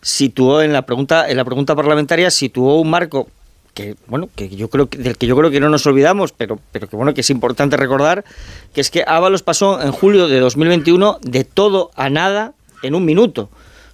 [0.00, 3.28] situó en la pregunta, en la pregunta parlamentaria, situó un marco
[3.74, 6.58] que bueno que yo creo que, del que yo creo que no nos olvidamos pero
[6.72, 8.24] pero que bueno que es importante recordar
[8.74, 12.52] que es que Ábalos pasó en julio de 2021 de todo a nada
[12.82, 13.48] en un minuto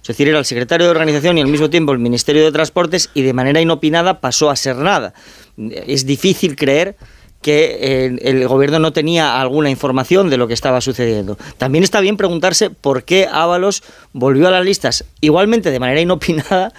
[0.07, 3.09] es decir, era el secretario de organización y al mismo tiempo el Ministerio de Transportes
[3.13, 5.13] y de manera inopinada pasó a ser nada.
[5.85, 6.95] Es difícil creer
[7.41, 11.37] que el, el, gobierno no tenía alguna información de lo que estaba sucediendo.
[11.57, 16.71] También está bien preguntarse por qué Ábalos volvió a las listas igualmente de manera inopinada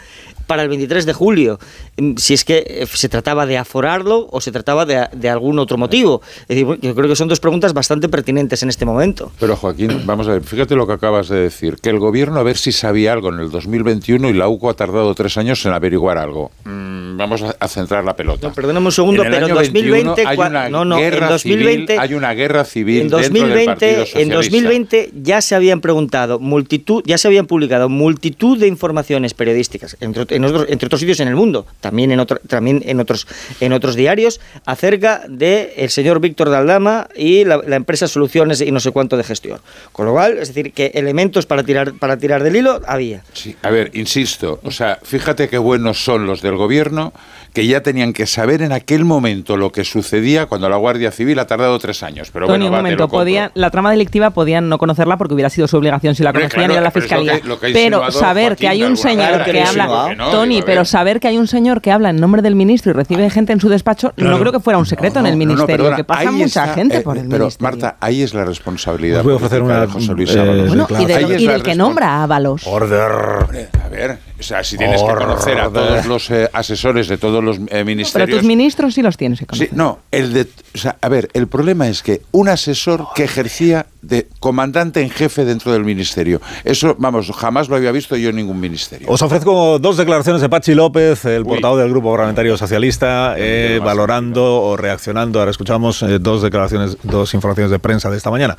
[0.48, 1.60] para el 23 de julio,
[1.98, 5.76] mm, si es que eh, se trataba de aforarlo o se trataba de, algún otro
[5.76, 6.22] motivo.
[6.48, 9.30] Es decir, yo creo que son dos preguntas bastante pertinentes en este momento.
[9.38, 12.42] Pero Joaquín, vamos a ver, fíjate lo que acabas de decir, que el gobierno a
[12.42, 15.72] ver si sabía algo en el 2021 y la UCO ha tardado tres años en
[15.72, 16.50] averiguar algo.
[16.64, 18.48] Mm, vamos a, centrar la pelota.
[18.48, 22.00] No, perdóname un segundo, pero en 2020 hay una no, no, guerra en 2020 civil,
[22.00, 27.28] hay una guerra civil en 2020, En 2020 ya se habían preguntado multitud, ya se
[27.28, 32.20] habían publicado multitud de informaciones periodísticas, entre, entre otros sitios en el mundo, también en,
[32.20, 33.26] otro, también en, otros,
[33.60, 38.80] en otros diarios, acerca del el señor Víctor Daldama y la, empresa Soluciones y no
[38.80, 39.60] sé cuánto de gestión.
[39.92, 43.22] Con lo cual, es decir, que elementos para tirar, para tirar del hilo había.
[43.32, 47.12] Sí, a ver, insisto, o sea, fíjate qué buenos son los del gobierno
[47.58, 51.40] que ya tenían que saber en aquel momento lo que sucedía cuando la Guardia Civil
[51.40, 52.30] ha tardado tres años.
[52.32, 53.08] Pero Tony, un momento,
[53.54, 56.78] la trama delictiva podían no conocerla porque hubiera sido su obligación si la conocían ir
[56.78, 57.40] a la fiscalía.
[57.72, 61.80] pero saber que hay un señor que, habla, Tony, pero saber que hay un señor
[61.80, 64.60] que habla en nombre del ministro y recibe gente en su despacho, no creo que
[64.60, 67.72] fuera un secreto en el ministerio, que pasa mucha gente eh, por el pero, ministerio.
[67.72, 69.24] Marta, ahí es la responsabilidad.
[69.24, 70.68] voy a ofrecer una, de José Luis eh,
[71.00, 72.64] y, del, que nombra a Ábalos.
[72.68, 73.48] Order.
[73.82, 77.42] A ver, O sea, si tienes que conocer a todos los eh, asesores de todos
[77.42, 78.12] los ministerios.
[78.12, 79.68] Pero tus ministros sí los tienes que conocer.
[79.70, 80.46] Sí, no, el de.
[80.74, 85.10] O sea, a ver, el problema es que un asesor que ejercía de comandante en
[85.10, 86.40] jefe dentro del ministerio.
[86.64, 89.08] Eso, vamos, jamás lo había visto yo en ningún ministerio.
[89.10, 94.62] Os ofrezco dos declaraciones de Pachi López, el portavoz del Grupo Parlamentario Socialista, eh, valorando
[94.62, 95.40] o reaccionando.
[95.40, 98.56] Ahora escuchamos eh, dos declaraciones, dos informaciones de prensa de esta mañana.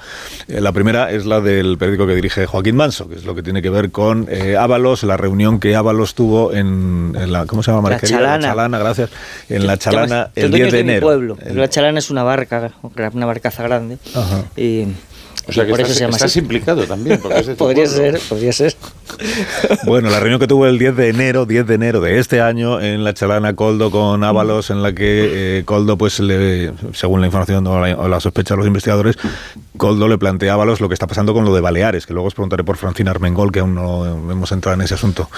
[0.47, 3.43] Eh, la primera es la del periódico que dirige Joaquín Manso, que es lo que
[3.43, 4.27] tiene que ver con
[4.57, 7.89] Ábalos, la reunión que Ábalos tuvo en, la, ¿cómo se llama?
[7.89, 8.37] La Chalana.
[8.37, 9.09] La Chalana, gracias.
[9.49, 11.07] En la Chalana el 10 de enero.
[11.07, 11.37] Pueblo.
[11.53, 12.71] La Chalana es una barca,
[13.13, 13.97] una barcaza grande.
[14.13, 14.43] Ajá.
[14.55, 14.87] Y
[15.47, 17.19] o sea que estás, implicado también.
[17.57, 18.75] podría ser, podría ser.
[19.85, 22.79] Bueno, la reunión que tuvo el 10 de enero, 10 de enero de este año
[22.79, 27.27] en la chalana Coldo con Ábalos, en la que eh, Coldo, pues le, según la
[27.27, 29.17] información o la, sospecha de los investigadores,
[29.77, 32.27] Coldo le plantea a Ábalos lo que está pasando con lo de Baleares, que luego
[32.27, 35.29] os preguntaré por Francina Armengol, que aún no hemos entrado en ese asunto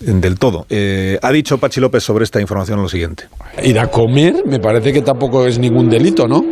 [0.00, 0.66] del todo.
[0.70, 3.24] Eh, ha dicho Pachi López sobre esta información lo siguiente.
[3.62, 6.42] Ir a comer me parece que tampoco es ningún delito, ¿no?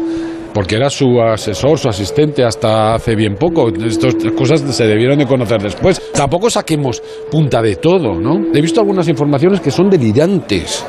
[0.55, 3.69] Porque era su asesor, su asistente hasta hace bien poco.
[3.69, 6.01] Estas cosas se debieron de conocer después.
[6.13, 8.41] Tampoco saquemos punta de todo, ¿no?
[8.55, 10.87] He visto algunas informaciones que son delirantes.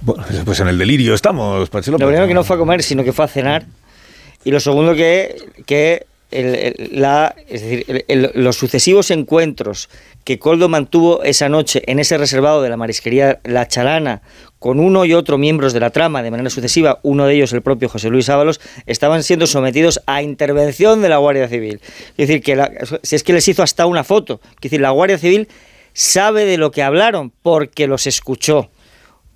[0.00, 3.12] Bueno, pues en el delirio estamos, Lo primero que no fue a comer, sino que
[3.12, 3.66] fue a cenar.
[4.44, 6.06] Y lo segundo que, que
[6.90, 9.88] la, es decir, los sucesivos encuentros
[10.24, 14.22] que Coldo mantuvo esa noche en ese reservado de la marisquería La Chalana
[14.64, 17.60] con uno y otro miembros de la trama de manera sucesiva, uno de ellos el
[17.60, 21.82] propio José Luis Ábalos, estaban siendo sometidos a intervención de la Guardia Civil.
[22.16, 22.56] Es decir, que
[23.02, 25.48] si es que les hizo hasta una foto, es decir, la Guardia Civil
[25.92, 28.70] sabe de lo que hablaron porque los escuchó.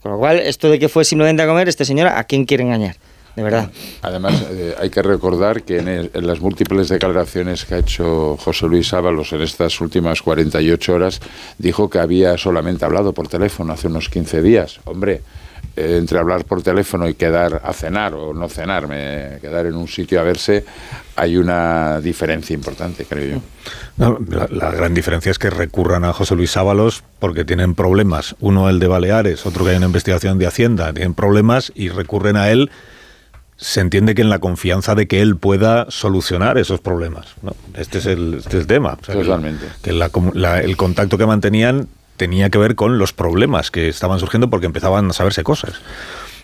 [0.00, 2.64] Con lo cual, esto de que fue simplemente a comer, este señor, ¿a quién quiere
[2.64, 2.96] engañar?
[3.38, 3.70] De verdad.
[4.02, 8.92] Además, eh, hay que recordar que en, las múltiples declaraciones que ha hecho José Luis
[8.92, 11.20] Ábalos en estas últimas 48 horas,
[11.56, 14.80] dijo que había solamente hablado por teléfono hace unos 15 días.
[14.86, 15.22] Hombre,
[15.76, 19.86] eh, entre hablar por teléfono y quedar a cenar o no cenarme, quedar en un
[19.86, 20.64] sitio a verse,
[21.14, 24.12] hay una diferencia importante, creo yo.
[24.28, 28.34] la, la, gran diferencia es que recurran a José Luis Ábalos porque tienen problemas.
[28.40, 32.36] Uno el de Baleares, otro que hay una investigación de Hacienda, tienen problemas y recurren
[32.36, 32.72] a él
[33.58, 37.34] se entiende que en la confianza de que él pueda solucionar esos problemas.
[37.74, 38.96] Este, es el, este tema.
[38.96, 39.66] Totalmente.
[39.82, 44.66] Que, el contacto que mantenían tenía que ver con los problemas que estaban surgiendo porque
[44.66, 45.74] empezaban a saberse cosas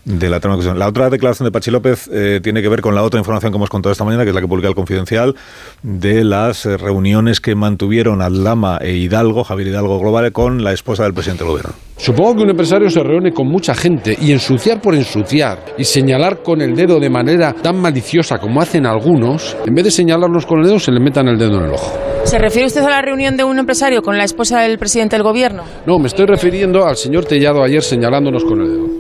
[0.05, 0.39] de la
[0.74, 3.57] La otra declaración de Pachi López eh, tiene que ver con la otra información que
[3.57, 5.34] hemos contado esta mañana, que es la que publica el Confidencial,
[5.83, 11.05] de las eh, reuniones que mantuvieron Aldama e Hidalgo, Javier Hidalgo Global, con la esposa
[11.05, 11.74] del presidente del gobierno.
[11.97, 16.42] Supongo que un empresario se reúne con mucha gente y ensuciar por ensuciar y señalar
[16.42, 20.60] con el dedo de manera tan maliciosa como hacen algunos, en vez de señalarlos con
[20.60, 21.97] el dedo, se le metan el dedo en el ojo.
[22.24, 25.23] ¿Se refiere usted a la reunión de un empresario con la esposa del presidente del
[25.23, 25.62] gobierno?
[25.86, 28.93] No, me estoy refiriendo al señor Tellado ayer señalándonos con el dedo.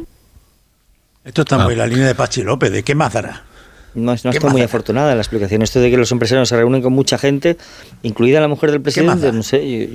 [1.24, 2.70] Esto está muy en la línea de Pachi López.
[2.70, 3.42] ¿De qué más dará?
[3.94, 5.62] No, no está muy afortunada la explicación.
[5.62, 7.56] Esto de que los empresarios se reúnen con mucha gente,
[8.02, 9.88] incluida la mujer del presidente, no sé,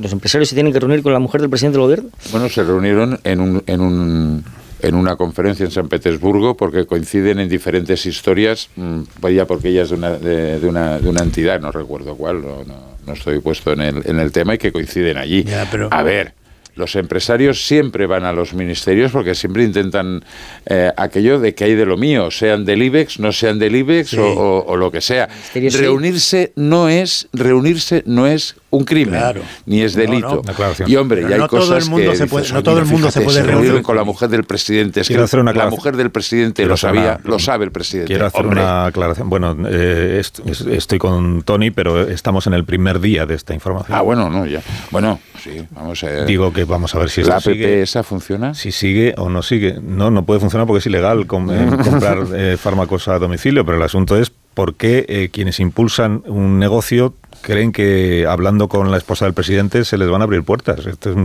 [0.00, 2.10] los empresarios se tienen que reunir con la mujer del presidente del gobierno.
[2.32, 4.44] Bueno, se reunieron en un, en un
[4.82, 9.82] en una conferencia en San Petersburgo porque coinciden en diferentes historias, mm, vaya porque ella
[9.82, 12.64] es de una, de, una, de una entidad, no recuerdo cuál, no,
[13.06, 15.44] no, estoy puesto en el, en el tema y que coinciden allí.
[15.90, 16.34] A ver,
[16.76, 20.24] los empresarios siempre van a los ministerios porque siempre intentan
[20.66, 24.14] eh, aquello de que hay de lo mío, sean del IBEX, no sean del IBEX
[24.14, 25.28] o, lo que sea.
[25.54, 29.20] Reunirse no es reunirse no es un crimen,
[29.66, 30.42] ni es delito.
[30.86, 33.82] Y hombre, ya hay cosas que se puede, no todo el mundo se puede reunir
[33.82, 35.00] con la mujer del presidente.
[35.00, 38.08] Es que la mujer del presidente lo sabía, lo sabe el presidente.
[38.08, 39.30] Quiero hacer una aclaración.
[39.30, 40.22] Bueno, eh,
[40.70, 43.96] estoy con Tony, pero estamos en el primer día de esta información.
[43.96, 44.62] Ah, bueno, no, ya.
[44.90, 48.54] Bueno, sí, vamos a Digo que vamos a ver si la app esa funciona.
[48.54, 49.78] Si sigue o no sigue.
[49.80, 53.82] No, no puede funcionar porque es ilegal eh, comprar eh, fármacos a domicilio, pero el
[53.82, 57.14] asunto es por qué quienes impulsan un negocio
[57.44, 60.86] creen que hablando con la esposa del presidente se les van a abrir puertas.
[60.86, 61.16] Esto es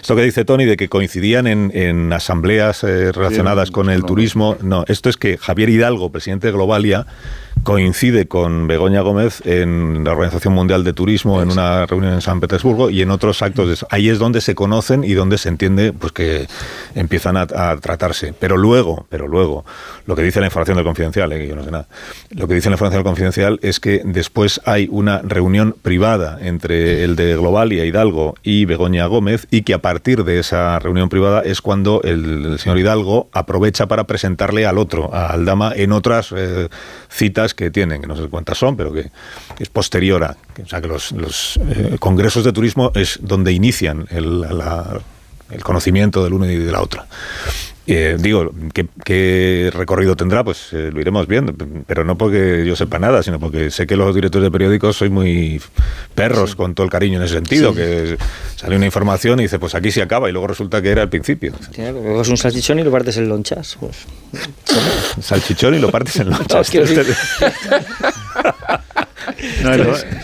[0.00, 4.56] Esto que dice Tony de que coincidían en, asambleas eh, relacionadas con el turismo.
[4.62, 7.06] No, esto es que Javier Hidalgo, presidente de Globalia,
[7.64, 12.38] coincide con Begoña Gómez en la Organización Mundial de Turismo en una reunión en San
[12.38, 13.86] Petersburgo y en otros actos.
[13.90, 16.46] Ahí es donde se conocen y donde se entiende pues que
[16.94, 18.34] empiezan a, tratarse.
[18.38, 19.64] Pero luego, pero luego,
[20.06, 21.88] lo que dice la información del confidencial, eh, que yo no sé nada,
[22.30, 27.02] lo que dice la información del confidencial es que después hay una reunión privada entre
[27.02, 31.40] el de Globalia Hidalgo y Begoña Gómez y que a partir de esa reunión privada
[31.40, 36.68] es cuando el, señor Hidalgo aprovecha para presentarle al otro, a Aldama, en otras eh,
[37.08, 39.10] citas que tienen, que no sé cuántas son, pero que,
[39.58, 44.44] es posterior a, o sea, que los, eh, congresos de turismo es donde inician el,
[45.50, 47.06] el conocimiento del uno y de la otra.
[47.86, 50.42] Eh, digo, ¿qué, recorrido tendrá?
[50.42, 51.52] Pues eh, lo iremos viendo,
[51.86, 55.10] pero no porque yo sepa nada, sino porque sé que los directores de periódicos soy
[55.10, 55.60] muy
[56.14, 58.16] perros con todo el cariño en ese sentido, que
[58.56, 61.10] sale una información y dice, pues aquí se acaba, y luego resulta que era el
[61.10, 61.52] principio.
[61.76, 63.76] Es un salchichón y lo partes en lonchas.
[63.78, 64.06] Pues.
[65.20, 66.70] Salchichón y lo partes en lonchas.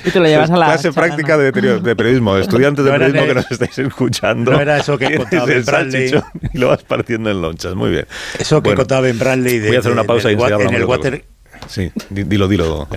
[0.05, 3.51] y te lo llevas a la clase práctica de, periodismo, estudiantes de periodismo que nos
[3.51, 4.53] estáis escuchando.
[4.53, 6.12] No era eso que contaba Ben Bradley.
[6.53, 8.07] Y lo vas partiendo en lonchas, muy bien.
[8.39, 11.25] Eso que contaba Ben Bradley de, Voy a hacer una pausa y en el water,
[11.69, 12.89] Sí, dilo, dilo.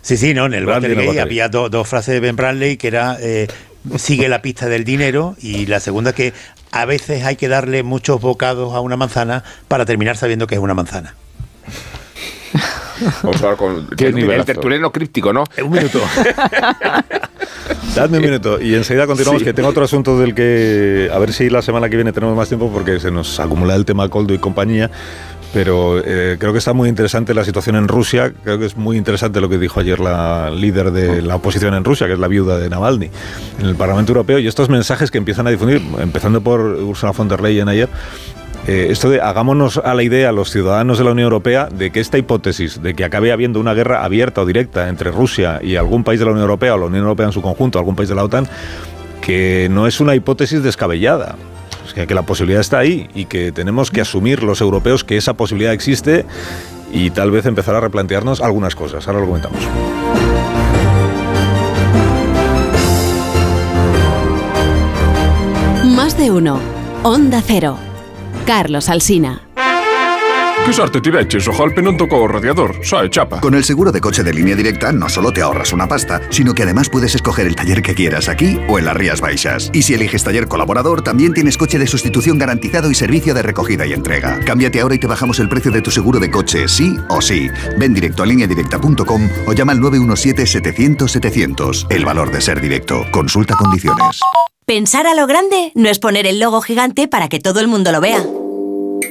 [0.00, 3.48] Sí, sí, no, en el Watergate había dos frases de Ben Bradley que era eh,
[3.96, 6.32] sigue la pista del dinero y la segunda que
[6.70, 10.60] a veces hay que darle muchos bocados a una manzana para terminar sabiendo que es
[10.60, 11.14] una manzana.
[13.22, 15.44] Vamos a hablar con el tertuliano críptico, ¿no?
[15.62, 16.00] Un minuto.
[17.94, 21.50] Dadme un minuto y enseguida continuamos, que tengo otro asunto del que a ver si
[21.50, 24.38] la semana que viene tenemos más tiempo porque se nos acumula el tema Coldo y
[24.38, 24.90] compañía.
[25.52, 28.32] Pero eh, creo que está muy interesante la situación en Rusia.
[28.42, 31.84] Creo que es muy interesante lo que dijo ayer la líder de la oposición en
[31.84, 33.10] Rusia, que es la viuda de Navalny,
[33.60, 34.38] en el Parlamento Europeo.
[34.38, 37.90] Y estos mensajes que empiezan a difundir, empezando por Ursula von der Leyen ayer,
[38.66, 42.00] eh, esto de hagámonos a la idea, los ciudadanos de la Unión Europea, de que
[42.00, 46.04] esta hipótesis de que acabe habiendo una guerra abierta o directa entre Rusia y algún
[46.04, 48.14] país de la Unión Europea o la Unión Europea en su conjunto, algún país de
[48.14, 48.46] la OTAN,
[49.20, 51.34] que no es una hipótesis descabellada.
[51.94, 55.34] que, que la posibilidad está ahí y que tenemos que asumir los europeos que esa
[55.34, 56.24] posibilidad existe
[56.92, 59.08] y tal vez empezar a replantearnos algunas cosas.
[59.08, 59.58] Ahora lo comentamos.
[65.96, 66.58] Más de uno.
[67.02, 67.91] Onda Cero.
[68.44, 69.61] Carlos Alsina.
[70.64, 71.48] ¿Qué sorte ti veches?
[71.48, 73.42] O non tocou o radiador, sae chapa.
[73.42, 76.54] Con el seguro de coche de línea directa no solo te ahorras una pasta, sino
[76.54, 79.70] que además puedes escoger el taller que quieras aquí o en las Rías Baixas.
[79.74, 83.86] Y si eliges taller colaborador, también tienes coche de sustitución garantizado y servicio de recogida
[83.86, 84.38] y entrega.
[84.46, 87.50] Cámbiate ahora y te bajamos el precio de tu seguro de coche, sí o sí.
[87.76, 91.88] Ven directo a lineadirecta.com o llama al 917-700-700.
[91.90, 93.04] El valor de ser directo.
[93.10, 94.20] Consulta condiciones.
[94.64, 97.90] Pensar a lo grande no es poner el logo gigante para que todo el mundo
[97.90, 98.24] lo vea.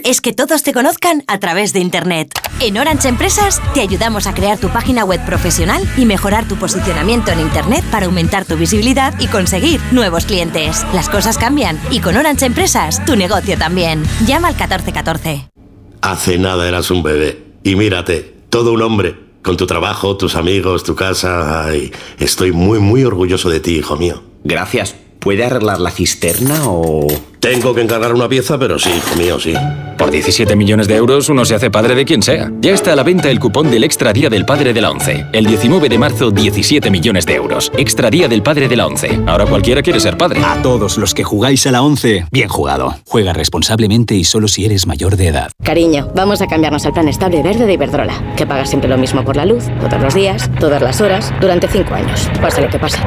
[0.03, 2.31] Es que todos te conozcan a través de Internet.
[2.59, 7.31] En Orange Empresas te ayudamos a crear tu página web profesional y mejorar tu posicionamiento
[7.31, 10.85] en Internet para aumentar tu visibilidad y conseguir nuevos clientes.
[10.93, 14.03] Las cosas cambian y con Orange Empresas tu negocio también.
[14.25, 15.49] Llama al 1414.
[16.01, 19.31] Hace nada eras un bebé y mírate, todo un hombre.
[19.43, 21.65] Con tu trabajo, tus amigos, tu casa.
[21.65, 24.21] Ay, estoy muy, muy orgulloso de ti, hijo mío.
[24.43, 24.95] Gracias.
[25.21, 27.05] ¿Puede arreglar la cisterna o...?
[27.39, 29.53] Tengo que encargar una pieza, pero sí, hijo mío, sí.
[29.97, 32.51] Por 17 millones de euros uno se hace padre de quien sea.
[32.59, 35.27] Ya está a la venta el cupón del Extra Día del Padre de la ONCE.
[35.31, 37.71] El 19 de marzo, 17 millones de euros.
[37.77, 39.21] Extra Día del Padre de la ONCE.
[39.27, 40.41] Ahora cualquiera quiere ser padre.
[40.43, 42.95] A todos los que jugáis a la ONCE, bien jugado.
[43.07, 45.51] Juega responsablemente y solo si eres mayor de edad.
[45.63, 49.23] Cariño, vamos a cambiarnos al plan estable verde de Iberdrola, que paga siempre lo mismo
[49.23, 52.27] por la luz, todos los días, todas las horas, durante 5 años.
[52.41, 52.97] Pasa lo que pase.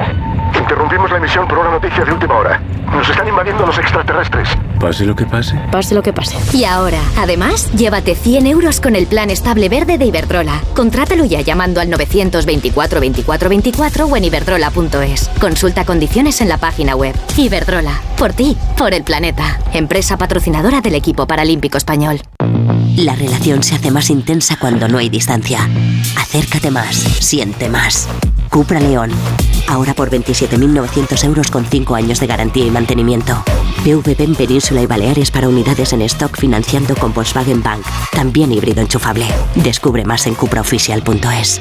[0.85, 2.61] Interrumpimos la emisión por una noticia de última hora.
[2.93, 4.51] Nos están invadiendo los extraterrestres.
[4.79, 5.59] Pase lo que pase.
[5.73, 6.37] Pase lo que pase.
[6.55, 10.61] Y ahora, además, llévate 100 euros con el plan estable verde de Iberdrola.
[10.77, 15.31] Contrátalo ya llamando al 924 24 24 o en iberdrola.es.
[15.41, 17.17] Consulta condiciones en la página web.
[17.35, 17.99] Iberdrola.
[18.19, 19.59] Por ti, por el planeta.
[19.73, 22.21] Empresa patrocinadora del equipo paralímpico español.
[22.97, 25.67] La relación se hace más intensa cuando no hay distancia.
[26.19, 28.07] Acércate más, siente más.
[28.51, 29.11] Cupra León.
[29.69, 33.43] Ahora por 27.900 euros con 5 años de garantía y mantenimiento.
[33.85, 37.85] PVP en Península y Baleares para unidades en stock financiando con Volkswagen Bank.
[38.13, 39.27] También híbrido enchufable.
[39.57, 41.61] Descubre más en cupraoficial.es.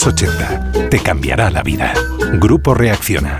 [0.00, 1.92] Te cambiará la vida.
[2.38, 3.38] Grupo Reacciona.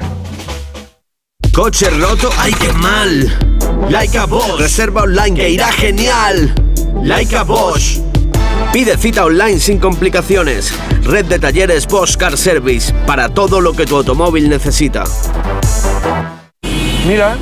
[1.55, 3.89] Coche roto, ¡ay qué mal!
[3.89, 6.55] Laika Bosch, reserva online que irá genial.
[7.03, 8.01] Laika Bosch.
[8.75, 10.75] Pide cita online sin complicaciones.
[11.03, 15.05] Red de talleres Bosch Car Service para todo lo que tu automóvil necesita.
[17.07, 17.39] Mira,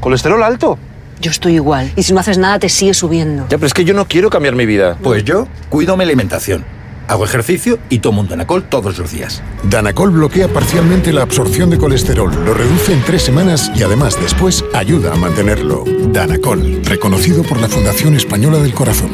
[0.00, 0.76] colesterol alto.
[1.20, 1.92] Yo estoy igual.
[1.94, 3.44] Y si no haces nada, te sigue subiendo.
[3.44, 4.98] Ya, pero es que yo no quiero cambiar mi vida.
[5.00, 6.79] Pues yo cuido mi alimentación.
[7.10, 9.42] Hago ejercicio y tomo un Danacol todos los días.
[9.64, 14.64] Danacol bloquea parcialmente la absorción de colesterol, lo reduce en tres semanas y además después
[14.74, 15.82] ayuda a mantenerlo.
[16.12, 19.10] Danacol, reconocido por la Fundación Española del Corazón.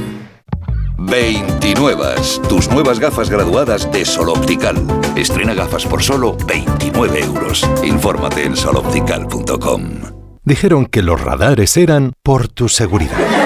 [0.99, 2.17] 29.
[2.51, 4.77] Tus nuevas gafas graduadas de Sol Optical.
[5.17, 7.67] Estrena gafas por solo 29 euros.
[7.83, 9.83] Infórmate en soloptical.com.
[10.45, 13.46] Dijeron que los radares eran por tu seguridad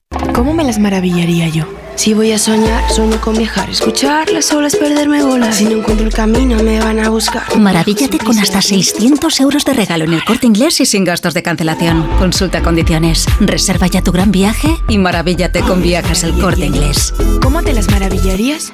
[0.33, 1.65] ¿Cómo me las maravillaría yo?
[1.95, 5.57] Si voy a soñar, sueño con viajar, escuchar las olas, perderme bolas.
[5.57, 7.43] Si no encuentro el camino, me van a buscar.
[7.57, 11.43] Maravíllate con hasta 600 euros de regalo en el corte inglés y sin gastos de
[11.43, 12.07] cancelación.
[12.17, 13.27] Consulta condiciones.
[13.39, 17.13] Reserva ya tu gran viaje y maravíllate con viajes el corte inglés.
[17.41, 18.73] ¿Cómo te las maravillarías?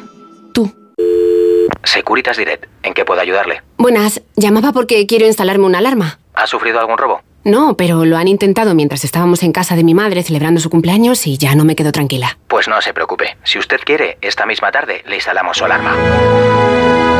[0.53, 0.71] Tú.
[1.83, 3.61] Securitas Direct, ¿en qué puedo ayudarle?
[3.77, 6.19] Buenas, llamaba porque quiero instalarme una alarma.
[6.33, 7.21] ¿Ha sufrido algún robo?
[7.47, 11.25] No, pero lo han intentado mientras estábamos en casa de mi madre celebrando su cumpleaños
[11.27, 12.37] y ya no me quedo tranquila.
[12.49, 13.37] Pues no se preocupe.
[13.45, 15.95] Si usted quiere, esta misma tarde le instalamos su alarma.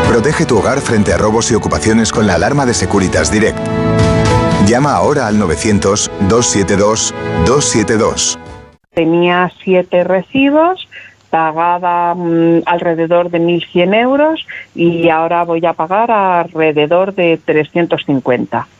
[0.06, 3.58] Protege tu hogar frente a robos y ocupaciones con la alarma de Securitas Direct.
[4.66, 8.38] Llama ahora al 900-272-272.
[8.94, 10.90] Tenía siete recibos,
[11.30, 18.68] pagaba mm, alrededor de 1.100 euros y ahora voy a pagar alrededor de 350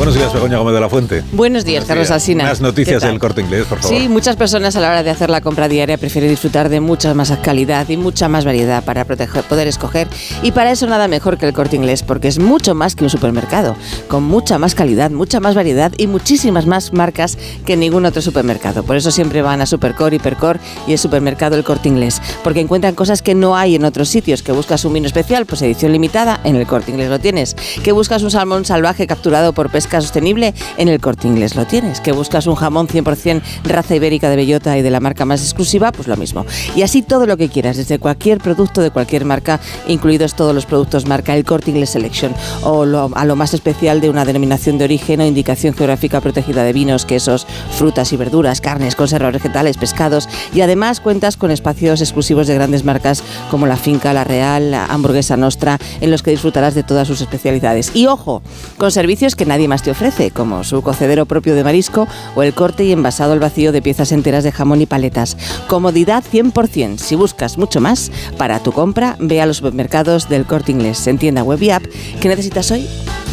[0.00, 1.22] 'Buenos días, Begoña Gómez de la Fuente.
[1.32, 2.44] Buenos días, Carlos Alsina.
[2.44, 3.98] Las noticias del corte inglés, por favor.
[3.98, 7.12] Sí, muchas personas a la hora de hacer la compra diaria prefieren disfrutar de mucha
[7.12, 10.08] más calidad y mucha más variedad para poder escoger.
[10.42, 13.10] Y para eso nada mejor que el corte inglés, porque es mucho más que un
[13.10, 13.76] supermercado,
[14.08, 18.84] con mucha más calidad, mucha más variedad y muchísimas más marcas que ningún otro supermercado.
[18.84, 22.94] Por eso siempre van a Supercore, Hipercor y el supermercado El Corte Inglés, porque encuentran
[22.94, 24.42] cosas que no hay en otros sitios.
[24.42, 27.54] Que buscas un vino especial, pues edición limitada, en el Corte Inglés lo tienes.
[27.84, 32.00] Que buscas un salmón salvaje capturado por pesca sostenible, en el corte inglés lo tienes.
[32.00, 35.92] Que buscas un jamón 100% raza ibérica de bellota y de la marca más exclusiva,
[35.92, 36.44] pues lo mismo.
[36.76, 40.66] Y así todo lo que quieras, desde cualquier producto de cualquier marca, incluidos todos los
[40.66, 42.82] productos marca el corte inglés Selection, o
[43.14, 47.04] a lo más especial de una denominación de origen o indicación geográfica protegida de vinos,
[47.04, 47.46] quesos,
[47.76, 50.28] frutas y verduras, carnes, conservas vegetales, pescados.
[50.54, 54.86] Y además cuentas con espacios exclusivos de grandes marcas como la Finca, la Real, la
[54.86, 57.92] Hamburguesa Nostra, en los que disfrutarás de todas sus especialidades.
[57.94, 58.42] Y ojo,
[58.76, 62.54] con servicios que nadie más te ofrece, como su cocedero propio de marisco o el
[62.54, 65.36] corte y envasado al vacío de piezas enteras de jamón y paletas.
[65.68, 66.98] Comodidad 100%.
[66.98, 71.18] Si buscas mucho más, para tu compra, ve a los supermercados del corte inglés, en
[71.18, 71.84] tienda web y app.
[72.20, 72.86] ¿Qué necesitas hoy?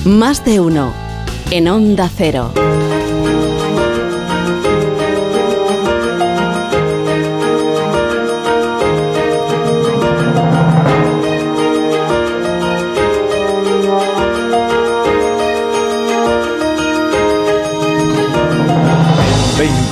[0.05, 0.91] Más de uno.
[1.51, 2.51] En Onda Cero.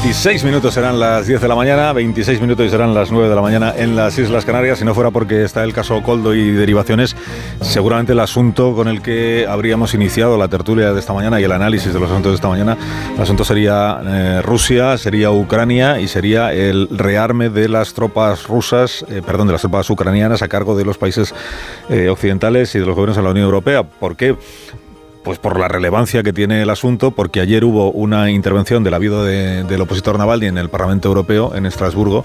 [0.05, 3.33] 26 minutos serán las 10 de la mañana, 26 minutos y serán las 9 de
[3.33, 4.77] la mañana en las Islas Canarias.
[4.77, 7.15] Si no fuera porque está el caso Coldo y derivaciones,
[7.61, 11.51] seguramente el asunto con el que habríamos iniciado la tertulia de esta mañana y el
[11.51, 12.77] análisis de los asuntos de esta mañana,
[13.15, 19.03] el asunto sería eh, Rusia, sería Ucrania y sería el rearme de las tropas rusas,
[19.09, 21.33] eh, perdón, de las tropas ucranianas a cargo de los países
[21.89, 23.81] eh, occidentales y de los gobiernos de la Unión Europea.
[23.81, 24.35] ¿Por qué?
[25.25, 28.99] Pues por la relevancia que tiene el asunto, porque ayer hubo una intervención de la
[28.99, 32.23] vida del opositor Navalny en el Parlamento Europeo, en Estrasburgo,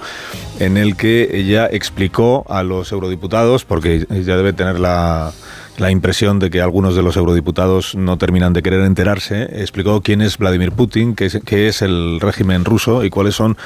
[0.60, 5.32] en el que ella explicó a los eurodiputados, porque ella debe tener la,
[5.78, 10.20] la impresión de que algunos de los eurodiputados no terminan de querer enterarse, explicó quién
[10.20, 13.56] es Vladimir Putin, qué es el régimen ruso y cuáles son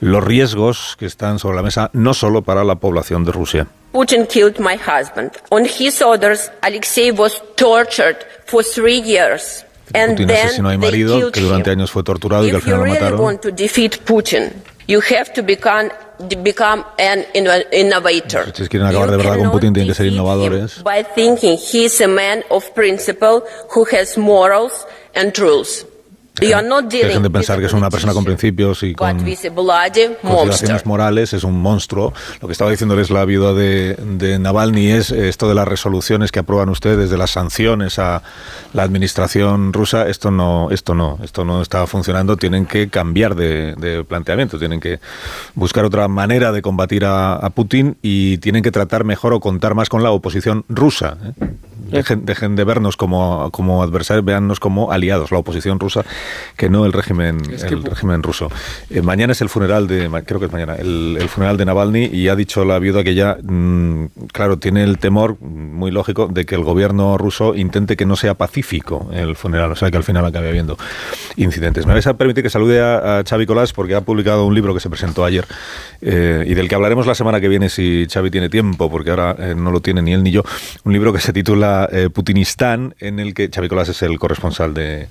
[0.00, 3.66] los riesgos que están sobre la mesa, no solo para la población de Rusia.
[3.92, 5.32] Putin killed my husband.
[5.50, 9.64] On his orders, Alexei was tortured for three years.
[9.86, 12.86] Putin asesinó a mi marido, que durante años fue torturado y que al final lo
[12.86, 13.40] mataron.
[18.54, 20.82] Si quieren acabar de verdad con Putin, tienen que ser innovadores.
[20.82, 23.42] By thinking he's a man of principle
[23.74, 25.86] who has morals and rules.
[27.00, 29.06] Que dejen de pensar que es una persona con principios y con
[30.20, 32.12] consideraciones morales, es un monstruo.
[32.40, 36.32] Lo que estaba diciéndoles la viuda de, de Navalny es eh, esto de las resoluciones
[36.32, 38.22] que aprueban ustedes, de las sanciones a
[38.74, 40.08] la administración rusa.
[40.08, 42.36] Esto no, esto no, esto no está funcionando.
[42.36, 45.00] Tienen que cambiar de, de planteamiento, tienen que
[45.54, 49.74] buscar otra manera de combatir a, a Putin y tienen que tratar mejor o contar
[49.74, 51.16] más con la oposición rusa.
[51.24, 51.46] ¿eh?
[51.90, 56.04] Dejen, dejen de vernos como, como adversarios, véannos como aliados, la oposición rusa,
[56.56, 58.50] que no el régimen, el régimen ruso.
[58.90, 62.06] Eh, mañana es el funeral de, creo que es mañana, el, el funeral de Navalny
[62.06, 66.44] y ha dicho la viuda que ya, mm, claro, tiene el temor, muy lógico, de
[66.44, 70.04] que el gobierno ruso intente que no sea pacífico el funeral, o sea, que al
[70.04, 70.76] final acabe habiendo
[71.36, 71.86] incidentes.
[71.86, 74.74] Me vais a permitir que salude a, a Xavi Colás porque ha publicado un libro
[74.74, 75.46] que se presentó ayer
[76.00, 79.36] eh, y del que hablaremos la semana que viene si Xavi tiene tiempo, porque ahora
[79.38, 80.42] eh, no lo tiene ni él ni yo.
[80.84, 84.74] Un libro que se titula eh, Putinistán, en el que Xavi Colás es el corresponsal
[84.74, 85.08] de,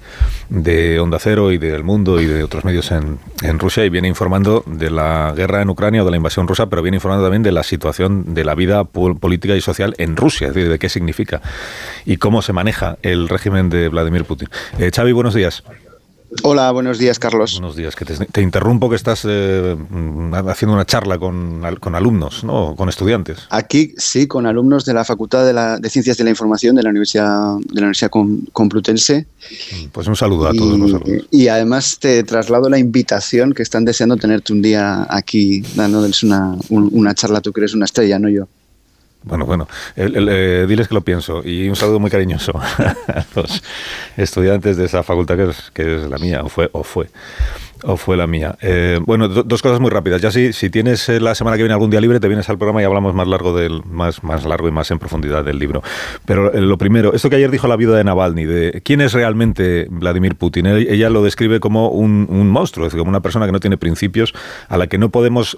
[0.50, 4.08] de Onda Cero y del Mundo y de otros medios en, en Rusia y viene
[4.08, 7.44] informando de la guerra en Ucrania o de la invasión rusa, pero viene informando también
[7.44, 10.80] de la situación de la vida pol- política y social en Rusia, es decir, de
[10.80, 11.42] qué significa
[12.06, 14.50] y cómo se maneja el régimen de Vladimir Putin.
[14.80, 15.64] Eh, Xavi, buenos días.
[16.44, 17.54] Hola, buenos días, Carlos.
[17.54, 21.96] Buenos días, que te, te interrumpo que estás eh, mm, haciendo una charla con, con
[21.96, 22.76] alumnos, ¿no?
[22.76, 23.40] Con estudiantes.
[23.50, 26.84] Aquí sí, con alumnos de la Facultad de, la- de Ciencias de la Información de
[26.84, 29.26] la Universidad, de la Universidad Com- Complutense.
[29.92, 31.26] Pues un saludo a todos los alumnos.
[31.32, 36.56] Y además te traslado la invitación que están deseando tenerte un día aquí dándoles una,
[36.70, 37.42] un- una charla.
[37.42, 38.48] Tú que eres una estrella, no yo.
[39.26, 43.64] Bueno, bueno, el- eh, diles que lo pienso y un saludo muy cariñoso a los
[44.18, 45.36] estudiantes de esa facultad
[45.74, 47.08] que es, la mía, o fue, o fue,
[47.84, 48.56] o fue la mía.
[48.62, 50.22] Eh, bueno, do- dos cosas muy rápidas.
[50.22, 52.58] Ya si, si tienes eh, la semana que viene algún día libre, te vienes al
[52.60, 55.82] programa y hablamos más largo del, más, más largo y más en profundidad del libro.
[56.26, 59.88] Pero lo primero, esto que ayer dijo la viuda de Navalny, de quién es realmente
[59.90, 60.68] Vladimir Putin.
[60.68, 64.34] Ella lo describe como un, monstruo, es decir, como una persona que no tiene principios,
[64.70, 65.58] a la que no podemos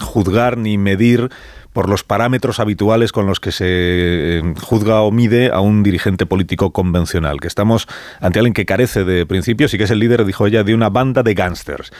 [0.00, 1.28] juzgar ni medir
[1.72, 6.26] por los parámetros habituales con los que se eh, juzga o mide a un dirigente
[6.26, 7.86] político convencional, que estamos
[8.20, 10.90] ante alguien que carece de principios y que es el líder, dijo ella, de una
[10.90, 11.90] banda de gángsters.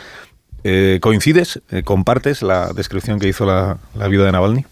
[0.65, 1.61] Eh, ¿Coincides?
[1.71, 4.65] Eh, ¿Compartes la descripción que hizo la, la viuda de Navalny?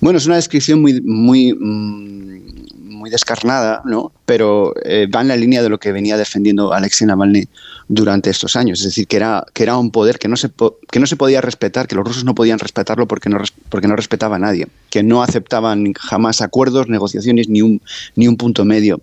[0.00, 4.12] Bueno, es una descripción muy, muy, mm, muy descarnada, ¿no?
[4.24, 4.72] Pero
[5.14, 7.48] va en la línea de lo que venía defendiendo Alexei Navalny
[7.88, 8.80] durante estos años.
[8.80, 11.16] Es decir, que era, que era un poder que no, se po- que no se
[11.16, 14.38] podía respetar, que los rusos no podían respetarlo porque no, res- porque no respetaba a
[14.38, 17.80] nadie, que no aceptaban jamás acuerdos, negociaciones, ni un,
[18.14, 19.00] ni un punto medio.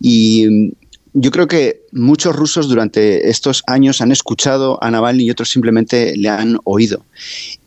[0.00, 0.72] Y
[1.12, 6.16] yo creo que muchos rusos durante estos años han escuchado a Navalny y otros simplemente
[6.16, 7.04] le han oído.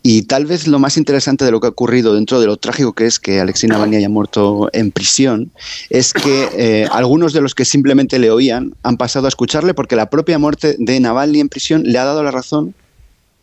[0.02, 2.92] Y tal vez lo más interesante de lo que ha ocurrido dentro de lo trágico
[2.94, 5.50] que es que Alexei Navalny haya muerto en prisión
[5.90, 9.96] es que eh, algunos de los que simplemente le oían han pasado a escucharle porque
[9.96, 12.74] la propia muerte de Navalny en prisión le ha dado la razón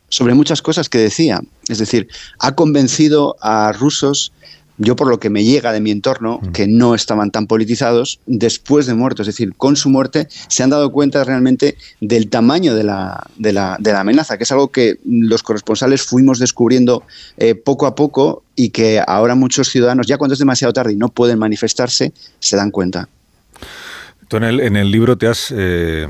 [0.09, 1.41] sobre muchas cosas que decía.
[1.69, 2.07] Es decir,
[2.39, 4.33] ha convencido a rusos,
[4.81, 8.87] yo por lo que me llega de mi entorno, que no estaban tan politizados después
[8.87, 9.21] de muerto.
[9.21, 13.53] Es decir, con su muerte se han dado cuenta realmente del tamaño de la, de
[13.53, 17.03] la, de la amenaza, que es algo que los corresponsales fuimos descubriendo
[17.37, 20.97] eh, poco a poco y que ahora muchos ciudadanos, ya cuando es demasiado tarde y
[20.97, 23.07] no pueden manifestarse, se dan cuenta.
[24.27, 26.07] Tú en el, en el libro te has eh,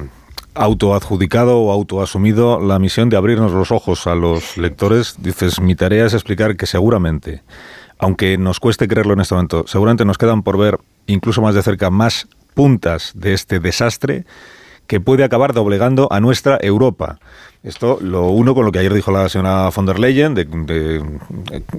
[0.54, 5.16] autoadjudicado o autoasumido la misión de abrirnos los ojos a los lectores.
[5.20, 7.42] Dices, mi tarea es explicar que seguramente,
[8.02, 11.62] aunque nos cueste creerlo en este momento, seguramente nos quedan por ver incluso más de
[11.62, 14.26] cerca más puntas de este desastre
[14.88, 17.20] que puede acabar doblegando a nuestra Europa.
[17.64, 21.04] Esto lo uno con lo que ayer dijo la señora von der Leyen, de, de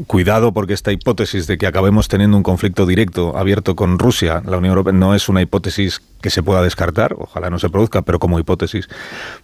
[0.07, 4.59] cuidado porque esta hipótesis de que acabemos teniendo un conflicto directo abierto con Rusia, la
[4.59, 8.21] Unión Europea, no es una hipótesis que se pueda descartar, ojalá no se produzca, pero
[8.21, 8.89] como hipótesis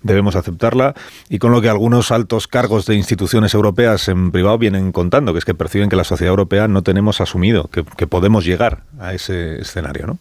[0.04, 0.94] debemos aceptarla,
[1.28, 5.40] y con lo que algunos altos cargos de instituciones europeas en privado vienen contando, que
[5.40, 9.12] es que perciben que la sociedad europea no tenemos asumido, que, que podemos llegar a
[9.12, 10.18] ese escenario, ¿no?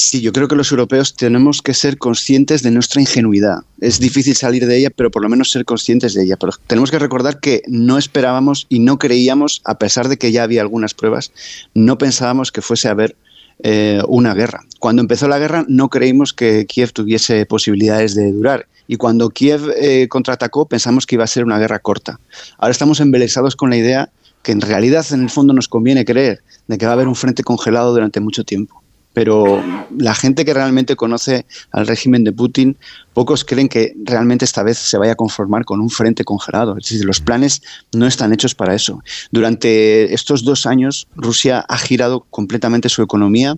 [0.00, 3.58] Sí, yo creo que los europeos tenemos que ser conscientes de nuestra ingenuidad.
[3.82, 6.38] Es difícil salir de ella, pero por lo menos ser conscientes de ella.
[6.38, 10.42] Pero tenemos que recordar que no esperábamos y no creíamos, a pesar de que ya
[10.42, 11.32] había algunas pruebas,
[11.74, 13.14] no pensábamos que fuese a haber
[13.62, 14.64] eh, una guerra.
[14.78, 18.68] Cuando empezó la guerra no creímos que Kiev tuviese posibilidades de durar.
[18.88, 22.18] Y cuando Kiev eh, contraatacó pensamos que iba a ser una guerra corta.
[22.56, 24.08] Ahora estamos embelesados con la idea
[24.42, 27.16] que en realidad en el fondo nos conviene creer de que va a haber un
[27.16, 28.79] frente congelado durante mucho tiempo
[29.12, 29.62] pero
[29.96, 32.76] la gente que realmente conoce al régimen de Putin,
[33.12, 36.76] pocos creen que realmente esta vez se vaya a conformar con un frente congelado.
[36.78, 39.02] Es decir, los planes no están hechos para eso.
[39.32, 43.56] Durante estos dos años, Rusia ha girado completamente su economía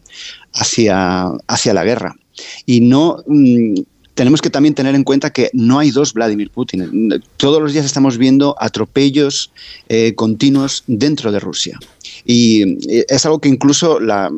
[0.55, 2.17] hacia, hacia la guerra.
[2.67, 3.19] Y no.
[3.27, 3.75] Mm,
[4.15, 7.23] tenemos que también tener en cuenta que no hay dos Vladimir Putin.
[7.39, 9.51] Todos los días estamos viendo atropellos
[9.89, 11.79] eh, continuos dentro de Rusia.
[12.27, 14.31] Y eh, es algo que incluso la,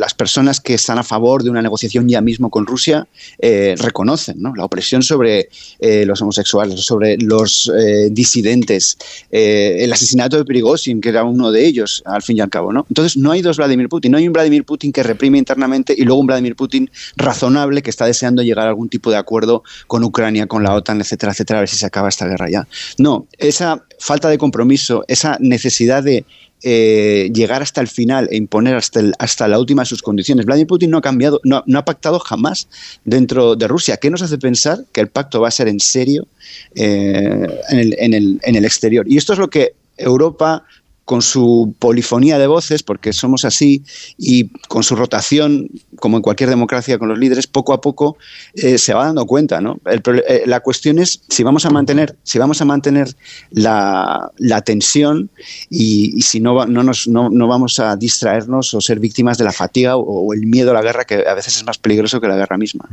[0.00, 3.06] las personas que están a favor de una negociación ya mismo con Rusia
[3.38, 4.54] eh, reconocen ¿no?
[4.56, 8.96] la opresión sobre eh, los homosexuales, sobre los eh, disidentes,
[9.30, 12.72] el asesinato de Prigozhin, que era uno de ellos, al fin y al cabo.
[12.72, 12.86] ¿no?
[12.88, 14.12] Entonces, no hay dos Vladimir Putin.
[14.12, 17.90] No hay un Vladimir Putin que reprime internamente y luego un Vladimir Putin razonable que
[17.90, 21.58] está deseando llegar a algún tipo de acuerdo con Ucrania, con la OTAN, etcétera, etcétera,
[21.58, 22.66] a ver si se acaba esta guerra ya.
[22.96, 26.24] No, esa falta de compromiso, esa necesidad de
[26.62, 30.46] eh, llegar hasta el final e imponer hasta, hasta la última sus condiciones.
[30.46, 32.68] Vladimir Putin no ha cambiado, no, ha pactado jamás
[33.04, 33.96] dentro de Rusia.
[33.96, 36.26] ¿Qué nos hace pensar que el pacto va a ser en serio
[36.74, 39.06] eh, en, el, en, el, en el exterior?
[39.08, 40.64] Y esto es lo que Europa
[41.10, 43.82] con su polifonía de voces, porque somos así,
[44.16, 48.16] y con su rotación, como en cualquier democracia con los líderes, poco a poco
[48.54, 49.60] eh, se va dando cuenta.
[49.60, 49.80] ¿no?
[49.86, 53.16] Eh, la cuestión es si vamos a mantener, si vamos a mantener
[53.50, 54.30] la,
[54.64, 55.30] tensión
[55.68, 59.96] y, si no, no, nos, no, vamos a distraernos o ser víctimas de la fatiga
[59.96, 62.56] o, el miedo a la guerra, que a veces es más peligroso que la guerra
[62.56, 62.88] misma.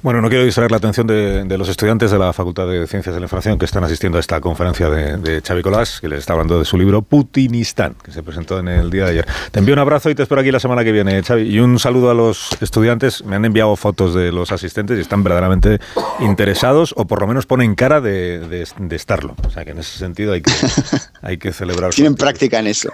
[0.00, 3.20] Bueno, no quiero distraer la atención de, los estudiantes de la Facultad de Ciencias de
[3.20, 6.34] la Información que están asistiendo a esta conferencia de, de Xavi Colás, que les está
[6.34, 9.26] hablando de su libro Putinistán, que se presentó en el día de ayer.
[9.50, 11.44] Te envío un abrazo y te espero aquí la semana que viene, Xavi.
[11.44, 13.24] Y un saludo a los estudiantes.
[13.24, 15.80] Me han enviado fotos de los asistentes y están verdaderamente
[16.20, 19.34] interesados o por lo menos ponen cara de, estarlo.
[19.46, 20.52] O sea que en ese sentido hay que,
[21.22, 21.94] hay que celebrar.
[21.94, 22.92] Tienen práctica en eso.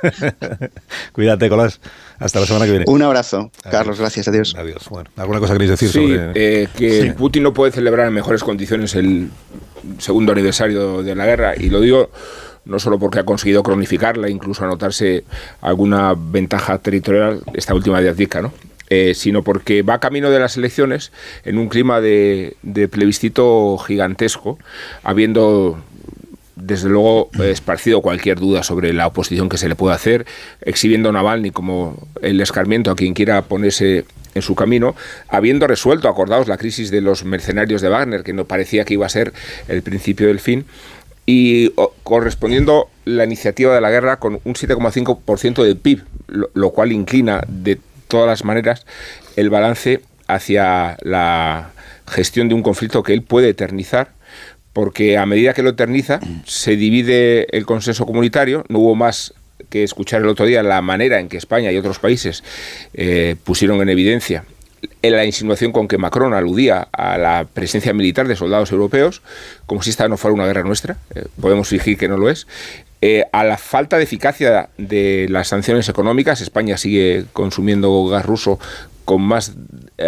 [1.12, 1.80] Cuídate, Colás.
[2.22, 2.84] Hasta la semana que viene.
[2.88, 3.98] Un abrazo, Carlos.
[3.98, 4.28] Gracias.
[4.28, 4.54] Adiós.
[4.56, 4.88] Adiós.
[4.88, 6.32] Bueno, ¿alguna cosa queréis decir sí, sobre...?
[6.34, 9.30] Eh, que Putin no puede celebrar en mejores condiciones el
[9.98, 12.10] segundo aniversario de la guerra y lo digo
[12.64, 15.24] no solo porque ha conseguido cronificarla, incluso anotarse
[15.60, 18.52] alguna ventaja territorial, esta última diatica, ¿no?
[18.94, 21.12] Eh, sino porque va camino de las elecciones
[21.44, 22.56] en un clima de,
[22.90, 24.58] plebiscito gigantesco,
[25.02, 25.78] habiendo
[26.56, 30.26] desde luego esparcido cualquier duda sobre la oposición que se le puede hacer,
[30.60, 34.94] exhibiendo a Navalny como el escarmiento a quien quiera ponerse en su camino,
[35.28, 39.06] habiendo resuelto, acordados, la crisis de los mercenarios de Wagner, que no parecía que iba
[39.06, 39.32] a ser
[39.68, 40.64] el principio del fin,
[41.26, 41.70] y
[42.02, 46.02] correspondiendo la iniciativa de la guerra con un 7,5% del PIB,
[46.54, 48.86] lo, cual inclina de todas las maneras
[49.36, 51.70] el balance hacia la
[52.08, 54.12] gestión de un conflicto que él puede eternizar,
[54.72, 59.34] porque a medida que lo eterniza se divide el consenso comunitario, no hubo más
[59.68, 62.42] que escuchar el otro día la manera en que España y otros países
[62.94, 64.44] eh, pusieron en evidencia
[65.00, 69.22] en la insinuación con que Macron aludía a la presencia militar de soldados europeos,
[69.66, 72.48] como si esta no fuera una guerra nuestra, eh, podemos fingir que no lo es,
[73.00, 78.58] eh, a la falta de eficacia de las sanciones económicas, España sigue consumiendo gas ruso
[79.04, 79.52] con más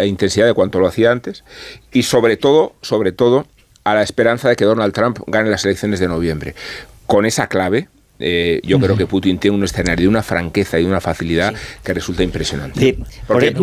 [0.03, 1.45] intensidad de cuanto lo hacía antes,
[1.93, 3.47] y sobre todo, sobre todo,
[3.85, 6.55] a la esperanza de que Donald Trump gane las elecciones de noviembre.
[7.05, 7.87] Con esa clave,
[8.19, 11.53] eh, yo creo que Putin tiene un escenario de una franqueza y de una facilidad
[11.83, 12.97] que resulta impresionante.
[13.27, 13.55] Porque,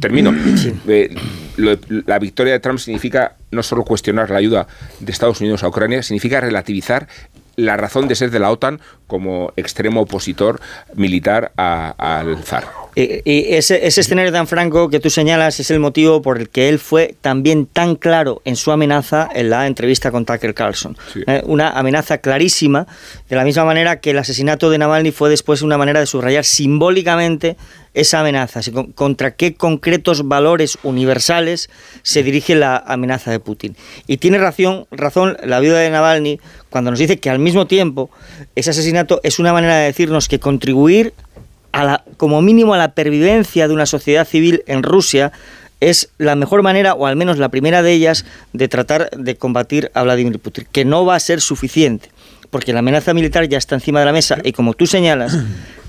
[0.00, 0.32] termino,
[0.88, 1.14] eh,
[1.56, 4.68] la victoria de Trump significa no solo cuestionar la ayuda
[5.00, 7.08] de Estados Unidos a Ucrania, significa relativizar
[7.56, 10.60] la razón de ser de la OTAN como extremo opositor
[10.94, 12.64] militar al zar.
[12.96, 16.78] Y, ese, escenario tan franco que tú señalas es el motivo por el que él
[16.78, 20.96] fue también tan claro en su amenaza en la entrevista con Tucker Carlson.
[21.26, 22.86] Eh, una amenaza clarísima,
[23.28, 26.44] de la misma manera que el asesinato de Navalny fue después una manera de subrayar
[26.44, 27.56] simbólicamente
[27.94, 28.60] esa amenaza,
[28.94, 31.70] contra qué concretos valores universales
[32.02, 33.76] se dirige la amenaza de Putin.
[34.06, 36.40] Y tiene razón, razón la viuda de Navalny
[36.70, 38.10] cuando nos dice que al mismo tiempo
[38.56, 41.14] ese asesinato es una manera de decirnos que contribuir
[41.72, 45.32] a la, como mínimo a la pervivencia de una sociedad civil en Rusia
[45.80, 49.90] es la mejor manera, o al menos la primera de ellas, de tratar de combatir
[49.94, 52.10] a Vladimir Putin, que no va a ser suficiente,
[52.50, 55.36] porque la amenaza militar ya está encima de la mesa y como tú señalas,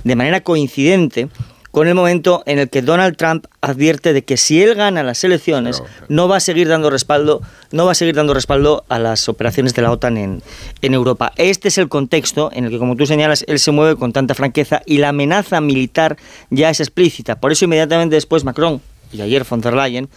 [0.03, 1.29] de manera coincidente,
[1.75, 5.25] con el momento en el que Donald Trump advierte de que si él gana las
[5.25, 7.41] elecciones no va a seguir dando respaldo,
[7.73, 10.41] no va a seguir dando respaldo a las operaciones de la OTAN en,
[10.81, 11.33] en Europa.
[11.35, 14.35] Este es el contexto en el que, como tú señalas, él se mueve con tanta
[14.35, 16.15] franqueza y la amenaza militar
[16.49, 17.41] ya es explícita.
[17.41, 18.81] Por eso inmediatamente después Macron
[19.11, 20.07] y ayer von der Leyen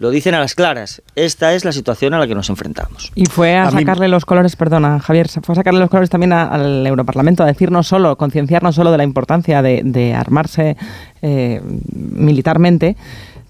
[0.00, 1.02] lo dicen a las claras.
[1.14, 3.12] Esta es la situación a la que nos enfrentamos.
[3.14, 6.86] Y fue a, sacarle los colores, perdona, Javier, fue a sacarle los colores también al
[6.86, 10.78] Europarlamento, a decir no solo, concienciar no solo de la importancia de, armarse
[11.20, 11.60] eh,
[11.92, 12.96] militarmente,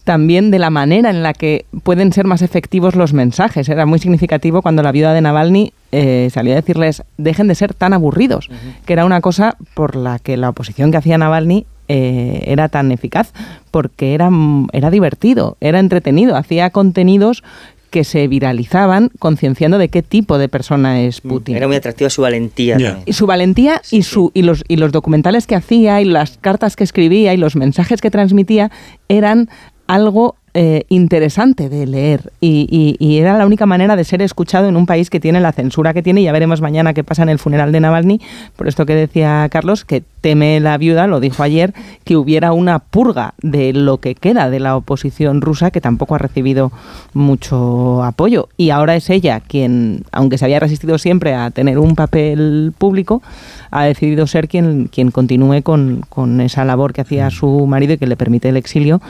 [0.03, 3.69] también de la manera en la que pueden ser más efectivos los mensajes.
[3.69, 7.75] Era muy significativo cuando la viuda de Navalny eh, salió a decirles dejen de ser
[7.75, 8.51] tan aburridos,
[8.87, 12.93] que era una cosa por la que la oposición que hacía Navalny eh, era tan
[12.93, 13.33] eficaz,
[13.73, 14.31] porque era,
[14.73, 17.43] era divertido, era entretenido, hacía contenidos
[17.91, 21.57] que se viralizaban concienciando de qué tipo de persona es mm, Putin.
[21.57, 23.01] Era muy atractiva su valentía.
[23.05, 26.77] Y su valentía y, su, y, los, y los documentales que hacía y las cartas
[26.77, 28.71] que escribía y los mensajes que transmitía
[29.09, 29.49] eran
[29.89, 34.85] algo eh, interesante de leer y, era la única manera de ser escuchado en un
[34.85, 36.25] país que tiene la censura que tiene.
[36.25, 38.21] Ya veremos mañana qué pasa en el funeral de Navalny.
[38.57, 41.75] Por esto que decía Carlos, que teme la viuda, lo dijo ayer,
[42.05, 46.19] que hubiera una purga de lo que queda de la oposición rusa, que tampoco ha
[46.19, 46.73] recibido
[47.15, 48.49] mucho apoyo.
[48.57, 53.23] Y ahora es ella quien, aunque se había resistido siempre a tener un papel público,
[53.71, 57.99] ha decidido ser quien, quien continúe con, con esa labor que hacía su marido y
[57.99, 59.01] que le permite el exilio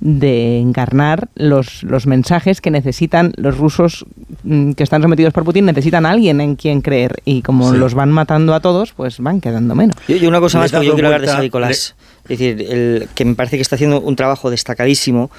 [0.00, 4.04] de encarnar los, los mensajes que necesitan los rusos
[4.44, 7.16] mm, que están sometidos por Putin, necesitan a alguien en quien creer.
[7.24, 9.96] Y como los van matando a todos, pues van quedando menos.
[10.08, 11.94] Y, una cosa más yo quiero hablar de San Nicolás.
[12.24, 15.30] Es decir, el, que me parece que está haciendo un trabajo destacadísimo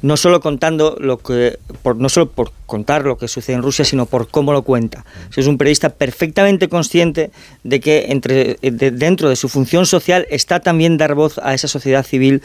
[0.00, 3.84] no solo contando lo que, por, no solo por contar lo que sucede en Rusia,
[3.84, 5.04] sino por cómo lo cuenta.
[5.34, 7.30] Es un periodista perfectamente consciente
[7.64, 12.04] de que entre, dentro de su función social está también dar voz a esa sociedad
[12.06, 12.42] civil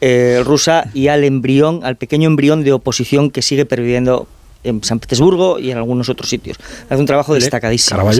[0.00, 4.26] eh, rusa y al embrión, al pequeño embrión de oposición que sigue perviviendo
[4.64, 6.58] en San Petersburgo y en algunos otros sitios.
[6.88, 8.10] Hace un trabajo destacadísimo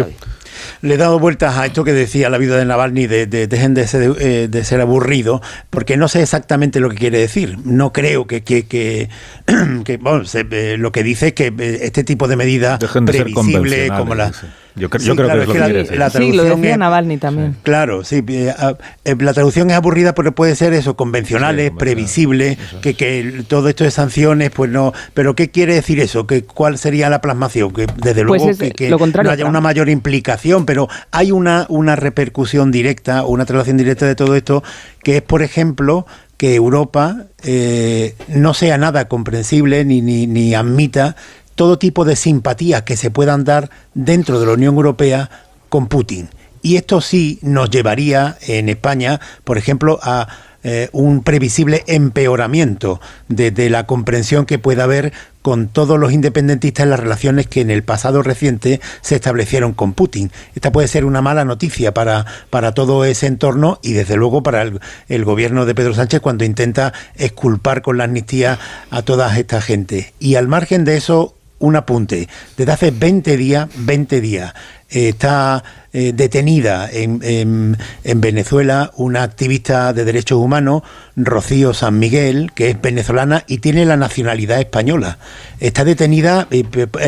[0.83, 3.87] le he dado vueltas a esto que decía la vida de Navalny, de, dejen de
[3.87, 7.59] ser, eh, de ser aburrido, porque no sé exactamente lo que quiere decir.
[7.65, 9.09] No creo que, que, que,
[9.47, 14.33] eh, lo que dice es que eh, este tipo de medidas previsibles como la...
[14.77, 16.03] Yo, creo que es lo que, quiere decir.
[16.13, 17.57] sí, lo decía Navalny también.
[17.63, 18.23] Claro, sí.
[18.27, 23.91] La traducción es aburrida porque puede ser eso, convencionales, previsibles, que, que todo esto de
[23.91, 24.93] sanciones, pues no...
[25.15, 26.27] Pero ¿qué quiere decir eso?
[26.27, 27.73] ¿Que, ¿Cuál sería la plasmación?
[27.73, 32.71] Que desde pues luego que, no haya una mayor implicación, pero hay una, una repercusión
[32.71, 34.63] directa, una traducción directa de todo esto,
[35.03, 36.07] que es, por ejemplo,
[36.37, 41.17] que Europa eh, no sea nada comprensible ni, ni, ni admita
[41.57, 45.29] todo tipo de simpatía que se puedan dar dentro de la Unión Europea
[45.69, 46.29] con Putin.
[46.63, 50.29] Y esto sí nos llevaría en España, por ejemplo, a
[50.69, 56.91] eh, un previsible empeoramiento de, la comprensión que pueda haber con todos los independentistas en
[56.91, 60.33] las relaciones que en el pasado reciente se establecieron con Putin.
[60.57, 64.63] Esta puede ser una mala noticia para, para todo ese entorno y desde luego para
[64.63, 68.59] el, el gobierno de Pedro Sánchez cuando intenta exculpar con la amnistía
[68.91, 70.15] a toda esta gente.
[70.19, 72.29] Y al margen de eso, un apunte.
[72.57, 74.55] Desde hace 20 días, 20 días,
[74.91, 75.63] eh, está
[75.99, 80.83] eh, detenida en, en, Venezuela una activista de derechos humanos,
[81.17, 85.17] Rocío San Miguel, que es venezolana y tiene la nacionalidad española.
[85.59, 86.67] Está detenida, eh,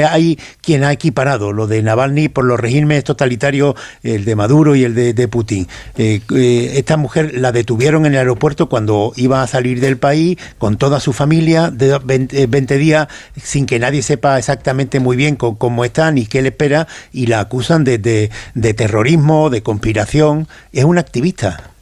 [0.09, 4.85] hay quien ha equiparado lo de Navalny por los regímenes totalitarios, el de Maduro y
[4.85, 5.69] el de, Putin.
[5.99, 10.99] esta mujer la detuvieron en el aeropuerto cuando iba a salir del país con toda
[10.99, 16.25] su familia, de 20, días, sin que nadie sepa exactamente muy bien cómo, está ni
[16.25, 18.31] qué le espera, y la acusan de
[18.79, 21.73] terrorismo, de conspiración, es una activista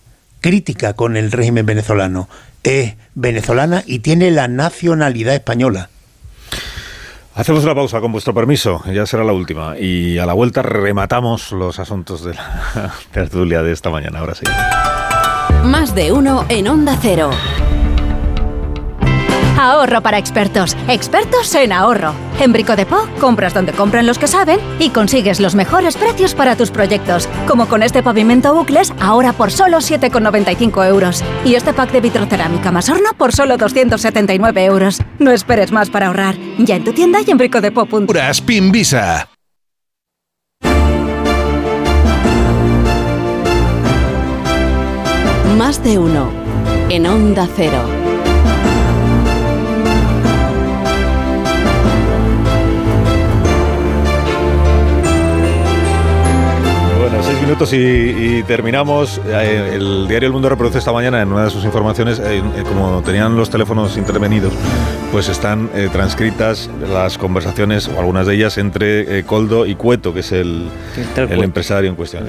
[0.41, 2.29] crítica con el régimen venezolano.
[2.65, 5.91] Es venezolana y tiene la nacionalidad española.
[7.35, 9.79] Hacemos una pausa con vuestro permiso, ya será la última.
[9.79, 14.21] Y a la vuelta rematamos los asuntos de la tertulia de esta mañana.
[14.21, 14.45] Ahora sí.
[15.65, 17.31] Más de uno en Onda Cero.
[19.57, 20.77] Ahorro para expertos.
[20.87, 22.13] Expertos en ahorro.
[22.39, 26.35] En Brico de Po, compras donde compran los que saben y consigues los mejores precios
[26.35, 27.27] para tus proyectos.
[27.49, 31.25] Como con este pavimento bucles, ahora por solo 7,95 euros.
[31.45, 35.01] Y este pack de vitrocerámica más horno por solo 279 euros.
[35.19, 36.37] No esperes más para ahorrar.
[36.59, 38.07] Ya en tu tienda y en bricodepo.com.
[38.31, 39.29] Spin Visa.
[45.57, 46.31] Más de uno.
[46.91, 47.96] En Onda Cero.
[57.47, 59.21] Minutos y, terminamos.
[59.25, 62.65] Eh, el diario El Mundo reproduce esta mañana en una de sus informaciones, eh, eh,
[62.67, 64.53] como tenían los teléfonos intervenidos,
[65.13, 70.33] pues están transcritas las conversaciones, o algunas de ellas, entre Coldo y Cueto, que es
[70.33, 70.69] el,
[71.17, 72.27] el empresario en cuestión.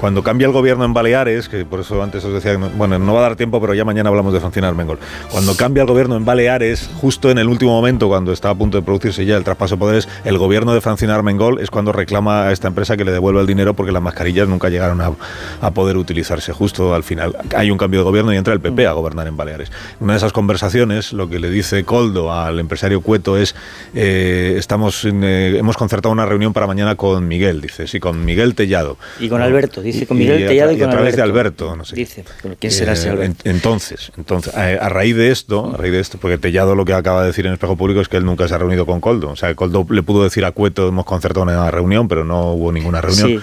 [0.00, 3.20] cuando cambia el gobierno en Baleares, que por eso antes os decía, bueno, no va
[3.20, 5.00] a dar tiempo, pero ya mañana hablamos de funcionar Mengol.
[5.32, 8.78] Cuando cambia el gobierno en Baleares, justo en el último momento, cuando está a punto
[8.78, 12.44] de producirse ya el traspaso de poderes, el gobierno de Francina Armengol es cuando reclama
[12.44, 15.96] a esta empresa que le devuelva el dinero porque las mascarillas nunca llegaron a, poder
[15.96, 16.52] utilizarse.
[16.52, 19.36] Justo al final hay un cambio de gobierno y entra el PP a gobernar en
[19.36, 19.72] Baleares.
[20.00, 23.54] Una de esas conversaciones, lo que le dice Coldo al empresario Cueto es,
[23.94, 28.54] eh, estamos eh, hemos concertado una reunión para mañana con Miguel, dice, sí, con Miguel
[28.54, 28.98] Tellado.
[29.18, 31.96] Y con Alberto, dice, con Miguel Tellado y, con a través de Alberto, no sé.
[31.96, 32.24] Dice,
[32.58, 33.42] ¿quién será ese eh, Alberto?
[33.44, 37.22] entonces, entonces a, raíz de esto, a raíz de esto, porque Tellado lo que acaba
[37.22, 39.30] de decir en Espejo Público es que él nunca se ha reunido con Coldo.
[39.30, 42.72] O sea, Coldo le pudo decir a Cueto, hemos concertado una reunión, pero no hubo
[42.72, 43.42] ninguna reunión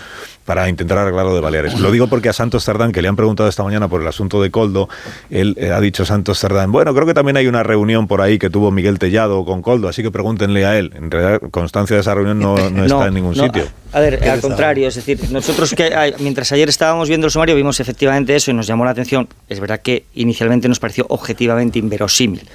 [0.49, 1.79] para intentar arreglarlo de Baleares.
[1.79, 4.41] Lo digo porque a Santos Cerdán, que le han preguntado esta mañana por el asunto
[4.41, 4.89] de Coldo,
[5.29, 8.39] él eh, ha dicho Santos Cerdán, bueno, creo que también hay una reunión por ahí
[8.39, 10.91] que tuvo Miguel Tellado con Coldo, así que pregúntenle a él.
[10.95, 13.67] En realidad, constancia de esa reunión no, está en ningún sitio.
[13.91, 17.79] A ver, al contrario, es decir, nosotros que mientras ayer estábamos viendo el sumario vimos
[17.79, 19.27] efectivamente eso y nos llamó la atención.
[19.49, 22.49] Es verdad que inicialmente nos pareció objetivamente inverosímil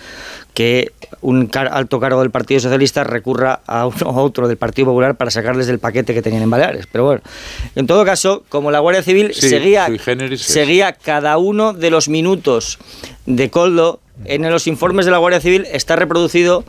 [0.54, 5.16] que un alto cargo del Partido Socialista recurra a uno u otro del Partido Popular
[5.16, 6.86] para sacarles del paquete que tenían en Baleares.
[6.90, 7.22] Pero bueno,
[7.74, 9.88] en todo caso, como la Guardia Civil seguía,
[10.36, 12.78] seguía cada uno de los minutos
[13.26, 16.64] de Coldo, en los informes de la Guardia Civil está reproducido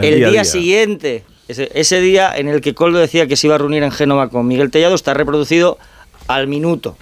[0.00, 1.24] el, día, siguiente.
[1.48, 4.46] Ese, día en el que Coldo decía que se iba a reunir en Génova con
[4.46, 5.78] Miguel Tellado está reproducido
[6.26, 6.96] al minuto.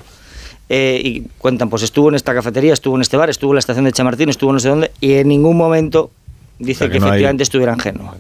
[0.69, 3.61] Eh, y cuentan, pues estuvo en esta cafetería, estuvo en este bar, estuvo en la
[3.61, 6.11] estación de Chamartín, estuvo no sé dónde, y en ningún momento
[6.65, 8.15] dice que, efectivamente estuviera en Génova.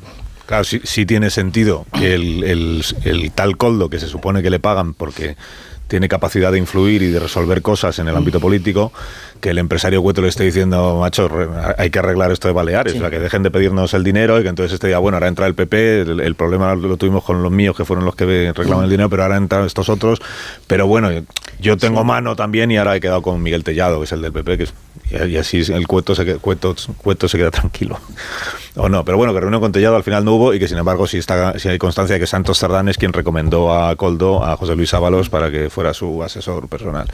[0.47, 5.37] Claro, sí, tiene sentido que el, tal coldo que se supone que le pagan porque
[5.89, 8.93] tiene capacidad de influir y de resolver cosas en el ámbito político,
[9.41, 11.31] que el empresario Cueto le esté diciendo, macho,
[11.79, 14.43] hay que arreglar esto de Baleares, o sea, que dejen de pedirnos el dinero y
[14.43, 17.53] que entonces este día, bueno, ahora entra el PP, el, problema lo tuvimos con los
[17.53, 20.21] míos, que fueron los que reclaman el dinero, pero ahora entran estos otros,
[20.67, 21.11] pero bueno,
[21.61, 24.33] yo tengo mano también y ahora he quedado con Miguel Tellado, que es el del
[24.33, 24.69] PP, que
[25.27, 27.99] y así el Cueto se, Cueto, Cueto se queda tranquilo.
[28.77, 30.79] O no, pero bueno, que reunión con Tellado al final no hubo y que sin
[30.79, 34.45] embargo sí, está, sí hay constancia de que Santos Sardán es quien recomendó a Coldo,
[34.45, 37.07] a José Luis Ábalos, para que fuera su asesor personal.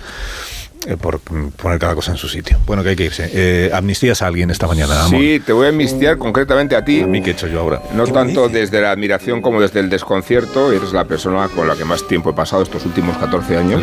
[0.87, 2.57] Eh, por poner cada cosa en su sitio.
[2.67, 3.31] Bueno, que hay que irse.
[3.35, 5.07] Eh, ¿Amnistías a alguien esta mañana?
[5.09, 7.03] Sí, te voy a amnistiar concretamente a ti.
[7.03, 7.83] ¿A mí qué he hecho yo ahora?
[7.95, 10.73] No tanto desde la admiración como desde el desconcierto.
[10.73, 13.83] Eres la persona con la que más tiempo he pasado estos últimos 14 años.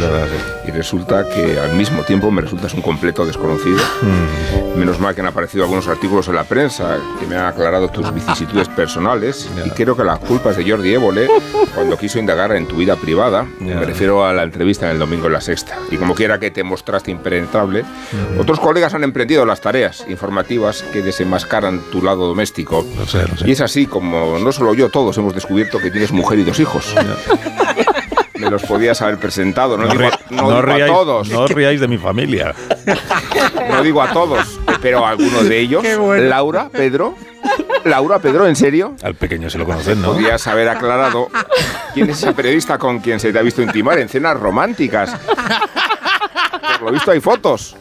[0.68, 3.78] Y resulta que al mismo tiempo me resultas un completo desconocido.
[4.02, 4.80] Mm.
[4.80, 8.12] Menos mal que han aparecido algunos artículos en la prensa que me han aclarado tus
[8.12, 9.48] vicisitudes personales.
[9.66, 11.28] Y creo que la culpa es de Jordi Évole
[11.76, 13.46] cuando quiso indagar en tu vida privada.
[13.60, 15.78] Me refiero a la entrevista en el domingo en la sexta.
[15.92, 17.84] Y como quiera que te traste impenetrable,
[18.40, 22.86] otros colegas han emprendido las tareas informativas que desenmascaran tu lado doméstico.
[23.46, 26.60] Y es así como no solo yo, todos hemos descubierto que tienes mujer y dos
[26.60, 26.96] hijos.
[28.40, 31.28] Me los podías haber presentado, no, digo, a, todos.
[31.30, 32.56] No os riáis de mi familia.
[33.70, 35.84] No digo a todos, pero a algunos de ellos.
[36.20, 37.16] Laura, Pedro,
[37.84, 38.96] Laura, Pedro, ¿en serio?
[39.04, 40.14] Al pequeño se lo conocen, ¿no?
[40.14, 41.30] Podrías haber aclarado
[41.94, 45.16] quién es ese periodista con quien se te ha visto intimar en cenas románticas.
[46.80, 47.76] Por lo visto hay fotos.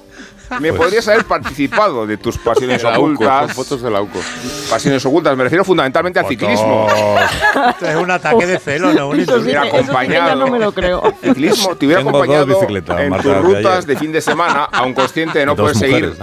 [0.60, 3.52] Me pues- podrías haber participado de tus pasiones ocultas.
[3.52, 4.18] fotos de Lauco.
[4.70, 6.86] Pasiones ocultas, me refiero fundamentalmente al ciclismo.
[7.70, 9.10] Esto es un ataque de celo, ¿no?
[9.24, 10.36] Te hubiera acompañado.
[10.36, 11.02] no me lo creo.
[11.22, 12.46] Ciclismo, te hubiera acompañado
[12.98, 16.16] en tus rutas de, fin de semana, aun consciente de no poder seguir,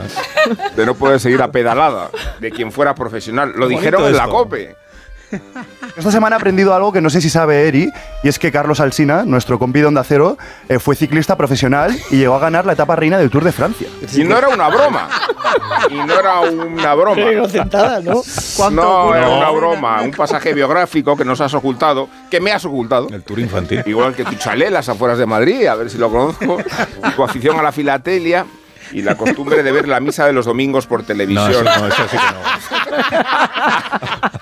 [0.75, 3.53] de no poder seguir a pedalada de quien fuera profesional.
[3.55, 4.82] Lo dijeron en la COPE.
[5.95, 7.91] Esta semana he aprendido algo que no sé si sabe Eri,
[8.23, 10.37] y es que Carlos Alsina, nuestro compi de Onda Cero,
[10.69, 13.87] eh, fue ciclista profesional y llegó a ganar la etapa reina del Tour de Francia.
[14.13, 15.09] Y no era una broma.
[15.89, 17.21] Y no era una broma.
[18.03, 18.21] ¿no?
[18.71, 20.01] No, era una broma.
[20.01, 23.07] Un pasaje biográfico que nos has ocultado, que me has ocultado.
[23.09, 23.83] El Tour infantil.
[23.85, 26.57] Igual que tu chalet, las afueras de Madrid, a ver si lo conozco.
[27.15, 28.45] Tu afición a la filatelia
[28.93, 31.65] y la costumbre de ver la misa de los domingos por televisión.
[31.65, 32.41] No, eso, sí que no.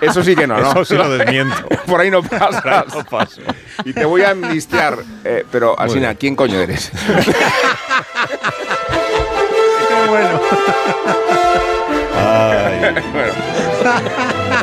[0.00, 0.70] Eso sí que no, ¿no?
[0.70, 1.56] Eso sí lo desmiento.
[1.86, 2.92] Por ahí no pasas.
[2.92, 3.40] No paso.
[3.84, 4.98] Y te voy a amnistiar.
[5.24, 6.90] Eh, pero, Alcina, ¿quién coño eres?
[9.88, 10.40] Qué bueno.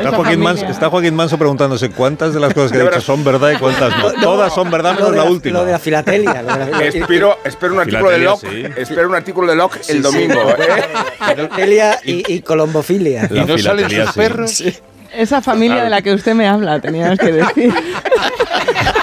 [0.00, 3.96] Está Joaquín, Manso, preguntándose cuántas de las cosas que ha dicho son verdad y cuántas
[3.98, 4.12] no.
[4.20, 5.58] Todas son verdad menos la, última.
[5.60, 6.44] Lo de la filatelia.
[6.82, 8.72] espero, espero, un artículo de Locke.
[8.76, 10.40] Espero un artículo de Locke el domingo.
[10.50, 11.34] ¿eh?
[11.34, 13.28] Filatelia y, y, colombofilia.
[13.30, 14.62] ¿Y no salen sus perros?
[15.12, 17.74] Esa familia de la que usted me habla, tenías que decir.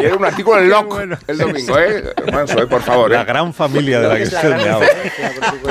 [0.00, 2.14] y era un artículo en Lock el domingo, ¿eh?
[2.32, 2.66] Manso, ¿eh?
[2.66, 3.10] por favor.
[3.10, 3.24] La ¿eh?
[3.24, 4.88] gran familia de la que usted me habla.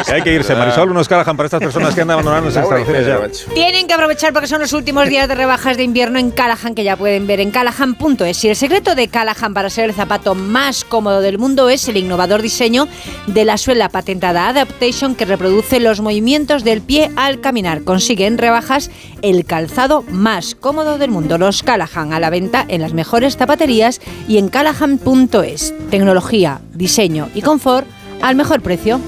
[0.06, 3.06] Que hay que irse, Marisol, unos Callahan para estas personas que andan abandonando las instalaciones
[3.06, 3.54] ya.
[3.54, 6.84] Tienen que aprovechar porque son los últimos días de rebajas de invierno en Callahan que
[6.84, 8.44] ya pueden ver en callahan.es.
[8.44, 11.98] Y el secreto de Callahan para ser el zapato más cómodo del mundo es el
[11.98, 12.88] innovador diseño
[13.28, 17.84] de la suela patentada Adaptation que reproduce los movimientos del pie al caminar.
[17.84, 21.38] Consigue en rebajas el calzado más cómodo del mundo.
[21.38, 23.87] Los Callahan a la venta en las mejores zapaterías
[24.28, 25.74] y en callahan.es.
[25.90, 27.88] Tecnología, diseño y confort
[28.22, 29.00] al mejor precio.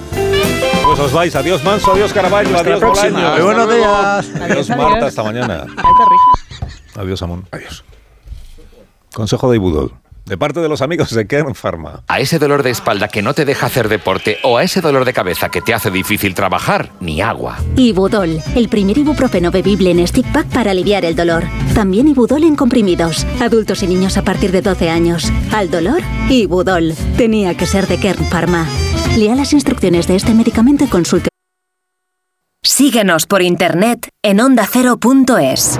[0.86, 1.36] Pues os vais.
[1.36, 2.82] Adiós Manso, adiós Caraballo, Hasta adiós.
[2.82, 3.44] Bolaño.
[3.46, 4.30] Buenos días.
[4.42, 5.66] Adiós Adiós, Marta, hasta mañana.
[6.96, 7.48] Adiós Amón.
[7.52, 7.84] Adiós.
[9.14, 9.94] Consejo de Ibudol.
[10.30, 12.04] De parte de los amigos de Kern Pharma.
[12.08, 15.04] A ese dolor de espalda que no te deja hacer deporte o a ese dolor
[15.04, 17.58] de cabeza que te hace difícil trabajar, ni agua.
[17.76, 21.46] Ibudol, el primer ibuprofeno bebible en stick pack para aliviar el dolor.
[21.74, 23.26] También Ibudol en comprimidos.
[23.42, 25.34] Adultos y niños a partir de 12 años.
[25.52, 26.94] Al dolor, Ibudol.
[27.18, 28.68] Tenía que ser de Kern Pharma.
[29.18, 31.30] Lea las instrucciones de este medicamento y consulte.
[32.62, 35.80] Síguenos por internet en ondacero.es.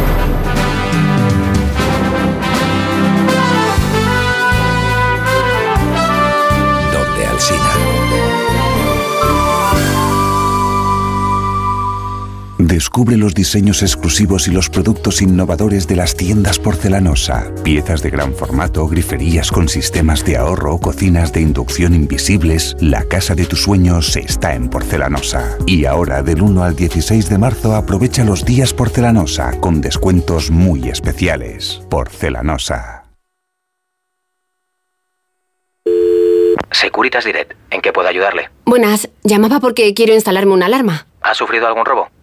[12.81, 17.53] Descubre los diseños exclusivos y los productos innovadores de las tiendas porcelanosa.
[17.63, 22.75] Piezas de gran formato, griferías con sistemas de ahorro, cocinas de inducción invisibles.
[22.79, 25.59] La casa de tus sueños está en porcelanosa.
[25.67, 30.89] Y ahora, del 1 al 16 de marzo, aprovecha los días porcelanosa con descuentos muy
[30.89, 31.83] especiales.
[31.87, 33.03] Porcelanosa.
[36.71, 38.49] Securitas Direct, ¿en qué puedo ayudarle?
[38.65, 41.05] Buenas, llamaba porque quiero instalarme una alarma.
[41.21, 42.09] ¿Ha sufrido algún robo?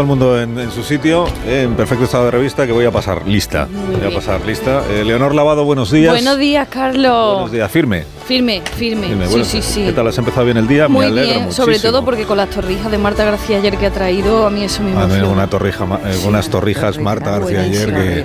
[0.00, 2.86] Todo el mundo en, en su sitio, eh, en perfecto estado de revista, que voy
[2.86, 3.68] a pasar lista.
[4.00, 4.82] Voy a pasar lista.
[4.90, 6.10] Eh, Leonor Lavado, buenos días.
[6.14, 7.32] Buenos días, Carlos.
[7.34, 8.04] Buenos días, firme.
[8.24, 9.08] Firme, firme.
[9.08, 9.24] firme.
[9.26, 9.82] Sí, Bueno, sí, sí.
[9.84, 10.06] ¿Qué tal?
[10.08, 10.88] ¿Has empezado bien el día?
[10.88, 11.92] Muy Me alegro bien, sobre muchísimo.
[11.92, 14.82] todo porque con las torrijas de Marta García ayer que ha traído, a mí eso
[14.82, 15.28] me A ver, emociona.
[15.28, 18.24] una torrija, eh, unas torrijas Marta García ayer que...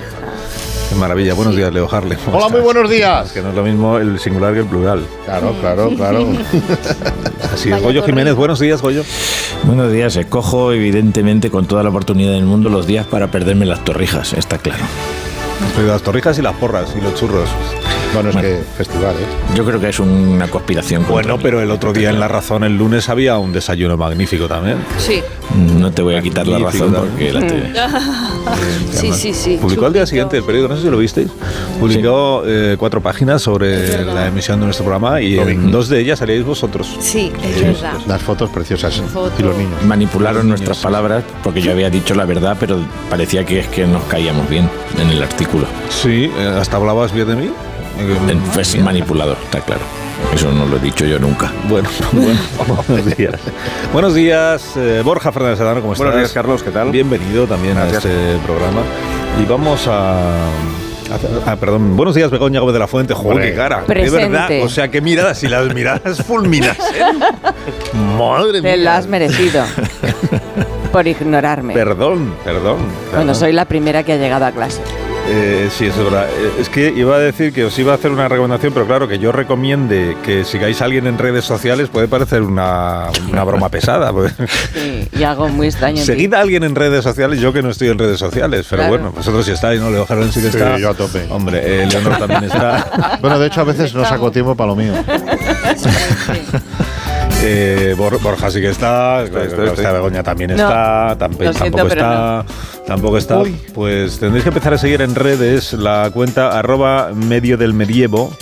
[0.88, 1.34] Qué maravilla.
[1.34, 2.18] Buenos días, Leo Harlem.
[2.24, 3.26] ¿Cómo Hola, muy buenos días.
[3.26, 5.04] Es que no es lo mismo el singular que el plural.
[5.24, 6.28] Claro, claro, claro.
[7.52, 7.82] Así es.
[7.82, 9.02] Goyo Jiménez, buenos días, Goyo.
[9.64, 13.84] Buenos días, escojo evidentemente con toda la oportunidad del mundo los días para perderme las
[13.84, 14.84] torrijas, está claro.
[15.86, 17.48] Las torrijas y las porras y los churros.
[18.22, 19.22] Bueno, es que festivales.
[19.54, 21.04] Yo creo que es una conspiración.
[21.06, 24.78] Bueno, pero el otro día en La Razón, el lunes, había un desayuno magnífico también.
[24.96, 25.22] Sí.
[25.54, 27.72] No te voy a quitar la razón porque la te...
[28.92, 29.58] Sí, sí, sí.
[29.60, 31.28] Publicó al día siguiente el periódico, no sé si lo visteis.
[31.78, 36.18] Publicó eh, cuatro páginas sobre la emisión de nuestro programa y en dos de ellas
[36.18, 36.96] salíais vosotros.
[37.00, 37.94] Sí, es verdad.
[38.06, 38.96] Las fotos preciosas.
[39.12, 39.38] Fotos.
[39.38, 39.82] Y los niños.
[39.84, 42.78] Manipularon nuestras palabras porque yo había dicho la verdad, pero
[43.10, 45.66] parecía que es que nos caíamos bien en el artículo.
[45.90, 47.50] Sí, eh, hasta hablabas bien de mí.
[47.98, 49.80] En- Es manipulador, está claro.
[50.34, 51.52] Eso no lo he dicho yo nunca.
[51.68, 52.38] Bueno, bueno,
[52.88, 53.34] buenos días.
[53.92, 56.04] Buenos días, eh, Borja Fernández Sedano, ¿cómo estás?
[56.06, 56.90] Buenos días, Carlos, ¿qué tal?
[56.90, 58.04] Bienvenido también Gracias.
[58.04, 58.82] a este programa.
[59.42, 60.48] Y vamos a...
[61.46, 61.96] Ah, perdón.
[61.96, 63.14] Buenos días, Begoña Gómez de la Fuente.
[63.14, 63.84] Joder, qué cara.
[63.86, 64.48] De verdad.
[64.64, 65.38] O sea, qué miradas.
[65.38, 66.76] Si las miradas fulminas.
[66.78, 67.96] ¿eh?
[68.18, 68.84] Madre Te mía.
[68.84, 69.62] lo has merecido.
[70.92, 71.74] por ignorarme.
[71.74, 72.78] Perdón, perdón.
[72.78, 73.34] Bueno, perdón.
[73.36, 74.80] soy la primera que ha llegado a clase.
[75.28, 76.28] Eh, sí, eso es verdad.
[76.30, 79.08] Eh, Es que iba a decir que os iba a hacer una recomendación, pero claro,
[79.08, 83.68] que yo recomiende que sigáis a alguien en redes sociales puede parecer una, una broma
[83.68, 84.12] pesada.
[84.12, 84.32] pues.
[84.74, 86.02] Sí, y algo muy extraño.
[86.04, 88.88] Seguid a alguien en redes sociales, yo que no estoy en redes sociales, pero Claro.
[88.96, 89.90] bueno, vosotros sí estáis, ¿no?
[89.90, 90.78] Leo Jarón sí que Sí, está.
[90.78, 91.26] yo a tope.
[91.30, 93.18] Hombre, eh, Leonor también está.
[93.20, 94.92] Bueno, de hecho, a veces no saco tiempo para lo mío.
[97.48, 99.46] Eh, Bor- Borja sí que está, estoy.
[99.76, 100.56] Begoña también No.
[100.56, 102.44] está, tamp- Lo siento, tampoco está,
[102.86, 103.38] tampoco está.
[103.38, 103.56] Uy.
[103.72, 108.32] Pues tendréis que empezar a seguir en redes la cuenta arroba medio del medievo.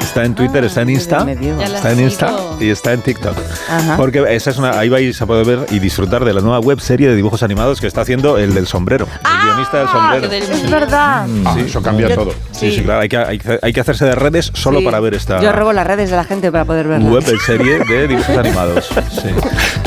[0.00, 2.56] Está en Twitter, Ah, está en Insta, está en Insta sigo.
[2.60, 3.36] y está en TikTok.
[3.68, 3.96] Ajá.
[3.96, 6.80] Porque esa es una, ahí vais a poder ver y disfrutar de la nueva web
[6.80, 10.32] serie de dibujos animados que está haciendo el del sombrero, el guionista del sombrero.
[10.32, 11.26] Es verdad.
[11.44, 11.64] Ah, Sí.
[11.66, 12.32] eso cambia todo.
[12.52, 14.84] Sí, sí, claro, hay que, hay, hay que hacerse de redes solo Sí.
[14.84, 17.10] para ver esta Yo robo las redes de la gente para poder verlas.
[17.12, 18.86] web en serie de dibujos animados.
[19.10, 19.28] Sí.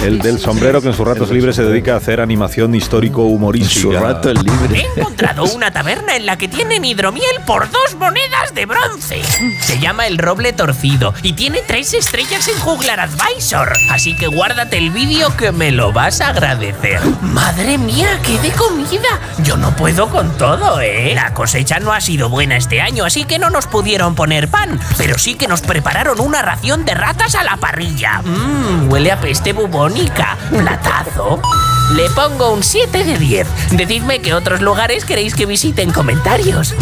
[0.06, 3.82] El del sombrero que en sus ratos libres se dedica a hacer animación histórico-humorística.
[3.82, 4.86] Su rato libre.
[4.96, 9.22] He encontrado una taberna en la que tienen hidromiel por dos monedas de bronce.
[9.70, 13.72] Se llama El Roble Torcido y tiene tres estrellas en Juglar Advisor.
[13.92, 17.00] Así que guárdate el vídeo que me lo vas a agradecer.
[17.22, 19.20] Madre mía, qué de comida.
[19.44, 21.14] Yo no puedo con todo, ¿eh?
[21.14, 24.80] La cosecha no ha sido buena este año, así que no nos pudieron poner pan.
[24.98, 28.24] Pero sí que nos prepararon una ración de ratas a la parrilla.
[28.24, 30.36] Mmm, huele a peste bubónica.
[30.50, 31.40] Platazo.
[31.94, 33.48] Le pongo un 7 de 10.
[33.74, 36.74] Decidme qué otros lugares queréis que visite en comentarios.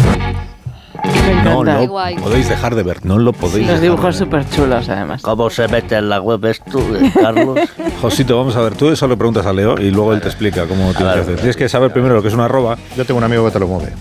[1.44, 1.80] No encanta.
[1.82, 2.16] lo guay.
[2.16, 4.42] podéis dejar de ver, no lo podéis Los dejar dibujos de ver.
[4.44, 5.22] súper chulos, además.
[5.22, 6.80] ¿Cómo se mete en la web esto,
[7.20, 7.58] Carlos?
[8.02, 10.66] Josito, vamos a ver, tú eso le preguntas a Leo y luego él te explica
[10.66, 11.36] cómo tienes que hacer.
[11.36, 12.76] Tienes que saber primero lo que es una arroba.
[12.96, 13.92] Yo tengo un amigo que te lo mueve.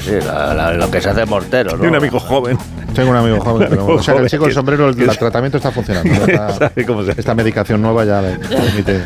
[0.00, 1.84] Sí, la- la- lo que se hace mortero, ¿no?
[1.84, 2.58] Y un amigo joven.
[2.94, 3.92] Tengo un amigo joven mueve.
[3.94, 6.10] O sea, que el chico del sombrero, el, el tratamiento está funcionando.
[6.26, 6.72] Está-
[7.16, 9.00] esta medicación nueva ya permite.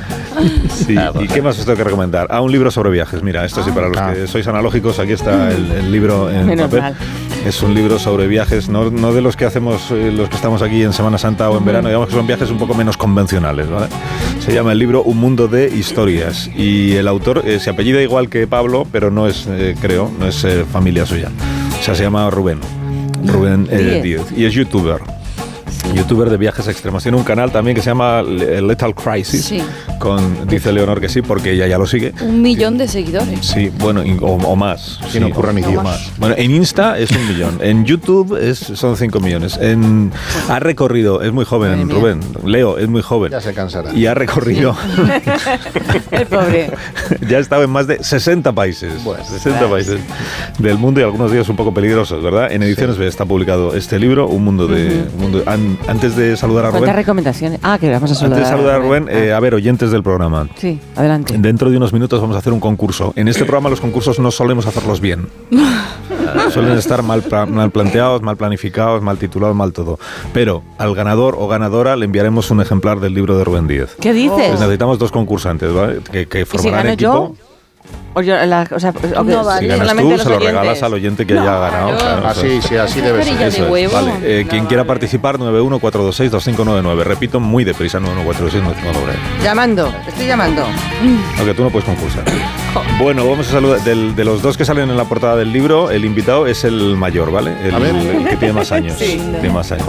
[0.74, 2.26] Sí, ¿Y qué más os tengo que recomendar?
[2.30, 3.22] Ah, un libro sobre viajes.
[3.22, 4.12] Mira, esto sí, para los Ah.
[4.14, 6.80] que sois analógicos, aquí está el, el libro en Menos papel.
[6.80, 6.94] mal.
[7.46, 10.62] Es un libro sobre viajes, no, no de los que hacemos eh, los que estamos
[10.62, 13.68] aquí en Semana Santa o en verano, digamos que son viajes un poco menos convencionales.
[13.70, 13.86] ¿vale?
[14.40, 18.28] Se llama el libro Un mundo de historias y el autor eh, se apellida igual
[18.30, 21.28] que Pablo, pero no es, eh, creo, no es eh, familia suya.
[21.78, 22.60] O sea, se llama Rubén.
[23.24, 24.32] Rubén eh, Díez.
[24.36, 25.00] Y es youtuber.
[25.94, 27.02] Youtuber de viajes extremos.
[27.02, 29.44] Tiene un canal también que se llama Le- Lethal Crisis.
[29.44, 29.62] Sí.
[29.98, 32.12] Con, dice Leonor que sí, porque ella ya lo sigue.
[32.22, 33.44] Un millón de seguidores.
[33.46, 34.98] Sí, bueno, o, o más.
[35.10, 35.82] Sí, no ocurra ni o Dios.
[35.84, 36.10] más.
[36.18, 37.58] Bueno, en Insta es un millón.
[37.60, 39.56] En YouTube es, son 5 millones.
[39.60, 40.10] En,
[40.48, 42.20] ha recorrido, es muy joven, Rubén.
[42.44, 43.30] Leo, es muy joven.
[43.32, 43.92] Ya se cansará.
[43.94, 44.76] Y ha recorrido,
[46.10, 46.70] El pobre.
[47.28, 48.92] ya ha estado en más de 60 países.
[49.30, 50.00] 60 países
[50.58, 52.52] del mundo y algunos días un poco peligrosos, ¿verdad?
[52.52, 55.04] En Ediciones B está publicado este libro, Un Mundo de.
[55.14, 56.96] un mundo- an- antes de saludar a ¿Cuántas Rubén.
[56.96, 57.60] recomendaciones?
[57.62, 58.38] Ah, que vamos a saludar.
[58.38, 60.48] Antes de saludar a Rubén, eh, a ver, oyentes del programa.
[60.56, 61.34] Sí, adelante.
[61.38, 63.12] Dentro de unos minutos vamos a hacer un concurso.
[63.16, 65.28] En este programa los concursos no solemos hacerlos bien.
[66.52, 69.98] Suelen estar mal, mal planteados, mal planificados, mal titulados, mal todo.
[70.32, 73.94] Pero al ganador o ganadora le enviaremos un ejemplar del libro de Rubén Díez.
[74.00, 74.32] ¿Qué dices?
[74.48, 76.00] Pues necesitamos dos concursantes, ¿vale?
[76.10, 77.36] Que, que ¿Y si formarán gano equipo.
[77.38, 77.43] yo?
[78.16, 79.62] O yo, la- o sea, o No vale.
[79.62, 81.96] Si ganas tú, los se lo regalas al oyente que haya ganado.
[81.98, 82.64] claro, Así, eso es.
[82.66, 83.32] sí, así debe ser.
[83.34, 83.92] Perilla de Eso es, huevo.
[83.92, 87.02] Vale, eh, quien quiera participar, 914262599.
[87.02, 89.16] Repito, muy deprisa, 914262599.
[89.42, 90.64] Llamando, estoy llamando.
[91.38, 92.22] Aunque tú no puedes concursar.
[93.00, 93.80] Bueno, vamos a saludar.
[93.82, 96.96] del- de los dos que salen en la portada del libro, el invitado es el
[96.96, 97.52] mayor, ¿vale?
[97.64, 97.94] El, A ver.
[97.96, 98.96] el que tiene más años.
[98.98, 99.20] Sí.
[99.40, 99.86] Tiene más años.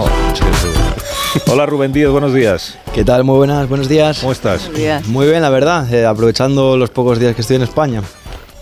[1.47, 2.77] Hola Rubén Díaz, buenos días.
[2.93, 3.23] ¿Qué tal?
[3.23, 4.19] Muy buenas, buenos días.
[4.19, 4.69] ¿Cómo estás?
[5.07, 8.01] Muy bien, la verdad, eh, aprovechando los pocos días que estoy en España.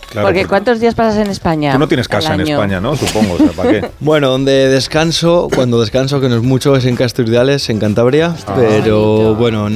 [0.09, 1.73] Claro, porque porque ¿cuántos días pasas en España?
[1.73, 2.41] tú no tienes casa en?
[2.41, 2.95] España, ¿no?
[2.95, 3.89] Supongo, o sea, ¿para qué?
[3.99, 8.53] Bueno, donde descanso, cuando descanso, que no es mucho, es en Casturdiales, en Cantabria, Ah.
[8.55, 9.67] pero bueno,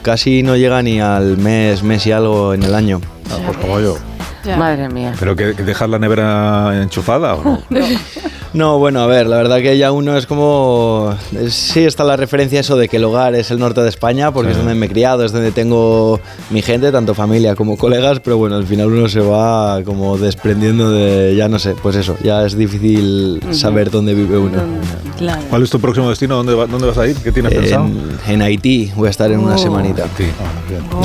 [0.00, 3.00] casi no llega ni al mes, mes y algo en el año.
[3.44, 3.96] pues como yo.
[4.56, 5.14] Madre mía.
[5.20, 7.62] ¿Pero que, que dejas la nevera enchufada o no?
[7.70, 7.86] No,
[8.54, 11.14] bueno, a ver, la verdad que ya uno es como...
[11.48, 14.50] Sí está la referencia eso de que el hogar es el norte de España, porque
[14.52, 18.36] es donde me he criado, es donde tengo mi gente, tanto familia como colegas, pero
[18.36, 22.44] bueno, al final uno se va como desprendiendo de, ya no sé, pues eso, ya
[22.44, 24.58] es difícil saber dónde vive uno.
[25.48, 26.36] ¿Cuál es tu próximo destino?
[26.36, 27.16] ¿Dónde, va- dónde vas a ir?
[27.16, 27.84] ¿Qué tienes pensado?
[27.86, 29.58] En, en Haití, voy a estar en una Oh.
[29.58, 30.04] semanita.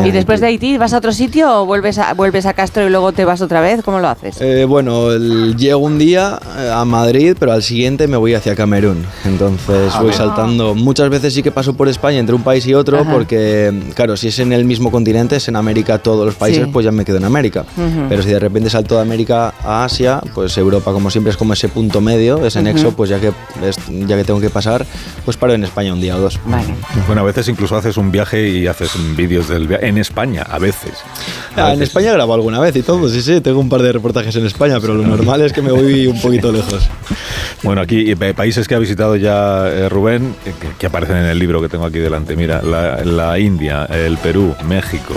[0.03, 2.90] ¿Y después de Haití vas a otro sitio o vuelves a, vuelves a Castro y
[2.90, 3.82] luego te vas otra vez?
[3.84, 4.42] ¿Cómo lo haces?
[4.42, 8.56] Eh, bueno, el- llego un día eh, a Madrid, pero al siguiente me voy hacia
[8.56, 9.06] Camerún.
[9.25, 10.17] Entonces Ah, voy bien.
[10.17, 10.75] saltando.
[10.75, 13.11] Muchas veces sí que paso por España entre un país y otro, Ajá.
[13.11, 16.69] porque, claro, si es en el mismo continente, es en América todos los países, Sí.
[16.72, 17.66] pues ya me quedo en América.
[17.77, 18.06] Ujú.
[18.09, 21.53] Pero si de repente salto de América a Asia, pues Europa, como siempre, es como
[21.53, 22.66] ese punto medio, ese Ujú.
[22.67, 23.32] nexo, pues ya que,
[23.64, 24.85] es- ya que tengo que pasar,
[25.25, 26.40] pues paro en España un día o dos.
[27.07, 29.88] Bueno, a veces incluso haces un viaje y haces vídeos del viaje.
[29.88, 30.91] En España, a veces.
[31.56, 31.90] A Ah, en veces.
[31.90, 34.80] España grabo alguna vez y todo, sí, sí, tengo un par de reportajes en España,
[34.80, 36.88] pero lo normal es que me voy un poquito lejos.
[37.64, 41.40] Bueno, aquí países que ha visitado ya eh, Rubén, eh, que, que aparecen en el
[41.40, 42.36] libro que tengo aquí delante.
[42.36, 45.14] Mira, la, la India, el Perú, México,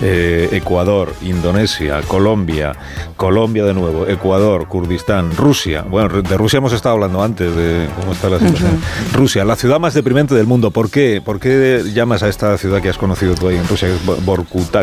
[0.00, 2.72] eh, Ecuador, Indonesia, Colombia,
[3.16, 5.82] Colombia de nuevo, Ecuador, Kurdistán, Rusia.
[5.82, 8.78] Bueno, de Rusia hemos estado hablando antes de cómo está la situación.
[9.12, 10.70] Rusia, la ciudad más deprimente del mundo.
[10.70, 11.22] ¿Por qué?
[11.24, 14.00] ¿Por qué llamas a esta ciudad que has conocido tú ahí en Rusia, que es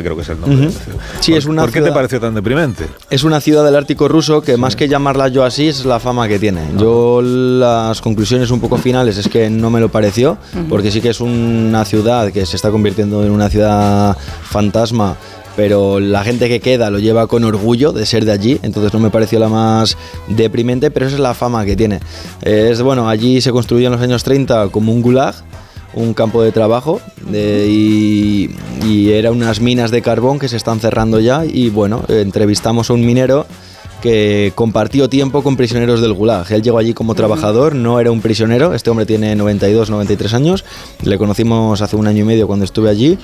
[0.01, 0.57] creo que es el nombre?
[0.59, 0.99] de la ciudad?
[1.19, 2.85] Sí, ¿Por- es una ¿Por qué te ciudad- pareció tan deprimente?
[3.09, 6.27] Es una ciudad del Ártico ruso que más que llamarla yo así es la fama
[6.27, 6.61] que tiene.
[6.77, 10.37] Yo las conclusiones un poco finales es que no me lo pareció,
[10.69, 15.15] porque sí que es una ciudad que se está convirtiendo en una ciudad fantasma.
[15.55, 18.99] Pero la gente que queda lo lleva con orgullo de ser de allí, entonces no
[18.99, 19.97] me pareció la más
[20.29, 21.99] deprimente, pero esa es la fama que tiene.
[22.41, 25.35] Es bueno, allí se construyó en los años 30 como un gulag,
[25.95, 30.79] un campo de trabajo de- y, y era unas minas de carbón que se están
[30.79, 33.45] cerrando ya y bueno, entrevistamos a un minero
[34.01, 36.51] que compartió tiempo con prisioneros del Gulag.
[36.51, 40.65] Él llegó allí como trabajador, no era un prisionero, este hombre tiene 92, 93 años,
[41.03, 43.17] le conocimos hace un año y medio cuando estuve allí.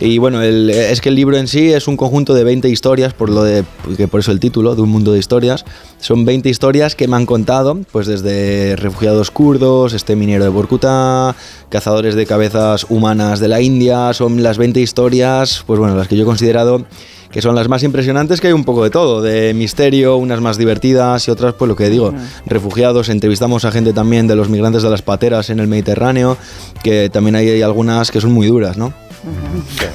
[0.00, 3.12] Y bueno, el- es que el libro en sí es un conjunto de 20 historias,
[3.14, 3.64] por lo de,
[3.96, 5.64] que por eso el título, de un mundo de historias.
[6.00, 11.36] Son 20 historias que me han contado, pues desde refugiados kurdos, este minero de Borkuta,
[11.68, 16.16] cazadores de cabezas humanas de la India, son las 20 historias, pues bueno, las que
[16.16, 16.84] yo he considerado
[17.30, 20.58] que son las más impresionantes, que hay un poco de todo, de misterio, unas más
[20.58, 22.12] divertidas y otras, pues lo que digo,
[22.44, 26.36] refugiados, entrevistamos a gente también de los migrantes de las pateras en el Mediterráneo,
[26.84, 28.92] que también hay, hay algunas que son muy duras, ¿no?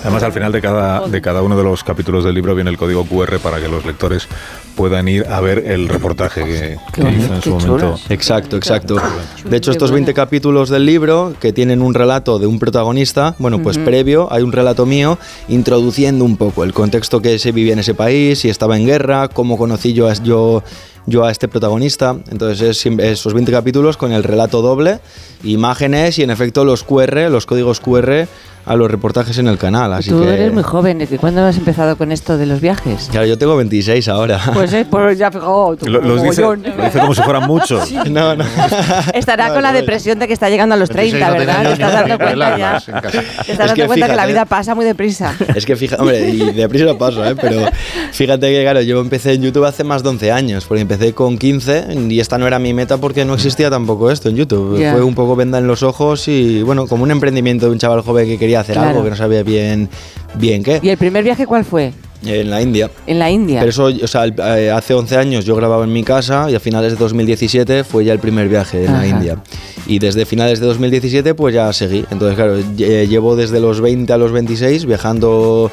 [0.03, 2.77] Además, al final de cada, de cada uno de los capítulos del libro viene el
[2.77, 4.27] código QR para que los lectores
[4.75, 7.99] puedan ir a ver el reportaje que, que hizo en su momento.
[8.09, 8.97] Exacto, exacto.
[9.43, 13.61] De hecho, estos 20 capítulos del libro, que tienen un relato de un protagonista, bueno,
[13.61, 17.79] pues previo hay un relato mío introduciendo un poco el contexto que se vivía en
[17.79, 20.63] ese país, si estaba en guerra, cómo conocí yo a, yo,
[21.05, 22.15] yo a este protagonista.
[22.29, 24.99] Entonces, es esos 20 capítulos con el relato doble,
[25.43, 28.27] imágenes y en efecto los QR, los códigos QR
[28.67, 29.93] a los reportajes en el canal.
[29.93, 31.01] Así Tú que, eres muy joven.
[31.01, 33.07] ¿y ¿Cuándo has empezado con esto de los viajes?
[33.11, 34.39] Claro, yo tengo 26 ahora.
[34.53, 35.81] Pues, eh, pues ya fijaos.
[35.83, 37.91] Lo- los dice, lo dice como si fueran muchos.
[38.09, 38.45] No, no.
[39.13, 41.63] Estará con la depresión de que está llegando a los 30, 26 no ¿verdad?
[41.67, 42.79] Te estás dando cuenta ya.
[42.79, 45.35] Te Es estás dando que cuenta que la vida pasa muy deprisa.
[45.55, 47.35] Es que fíjate, hombre, y deprisa pasa, ¿eh?
[47.39, 47.61] Pero
[48.11, 51.37] fíjate que, claro, yo empecé en YouTube hace más de 11 años, porque empecé con
[51.37, 54.79] 15 y esta no era mi meta porque no existía tampoco esto en YouTube.
[54.79, 54.91] Ya.
[54.93, 58.01] Fue un poco venda en los ojos y, bueno, como un emprendimiento de un chaval
[58.01, 58.89] joven que quería hacer Claro.
[58.89, 59.89] algo que no sabía bien,
[60.35, 60.79] bien qué.
[60.81, 61.93] ¿Y el primer viaje cuál fue?
[62.25, 62.89] En la India.
[63.05, 63.59] En la India.
[63.59, 66.59] Pero eso, o sea, eh, hace 11 años yo grababa en mi casa y a
[66.59, 68.97] finales de 2017 fue ya el primer viaje en Ajá.
[69.01, 69.37] la India.
[69.85, 72.05] Y desde finales de 2017 pues ya seguí.
[72.09, 75.71] Entonces, claro, lle- llevo desde los 20 a los 26 viajando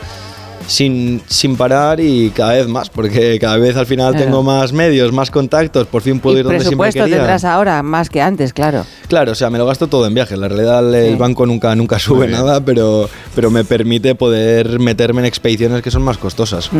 [0.66, 4.24] sin, sin parar y cada vez más, porque cada vez al final Claro.
[4.26, 7.16] tengo más medios, más contactos, por fin puedo y ir donde siempre presupuesto quería.
[7.18, 8.84] tendrás ahora, más que antes, claro.
[9.08, 10.38] Claro, o sea, me lo gasto todo en viajes.
[10.38, 11.16] La realidad el Sí.
[11.18, 16.02] banco nunca, nunca sube nada, pero, pero me permite poder meterme en expediciones que son
[16.02, 16.70] más costosas.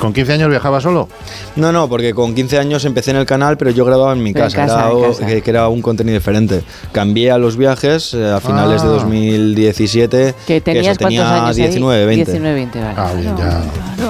[0.00, 1.08] ¿Con 15 años viajaba solo?
[1.56, 4.32] No, no, porque con 15 años empecé en el canal, pero yo grababa en mi
[4.32, 5.26] Pero en casa, casa, era, en casa.
[5.26, 6.62] Que, que era un contenido diferente.
[6.92, 8.92] Cambié a los viajes eh, a finales de Ah.
[8.92, 10.34] 2017.
[10.46, 11.62] Que tenías eso, tenía cuántos años ahí?
[11.64, 12.24] 19, 20.
[12.32, 12.97] 19, 20, vale.
[12.98, 13.60] Ah, bien, ya.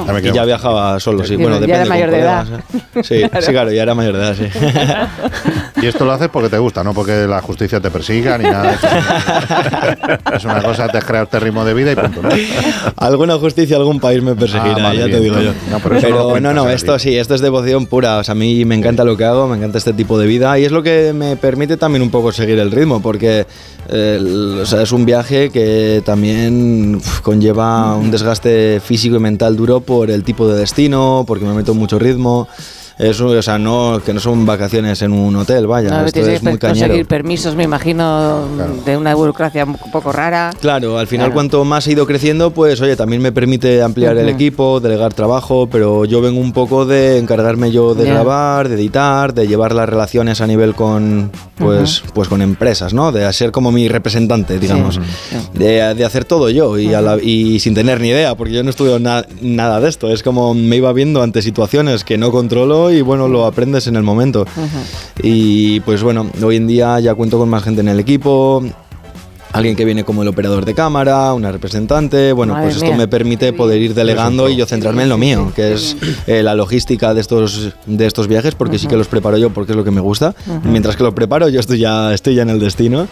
[0.07, 0.35] Ya me Y quedo.
[0.35, 1.37] ya viajaba solo, sí.
[1.37, 1.89] Ya Bueno, era depende.
[1.89, 2.47] mayor con de edad.
[3.03, 3.47] Sí, Claro.
[3.47, 4.47] sí, claro, ya era mayor de edad, sí.
[5.83, 8.65] Y esto lo haces porque te gusta, no porque la justicia te persiga ni nada.
[8.71, 8.87] de eso.
[10.35, 12.21] es una cosa, te creado este ritmo de vida y punto.
[12.23, 12.29] ¿no?
[12.97, 15.53] Alguna justicia, algún país me perseguirá, Ah, ya te digo yo.
[15.71, 18.19] No, pero no Pero cuentas no, no, esto sí, esto es devoción pura.
[18.19, 20.59] O sea, a mí me encanta lo que hago, me encanta este tipo de vida
[20.59, 23.47] y es lo que me permite también un poco seguir el ritmo, porque
[23.89, 29.21] eh, el- o sea, es un viaje que también uf, conlleva un desgaste físico y
[29.21, 32.49] mental duro por el tipo de destino, porque me meto mucho ritmo.
[32.99, 35.91] Es, o sea, no, que no son vacaciones en un hotel, vaya.
[35.91, 36.81] No, esto es muy cañero.
[36.87, 38.45] conseguir permisos, me imagino,
[38.85, 40.51] de una burocracia un poco rara.
[40.61, 41.35] Claro, al final Claro.
[41.35, 45.69] cuanto más he ido creciendo, pues oye, también me permite ampliar el equipo, delegar trabajo,
[45.71, 49.89] pero yo vengo un poco de encargarme yo de grabar, de editar, de llevar las
[49.89, 53.13] relaciones a nivel con pues pues con empresas, ¿no?
[53.13, 55.01] De ser como mi representante, digamos.
[55.55, 58.63] De, de hacer todo yo y, a la- y sin tener ni idea, porque yo
[58.63, 60.11] no estudio na- nada de esto.
[60.11, 63.97] Es como me iba viendo ante situaciones que no controlo y bueno, lo aprendes en
[63.97, 64.45] el momento.
[65.23, 68.63] Y pues bueno, hoy en día ya cuento con más gente en el equipo.
[69.53, 72.33] Alguien que viene como el operador de cámara, una representante.
[72.33, 72.97] Bueno, Madre pues esto mía.
[72.99, 75.97] me permite poder ir delegando y yo centrarme en lo mío, que es
[76.27, 79.73] eh, la logística de estos, de estos viajes, porque sí que los preparo yo porque
[79.73, 80.35] es lo que me gusta.
[80.47, 80.69] Ujú.
[80.69, 83.09] Mientras que los preparo, yo estoy ya, estoy ya en el destino.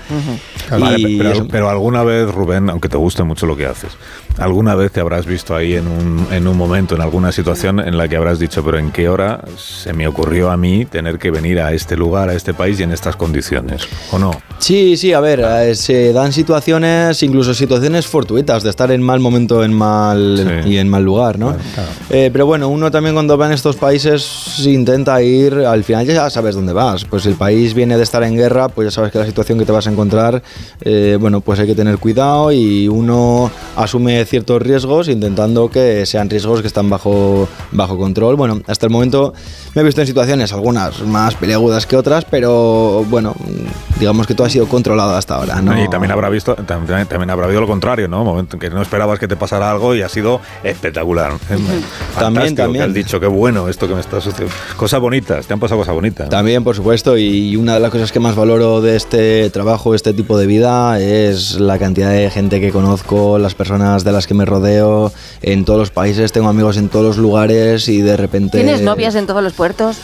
[0.71, 3.93] Vale, Y pero, eso- pero alguna vez, Rubén, aunque te guste mucho lo que haces,
[4.39, 7.97] alguna vez te habrás visto ahí en un, en un momento, en alguna situación en
[7.97, 11.31] la que habrás dicho, pero ¿en qué hora se me ocurrió a mí tener que
[11.31, 13.83] venir a este lugar, a este país y en estas condiciones?
[14.13, 14.33] ¿O no?
[14.59, 19.21] Sí, sí, a ver, eh, se dan situaciones, incluso situaciones fortuitas de estar en mal
[19.21, 21.55] momento en mal y en mal lugar, ¿no?
[22.11, 26.31] Eh, pero bueno, uno también cuando va en estos países intenta ir, al final ya
[26.31, 27.05] sabes dónde vas.
[27.05, 29.65] Pues el país viene de estar en guerra, pues ya sabes que la situación que
[29.65, 30.43] te vas a encontrar,
[30.83, 36.31] eh, bueno, pues hay que tener cuidado y uno asume ciertos riesgos intentando que sean
[36.31, 38.37] riesgos que están bajo, bajo control.
[38.37, 39.35] Bueno, hasta el momento
[39.75, 43.35] me he visto en situaciones, algunas más peliagudas que otras, pero bueno,
[43.99, 45.61] digamos que todo ha sido controlado hasta ahora.
[45.61, 45.83] ¿no?
[45.83, 48.25] Y también habrá visto, también, también habrá habido lo contrario, ¿no?
[48.25, 51.33] Momento en que no esperabas que te pasara algo y ha sido espectacular.
[52.19, 52.85] También, también.
[52.85, 54.55] has dicho, qué bueno esto que me está sucediendo.
[54.77, 56.29] Cosas bonitas, te han pasado cosas bonitas.
[56.29, 60.13] También, por supuesto, y una de las cosas que más valoro de este trabajo, este
[60.13, 64.35] tipo de vida, es la cantidad de gente que conozco, las personas de las que
[64.35, 65.13] me rodeo
[65.43, 68.59] en todos los países, tengo amigos en todos los lugares y de repente...
[68.59, 69.99] ¿Tienes novias en todos los puertos?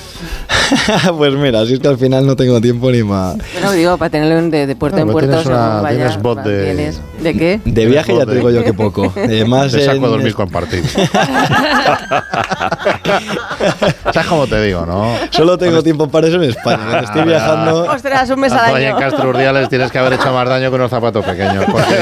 [1.17, 3.37] pues mira, si es que al final no tengo tiempo ni más.
[3.55, 5.41] Bueno, digo, para tenerlo en- de, de puerto Ah, en puerto.
[5.49, 7.61] una- tienes bot de- tienes- ¿De qué?
[7.65, 9.13] De viaje ya te digo yo que poco.
[9.17, 10.85] Eh, más Te saco en- a dormir compartido.
[14.13, 15.15] ¿Sabes cómo te digo, no?
[15.31, 17.01] Solo tengo tiempo para eso en España.
[17.01, 17.85] Estoy viajando...
[17.85, 18.99] Ostras, un mes al ahí en año.
[18.99, 21.65] Castro Urdiales tienes que haber hecho más daño con unos zapatos pequeños.
[21.71, 21.97] porque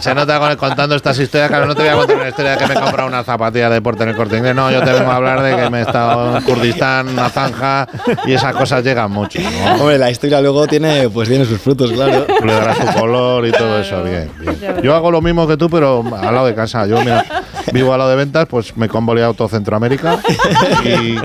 [0.00, 1.48] se nota con- contando estas historias.
[1.48, 3.68] Claro, no te voy a contar una historia de que me he comprado una zapatilla
[3.68, 4.54] de deporte en el corte inglés.
[4.54, 7.86] No, yo te vengo a hablar de que me he estado en Kurdistán, una zanja,
[8.26, 9.38] y esas cosas llegan mucho.
[9.40, 9.82] ¿no?
[9.82, 12.26] Hombre, la historia luego tiene, pues tiene sus frutos, claro.
[12.44, 14.58] Le dará su color y todo eso, bien, bien.
[14.82, 16.86] Yo hago lo mismo que tú, pero al lado de casa.
[16.86, 17.24] Yo, mira,
[17.72, 20.18] vivo al lado de ventas, pues me convalidado todo Centroamérica
[20.84, 21.16] y,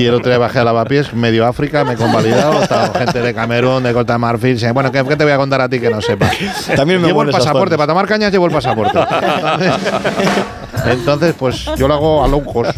[0.00, 3.34] y el otro día bajé a Lavapiés, medio África, me he convalidado, estaba gente de
[3.34, 4.58] Camerún, de Costa de Marfil.
[4.72, 6.36] Bueno, ¿qué, qué te voy a contar a ti que no sepas?
[6.76, 8.98] También me llevo el pasaporte, para tomar cañas llevo el pasaporte.
[10.86, 12.76] Entonces, pues yo lo hago a low cost.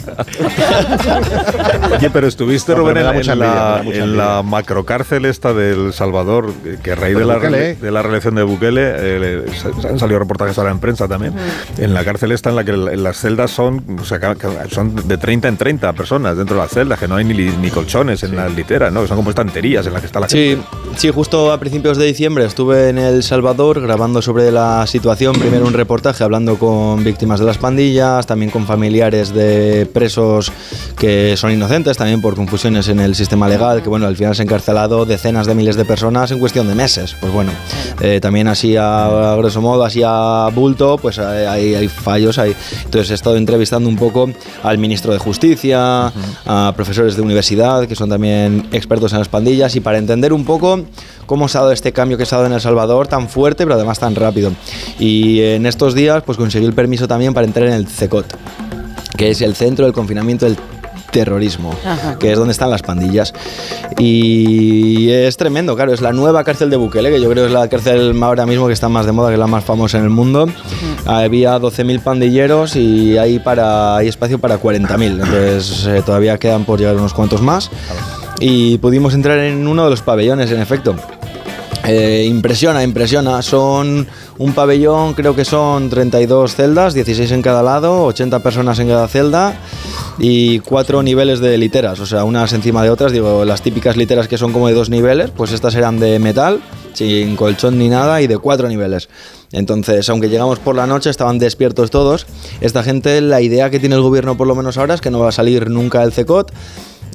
[1.97, 6.95] Oye, pero estuviste, Rubén, en, envidia, la, en la macrocárcel esta del Salvador, que- a
[6.95, 7.79] raíz de Pues la, Bukele, rele- ¿eh?
[7.81, 9.45] de la reelección de Bukele, eh,
[9.81, 11.35] se- han salido reportajes ahora en prensa también,
[11.79, 14.19] en la cárcel esta en la que las celdas son, o sea,
[14.71, 17.71] son de 30 en 30 personas dentro de las celdas, que no hay ni, ni
[17.71, 19.03] colchones en las literas, ¿no?
[19.03, 20.67] Que son como estanterías en las que está la Sí, gente.
[20.97, 25.67] sí, justo a principios de diciembre estuve en El Salvador grabando sobre la situación, primero
[25.67, 27.92] un reportaje hablando con víctimas de las pandillas,
[28.27, 30.51] también con familiares de presos
[30.97, 34.43] que son inocentes, también por confusiones en el sistema legal, que bueno, al final se
[34.43, 37.15] han encarcelado decenas de miles de personas en cuestión de meses.
[37.21, 37.53] Pues bueno,
[38.01, 42.39] eh, también así a, a grosso modo, así a bulto, pues hay, hay- hay fallos
[42.39, 42.55] ahí.
[42.85, 44.31] Entonces he estado entrevistando un poco
[44.63, 46.13] al ministro de Justicia,
[46.47, 50.45] a profesores de universidad que son también expertos en las pandillas y para entender un
[50.45, 50.85] poco
[51.27, 53.65] cómo se ha dado este cambio que se ha dado en El Salvador tan fuerte
[53.65, 54.53] pero además tan rápido.
[54.99, 58.27] Y en estos días pues conseguí el permiso también para entrar en el CECOT,
[59.17, 60.57] que es el Centro del Confinamiento del
[61.11, 62.19] Terrorismo, Ajá.
[62.19, 63.35] que es donde están las pandillas.
[63.99, 67.53] Y es tremendo, claro, es la nueva cárcel de Bukele, que yo creo que es
[67.53, 70.05] la cárcel ahora mismo que está más de moda, que es la más famosa en
[70.05, 70.47] el mundo.
[71.05, 76.79] Había 12.000 pandilleros y hay, para, hay espacio para 40.000, entonces eh, todavía quedan por
[76.79, 77.71] llegar unos cuantos más.
[78.45, 80.97] Y pudimos entrar en uno de los pabellones, en efecto.
[81.87, 83.41] Eh, impresiona, impresiona.
[83.41, 84.05] Son
[84.37, 89.07] un pabellón, creo que son 32 celdas, 16 en cada lado, 80 personas en cada
[89.07, 89.55] celda
[90.19, 93.13] y cuatro niveles de literas, o sea, unas encima de otras.
[93.13, 96.61] Digo, las típicas literas que son como de dos niveles, pues estas eran de metal,
[96.95, 99.09] sin colchón ni nada y de cuatro niveles.
[99.53, 102.27] Entonces, aunque llegamos por la noche, estaban despiertos todos.
[102.61, 105.21] Esta gente, la idea que tiene el gobierno por lo menos ahora es que no
[105.21, 106.51] va a salir nunca el CECOT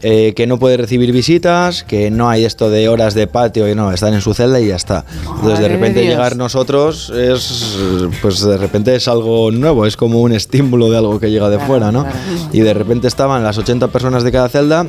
[0.01, 3.75] eh, que no puede recibir visitas, que no hay esto de horas de patio y
[3.75, 5.05] no, están en su celda y ya está.
[5.21, 6.13] Entonces de de repente Dios.
[6.13, 7.77] llegar nosotros es,
[8.21, 11.59] pues de repente es algo nuevo, es como un estímulo de algo que llega de
[11.59, 12.05] fuera, ¿no?
[12.53, 14.87] Y de repente estaban las 80 personas de cada celda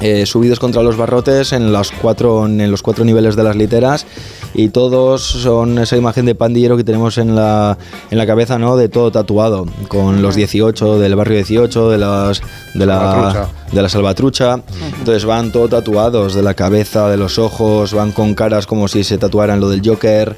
[0.00, 4.06] eh, subidos contra los barrotes en los, cuatro, en los cuatro niveles de las literas
[4.54, 7.76] y todos son esa imagen de pandillero que tenemos en la,
[8.10, 8.76] en la cabeza, ¿no?
[8.76, 12.40] De todo tatuado, con los 18 del barrio 18, de las
[12.74, 13.48] de la, Salvatrucha.
[13.72, 14.60] de la salvatrucha.
[14.98, 19.04] Entonces van todo tatuados, de la cabeza, de los ojos, van con caras como si
[19.04, 20.36] se tatuaran lo del Joker.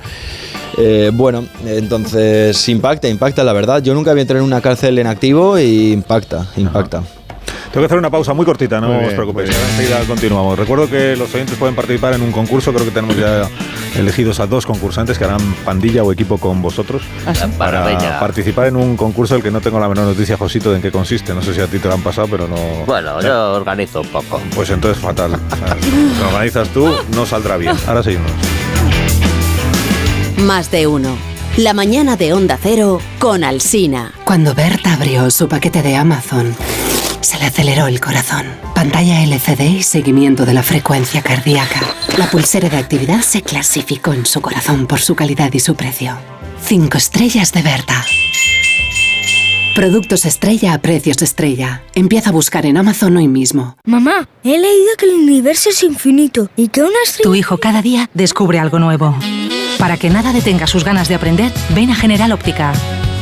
[0.78, 3.82] Eh, bueno, entonces impacta, impacta la verdad.
[3.82, 7.02] Yo nunca había entrado en una cárcel en activo y impacta, impacta.
[7.72, 9.50] Tengo que hacer una pausa muy cortita, no Muy os preocupéis.
[9.50, 10.58] Enseguida continuamos.
[10.58, 12.72] Recuerdo que los oyentes pueden participar en un concurso.
[12.72, 13.48] Creo que tenemos ya
[13.96, 17.02] elegidos a dos concursantes que harán pandilla o equipo con vosotros
[17.58, 18.18] para maravilla.
[18.18, 20.90] participar en un concurso del que no tengo la menor noticia, Josito, de en qué
[20.90, 21.32] consiste.
[21.32, 22.56] No sé si a ti te lo han pasado, pero no.
[22.86, 24.40] Bueno, yo organizo un poco.
[24.54, 25.38] Pues entonces fatal.
[25.80, 27.76] Si lo organizas tú, no saldrá bien.
[27.86, 28.30] Ahora seguimos.
[30.38, 31.16] Más de uno.
[31.56, 34.12] La mañana de Onda Cero con Alsina.
[34.24, 36.54] Cuando Berta abrió su paquete de Amazon,
[37.20, 38.46] se le aceleró el corazón.
[38.74, 41.80] Pantalla LCD y seguimiento de la frecuencia cardíaca.
[42.16, 46.16] La pulsera de actividad se clasificó en su corazón por su calidad y su precio.
[46.64, 48.04] Cinco estrellas de Berta.
[49.74, 51.82] Productos estrella a precios estrella.
[51.94, 53.76] Empieza a buscar en Amazon hoy mismo.
[53.84, 57.30] Mamá, he leído que el universo es infinito y que una estrella...
[57.30, 59.16] Tu hijo cada día descubre algo nuevo.
[59.78, 62.72] Para que nada detenga sus ganas de aprender, ven a General Óptica.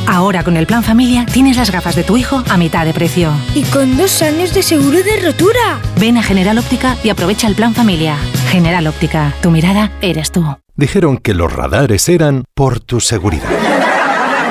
[0.09, 3.31] Ahora con el plan familia tienes las gafas de tu hijo a mitad de precio.
[3.53, 5.79] Y con dos años de seguro de rotura.
[5.99, 8.17] Ven a General Óptica y aprovecha el plan familia.
[8.49, 10.43] General Óptica, tu mirada eres tú.
[10.75, 13.49] Dijeron que los radares eran por tu seguridad.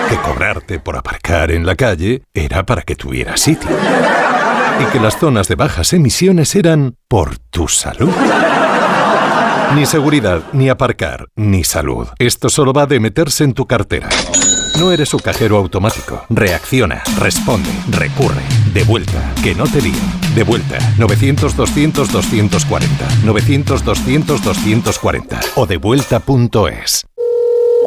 [0.09, 3.70] Que cobrarte por aparcar en la calle era para que tuvieras sitio.
[4.81, 8.12] Y que las zonas de bajas emisiones eran por tu salud.
[9.75, 12.07] Ni seguridad, ni aparcar, ni salud.
[12.20, 14.09] Esto solo va de meterse en tu cartera.
[14.79, 16.25] No eres su cajero automático.
[16.29, 18.43] Reacciona, responde, recurre.
[18.73, 19.97] De vuelta, que no te líen.
[20.37, 22.87] De vuelta, 900-200-240.
[23.25, 25.53] 900-200-240.
[25.57, 27.07] O devuelta.es.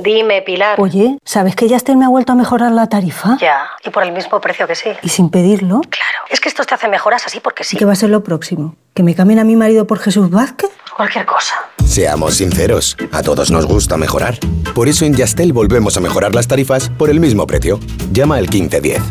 [0.04, 0.82] Dime, Pilar.
[0.82, 3.38] Oye, ¿sabes que Yastel me ha vuelto a mejorar la tarifa?
[3.40, 4.90] Ya, y por el mismo precio que sí.
[5.02, 5.82] ¿Y sin pedirlo?
[5.82, 6.26] Claro.
[6.30, 7.78] Es que estos te hacen mejoras así porque sí.
[7.78, 8.76] ¿Qué va a ser lo próximo?
[8.96, 10.72] ¿Que me cambien a mi marido por Jesús Vázquez?
[11.02, 11.56] Cualquier cosa.
[11.84, 14.38] Seamos sinceros, a todos nos gusta mejorar.
[14.76, 17.80] Por eso en Yastel volvemos a mejorar las tarifas por el mismo precio.
[18.12, 19.02] Llama al 1510.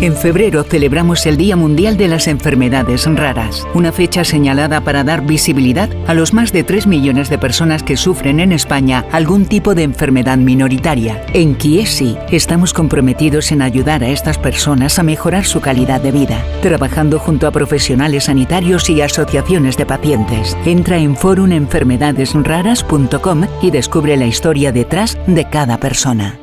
[0.00, 5.26] En febrero celebramos el Día Mundial de las Enfermedades Raras, una fecha señalada para dar
[5.26, 9.74] visibilidad a los más de 3 millones de personas que sufren en España algún tipo
[9.74, 11.26] de enfermedad minoritaria.
[11.34, 16.44] En Kiesi estamos comprometidos en ayudar a estas personas a mejorar su calidad de vida,
[16.62, 20.56] trabajando junto a profesionales sanitarios y asociaciones de pacientes.
[20.64, 26.38] Entra en forumenfermedadesraras.com y descubre la historia detrás de cada persona.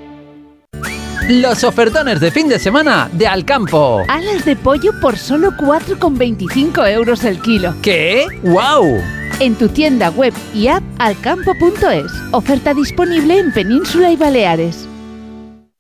[1.28, 4.04] Los ofertones de fin de semana de Alcampo.
[4.08, 7.74] Alas de pollo por solo 4,25 euros el kilo.
[7.82, 8.28] ¿Qué?
[8.44, 9.02] ¡Wow!
[9.40, 12.12] En tu tienda web y app alcampo.es.
[12.32, 14.88] Oferta disponible en Península y Baleares.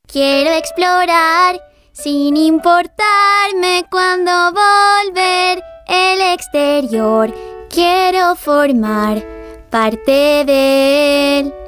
[0.07, 7.31] Quiero explorar sin importarme cuando volver el exterior.
[7.69, 9.23] Quiero formar
[9.69, 11.53] parte de él.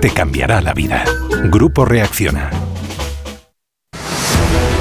[0.00, 1.04] Te cambiará la vida.
[1.46, 2.48] Grupo Reacciona.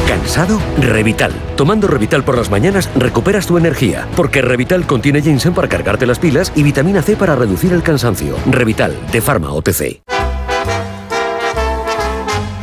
[0.07, 0.61] ¿Cansado?
[0.77, 1.33] Revital.
[1.55, 6.19] Tomando Revital por las mañanas recuperas tu energía, porque Revital contiene ginseng para cargarte las
[6.19, 8.35] pilas y vitamina C para reducir el cansancio.
[8.45, 10.03] Revital, de Pharma OTC.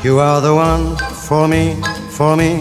[0.04, 0.96] You are the one
[1.26, 1.74] for me,
[2.10, 2.60] for me,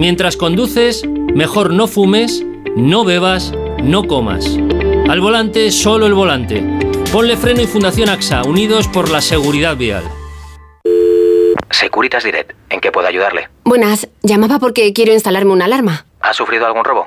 [0.00, 2.42] Mientras conduces, mejor no fumes,
[2.74, 4.46] no bebas, no comas.
[5.10, 6.64] Al volante, solo el volante.
[7.12, 10.02] Ponle freno y Fundación AXA, unidos por la seguridad vial.
[11.68, 13.50] Securitas Direct, ¿en qué puedo ayudarle?
[13.64, 16.06] Buenas, llamaba porque quiero instalarme una alarma.
[16.22, 17.06] ¿Ha sufrido algún robo?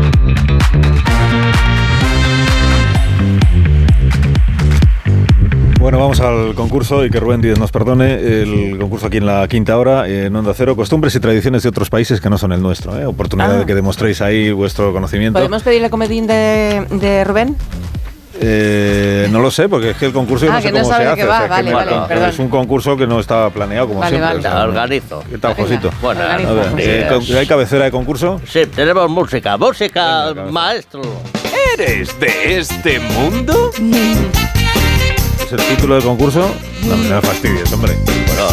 [5.81, 8.13] Bueno, vamos al concurso y que Rubén Díez nos perdone.
[8.13, 10.75] El concurso aquí en la quinta hora, en Onda Cero.
[10.75, 12.97] Costumbres y tradiciones de otros países que no son el nuestro.
[12.99, 13.05] ¿eh?
[13.05, 13.59] Oportunidad Ah.
[13.59, 15.39] de que demostréis ahí vuestro conocimiento.
[15.39, 17.55] ¿Podemos pedirle comedín de, de Rubén?
[18.39, 22.29] Eh, no lo sé, porque es que el concurso Ah, no sé cómo se hace.
[22.29, 24.35] es un concurso que no estaba planeado, como Vale, siempre.
[24.35, 24.47] vale.
[24.47, 25.23] o sea, Organizo.
[25.31, 25.89] ¿Qué tal, Josito?
[26.01, 26.21] Bueno,
[26.77, 27.07] eh,
[27.39, 28.39] ¿Hay cabecera de concurso?
[28.47, 29.57] Sí, tenemos música.
[29.57, 31.01] Música, maestro.
[31.75, 33.71] ¿Eres de este mundo?
[35.51, 36.49] ¿Es el título del concurso?
[36.85, 37.93] No, me fastidies, hombre.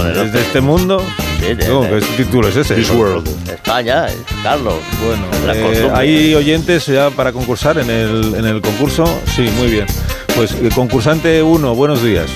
[0.02, 1.00] Bueno, ¿Es de este mundo?
[1.38, 2.74] Sí, de- No, de- ¿Qué título es ese?
[2.74, 3.28] This world.
[3.48, 4.74] España, es Carlos.
[5.04, 5.90] Bueno, eh.
[5.94, 9.04] ¿hay oyentes ya para concursar en el, en el concurso?
[9.36, 9.86] Sí, muy bien.
[10.34, 12.26] Pues eh, concursante 1, buenos días.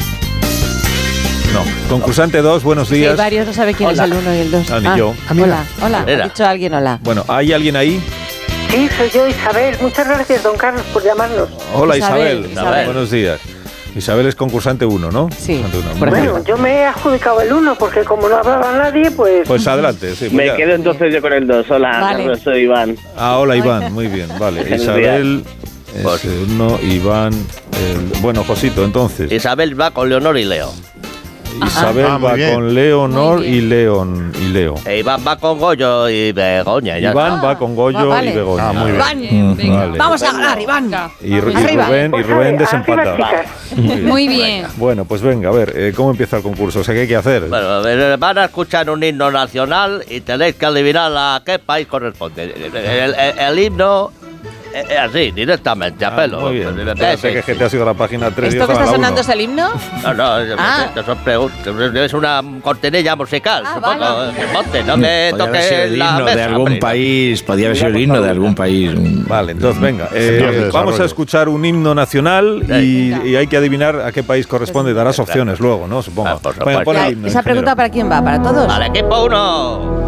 [1.52, 3.16] No, concursante 2, buenos Sí, días.
[3.16, 4.04] varios no sabe quién Hola.
[4.04, 4.70] es el uno y el dos.
[4.70, 5.12] Ah, ni yo.
[5.30, 6.04] Hola, hola.
[6.06, 6.24] Era.
[6.24, 7.00] Ha dicho alguien hola.
[7.02, 8.00] Bueno, ¿hay alguien ahí?
[8.70, 9.76] Sí, soy yo, Isabel.
[9.82, 11.48] Muchas gracias, don Carlos, por llamarnos.
[11.74, 12.52] Hola Isabel, Isabel.
[12.52, 12.84] Isabel.
[12.86, 13.40] Buenos días.
[13.94, 15.28] Isabel es concursante 1, ¿no?
[15.36, 15.62] Sí.
[15.98, 19.46] Bueno, yo me he adjudicado el uno porque como no hablaba nadie, pues...
[19.46, 20.30] Pues adelante, sí.
[20.30, 20.56] Me ya.
[20.56, 21.70] quedo entonces yo con el 2.
[21.70, 22.18] Hola, Vale.
[22.24, 22.96] Carlos, soy Iván.
[23.16, 24.62] Ah, hola Iván, muy bien, vale.
[24.76, 25.44] Isabel
[25.94, 29.30] es uno, Iván, el- bueno, Josito, entonces.
[29.30, 30.72] Isabel va con Leonor y Leo.
[31.64, 32.54] Isabel Ah, va bien.
[32.54, 34.74] con Leonor y León y Leo.
[34.86, 36.98] E Iván va con Goyo y Begoña.
[36.98, 37.46] ya Iván está.
[37.46, 38.30] va con Goyo Ah, vale.
[38.30, 38.68] y Begoña.
[38.68, 39.50] Ah, muy bien.
[39.52, 39.76] Mm, Venga.
[39.86, 39.98] vale.
[39.98, 40.90] Vamos a ganar, Iván.
[41.20, 41.40] Y, y.
[41.40, 43.16] Rubén, y Pues Rubén desempata.
[43.76, 44.66] Muy bien.
[44.76, 46.80] Bueno, pues venga, a ver, eh, ¿cómo empieza el concurso?
[46.80, 47.48] O sea, ¿qué hay que hacer?
[47.48, 51.86] Bueno, ver, van a escuchar un himno nacional y tenéis que adivinar a qué país
[51.86, 52.44] corresponde.
[52.44, 54.10] El, el- el- el himno
[54.74, 56.38] es es así, directamente, a pelo.
[56.38, 56.68] Ah, Muy bien.
[56.74, 58.66] Sí, Espérate, sí, que es que te has ido a la página 3 y ¿Esto
[58.66, 59.20] que está sonando uno.
[59.20, 59.68] es el himno?
[60.02, 60.86] No, no, es- Ah.
[60.96, 61.66] es- son preguntas.
[61.94, 63.98] Es una cortinilla musical, supongo.
[64.00, 64.32] vale.
[64.52, 66.76] Monte, no me Podría haber sido el la himno de mesa, algún hombre.
[66.80, 68.90] país, podría haber sido el himno de algún país.
[69.28, 73.56] Vale, entonces venga, eh, el vamos a escuchar un himno nacional y, y hay que
[73.56, 74.92] adivinar a qué país corresponde.
[74.94, 76.02] Darás opciones luego, ¿no?
[76.02, 76.40] Supongo.
[76.64, 77.42] Venga, pon el himno, ¿Esa ingeniero.
[77.44, 78.22] pregunta para quién va?
[78.22, 78.70] ¿Para todos?
[78.72, 80.02] Al equipo 1.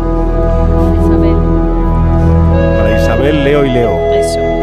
[2.78, 3.91] Para Isabel, Leo y Leo.
[4.10, 4.53] Mira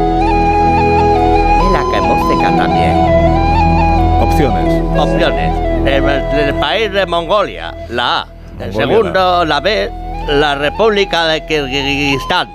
[4.42, 5.00] Opciones.
[5.00, 5.86] Opciones.
[5.86, 8.28] El, el país de Mongolia, la A.
[8.60, 9.92] El Mongolia, segundo, la B,
[10.30, 12.50] la República de Kirguistán.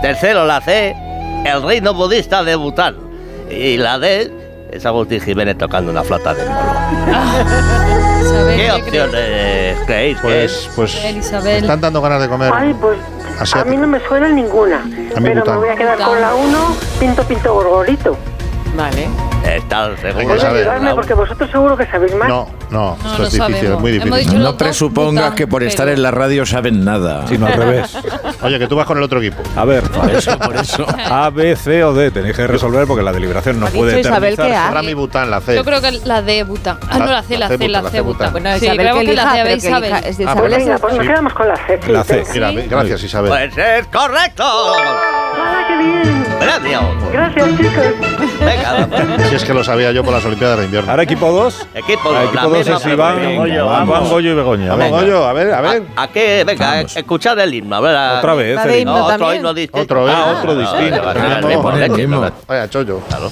[0.00, 0.94] Tercero, la C,
[1.44, 2.94] el Reino Budista de Bután.
[3.50, 4.30] Y la D,
[4.70, 6.72] es Agustín Jiménez tocando una flauta de molo.
[8.54, 10.70] ¿Qué opciones creéis que es?
[10.76, 11.56] Pues, pues Isabel.
[11.62, 12.52] están dando ganas de comer.
[12.54, 12.98] Ay, pues
[13.54, 14.82] a mí no me suena ninguna.
[14.82, 15.54] A mí pero Bután.
[15.54, 18.16] me voy a quedar con la 1, pinto, pinto, gorgorito.
[18.76, 19.08] Vale.
[19.44, 20.34] ¿Estás seguro?
[20.34, 22.28] Ayudarme porque vosotros seguro que sabéis más.
[22.28, 23.62] No, no, No esto es difícil, sabemos.
[23.76, 24.26] es muy Hemos difícil.
[24.26, 27.26] dicho No dos presupongas que por pero- estar en la radio saben nada.
[27.28, 27.96] Sino al revés.
[28.42, 29.42] Oye, que tú vas con el otro equipo.
[29.56, 30.84] A ver, Por eso, por eso.
[31.10, 32.10] A, B, C o D.
[32.10, 34.50] Tenéis que resolver porque la deliberación no Ha puede dicho Isabel eternizarse.
[34.66, 34.74] que A.
[34.74, 35.54] Rami Bután, la C.
[35.54, 36.78] Yo creo que la de Bután.
[36.90, 38.32] Ah, no, la C, la C, la C, Bután.
[38.32, 39.84] Bueno, Sí, Isabel creo que que la C, pero que Isabel.
[39.92, 39.98] elija.
[40.08, 40.50] Es de Ah, Isabel.
[40.50, 41.08] pues Venga, pues nos Sí.
[41.08, 41.80] quedamos con la C.
[41.82, 42.24] sí, La C.
[42.24, 42.30] sí.
[42.34, 43.30] Mira, gracias Isabel.
[43.30, 44.44] Pues es correcto.
[44.44, 46.26] ¡Hala, qué bien!
[46.40, 46.80] Premio.
[47.12, 48.25] Gracias, chicos.
[48.40, 49.22] Venga, vamos.
[49.28, 50.90] Si es que lo sabía yo por las Olimpiadas de invierno.
[50.90, 51.66] Ahora equipo 2.
[51.74, 53.48] Equipo Ah, dos, equipo la 2 misma es Iván.
[53.48, 54.68] Iván, Goyo y Begoña.
[54.70, 55.00] Vamos, Venga.
[55.00, 55.82] Goyo, a ver, a ver.
[55.96, 56.44] ¿A qué?
[56.46, 57.76] Venga, escuchar el himno.
[57.76, 58.92] a ver, a- Otra vez, el himno.
[58.92, 59.82] himno No, otro himno distinto.
[59.82, 60.12] Otro, ¿eh?
[60.14, 61.02] Ah, otro distinto.
[62.46, 63.00] Vaya chollo.
[63.08, 63.30] Claro.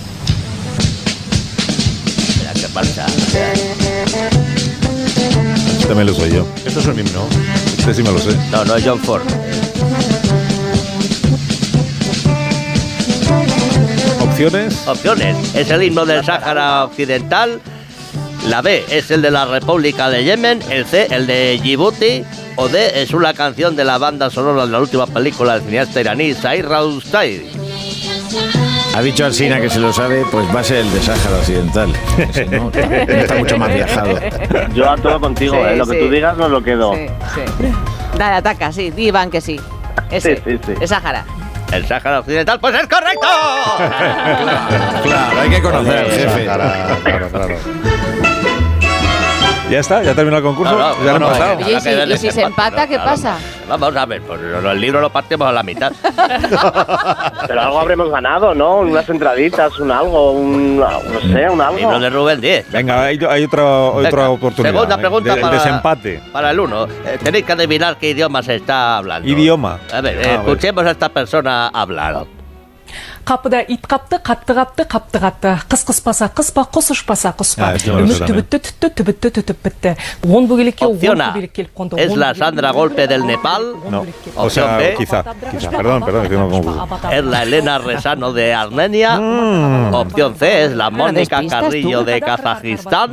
[2.38, 3.06] Mira qué pasa.
[5.80, 6.46] Este me lo soy yo.
[6.64, 7.26] Esto es un himno.
[7.78, 8.34] Este sí me lo sé.
[8.50, 9.22] No, no es John Ford.
[14.34, 14.88] Opciones.
[14.88, 15.54] Opciones.
[15.54, 17.60] Es el himno del Sáhara Occidental.
[18.48, 20.60] La B es el de la República de Yemen.
[20.70, 22.24] El C, el de Djibouti.
[22.56, 26.00] O D es una canción de la banda sonora de la última película del cineasta
[26.00, 27.46] iraní Sair Raustay.
[28.96, 31.92] Ha dicho Alsina que se lo sabe, pues va a ser el de Sáhara Occidental.
[32.18, 34.18] Ese no, está mucho más viajado.
[34.74, 35.76] Yo a todo contigo, Sí, ¿eh?
[35.76, 36.92] Lo que tú digas no lo quedo.
[36.94, 37.06] Sí,
[37.36, 37.66] sí.
[38.18, 38.90] Dale, ataca, sí.
[38.90, 39.60] Di, Iván, que sí.
[40.10, 40.38] Ese.
[40.38, 40.72] Sí, sí, sí.
[40.80, 41.24] Es Sáhara.
[41.74, 43.26] El Sáhara Occidental, pues es correcto.
[45.04, 46.44] Claro, hay que conocer jefe.
[46.44, 47.54] Claro, claro, claro.
[49.74, 50.02] ¿Ya está?
[50.04, 50.72] ¿Ya terminó el concurso?
[50.78, 51.56] No, no, ¿Ya lo no, han pasado?
[51.58, 53.36] Oye, ¿y si, y si se empata, qué pasa?
[53.68, 55.90] Vamos a ver, pues el libro lo partimos a la mitad.
[57.46, 58.76] Pero algo habremos ganado, ¿no?
[58.78, 60.78] Unas entraditas, un algo, un.
[60.78, 60.90] No
[61.32, 61.76] sé, un algo.
[61.78, 62.70] Libro de Rubén 10.
[62.70, 64.72] Venga, hay, hay otra, otra Venga, oportunidad.
[64.72, 66.20] Segunda pregunta de- para, El desempate.
[66.32, 66.84] para el uno.
[66.84, 69.28] Eh, tenéis que adivinar qué idioma se está hablando.
[69.28, 69.78] Idioma.
[69.92, 70.40] A ver, Ah, eh, a ver.
[70.40, 72.26] escuchemos a esta persona hablar
[73.25, 77.65] қапыда ит қапты қапты қапты қапты қатты қыс қыспаса қыс па құс ұшпаса құс па
[77.69, 78.29] Ah, esto me lo үміт sé también.
[78.29, 79.95] түбітті түтті түбітті түтіп бітті
[80.27, 81.31] он бөгелекке он Opción A.
[81.33, 83.61] көбелек келіп қонды Es он la бөгелек- Sandra Golpe del Nepal.
[83.89, 84.05] No.
[84.35, 84.95] O Opción sea, B.
[84.97, 85.69] quizá, quizá.
[85.71, 86.87] Perdón, perdón, que no confundo.
[87.11, 89.19] Es la Elena Resano de Armenia.
[89.19, 89.93] Mm.
[89.93, 92.05] Opción C es la Mónica despistas Carrillo tú.
[92.05, 93.09] de Kazajistán.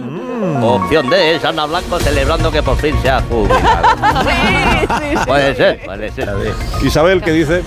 [0.61, 0.65] Mm.
[0.65, 3.89] Opción D es Ana Blanco celebrando que por fin se ha jubilado.
[5.27, 6.29] Puede ser, puede ser.
[6.83, 7.63] Isabel, ¿qué dice?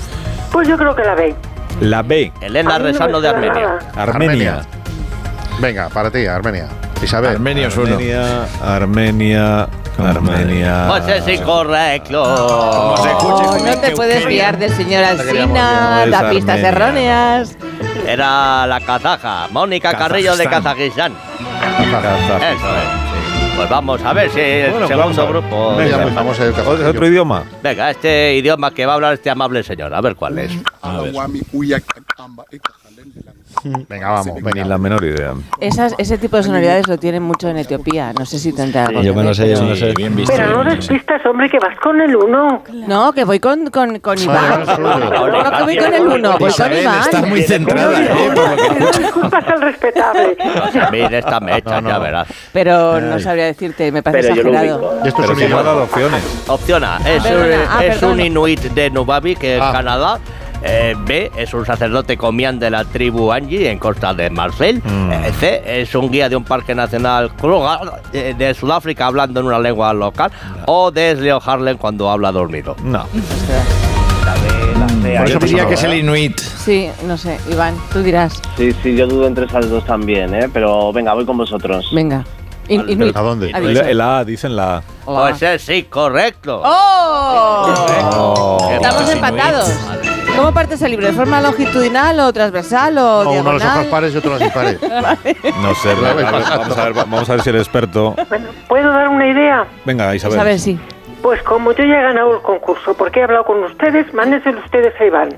[0.52, 1.36] Pues yo creo que la ve.
[1.81, 2.33] La B.
[2.41, 3.79] Elena Resano de Armenia.
[3.97, 4.63] Armenia.
[5.61, 6.69] Venga, para ti, Armenia.
[7.03, 7.33] Isabel.
[7.37, 7.95] Armenio es uno.
[7.95, 10.87] Armenia, Armenia, Armenia.
[10.89, 12.23] Pues es incorrecto.
[12.23, 16.69] Oh, no te puedes fiar del señor Alsina, No da pistas Armenia.
[16.69, 17.57] erróneas.
[18.07, 21.13] Era la kazaja, Mónica Carrillo de Kazajistán.
[21.13, 23.14] Eso es.
[23.57, 25.77] Pues vamos a ver si el Bueno, segundo grupo.
[25.77, 27.45] Venga, Venga, Vamos a ir ¿Otro otro idioma?
[27.63, 30.53] Venga, este idioma que va a hablar este amable señor, a ver cuál es.
[33.89, 34.65] Venga, vamos, Ni venga.
[34.65, 35.33] la menor idea.
[35.61, 38.13] Esas, ese tipo de sonoridades lo tienen mucho en Etiopía.
[38.13, 39.01] No sé si tendrá algo.
[39.03, 39.93] Yo que me lo sé, yo pero- me lo sé.
[39.97, 40.35] Bien visto.
[40.37, 40.77] Pero no sí.
[40.77, 42.63] despistas, hombre, que vas con el uno.
[42.89, 44.65] No, que voy con, con, con Iván.
[44.67, 47.01] No, que voy con el uno, voy con Iván.
[47.01, 48.09] estás muy centrada, ¿eh?
[48.93, 50.37] Que- disculpas al respetable.
[50.91, 52.29] Mira esta mecha, ya verás.
[52.53, 55.01] Pero no sabría decirte, me parece yo exagerado.
[55.05, 56.45] Y esto es un no ha dado opciones.
[56.49, 57.31] Opción A es, un,
[57.71, 59.73] ah, es inuit de Nubavik, en Ah.
[59.73, 60.19] Canadá.
[60.67, 64.81] Eh, B es un sacerdote comián de la tribu Angie en costa de Marseille.
[64.83, 65.13] Mm.
[65.13, 69.47] Eh, C es un guía de un parque nacional Kruger, eh, de Sudáfrica hablando en
[69.47, 70.33] una lengua local.
[70.67, 72.77] O D es Leo Harlem cuando habla dormido.
[72.83, 73.05] No.
[74.25, 76.39] La B, la C, Yo ahí diría que es el Inuit.
[76.39, 78.41] Sí, no sé, Iván, tú dirás.
[78.57, 80.49] Sí, sí, yo dudo entre esas dos también, ¿eh?
[80.51, 81.91] Pero venga, voy con vosotros.
[81.93, 82.25] Venga.
[82.69, 83.17] In- Inuit.
[83.17, 83.51] ¿A dónde?
[83.51, 84.83] El, el A, dicen la A.
[85.05, 86.63] Pues es incorrecto.
[86.65, 87.75] ¡Oh!
[88.15, 88.69] Oh.
[88.73, 89.73] Estamos empatados.
[90.37, 91.07] ¿Cómo partes el libro?
[91.07, 93.87] ¿De forma longitudinal o transversal o O uno los ojos diagonal?
[93.91, 94.79] pares y otro los impares.
[95.63, 98.15] No sé, a ver, vamos, a ver, vamos a ver si el experto.
[98.29, 99.67] Bueno, ¿puedo dar una idea?
[99.85, 100.41] Venga, Isabel.
[100.41, 100.79] A ver, sí.
[101.23, 104.93] Pues como yo ya he ganado el concurso, porque he hablado con ustedes, mándenselo ustedes
[105.01, 105.29] a Iván.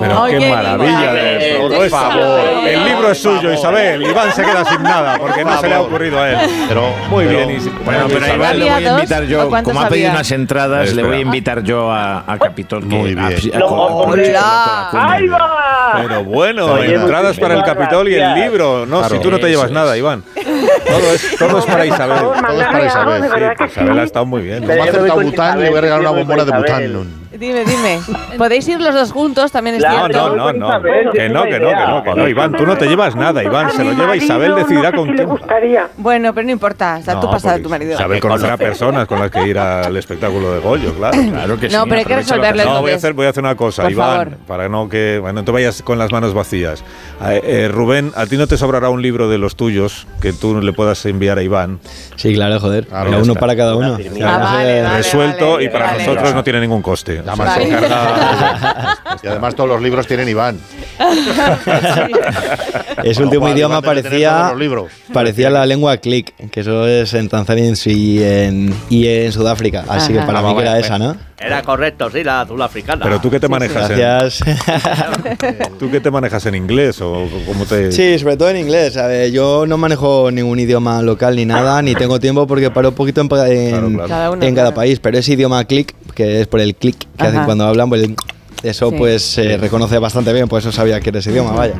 [0.00, 1.60] Pero Ay, qué, qué maravilla de eso.
[1.60, 2.40] Por Todo favor.
[2.66, 4.02] El libro es suyo, Isabel.
[4.02, 6.50] Iván se queda sin nada porque no se le ha ocurrido a él.
[6.68, 7.60] Pero, Muy pero- bien.
[7.84, 8.34] Bueno, pero a Isabel.
[8.36, 11.16] Iván le voy ¿Había a invitar ¿O yo, como ha pedido unas entradas, le voy
[11.16, 12.80] a invitar yo a, a Capitol.
[12.88, 13.34] Que, Muy bien.
[15.96, 18.86] Pero bueno, Oye, entradas para el Capitol y el libro.
[18.86, 19.16] No, Claro.
[19.16, 19.96] si tú no te llevas nada.
[19.96, 20.22] Iván.
[20.34, 22.18] Todo es, todo es para Isabel.
[22.18, 24.60] Todo es para Isabel, sí, Isabel ha estado muy bien.
[24.60, 27.23] Como Pero ha me acertado Bután, le voy a regalar una me bombona de Bután.
[27.38, 28.00] Dime, dime.
[28.38, 30.36] Podéis ir los dos juntos, también es Claro, No, cierto.
[30.36, 30.68] no, no, no.
[30.68, 32.28] Isabel, Que no, que no, que no, que no.
[32.28, 33.70] Iván, tú no te llevas nada, Iván.
[33.72, 35.88] Se lo lleva Isabel, decidirá no sé si le gustaría.
[35.96, 36.98] Bueno, pero no importa.
[36.98, 37.94] Está tú No, pasada porque tu marido.
[37.94, 41.18] Isabel conocerá personas con las que ir al espectáculo de Goyo, claro.
[41.30, 41.76] Claro que sí.
[41.76, 43.54] No, pero hay que aprovecha lo resolverle No, voy a hacer, voy a hacer una
[43.56, 44.38] cosa, Por Iván, favor.
[44.46, 46.84] para no que bueno, no te vayas con las manos vacías.
[47.26, 50.60] Eh, eh, Rubén, a ti no te sobrará un libro de los tuyos que tú
[50.60, 51.80] le puedas enviar a Iván.
[52.16, 52.86] Sí, claro, joder.
[52.88, 53.40] Ya uno está.
[53.40, 53.96] para cada uno.
[54.24, 55.98] Ah, vale, vale, Resuelto vale, y para vale.
[56.06, 57.22] nosotros no tiene ningún coste.
[57.26, 57.58] Además,
[59.22, 60.58] y además todos los libros tienen Iván.
[63.02, 64.52] Ese último idioma Iván parecía,
[65.12, 69.84] parecía la lengua click, que eso es en Tanzania y en, y en, Sudáfrica.
[69.88, 70.84] Así que para Ah, mí que era vale.
[70.84, 71.16] esa, ¿no?
[71.38, 73.04] Era correcto, sí, la azul africana.
[73.04, 74.44] Pero tú qué te manejas en, Gracias.
[75.78, 78.96] tú qué te manejas en inglés o cómo te Sí, sobre todo en inglés.
[78.96, 82.90] A ver, yo no manejo ningún idioma local ni nada, ni tengo tiempo porque paro
[82.90, 84.08] un poquito en, en- Claro, claro.
[84.08, 84.76] Cada uno, en cada claro.
[84.76, 85.00] país.
[85.00, 87.28] Pero ese idioma click, que es por el click que Ajá.
[87.28, 88.16] hacen cuando hablan, pues el-
[88.62, 88.96] Eso Sí.
[88.96, 91.74] pues se reconoce bastante bien, por eso sabía que era ese idioma, vaya.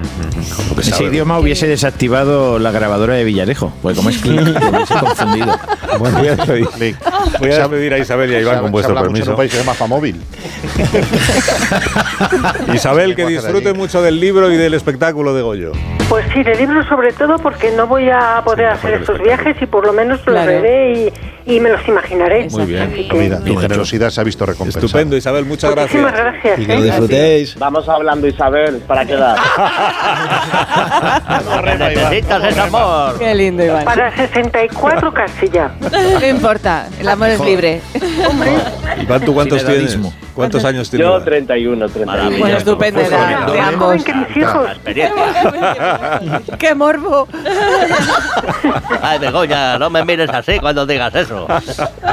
[0.79, 4.39] Ese idioma hubiese desactivado la grabadora de Villarejo, porque como es clic,
[4.71, 5.59] hubiese confundido.
[5.99, 6.35] Bueno, voy a
[7.41, 7.53] voy
[7.91, 9.31] a Isabel y a Iván con vuestro permiso.
[9.31, 10.21] un país que se llama Famóvil.
[12.75, 15.73] Isabel, que disfrute mucho del libro y del espectáculo de Goyo.
[16.15, 19.67] Pues sí, de libros sobre todo porque no voy a poder hacer estos viajes y
[19.67, 20.47] por lo menos los Claro.
[20.47, 21.13] veré
[21.45, 22.47] y, y me los imaginaré.
[22.51, 22.93] Muy bien.
[22.93, 24.87] Que- Mira, tu generosidad se ha visto recompensada.
[24.87, 26.43] Estupendo, Isabel, muchas Muchísimas gracias.
[26.43, 26.59] gracias.
[26.61, 26.85] Y que lo ¿eh?
[26.85, 27.59] disfrutéis.
[27.59, 29.37] Vamos hablando, Isabel, para quedar.
[31.57, 33.19] Lo que necesitas es amor.
[33.19, 33.85] Qué lindo, Iván.
[33.85, 35.75] Para 64 casi ya.
[36.21, 37.81] No importa, el amor es libre.
[39.03, 39.99] Iván, ¿tú cuántos tienes?
[40.35, 41.07] ¿Cuántos años tienes?
[41.07, 42.39] Yo 31, 31.
[42.39, 43.79] Bueno, estupenda Pues edad de ambos.
[43.81, 44.69] Joven que mis hijos.
[46.59, 47.29] ¡Qué morbo!
[49.03, 51.47] Ay, Begoña, no me mires así cuando digas eso.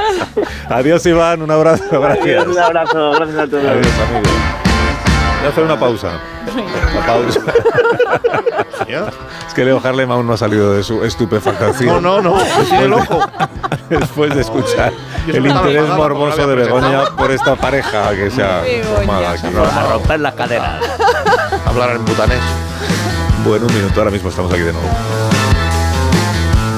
[0.68, 2.46] Adiós, Iván, un abrazo, gracias.
[2.46, 3.64] Un abrazo, gracias a todos.
[3.64, 4.71] Adiós, amigo.
[5.42, 6.20] Voy a hacer una pausa.
[6.54, 7.40] Una pausa.
[9.48, 12.00] es que Leo Harlem aún no ha salido de su estupefactación.
[12.00, 13.18] No, no, no, sigue loco.
[13.90, 14.92] Después de escuchar
[15.26, 18.62] Yo el interés morboso de Begoña por esta pareja que se ha
[18.94, 19.48] formado aquí.
[19.48, 20.80] A romper las caderas.
[21.66, 22.40] Hablar en butanés.
[23.44, 24.88] Bueno, un minuto, ahora mismo estamos aquí de nuevo.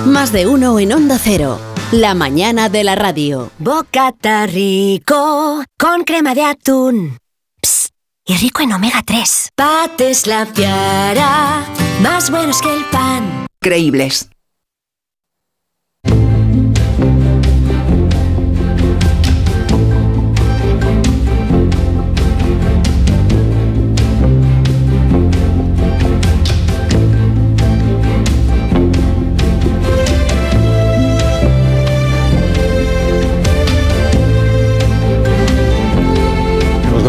[0.06, 1.58] Más de uno en Onda Cero.
[1.92, 3.50] La mañana de la radio.
[3.58, 7.18] Bocata rico con crema de atún.
[8.26, 9.50] Y rico en omega 3.
[9.54, 11.62] Pates la piara,
[12.00, 13.46] más buenos que el pan.
[13.60, 14.30] Creíbles.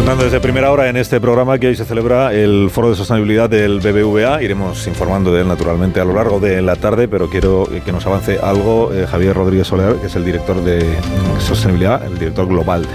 [0.06, 3.50] Contando desde primera hora en este programa que hoy se celebra el Foro de Sostenibilidad
[3.50, 4.40] del BBVA.
[4.40, 8.06] Iremos informando de él naturalmente a lo largo de la tarde, pero quiero que nos
[8.06, 10.96] avance algo eh, Javier Rodríguez Soler, que es el director de
[11.40, 12.86] Sostenibilidad, el director global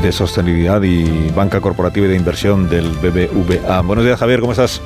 [0.00, 3.82] de Sostenibilidad y Banca Corporativa y de Inversión del BBVA.
[3.82, 4.80] Buenos días, Javier, ¿cómo estás?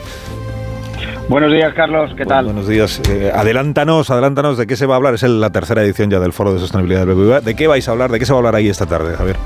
[1.29, 2.47] Buenos días, Carlos, ¿qué tal?
[2.47, 3.01] Buenos días.
[3.09, 5.15] Eh, adelántanos, adelántanos de qué se va a hablar.
[5.15, 7.41] Es la tercera edición ya del Foro de Sostenibilidad del BBVA.
[7.41, 8.11] ¿De qué vais a hablar?
[8.11, 9.37] ¿De qué se va a hablar ahí esta tarde, Javier?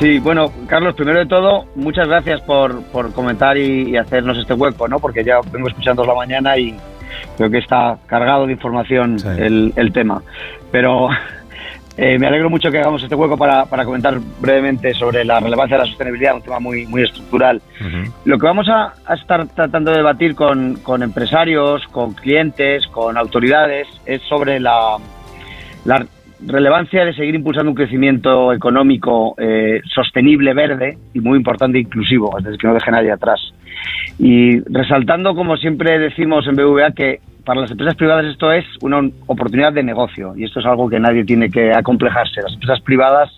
[0.00, 4.54] Sí, bueno, Carlos, primero de todo, muchas gracias por, por comentar y, y hacernos este
[4.54, 4.98] hueco, ¿no?
[4.98, 6.74] Porque ya vengo escuchando la mañana y
[7.36, 10.22] creo que está cargado de información el, el tema.
[10.72, 11.10] Pero
[11.98, 15.76] eh, me alegro mucho que hagamos este hueco para, para comentar brevemente sobre la relevancia
[15.76, 17.60] de la sostenibilidad, un tema muy, muy estructural.
[18.24, 23.18] Lo que vamos a, a estar tratando de debatir con, con empresarios, con clientes, con
[23.18, 24.96] autoridades, es sobre la,
[25.84, 26.06] la
[26.46, 32.44] relevancia de seguir impulsando un crecimiento económico eh, sostenible, verde y muy importante inclusivo, es
[32.44, 33.40] decir, que no deje nadie atrás.
[34.18, 39.00] Y resaltando, como siempre decimos en BVA, que para las empresas privadas esto es una
[39.26, 42.42] oportunidad de negocio y esto es algo que nadie tiene que acomplejarse.
[42.42, 43.30] Las empresas privadas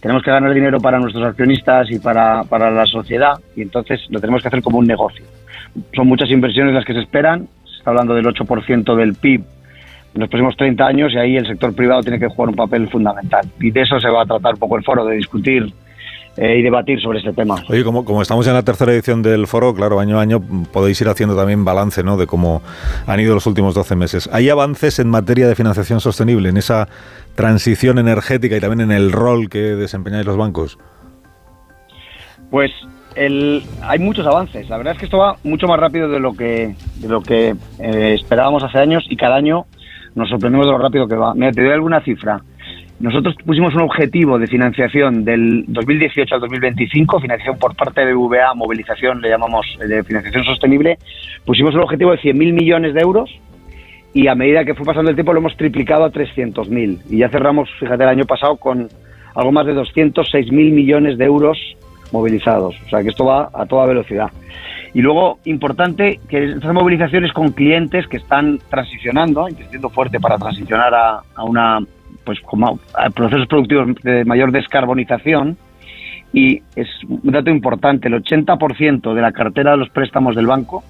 [0.00, 4.20] tenemos que ganar dinero para nuestros accionistas y para, para la sociedad y entonces lo
[4.20, 5.24] tenemos que hacer como un negocio.
[5.94, 9.42] Son muchas inversiones las que se esperan, se está hablando del 8% del PIB
[10.14, 12.88] en los próximos 30 años y ahí el sector privado tiene que jugar un papel
[12.88, 13.46] fundamental.
[13.60, 15.72] Y de eso se va a tratar un poco el foro, de discutir
[16.36, 17.56] eh, y debatir sobre este tema.
[17.68, 20.40] Oye, como, como estamos en la tercera edición del foro, claro, año a año
[20.72, 22.16] podéis ir haciendo también balance ¿no?
[22.16, 22.62] de cómo
[23.06, 24.28] han ido los últimos 12 meses.
[24.32, 26.88] ¿Hay avances en materia de financiación sostenible, en esa
[27.36, 30.78] transición energética y también en el rol que desempeñáis los bancos?
[32.50, 32.72] Pues
[33.14, 34.68] el, hay muchos avances.
[34.68, 37.54] La verdad es que esto va mucho más rápido de lo que, de lo que
[37.78, 39.66] eh, esperábamos hace años y cada año
[40.14, 41.34] nos sorprendemos de lo rápido que va.
[41.34, 42.40] Mira, te doy alguna cifra.
[43.00, 48.52] Nosotros pusimos un objetivo de financiación del 2018 al 2025, financiación por parte de BVA,
[48.54, 50.98] movilización, le llamamos eh, financiación sostenible.
[51.46, 53.30] Pusimos un objetivo de 100.000 millones de euros
[54.12, 57.00] y a medida que fue pasando el tiempo lo hemos triplicado a 300.000.
[57.08, 58.88] Y ya cerramos, fíjate, el año pasado con
[59.34, 61.56] algo más de 206.000 millones de euros
[62.12, 62.76] movilizados.
[62.86, 64.30] O sea que esto va a toda velocidad.
[64.92, 70.92] Y luego, importante, que estas movilizaciones con clientes que están transicionando, invirtiendo fuerte para transicionar
[70.94, 71.78] a, a una
[72.24, 72.38] pues
[72.94, 75.56] a procesos productivos de mayor descarbonización.
[76.32, 80.84] Y es un dato importante, el 80% de la cartera de los préstamos del banco,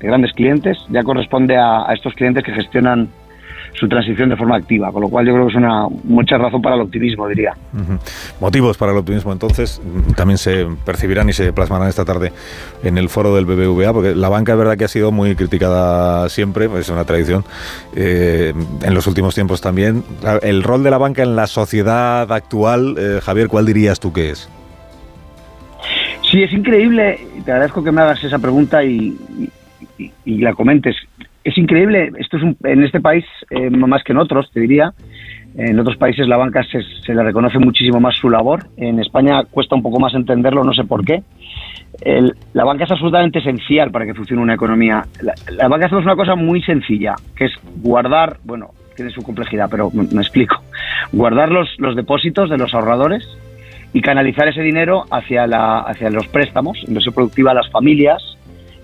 [0.00, 3.08] de grandes clientes, ya corresponde a estos clientes que gestionan
[3.74, 6.62] su transición de forma activa, con lo cual yo creo que es una mucha razón
[6.62, 7.54] para el optimismo, diría.
[8.40, 12.32] Motivos para el optimismo, entonces, mm, también se percibirán y se plasmarán esta tarde
[12.82, 16.28] en el foro del BBVA, porque la banca es verdad que ha sido muy criticada
[16.28, 17.44] siempre, es una tradición,
[17.94, 20.02] eh, en los últimos tiempos también.
[20.42, 24.30] El rol de la banca en la sociedad actual, eh, Javier, ¿cuál dirías tú que
[24.30, 24.48] es?
[26.30, 27.20] Sí, es increíble.
[27.44, 29.16] Te agradezco que me hagas esa pregunta y,
[29.98, 30.96] y- y la comentes.
[31.46, 32.10] Es increíble.
[32.18, 34.92] Esto es un- en este país, eh, más que en otros, te diría.
[35.56, 38.66] En otros países la banca se, le reconoce muchísimo más su labor.
[38.76, 41.22] En España cuesta un poco más entenderlo, no sé por qué.
[42.52, 45.04] La banca es absolutamente esencial para que funcione una economía.
[45.56, 49.90] La, banca hacemos una cosa muy sencilla, que es guardar, bueno, tiene su complejidad, pero
[49.92, 50.56] me, me explico.
[51.12, 53.26] Guardar los, los depósitos de los ahorradores
[53.92, 58.35] y canalizar ese dinero hacia, la, hacia los préstamos, inversión productiva a las familias.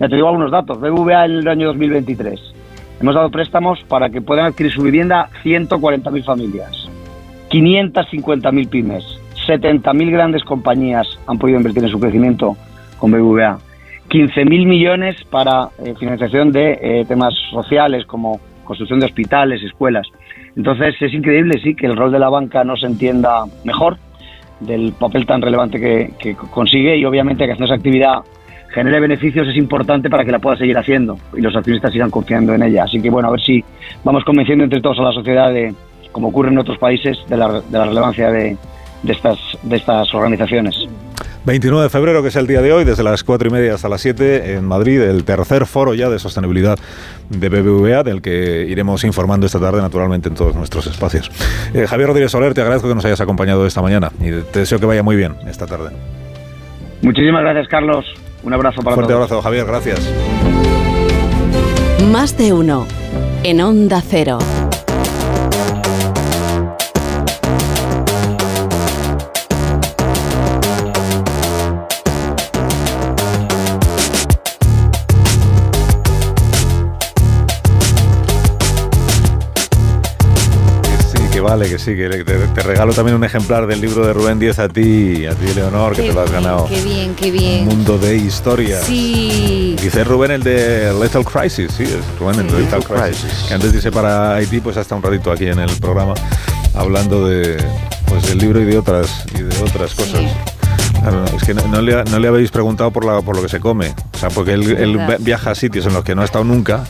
[0.03, 0.81] Ya te digo algunos datos.
[0.81, 2.41] BBVA en el año 2023.
[3.01, 6.89] Hemos dado préstamos para que puedan adquirir su vivienda 140.000 familias,
[7.51, 9.05] 550.000 pymes,
[9.47, 12.57] 70.000 grandes compañías han podido invertir en su crecimiento
[12.99, 13.59] con BBVA,
[14.09, 20.09] 15.000 millones para eh, financiación de eh, temas sociales como construcción de hospitales, escuelas.
[20.57, 23.99] Entonces es increíble, sí, que el rol de la banca no se entienda mejor
[24.59, 25.79] del papel tan relevante
[26.19, 28.23] que, consigue y obviamente que haciendo esa actividad
[28.73, 32.55] genere beneficios es importante para que la pueda seguir haciendo y los accionistas sigan confiando
[32.55, 32.85] en ella.
[32.85, 33.65] Así que bueno, a ver si
[34.05, 35.75] vamos convenciendo entre todos a la sociedad de,
[36.11, 38.57] como ocurre en otros países, de la, de la relevancia de,
[39.03, 40.87] de estas, de estas organizaciones.
[41.45, 43.89] 29 de febrero, que es el día de hoy, desde las 4 y media hasta
[43.89, 46.79] las 7 en Madrid, el tercer foro ya de sostenibilidad
[47.31, 51.31] de BBVA, del que iremos informando esta tarde, naturalmente, en todos nuestros espacios.
[51.75, 54.79] Eh, Javier Rodríguez Soler, te agradezco que nos hayas acompañado esta mañana y te deseo
[54.79, 55.91] que vaya muy bien esta tarde.
[57.03, 58.22] Muchísimas gracias, Carlos.
[58.43, 59.31] Un abrazo para Fuerte todos.
[59.31, 60.01] abrazo, Javier, gracias.
[62.11, 62.87] Más de uno.
[63.45, 64.39] En Onda Cero.
[81.43, 84.59] Vale, que sí, que te, te regalo también un ejemplar del libro de Rubén Díez
[84.59, 86.67] a ti, a ti, Leonor, que Qué te lo has bien, ganado.
[86.69, 87.65] Qué bien, qué bien.
[87.67, 88.81] Mundo de historia.
[88.81, 89.77] Sí.
[89.81, 93.45] Dice Rubén el de Lethal Crisis, sí, es Rubén el de Lethal Crisis.
[93.49, 96.15] Que antes dice para Haití, pues hasta un ratito aquí en el programa,
[96.75, 97.57] hablando de
[98.07, 100.21] pues del libro y de otras y de otras cosas.
[101.01, 103.49] Claro, es que no, no le, no le habéis preguntado por, la, por lo que
[103.49, 103.95] se come.
[104.15, 106.85] O sea, porque él, viaja a sitios en los que no ha estado nunca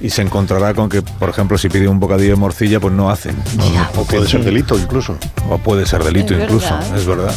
[0.00, 3.10] y se encontrará con que, por ejemplo, si pide un bocadillo de morcilla, pues no
[3.10, 3.36] hacen.
[3.96, 5.16] O puede ser delito incluso.
[5.50, 6.96] O puede ser delito Es incluso, verdad.
[6.98, 7.34] es verdad.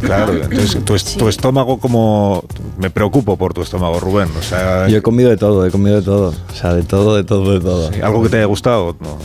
[0.00, 2.44] Claro, entonces tu, es- tu estómago como...
[2.78, 4.28] Me preocupo por tu estómago, Rubén.
[4.38, 6.28] O sea, Yo he comido de todo, he comido de todo.
[6.30, 7.90] O sea, de todo, de todo, de todo.
[8.02, 8.96] ¿Algo que te haya gustado?
[9.00, 9.18] No.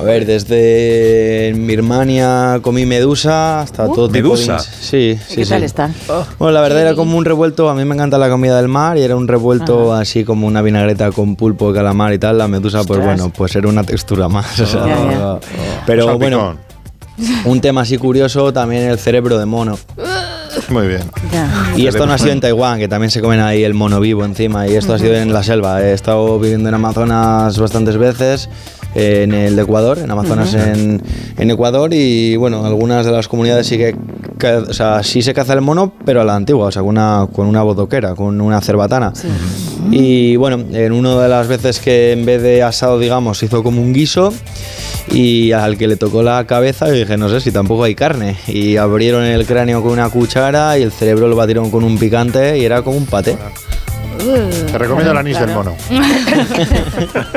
[0.00, 3.94] A ver, desde Birmania comí medusa hasta Uh.
[3.94, 4.54] todo tipo ¿Medusa?
[4.54, 4.60] de...
[4.62, 5.50] Sí, sí, ¿Qué sí.
[5.50, 5.90] tal está?
[6.38, 8.96] Bueno, la verdad era como un revuelto, a mí me encanta la comida del mar
[8.96, 12.38] y era un revuelto así como una vinagreta con pulpo, calamar y tal.
[12.38, 14.58] La medusa, pues bueno, pues era una textura más.
[14.60, 15.38] o sea,
[15.86, 16.18] Pero Salpicón.
[16.18, 16.56] bueno,
[17.44, 19.78] un tema así curioso también el cerebro de mono.
[20.68, 21.02] Muy bien.
[21.32, 21.48] Ya.
[21.76, 24.24] Y esto no ha sido en Taiwán, que también se comen ahí el mono vivo
[24.24, 25.82] encima, y esto ha sido en la selva.
[25.82, 28.48] He estado viviendo en Amazonas bastantes veces,
[28.94, 31.00] en el de Ecuador, en Amazonas en,
[31.38, 33.94] en Ecuador, y bueno, algunas de las comunidades sí que,
[34.38, 36.90] que- o sea, sí se caza el mono, pero a la antigua, o sea, con
[36.90, 39.12] una, con una bodoquera, con una cerbatana.
[39.92, 43.62] Y bueno, en una de las veces que en vez de asado, digamos, se hizo
[43.62, 44.32] como un guiso
[45.08, 48.36] y al que le tocó la cabeza yo dije, no sé si tampoco hay carne.
[48.46, 52.58] Y abrieron el cráneo con una cuchara y el cerebro lo batieron con un picante
[52.58, 53.36] y era como un paté.
[54.20, 55.74] Te recomiendo el anís del mono.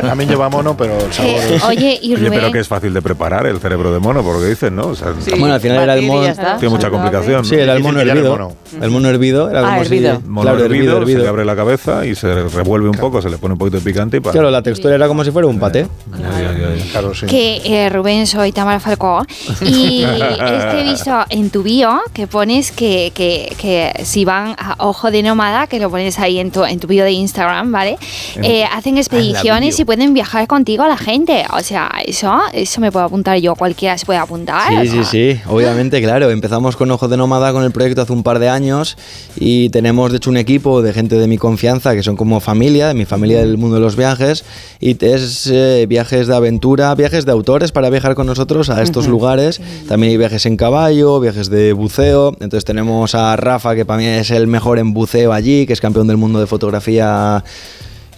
[0.01, 1.63] También lleva mono, pero el sabor Eh, es...
[1.63, 2.39] oye, y Oye, Rubén.
[2.39, 4.87] pero que es fácil de preparar el cerebro de mono, por lo que dicen, ¿no?
[4.87, 6.33] O sea, Bueno, al final era el mono.
[6.59, 7.45] tiene mucha complicación.
[7.45, 8.55] Sí, era el mono hervido.
[8.81, 10.21] El mono hervido era Ah, como si- hervido.
[10.25, 13.29] Mono Claro, hervido, hervido, se le abre la cabeza y se revuelve un poco, se
[13.29, 14.33] le pone un poquito de picante y para.
[14.33, 15.87] Claro, la textura era como si fuera un paté.
[16.19, 16.91] Ya, ya, ya, ya.
[16.91, 17.25] Claro, sí.
[17.25, 19.25] Que eh, Rubén, soy Tamara Falcó
[19.61, 24.55] y es que he visto en tu bio que pones que, que, que si van
[24.57, 27.71] a Ojo de Nómada, que lo pones ahí en tu, en tu bio de Instagram,
[27.71, 27.97] ¿vale?
[28.41, 31.45] Eh, hacen expediciones y pueden viajar contigo a la gente.
[31.53, 34.85] O sea, eso, eso me puedo apuntar yo, cualquiera se puede apuntar.
[34.85, 36.29] Sí, sí, sí, obviamente, claro.
[36.29, 38.97] Empezamos con Ojo de Nómada con el proyecto hace un par de años
[39.35, 42.87] y tenemos de hecho un equipo de gente de mi confianza que son como familia,
[42.87, 44.43] de mi familia del mundo de los viajes
[44.79, 49.07] y es eh, viajes de aventura, viajes de autores para viajar con nosotros a estos
[49.07, 49.61] lugares.
[49.87, 52.35] También hay viajes en caballo, viajes de buceo.
[52.39, 55.81] Entonces tenemos a Rafa que para mí es el mejor en buceo allí, que es
[55.81, 57.43] campeón del mundo de fotografía fotografía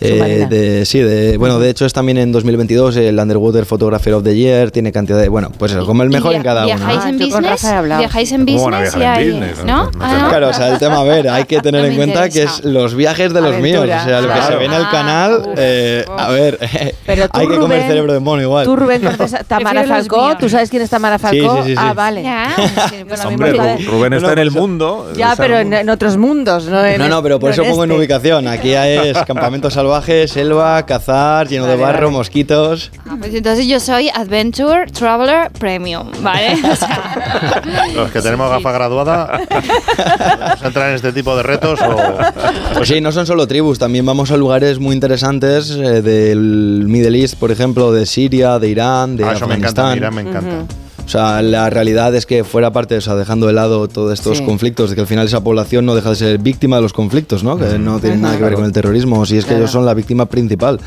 [0.01, 4.23] eh, de, sí, de, bueno, de hecho es también en 2022 el Underwater Photographer of
[4.23, 6.75] the Year, tiene cantidad de, bueno, pues eso, como el mejor ¿Y en cada uno.
[6.75, 7.61] ¿Viajáis Ah, business?
[7.97, 8.95] ¿Viajáis en ¿Cómo van a business?
[8.95, 9.65] viajar y en business?
[9.65, 9.91] ¿No?
[9.99, 10.29] Ah, ¿no?
[10.29, 12.63] Claro, o sea, el tema, a ver, hay que tener No en cuenta que es
[12.63, 15.53] los viajes de los míos, o sea, lo que se ve en el Ah, canal,
[15.57, 16.59] eh, a ver,
[17.05, 18.65] Pero tú, hay que comer Rubén, cerebro de mono igual.
[18.65, 19.01] Tú, Rubén,
[19.47, 20.35] Tamara Falcó.
[20.39, 21.57] ¿Tú sabes quién es Tamara Falcó?
[21.57, 21.75] sí, sí, sí.
[21.77, 22.23] Ah, vale.
[23.25, 25.11] Hombre, Rubén está en el pues- mundo.
[25.15, 26.83] Ya, pero en- otros mundos, ¿no?
[26.83, 28.47] En No, no, pero por eso pongo en ubicación.
[28.47, 32.17] Aquí es campamento salvaje, selva, cazar, lleno de Vale, barro, vale.
[32.17, 32.91] mosquitos.
[33.07, 36.55] Ah, pues entonces yo soy Adventure Traveler Premium, ¿vale?
[36.71, 37.61] O sea,
[37.95, 42.17] Los que tenemos gafa graduada, ¿vamos a entrar en este tipo de retos o...?
[42.75, 47.19] Pues sí, no son solo tribus, también vamos a lugares muy interesantes eh, del Middle
[47.21, 49.93] East, por ejemplo, de Siria, de Irán, de Ah, eso me encanta, Afganistán.
[49.93, 50.75] mira, me encanta.
[51.05, 54.39] O sea, la realidad es que fuera parte, o sea, dejando de lado todos estos
[54.39, 54.43] Sí.
[54.43, 57.43] conflictos, de que al final esa población no deja de ser víctima de los conflictos,
[57.43, 57.57] ¿no?
[57.57, 59.63] Que no tienen nada que ver con el terrorismo, si es que Claro.
[59.63, 60.79] ellos son la víctima principal.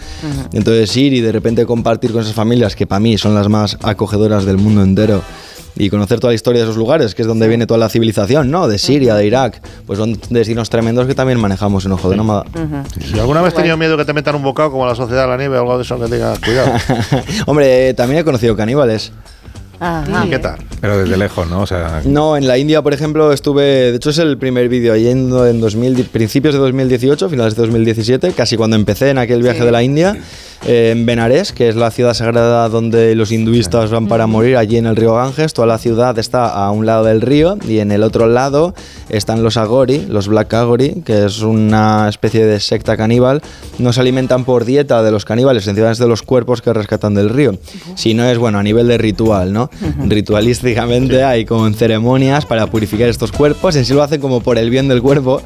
[0.53, 3.79] Entonces ir y de repente compartir con esas familias, que para mí son las más
[3.83, 5.23] acogedoras del mundo entero,
[5.81, 8.51] y conocer toda la historia de esos lugares, que es donde viene toda la civilización,
[8.51, 8.67] ¿no?
[8.67, 12.45] De Siria, de Irak, pues son destinos tremendos que también manejamos en Ojo de Nómada.
[13.01, 15.29] Si alguna vez has tenido miedo que te metan un bocado como la Sociedad de
[15.29, 16.73] la Nieve o algo de eso, que tengas cuidado.
[17.47, 19.13] Hombre, también he conocido caníbales.
[19.81, 20.27] Ajá.
[20.29, 20.59] ¿Qué tal?
[20.81, 21.63] Pero desde lejos, ¿no?
[21.63, 23.91] O sea, No, en la India, por ejemplo, estuve.
[23.91, 28.33] De hecho, es el primer vídeo yendo en 2000, principios de 2018, finales de 2017,
[28.33, 30.17] casi cuando empecé en aquel viaje de la India,
[30.67, 34.77] eh, en Benares, que es la ciudad sagrada donde los hinduistas van para morir, allí
[34.77, 35.53] en el río Ganges.
[35.53, 38.75] Toda la ciudad está a un lado del río y en el otro lado
[39.09, 43.43] están los Agori, los Black Agori, que es una especie de secta caníbal.
[43.79, 47.31] No se alimentan por dieta de los caníbales, sencillamente de los cuerpos que rescatan del
[47.31, 47.57] río.
[47.97, 49.68] Si no es, bueno, a nivel de ritual, ¿no?
[50.07, 54.71] Ritualísticamente hay como ceremonias para purificar estos cuerpos, en sí lo hacen como por el
[54.71, 55.43] bien del cuerpo.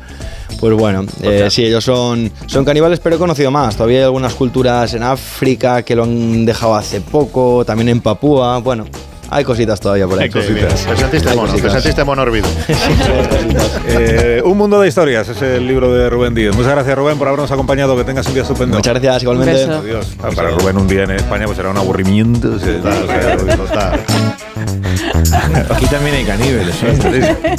[0.61, 3.77] Pues bueno, eh, sí, ellos son, son caníbales, pero he conocido más.
[3.77, 8.59] Todavía hay algunas culturas en África que lo han dejado hace poco, también en Papúa.
[8.59, 8.85] Bueno,
[9.33, 10.25] hay cositas todavía por ahí.
[10.25, 11.73] Hay mono, te cositas.
[11.73, 12.47] sentiste mono hervido.
[13.87, 16.55] eh, un mundo de historias es el libro de Rubén Díez.
[16.55, 17.97] Muchas gracias, Rubén, por habernos acompañado.
[17.97, 18.77] Que tengas un día estupendo.
[18.77, 19.65] Muchas gracias, igualmente.
[19.65, 19.81] Un beso.
[19.81, 20.17] Adiós.
[20.23, 22.59] Ah, para Rubén un día en España pues será un aburrimiento.
[22.59, 23.93] Sí, o sea,
[25.75, 26.77] Aquí también hay caníbales.
[26.83, 27.57] ¿eh?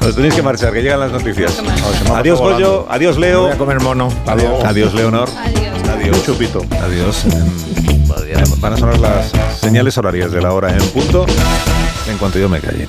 [0.00, 1.62] Os tenéis que marchar, que llegan las noticias.
[2.14, 2.86] Adiós, Goyo.
[2.88, 3.42] Adiós, Leo.
[3.42, 4.08] Voy a comer mono.
[4.26, 5.28] Adiós, Adiós Leonor.
[5.44, 5.87] Adiós.
[6.18, 6.60] Un chupito.
[6.82, 7.24] Adiós.
[8.60, 9.30] Van a sonar las
[9.60, 11.26] señales horarias de la hora en punto
[12.10, 12.88] en cuanto yo me calle.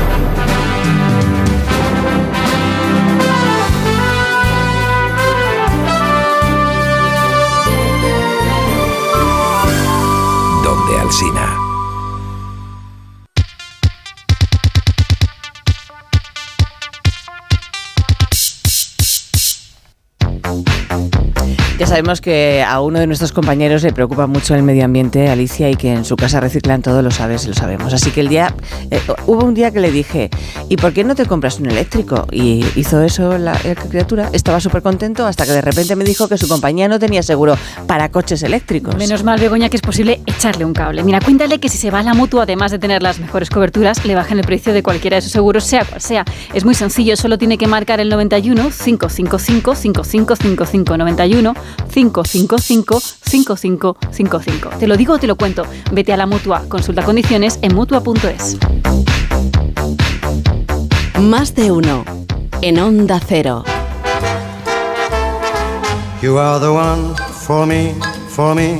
[21.91, 25.75] Sabemos que a uno de nuestros compañeros le preocupa mucho el medio ambiente, Alicia, y
[25.75, 27.93] que en su casa reciclan todo, lo sabes, lo sabemos.
[27.93, 28.55] Así que el día,
[28.89, 30.29] eh, hubo un día que le dije,
[30.69, 32.27] ¿y por qué no te compras un eléctrico?
[32.31, 36.37] Y hizo eso la, criatura, estaba súper contento hasta que de repente me dijo que
[36.37, 38.95] su compañía no tenía seguro para coches eléctricos.
[38.95, 41.03] Menos mal, Begoña, que es posible echarle un cable.
[41.03, 44.05] Mira, cuéntale que si se va a la mutua, además de tener las mejores coberturas,
[44.05, 46.23] le bajan el precio de cualquiera de sus seguros, sea cual sea.
[46.53, 51.53] Es muy sencillo, solo tiene que marcar el 91 555 5555 91
[51.89, 54.69] 555 5555.
[54.79, 55.65] Te lo digo o te lo cuento.
[55.91, 58.57] Vete a la mutua, consulta condiciones en mutua.es.
[61.19, 62.03] Más de uno
[62.61, 63.63] en Onda Cero.
[66.21, 67.95] You are the one for me,
[68.29, 68.79] for me,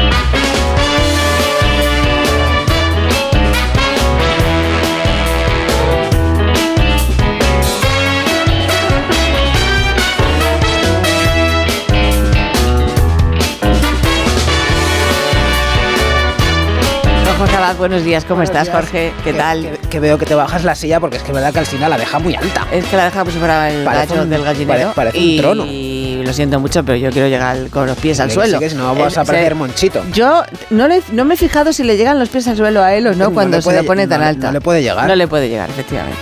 [17.71, 19.13] Abad, buenos días, ¿cómo estás, Jorge?
[19.23, 19.61] ¿Qué tal?
[19.61, 21.97] Que, que veo que te bajas la silla porque es que que al final la
[21.97, 22.67] deja muy alta.
[22.69, 24.91] Es que la deja fuera el Parece gallo un- del gallinero.
[24.93, 25.65] pare- parece un y, trono.
[25.65, 28.57] Y lo siento mucho, pero yo quiero llegar con los pies al suelo.
[28.57, 30.03] sí, que si no vas Eh, a parecer se- monchito.
[30.11, 32.93] Yo no, le- no me he fijado si le llegan los pies al suelo a
[32.93, 34.47] él o no, No cuando se puede- lo pone tan no alta.
[34.47, 35.07] no le puede llegar.
[35.07, 36.17] No le puede llegar, efectivamente.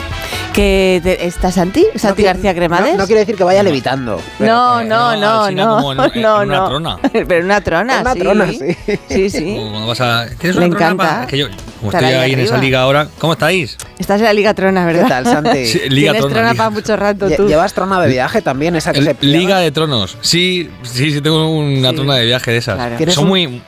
[0.53, 1.85] ¿Que te- ¿Está Santi?
[1.95, 2.93] ¿Santi García Cremades?
[2.93, 4.19] No, no quiere decir que vaya levitando.
[4.39, 6.67] No, no, no, no, como en- en no, una no.
[6.67, 6.97] trona.
[7.13, 8.19] Pero en una trona, Una sí.
[8.19, 8.59] trona, sí.
[9.07, 9.55] Sí, sí.
[9.71, 11.03] Cuando vas a- ¿Tienes una trona encanta.
[11.03, 11.47] para- que yo,
[11.79, 13.77] como Estar estoy ahí ahí en esa liga ahora, ¿cómo estáis?
[13.97, 15.03] Estás en la Liga Trona, ¿verdad?
[15.03, 15.65] ¿Qué tal, Santi?
[15.65, 16.57] Sí, Liga Tienes Trona, trona Liga.
[16.63, 17.47] para mucho rato tú.
[17.47, 18.75] ¿Llevas trona de viaje también?
[18.75, 20.17] Esa que El- se Liga de Tronos.
[20.21, 21.95] Sí, sí, sí, tengo una Sí.
[21.95, 22.75] trona de viaje de esas.
[22.75, 22.97] Claro.
[22.97, 23.61] ¿Tienes Son un- muy,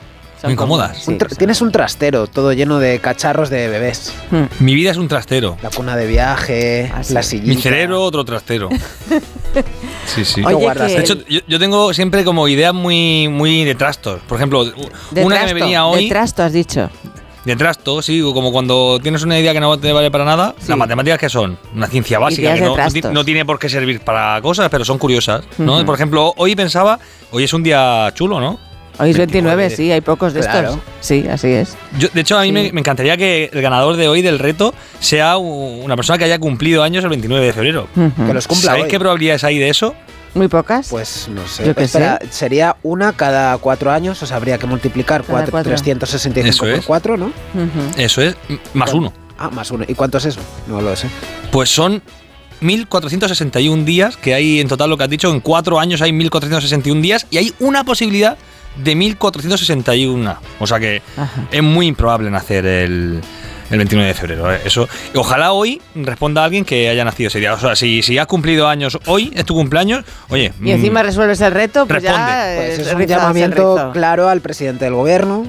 [0.44, 1.06] muy incómodas.
[1.08, 4.12] Un tra- Tienes un trastero todo lleno de cacharros de bebés.
[4.60, 5.56] Mi vida es un trastero.
[5.62, 7.48] La cuna de viaje, Ah, la sillita.
[7.54, 8.68] Mi cerebro, otro trastero.
[10.06, 10.42] Sí, sí.
[10.44, 10.90] Oye, guardas?
[10.90, 14.20] que De hecho, yo, yo tengo siempre como ideas muy, muy de trastos.
[14.26, 14.72] Por ejemplo, de
[15.24, 16.04] una trasto, que me venía hoy.
[16.04, 16.90] De trasto, has dicho.
[17.44, 20.54] De trasto, sí, como cuando tienes una idea que no te vale para nada.
[20.66, 24.40] Las matemáticas que son una ciencia básica Ideas que no, tiene por qué servir para
[24.40, 25.44] cosas, pero son curiosas.
[25.56, 26.98] Por ejemplo, hoy pensaba,
[27.30, 28.58] hoy es un día chulo, ¿no?
[28.98, 30.70] Hoy es 29, sí, hay pocos de Claro.
[30.70, 30.82] estos.
[31.00, 31.76] Sí, así es.
[31.98, 34.74] Yo, de hecho, a mí me, me encantaría que el ganador de hoy del reto
[35.00, 37.88] sea una persona que haya cumplido años el 29 de febrero.
[37.96, 38.26] Ujú.
[38.26, 38.90] Que los cumpla ¿Sabéis hoy.
[38.90, 39.94] qué probabilidades hay de eso?
[40.34, 40.88] Muy pocas.
[40.88, 41.64] Pues no sé.
[41.66, 45.70] Yo Espera, sería una cada cuatro años, o sea, habría que multiplicar cuatro- cuatro.
[45.74, 46.84] 365 Eso por es.
[46.86, 47.32] 4, ¿no?
[47.98, 48.36] Eso es,
[48.74, 49.12] más uno.
[49.38, 49.84] Ah, más uno.
[49.88, 50.40] ¿Y cuánto es eso?
[50.68, 51.08] No lo sé.
[51.50, 52.02] Pues son
[52.60, 57.00] 1461 días, que hay en total lo que has dicho, en cuatro años hay 1461
[57.02, 58.36] días y hay una posibilidad
[58.76, 60.36] de 1461.
[60.60, 61.44] O sea que Ajá.
[61.50, 63.20] es muy improbable nacer el,
[63.70, 64.52] el 29 de febrero.
[64.54, 64.60] ¿eh?
[64.64, 64.88] Eso.
[65.14, 67.54] Ojalá hoy responda alguien que haya nacido ese día.
[67.54, 70.52] O sea, si, si has cumplido años hoy, es tu cumpleaños, oye.
[70.62, 72.26] Y encima mm, resuelves el reto, pues responde.
[72.28, 75.46] ya Pues es un llamamiento claro al presidente del gobierno.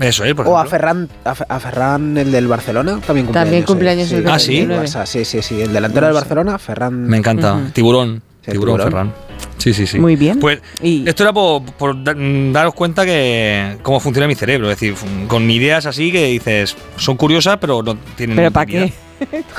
[0.00, 0.66] eso es, por O a.
[0.66, 3.32] Ferran, a, Fe- a Ferran, el del Barcelona, también cumpleaños.
[3.46, 4.64] También cumpleaños el Ah, ¿sí?
[4.66, 5.60] Barça, sí, sí, sí.
[5.62, 7.04] El delantero del Barcelona, Ferran.
[7.06, 7.60] Me encanta.
[7.66, 8.22] Sí, tiburón,
[8.52, 8.80] tiburón.
[8.80, 9.14] Ferran.
[9.58, 9.98] Sí, sí, sí.
[9.98, 10.38] Muy bien.
[10.38, 14.70] Pues Y- esto era por, por da- daros cuenta que cómo funciona mi cerebro.
[14.70, 14.94] Es decir,
[15.28, 18.36] con ideas así que dices, son curiosas, pero no tienen.
[18.36, 18.92] ¿Pero para qué?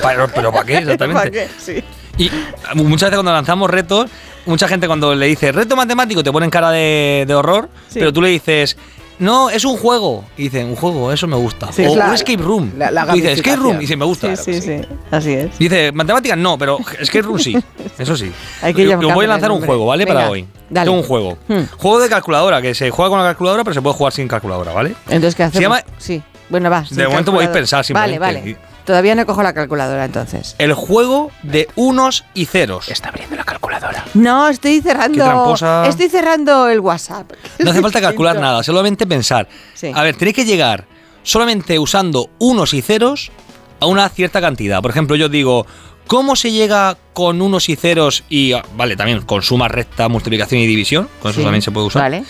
[0.00, 0.78] Pero, pero ¿para qué?
[0.78, 1.18] Exactamente.
[1.20, 1.48] ¿Para qué?
[1.58, 1.82] Sí.
[2.16, 2.30] Y
[2.74, 4.10] muchas veces cuando lanzamos retos,
[4.46, 7.98] mucha gente cuando le dice reto matemático te ponen cara de, de horror, Sí.
[8.00, 8.76] pero tú le dices,
[9.18, 10.24] no, es un juego.
[10.36, 11.72] Y dicen, un juego, eso me gusta.
[11.72, 12.72] Sí, o es la- un escape room.
[12.76, 13.76] la- la Tú dices, escape room.
[13.76, 14.36] Y dice, me gusta.
[14.36, 14.80] Sí, sí, sí.
[15.10, 15.58] Así es.
[15.58, 17.56] Dice, matemáticas no, pero escape room sí.
[17.98, 18.32] Eso sí.
[18.62, 20.04] Hay que Yo- Os voy a lanzar un juego, ¿vale?
[20.04, 20.46] Venga, Para hoy.
[20.70, 20.86] dale.
[20.86, 21.38] Tengo un juego.
[21.48, 21.62] Hmm.
[21.78, 24.72] Juego de calculadora, que se juega con la calculadora, pero se puede jugar sin calculadora,
[24.72, 24.94] ¿vale?
[25.06, 25.56] Entonces, ¿qué hacemos?
[25.56, 26.22] Se llama- Sí.
[26.50, 26.84] Bueno, va.
[26.90, 28.18] De momento podéis pensar simplemente.
[28.18, 28.56] Vale, vale.
[28.88, 30.56] Todavía no cojo la calculadora entonces.
[30.58, 32.88] El juego de unos y ceros.
[32.88, 34.02] Está abriendo la calculadora.
[34.14, 35.18] No, estoy cerrando.
[35.22, 35.86] Qué tramposa.
[35.86, 37.30] Estoy cerrando el WhatsApp.
[37.58, 39.46] No hace falta calcular nada, solamente pensar.
[39.74, 39.92] Sí.
[39.94, 40.86] A ver, tenéis que llegar
[41.22, 43.30] solamente usando unos y ceros
[43.78, 44.80] a una cierta cantidad.
[44.80, 45.66] Por ejemplo, yo digo,
[46.06, 50.62] ¿cómo se llega con unos y ceros y, ah, vale, también con suma recta, multiplicación
[50.62, 51.10] y división?
[51.20, 51.44] Con eso Sí.
[51.44, 52.00] también se puede usar.
[52.04, 52.24] Vale.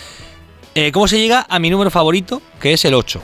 [0.75, 3.21] Eh, ¿Cómo se llega a mi número favorito, que es el 8?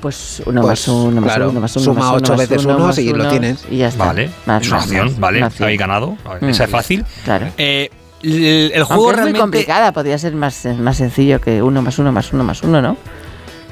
[0.00, 1.84] Pues uno Pues, más uno, más claro, uno, más uno.
[1.84, 3.64] suma más uno, ocho más veces uno, uno más y lo tienes.
[3.70, 4.06] Y ya está.
[4.06, 6.16] Vale, Más, es una más, opción, más, vale, habéis ganado.
[6.28, 6.48] Ver, Mm.
[6.48, 7.04] Esa es fácil.
[7.24, 7.46] Claro.
[7.58, 7.90] Eh,
[8.22, 9.40] el, el juego Aunque es muy realmente.
[9.40, 12.96] complicada, podría ser más, más sencillo que uno más uno más uno más uno, ¿no?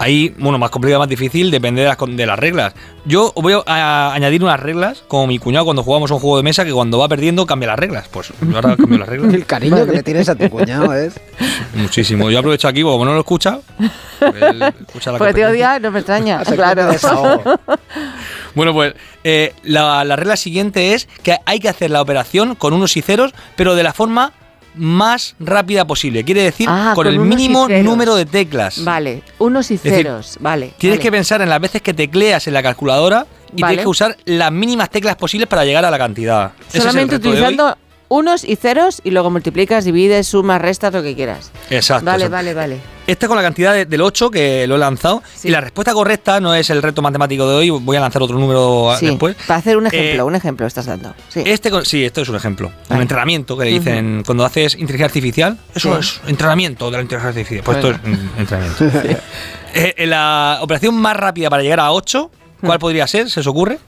[0.01, 2.75] Ahí, bueno, más complicado, más difícil, depende de las, con- de las reglas.
[3.05, 6.65] Yo voy a, añadir unas reglas, como mi cuñado cuando jugamos un juego de mesa,
[6.65, 8.07] que cuando va perdiendo cambia las reglas.
[8.09, 9.35] Pues yo ahora cambio las reglas.
[9.35, 11.19] El cariño que le tienes a tu cuñado es.
[11.75, 12.31] Muchísimo.
[12.31, 13.59] Yo aprovecho aquí, como no lo escucha,
[14.19, 16.43] pues él escucha la Porque te odia, no me extraña.
[16.45, 16.91] Claro.
[18.55, 18.95] Bueno, pues
[19.25, 23.03] eh, la, la regla siguiente es que hay que hacer la operación con unos y
[23.03, 24.33] ceros, pero de la forma
[24.79, 26.25] más rápida posible.
[26.25, 28.83] Quiere decir, Ah, con, con el mínimo número de teclas.
[28.85, 30.73] Vale, unos y decir, ceros, vale.
[30.79, 31.03] Tienes vale.
[31.03, 33.73] que pensar en las veces que tecleas en la calculadora y Vale.
[33.73, 36.53] tienes que usar las mínimas teclas posibles para llegar a la cantidad.
[36.69, 37.77] Solamente utilizando
[38.09, 41.51] unos y ceros y luego multiplicas, divides, sumas, restas, lo que quieras.
[41.71, 42.07] Exacto.
[42.07, 42.33] Vale, exacto.
[42.37, 42.98] vale, vale.
[43.09, 45.23] Este con la cantidad de- del 8 que lo he lanzado.
[45.43, 47.71] Y la respuesta correcta no es el reto matemático de hoy.
[47.71, 49.35] Voy a lanzar otro número a- Sí, después.
[49.47, 51.15] para hacer un ejemplo, Eh, un ejemplo estás dando.
[51.31, 51.43] Sí.
[51.45, 52.71] Este, con- sí, esto es un ejemplo.
[52.91, 55.59] Un entrenamiento que le dicen cuando haces inteligencia artificial.
[55.75, 56.21] Eso Sí.
[56.25, 57.65] es entrenamiento de la inteligencia artificial.
[57.65, 58.85] Pues esto es mm, entrenamiento.
[59.75, 62.31] Eh, eh, la operación más rápida para llegar a 8,
[62.63, 63.29] ¿cuál podría ser?
[63.31, 63.79] ¿Se os ocurre?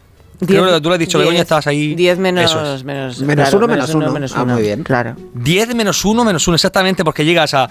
[0.46, 1.94] Creo que tú lo has dicho, Diez- Begoña, estabas ahí.
[1.94, 2.84] 10 menos, es.
[2.84, 4.10] menos, Menos claro, uno, menos uno.
[4.12, 4.82] menos Ah, muy bien.
[4.82, 5.16] Claro.
[5.34, 7.68] 10 menos 1 menos 1, exactamente, porque llegas a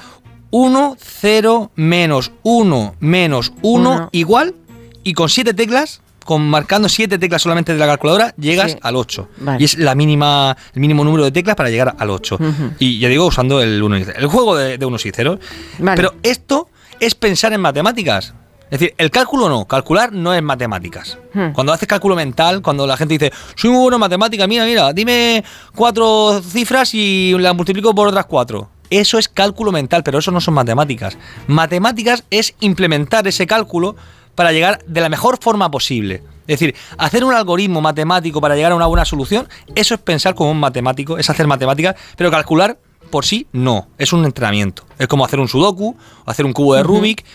[0.52, 4.10] 1, 0, menos 1, menos 1, Uno.
[4.11, 4.56] igual,
[5.03, 8.78] y con 7 teclas, con marcando 7 teclas solamente de la calculadora, llegas Sí.
[8.82, 9.28] al 8.
[9.38, 9.58] Vale.
[9.61, 12.36] Y es la mínima, el mínimo número de teclas para llegar al 8.
[12.36, 12.72] Ujú.
[12.80, 14.18] Y ya digo, usando el 1 y 0.
[14.19, 15.40] El juego de, de unos y ceros.
[15.80, 15.95] Vale.
[15.95, 16.68] Pero esto
[17.00, 18.34] es pensar en matemáticas.
[18.69, 21.18] Es decir, el cálculo no, calcular no es matemáticas.
[21.34, 21.53] Hmm.
[21.53, 24.94] Cuando haces cálculo mental, cuando la gente dice, soy muy bueno en matemáticas, mira, mira,
[24.94, 25.44] dime
[25.76, 28.69] cuatro cifras y las multiplico por otras cuatro.
[28.90, 31.18] Eso es cálculo mental, pero eso no son matemáticas.
[31.48, 33.95] Matemáticas es implementar ese cálculo
[34.35, 36.24] para llegar de la mejor forma posible.
[36.48, 40.34] Es decir, hacer un algoritmo matemático para llegar a una buena solución, eso es pensar
[40.34, 42.80] como un matemático, es hacer matemáticas, pero calcular
[43.11, 44.85] por sí no, es un entrenamiento.
[44.98, 45.95] Es como hacer un sudoku,
[46.26, 46.84] o hacer un cubo de.
[46.84, 47.26] Rubik.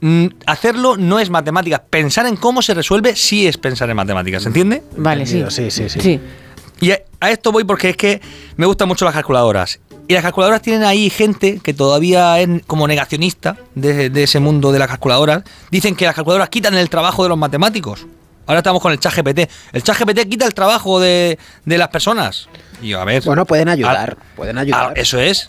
[0.00, 4.42] Mm, Hacerlo no es matemáticas, pensar en cómo se resuelve sí es pensar en matemáticas,
[4.42, 4.82] ¿se entiende?
[4.96, 5.42] Vale, sí.
[5.48, 6.00] Sí, sí, sí.
[6.00, 6.20] Sí.
[6.80, 8.20] Y a esto voy porque es que
[8.56, 9.80] me gustan mucho las calculadoras.
[10.08, 14.70] Y las calculadoras tienen ahí gente que todavía es como negacionista de, de ese mundo
[14.72, 15.42] de las calculadoras.
[15.70, 18.06] Dicen que las calculadoras quitan el trabajo de los matemáticos.
[18.46, 19.50] Ahora estamos con el chat GPT.
[19.72, 22.48] El chat GPT quita el trabajo de, de las personas.
[22.80, 23.24] Y a ver.
[23.24, 24.16] Bueno, pueden ayudar.
[24.36, 24.92] pueden ayudar.
[24.96, 25.48] eso es.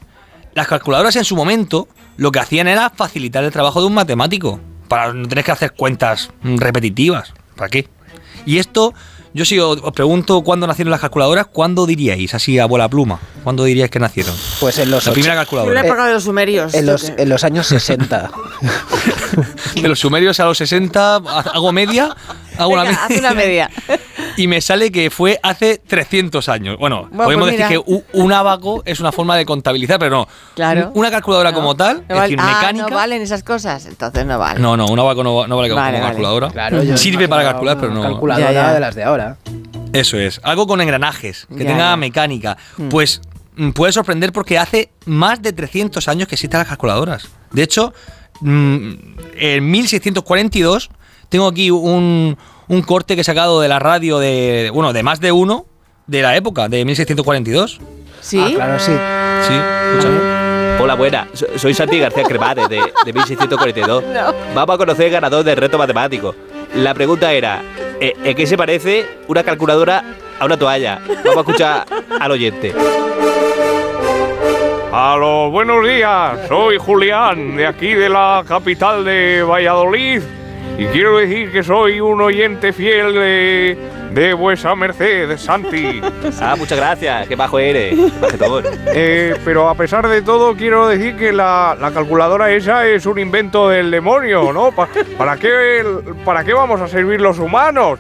[0.56, 1.88] Las calculadoras en su momento
[2.18, 4.60] lo que hacían era facilitar el trabajo de un matemático.
[4.88, 7.34] Para no tener que hacer cuentas repetitivas.
[7.56, 7.88] ¿Para qué?
[8.46, 8.94] Y esto,
[9.38, 12.34] yo si os, pregunto cuándo nacieron las calculadoras, ¿cuándo diríais?
[12.34, 13.20] Así a bola pluma.
[13.44, 14.36] ¿Cuándo diríais que nacieron?
[14.60, 15.82] Pues en los La primera En la calculadora.
[15.82, 16.74] época de los sumerios.
[16.74, 18.32] En los, en los años 60.
[19.76, 22.16] De los sumerios a los 60, hago media.
[22.58, 23.70] Hago una Venga, haz una media.
[24.36, 26.78] Y me sale que fue hace 300 años.
[26.78, 30.28] Bueno, Bueno, podemos pues decir que un abaco es una forma de contabilizar, pero no.
[30.54, 30.92] Claro.
[30.94, 32.88] Una calculadora como tal, No es vale- decir, ah, mecánica.
[32.90, 34.60] no valen esas cosas, entonces no vale.
[34.60, 36.10] No, no, un abaco no, no vale como Vale, vale.
[36.12, 36.50] calculadora.
[36.52, 38.02] Claro, yo Sirve para calcular, una pero no.
[38.04, 38.74] Calculadora Ya, ya.
[38.76, 39.38] de las de ahora.
[39.94, 40.40] Eso es.
[40.44, 41.98] Algo con engranajes, que Ya, tenga ya.
[41.98, 42.58] mecánica.
[42.78, 42.90] Mm.
[42.90, 43.22] Pues
[43.56, 47.28] mm, puede sorprender porque hace más de 300 años que existen las calculadoras.
[47.52, 47.92] De hecho,
[48.42, 48.92] mm,
[49.40, 50.90] en 1642
[51.30, 55.20] tengo aquí un, un corte que he sacado de la radio de, bueno, de más
[55.20, 55.66] de uno
[56.08, 57.80] de la época, de 1642.
[58.22, 58.40] ¿Sí?
[58.44, 58.92] Ah, claro, sí.
[59.48, 60.38] Sí, escúchame.
[60.80, 61.28] Hola, buena.
[61.34, 64.04] So- Soy Santi García Cremades, de, de 1642.
[64.56, 66.36] Vamos a conocer el ganador del reto matemático.
[66.76, 67.62] La pregunta era,
[68.00, 70.04] eh, ¿en qué se parece una calculadora
[70.40, 71.00] a una toalla?
[71.08, 71.86] Vamos a escuchar
[72.20, 72.74] al oyente.
[74.92, 80.22] A los buenos días, soy Julián, de aquí de la capital de Valladolid.
[80.78, 83.78] Y quiero decir que soy un oyente fiel de,
[84.12, 86.02] de vuesa merced, Santi.
[86.42, 87.96] Ah, muchas gracias, qué bajo eres.
[88.22, 88.64] majetón.
[88.94, 93.18] Eh, pero a pesar de todo, quiero decir que la, la calculadora esa es un
[93.18, 94.72] invento del demonio, ¿no?
[94.72, 95.84] Pa- ¿para, qué,
[96.24, 97.98] ¿Para qué vamos a servir los humanos?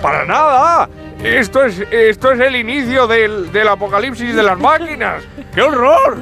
[0.00, 0.88] ¡Para nada!
[1.22, 5.22] Esto es, esto es el inicio del, del apocalipsis de las máquinas.
[5.54, 6.18] ¡Qué horror!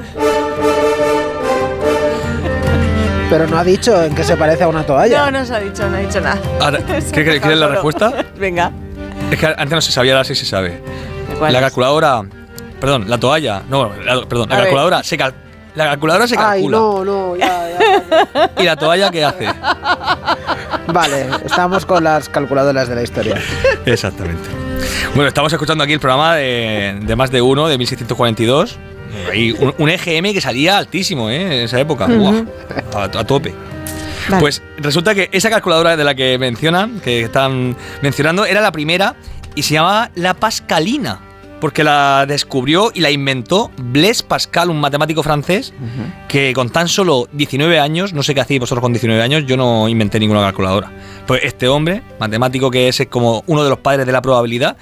[3.33, 5.25] Pero no ha dicho en qué se parece a una toalla.
[5.31, 6.39] No, no se ha dicho, no ha dicho nada.
[6.61, 8.13] Ahora, Se ¿qué- ha qué- ¿Quieres la respuesta?
[8.37, 8.71] Venga.
[9.31, 10.79] Es que antes no se sabía, ahora sí se sabe.
[11.39, 11.65] ¿Cuál La es?
[11.65, 12.21] calculadora.
[12.79, 13.63] Perdón, la toalla.
[13.67, 14.65] No, la- perdón, la ver.
[14.65, 15.33] calculadora se cal-
[15.73, 16.77] La calculadora se Ay, calcula.
[16.77, 17.69] no, no, ya,
[18.37, 18.51] ya.
[18.61, 19.47] ¿Y la toalla qué hace?
[20.93, 23.41] Vale, estamos con las calculadoras de la historia.
[23.87, 24.47] Exactamente.
[25.15, 28.77] Bueno, estamos escuchando aquí el programa de, de más de uno, de 1642.
[29.31, 31.41] Hay un, un EGM que salía altísimo, ¿eh?
[31.41, 32.07] En esa época.
[32.93, 33.53] A, a tope.
[34.29, 34.39] Vale.
[34.41, 39.15] Pues resulta que esa calculadora de la que mencionan, que están mencionando, era la primera
[39.55, 41.19] y se llamaba la Pascalina.
[41.59, 45.73] Porque la descubrió y la inventó Blaise Pascal, un matemático francés,
[46.27, 49.55] que con tan solo 19 años, no sé qué hacéis vosotros con 19 años, yo
[49.55, 50.91] no inventé ninguna calculadora.
[51.25, 54.75] Pues este hombre, matemático que es como uno de los padres de la probabilidad,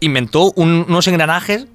[0.00, 1.68] inventó un- unos engranajes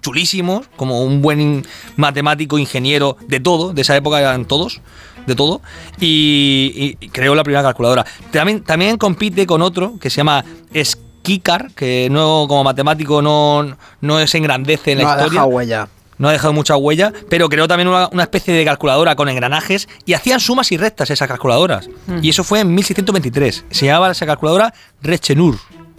[0.00, 1.64] chulísimos, como un buen
[1.96, 4.80] matemático, ingeniero, de todo, de esa época eran todos,
[5.26, 5.60] de todo,
[6.00, 8.04] y, y creó la primera calculadora.
[8.30, 10.44] También, también compite con otro que se llama
[10.82, 15.30] Skikar, que no como matemático no, no se engrandece en la No ha historia.
[15.32, 15.88] dejado huella.
[16.18, 19.88] No ha dejado mucha huella, pero creó también una, una especie de calculadora con engranajes
[20.04, 21.88] y hacían sumas y rectas esas calculadoras.
[22.08, 22.18] Mm.
[22.22, 23.64] Y eso fue en 1623.
[23.70, 25.56] Se llamaba esa calculadora Rechenur,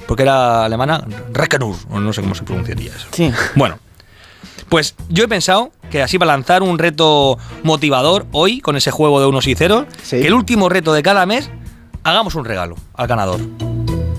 [0.07, 3.07] porque era alemana Rechenur, o no sé cómo se pronunciaría eso.
[3.11, 3.31] Sí.
[3.55, 3.79] Bueno,
[4.69, 9.19] Pues yo he pensado que así para lanzar un reto motivador hoy con ese juego
[9.19, 11.49] de unos y ceros, que el último reto de cada mes
[12.03, 13.41] hagamos un regalo al ganador.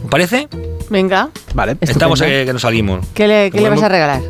[0.05, 0.49] ¿Os parece?
[0.91, 1.31] Venga.
[1.55, 1.77] Vale.
[1.81, 3.07] Estamos eh, que nos salimos.
[3.15, 4.21] ¿Qué le, qué le vas a regalar?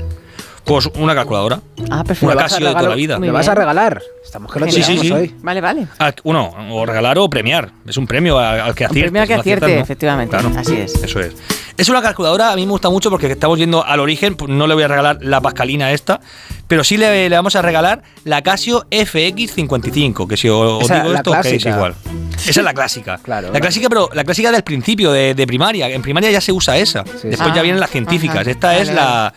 [0.63, 1.61] Pues una calculadora.
[1.91, 2.27] Ah, perfecto.
[2.27, 3.19] Una ¿Le vas a Casio de toda la vida.
[3.19, 4.03] ¿Le vas a regalar?
[4.23, 5.11] Estamos que lo Sí, sí, sí.
[5.11, 5.35] hoy.
[5.43, 5.87] Vale, vale.
[5.99, 7.73] Ah, uno, o regalar o premiar.
[7.87, 9.01] Es un premio al, al que Un acierte.
[9.11, 9.81] premio al que acierte, no.
[9.81, 10.37] efectivamente.
[10.37, 10.53] Claro.
[10.57, 10.95] Así es.
[11.03, 11.35] Eso es.
[11.81, 14.35] Es una calculadora, a mí me gusta mucho porque estamos yendo al origen.
[14.35, 16.21] pues no le voy a regalar la pascalina esta,
[16.69, 21.13] pero sí le, le vamos a regalar la Casio FX55, que si os, Esa, digo
[21.13, 21.71] la esto, os quedáis clásica.
[21.71, 21.95] igual.
[22.37, 23.19] Esa es la clásica.
[23.31, 23.51] Claro.
[23.53, 25.89] La clásica, pero la clásica del principio, de, de primaria.
[25.89, 27.03] En primaria ya se usa esa.
[27.03, 28.41] Después Ah, ya vienen las científicas.
[28.41, 28.51] ajá.
[28.51, 29.33] Esta Vale, es vale.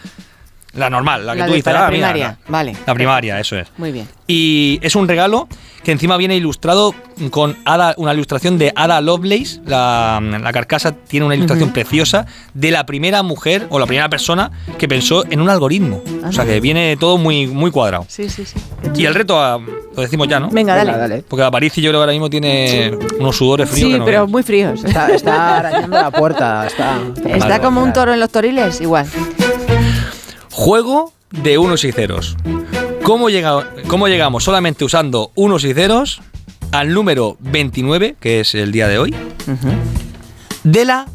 [0.73, 1.73] La, la normal, la que La tú dices.
[1.73, 2.27] la "Ah, mira, primaria.
[2.27, 2.75] la- Vale.
[2.85, 3.67] La primaria, eso es.
[3.77, 4.07] Muy bien.
[4.27, 5.47] Y es un regalo
[5.83, 6.95] que encima viene ilustrado
[7.29, 9.59] con Ada, una ilustración de Ada Lovelace.
[9.65, 11.73] La, la carcasa tiene una ilustración Ujú.
[11.73, 16.01] preciosa de la primera mujer o la primera persona que pensó en un algoritmo.
[16.25, 18.05] O sea que viene todo muy, muy cuadrado.
[18.07, 18.55] Sí, sí, sí.
[18.95, 19.59] Y el reto, ah,
[19.95, 20.49] lo decimos ya, ¿no?
[20.49, 20.91] Venga, dale.
[20.91, 21.23] Venga, dale.
[21.27, 23.87] Porque Aparici yo creo que ahora mismo tiene unos sudores fríos.
[23.87, 24.31] Sí, que no pero veas.
[24.31, 24.83] muy fríos.
[24.85, 26.65] Está, está arañando la puerta.
[26.65, 29.05] Está, Está como un toro en los toriles, igual.
[30.55, 32.37] Juego de unos y ceros.
[33.03, 36.21] ¿Cómo, llega- ¿Cómo llegamos solamente usando unos y ceros
[36.71, 39.15] al número 29, que es el día de hoy?
[40.63, 41.07] de la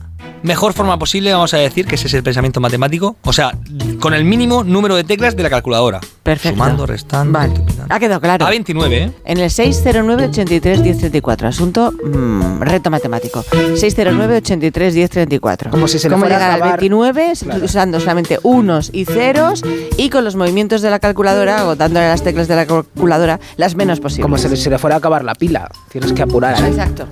[0.42, 3.52] mejor forma posible, vamos a decir que ese es el pensamiento matemático, o sea,
[4.00, 6.00] con el mínimo número de teclas de la calculadora.
[6.23, 6.57] Perfecto.
[6.57, 7.39] Sumando, restando.
[7.39, 7.55] Vale.
[7.89, 8.47] Ha quedado claro.
[8.47, 9.10] A 29, ¿eh?
[9.25, 11.44] En el 609-83-1034.
[11.44, 13.42] Asunto mm, reto matemático.
[13.42, 15.70] 609-83-1034.
[15.70, 16.81] Como si se le ¿Cómo fuera a llegar al acabar?
[16.81, 17.65] 29 Claro.
[17.65, 19.62] usando solamente unos y ceros
[19.97, 23.41] y con los movimientos de la calculadora o dándole a las teclas de la calculadora
[23.57, 24.25] las menos posibles.
[24.25, 25.70] Como si si le fuera a acabar la pila.
[25.91, 26.70] Tienes que apurar ahí.
[26.70, 27.07] Exacto.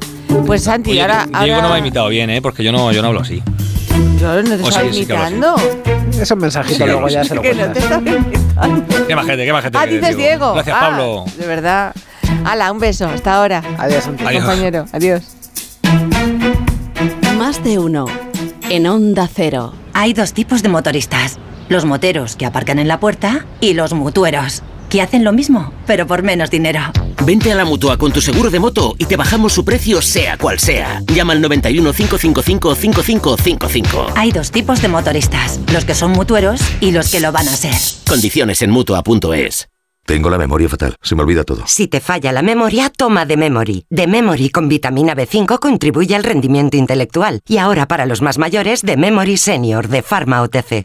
[0.45, 2.43] Pues Santi, Oye, ahora, Diego no me ha imitado bien, ¿eh?
[2.43, 3.43] Porque yo no, yo no hablo así.
[4.21, 5.57] yo no te O sí imitando.
[6.21, 8.85] Es un mensajito, Sí, luego ya se lo que no te imitando.
[9.07, 9.79] Qué majete, qué majete.
[9.79, 10.55] Ah, dices Diego.
[10.55, 11.25] Gracias, Ah, Pablo.
[11.39, 11.95] De verdad.
[12.45, 13.07] Hala, un beso.
[13.07, 13.63] Hasta ahora.
[13.79, 14.25] Adiós, Santi.
[14.25, 14.45] Adiós.
[14.45, 14.85] Compañero.
[14.93, 15.23] Adiós.
[17.39, 18.07] Más de uno.
[18.71, 19.73] En Onda Cero.
[19.93, 21.39] Hay dos tipos de motoristas.
[21.69, 26.07] Los moteros que aparcan en la puerta y los mutueros, que hacen lo mismo, pero
[26.07, 26.81] por menos dinero.
[27.25, 30.37] Vente a la mutua con tu seguro de moto y te bajamos su precio, sea
[30.37, 31.03] cual sea.
[31.13, 34.07] Llama al 91 555 5555.
[34.17, 37.57] Hay dos tipos de motoristas, los que son mutueros y los que lo van a
[37.57, 37.75] ser.
[38.09, 39.69] Condiciones en mutua.es.
[40.07, 41.65] Tengo la memoria fatal, se me olvida todo.
[41.67, 43.87] Si te falla la memoria, toma The Memory.
[43.91, 47.41] The Memory con vitamina B5 contribuye al rendimiento intelectual.
[47.49, 50.85] Y ahora para los más mayores, The Memory Senior de Pharma OTC.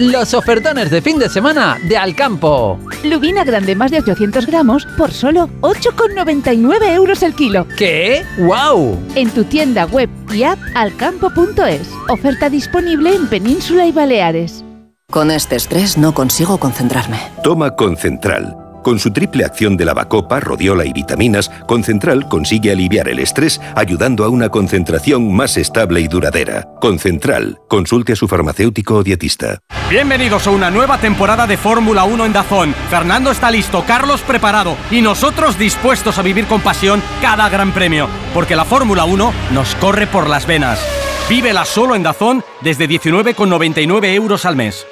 [0.00, 2.78] Los ofertones de fin de semana de Alcampo.
[3.04, 7.66] Lubina grande más de 800 gramos por solo 8,99 euros el kilo.
[7.76, 8.24] ¿Qué?
[8.38, 8.98] ¡Wow!
[9.14, 11.86] En tu tienda web y app alcampo.es.
[12.08, 14.64] Oferta disponible en Península y Baleares.
[15.10, 17.18] Con este estrés no consigo concentrarme.
[17.42, 18.69] Toma Concentral.
[18.82, 24.24] Con su triple acción de lavacopa, rodiola y vitaminas, Concentral consigue aliviar el estrés ayudando
[24.24, 26.66] a una concentración más estable y duradera.
[26.80, 27.60] Concentral.
[27.68, 29.58] Consulte a su farmacéutico o dietista.
[29.90, 32.74] Bienvenidos a una nueva temporada de Fórmula 1 en Dazón.
[32.88, 38.08] Fernando está listo, Carlos preparado y nosotros dispuestos a vivir con pasión cada gran premio,
[38.32, 40.80] porque la Fórmula 1 nos corre por las venas.
[41.28, 44.86] Vívela solo en Dazón desde 19,99 euros al mes.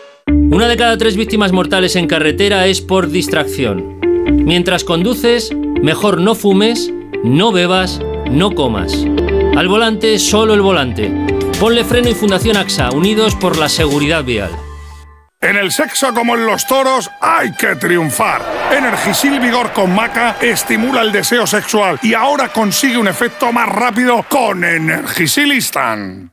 [0.51, 3.99] Una de cada tres víctimas mortales en carretera es por distracción.
[4.47, 6.91] Mientras conduces, mejor no fumes,
[7.23, 9.05] no bebas, no comas.
[9.57, 11.13] Al volante, solo el volante.
[11.61, 14.51] Ponle freno y Fundación AXA, unidos por la seguridad vial.
[15.43, 18.41] En el sexo como en los toros hay que triunfar.
[18.73, 24.25] Energisil Vigor con Maca estimula el deseo sexual y ahora consigue un efecto más rápido
[24.31, 26.33] con Energisilistan.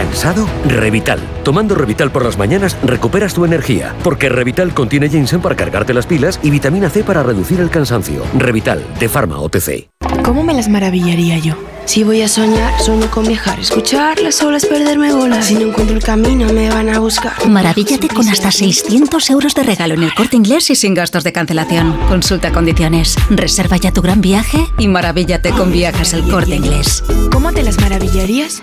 [0.00, 0.48] Cansado?
[0.66, 1.20] Revital.
[1.44, 6.06] Tomando Revital por las mañanas recuperas tu energía, porque Revital contiene ginseng para cargarte las
[6.06, 8.22] pilas y vitamina C para reducir el cansancio.
[8.34, 9.88] Revital, de Pharma OTC.
[10.24, 11.54] ¿Cómo me las maravillaría yo?
[11.84, 13.58] Si voy a soñar, sueño con viajar.
[13.58, 15.46] Escuchar las olas, perderme bolas.
[15.46, 17.32] Si no encuentro el camino, me van a buscar.
[17.46, 21.32] Maravíllate con hasta 600 euros de regalo en el corte inglés y sin gastos de
[21.32, 21.98] cancelación.
[22.08, 23.16] Consulta condiciones.
[23.28, 27.02] Reserva ya tu gran viaje y maravíllate con viajes el corte inglés.
[27.32, 28.62] ¿Cómo te las maravillarías?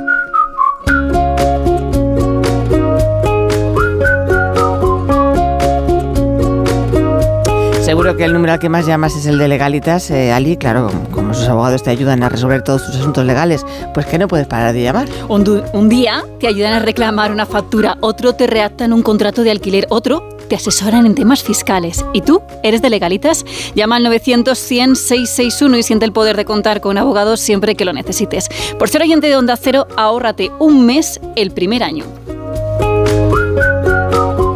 [7.91, 10.55] Seguro que el número al que más llamas es el de legalitas, eh, Ali.
[10.55, 14.29] Claro, como sus abogados te ayudan a resolver todos tus asuntos legales, pues que no
[14.29, 15.09] puedes parar de llamar.
[15.27, 19.87] Un, día te ayudan a reclamar una factura, otro te redactan un contrato de alquiler,
[19.89, 22.05] otro te asesoran en temas fiscales.
[22.13, 22.41] ¿Y tú?
[22.63, 23.43] ¿Eres de legalitas?
[23.75, 28.47] Llama al 900-100-661 y siente el poder de contar con abogados siempre que lo necesites.
[28.79, 32.05] Por ser oyente de Onda Cero, ahórrate un mes el primer año.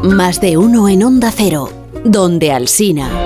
[0.03, 1.69] Más de uno en Onda Cero,
[2.05, 3.24] donde Alsina.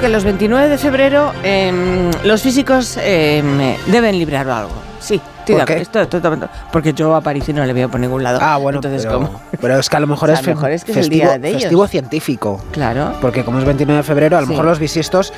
[0.00, 4.70] Que los 29 de febrero em, los físicos em, deben librar algo.
[5.00, 5.72] Sí, estoy ¿Por qué?
[5.72, 8.38] acuerdo, estoy totalmente- porque yo a París no le veo por ningún lado.
[8.42, 9.40] Ah, bueno, Entonces, pero, ¿cómo?
[9.60, 10.90] pero es que a lo mejor O sea, es, a lo fe- mejor es que
[10.92, 11.62] es el festivo, día de ellos.
[11.62, 12.62] festivo científico.
[12.72, 13.14] Claro.
[13.20, 14.50] Porque como es 29 de febrero, a lo Sí.
[14.52, 15.32] mejor los bisiestos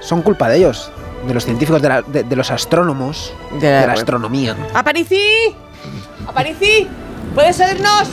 [0.00, 0.90] son culpa de ellos,
[1.26, 4.54] de los científicos, de, la- de- de los astrónomos, De de la- astronomía.
[4.72, 5.20] ¡Aparici!
[6.26, 6.86] ¡Aparici!
[7.34, 8.08] ¿Puedes oírnos?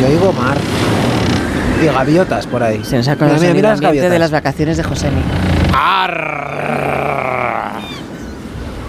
[0.00, 0.56] Yo oigo mar
[1.82, 2.82] y gaviotas por ahí.
[2.84, 4.18] Se nos ha Mira, conocido el ambiente de gaviotas.
[4.20, 5.22] las vacaciones de Josemi.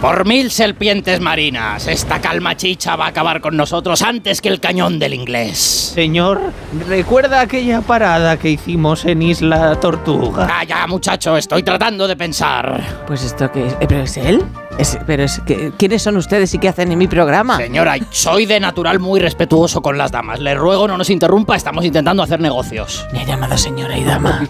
[0.02, 4.62] Por mil serpientes marinas, esta calma chicha va a acabar con nosotros antes que el
[4.62, 5.92] cañón del inglés.
[5.94, 6.54] Señor,
[6.88, 10.48] ¿recuerda aquella parada que hicimos en Isla Tortuga?
[10.48, 13.04] Calla, muchacho, estoy tratando de pensar.
[13.08, 13.66] Pues esto que...
[13.90, 14.42] ¿Pero es él?
[14.78, 17.58] Es- pero es que, ¿Quiénes son ustedes y qué hacen en mi programa?
[17.58, 20.40] Señora, soy de natural muy respetuoso con las damas.
[20.40, 23.06] Le ruego no nos interrumpa, estamos intentando hacer negocios.
[23.12, 24.48] Me ha llamado señora y dama.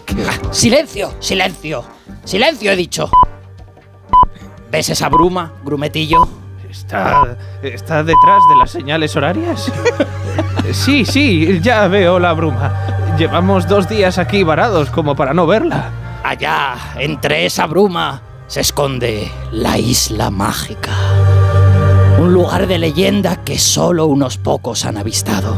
[0.51, 1.83] Silencio, silencio.
[2.23, 3.09] Silencio, he dicho.
[4.71, 6.27] ¿Ves esa bruma, grumetillo?
[6.69, 9.71] ¿Está, ¿Está detrás de las señales horarias?
[10.71, 13.15] sí, sí, ya veo la bruma.
[13.17, 15.89] Llevamos dos días aquí varados como para no verla.
[16.23, 20.91] Allá, entre esa bruma, se esconde la isla mágica.
[22.19, 25.55] Un lugar de leyenda que solo unos pocos han avistado.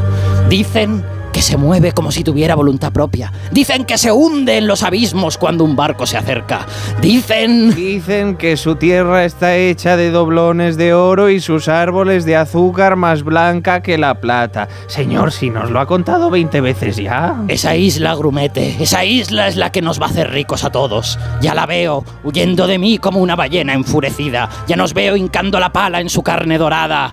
[0.48, 3.32] Dicen que se mueve como si tuviera voluntad propia.
[3.50, 6.66] Dicen que se hunde en los abismos cuando un barco se acerca.
[7.00, 7.74] Dicen...
[7.74, 12.96] Dicen que su tierra está hecha de doblones de oro y sus árboles de azúcar
[12.96, 14.68] más blanca que la plata.
[14.86, 17.42] Señor, si nos lo ha contado 20 veces ya.
[17.48, 21.18] Esa isla, Grumete, esa isla es la que nos va a hacer ricos a todos.
[21.40, 24.48] Ya la veo, huyendo de mí como una ballena enfurecida.
[24.66, 27.12] Ya nos veo hincando la pala en su carne dorada.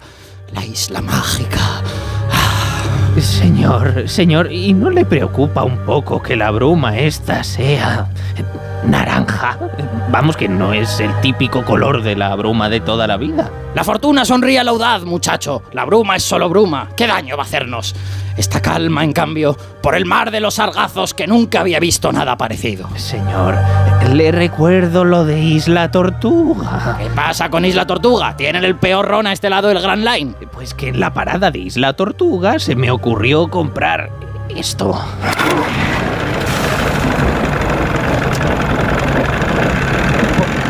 [0.54, 1.82] La isla mágica.
[3.22, 8.10] Señor, señor, ¿y no le preocupa un poco que la bruma esta sea
[8.84, 9.58] naranja?
[10.12, 13.52] Vamos, que no es el típico color de la bruma de toda la vida.
[13.76, 15.64] La fortuna sonríe a la audaz, muchacho.
[15.74, 16.90] La bruma es solo bruma.
[16.96, 17.96] ¿Qué daño va a hacernos?
[18.36, 22.38] Esta calma, en cambio, por el mar de los sargazos que nunca había visto nada
[22.38, 22.90] parecido.
[22.96, 23.56] Señor,
[24.14, 26.98] le recuerdo lo de Isla Tortuga.
[26.98, 28.36] ¿Qué pasa con Isla Tortuga?
[28.38, 30.34] ¿Tienen el peor ron a este lado del Grand Line?
[30.52, 34.10] Pues que en la parada de Isla Tortuga se me ocurrió comprar
[34.50, 35.00] esto.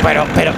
[0.03, 0.53] Pero, pero,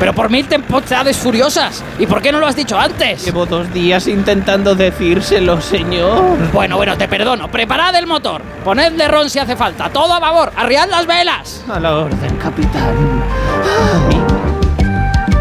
[0.00, 1.82] pero por mil tempestades furiosas.
[1.98, 3.24] ¿Y por qué no lo has dicho antes?
[3.24, 6.38] Llevo dos días intentando decírselo, señor.
[6.52, 7.48] Bueno, bueno, te perdono.
[7.50, 8.42] Preparad el motor.
[8.64, 9.90] Ponedle ron si hace falta.
[9.90, 10.52] Todo a favor.
[10.56, 11.64] Arriad las velas.
[11.68, 13.22] A la orden, capitán.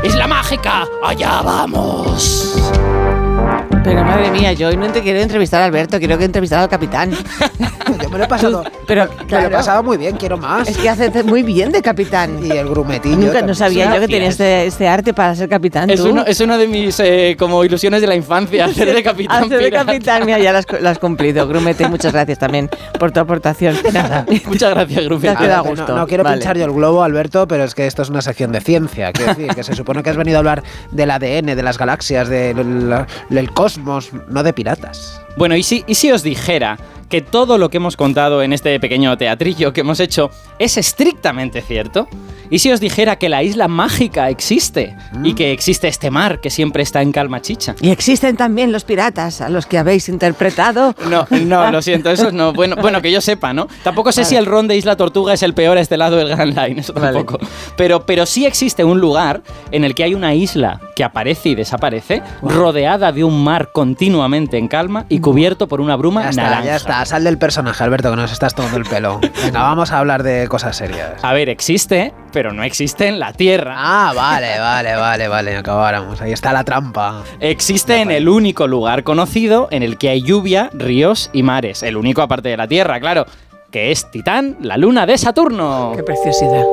[0.04, 0.86] Isla mágica.
[1.04, 2.72] Allá vamos.
[3.86, 6.68] Pero madre mía, yo hoy no te quiero entrevistar a Alberto, quiero que entrevistar al
[6.70, 7.12] capitán.
[8.12, 8.64] me lo he pasado.
[8.88, 9.48] Pero, Me lo claro.
[9.48, 10.68] he pasado muy bien, quiero más.
[10.68, 12.40] Es que hace muy bien de capitán.
[12.44, 13.16] Y el grumetillo.
[13.16, 15.90] Nunca no sabía yo que tenías este, este arte para ser capitán.
[15.92, 19.44] Es uno, es una de mis eh, como ilusiones de la infancia, hacer de capitán
[19.44, 19.86] Hacer de pirata.
[19.86, 21.48] capitán, mira, ya lo has, lo has cumplido.
[21.48, 23.76] Grumete, muchas gracias también por tu aportación.
[23.94, 24.26] Nada.
[24.48, 25.30] Muchas gracias, Te Grumete.
[25.30, 25.96] has quedado a No, gusto.
[25.96, 26.38] No, quiero Vale.
[26.38, 29.12] pinchar yo el globo, Alberto, pero es que esto es una sección de ciencia.
[29.14, 32.30] Quiero decir, que se supone que has venido a hablar del ADN, de las galaxias,
[32.30, 35.22] del, del cosmos, no de piratas.
[35.38, 36.78] Bueno, ¿y si, ¿y si os dijera
[37.10, 41.62] que todo lo que hemos contado en este pequeño teatrillo que hemos hecho es estrictamente
[41.62, 42.08] cierto?
[42.50, 46.50] ¿Y si os dijera que la isla mágica existe y que existe este mar que
[46.50, 47.76] siempre está en calma chicha?
[47.82, 50.96] Y existen también los piratas a los que habéis interpretado.
[51.10, 52.54] No, no, lo siento, esos no.
[52.54, 53.68] Bueno, bueno que yo sepa, ¿no?
[53.84, 56.30] Tampoco sé si el ron de Isla Tortuga es el peor a este lado del
[56.30, 57.14] Grand Line, eso Vale.
[57.14, 57.40] tampoco.
[57.78, 59.42] Pero, pero sí existe un lugar
[59.72, 64.58] en el que hay una isla que aparece y desaparece, rodeada de un mar continuamente
[64.58, 66.66] en calma y cubierto por una bruma Ya está, naranja.
[66.66, 67.06] ya está.
[67.06, 69.20] Sal del personaje, Alberto, que nos estás tomando el pelo.
[69.44, 71.12] Venga, vamos a hablar de cosas serias.
[71.24, 73.76] A ver, existe, pero no existe en la Tierra.
[73.78, 75.56] Ah, vale, vale, vale, vale.
[75.56, 76.20] Acabáramos.
[76.20, 77.24] Ahí está la trampa.
[77.40, 81.82] Existe en el único lugar conocido en el que hay lluvia, ríos y mares.
[81.82, 83.26] El único aparte de la Tierra, claro.
[83.72, 85.94] Que es Titán, la luna de Saturno.
[85.96, 86.66] Qué preciosidad.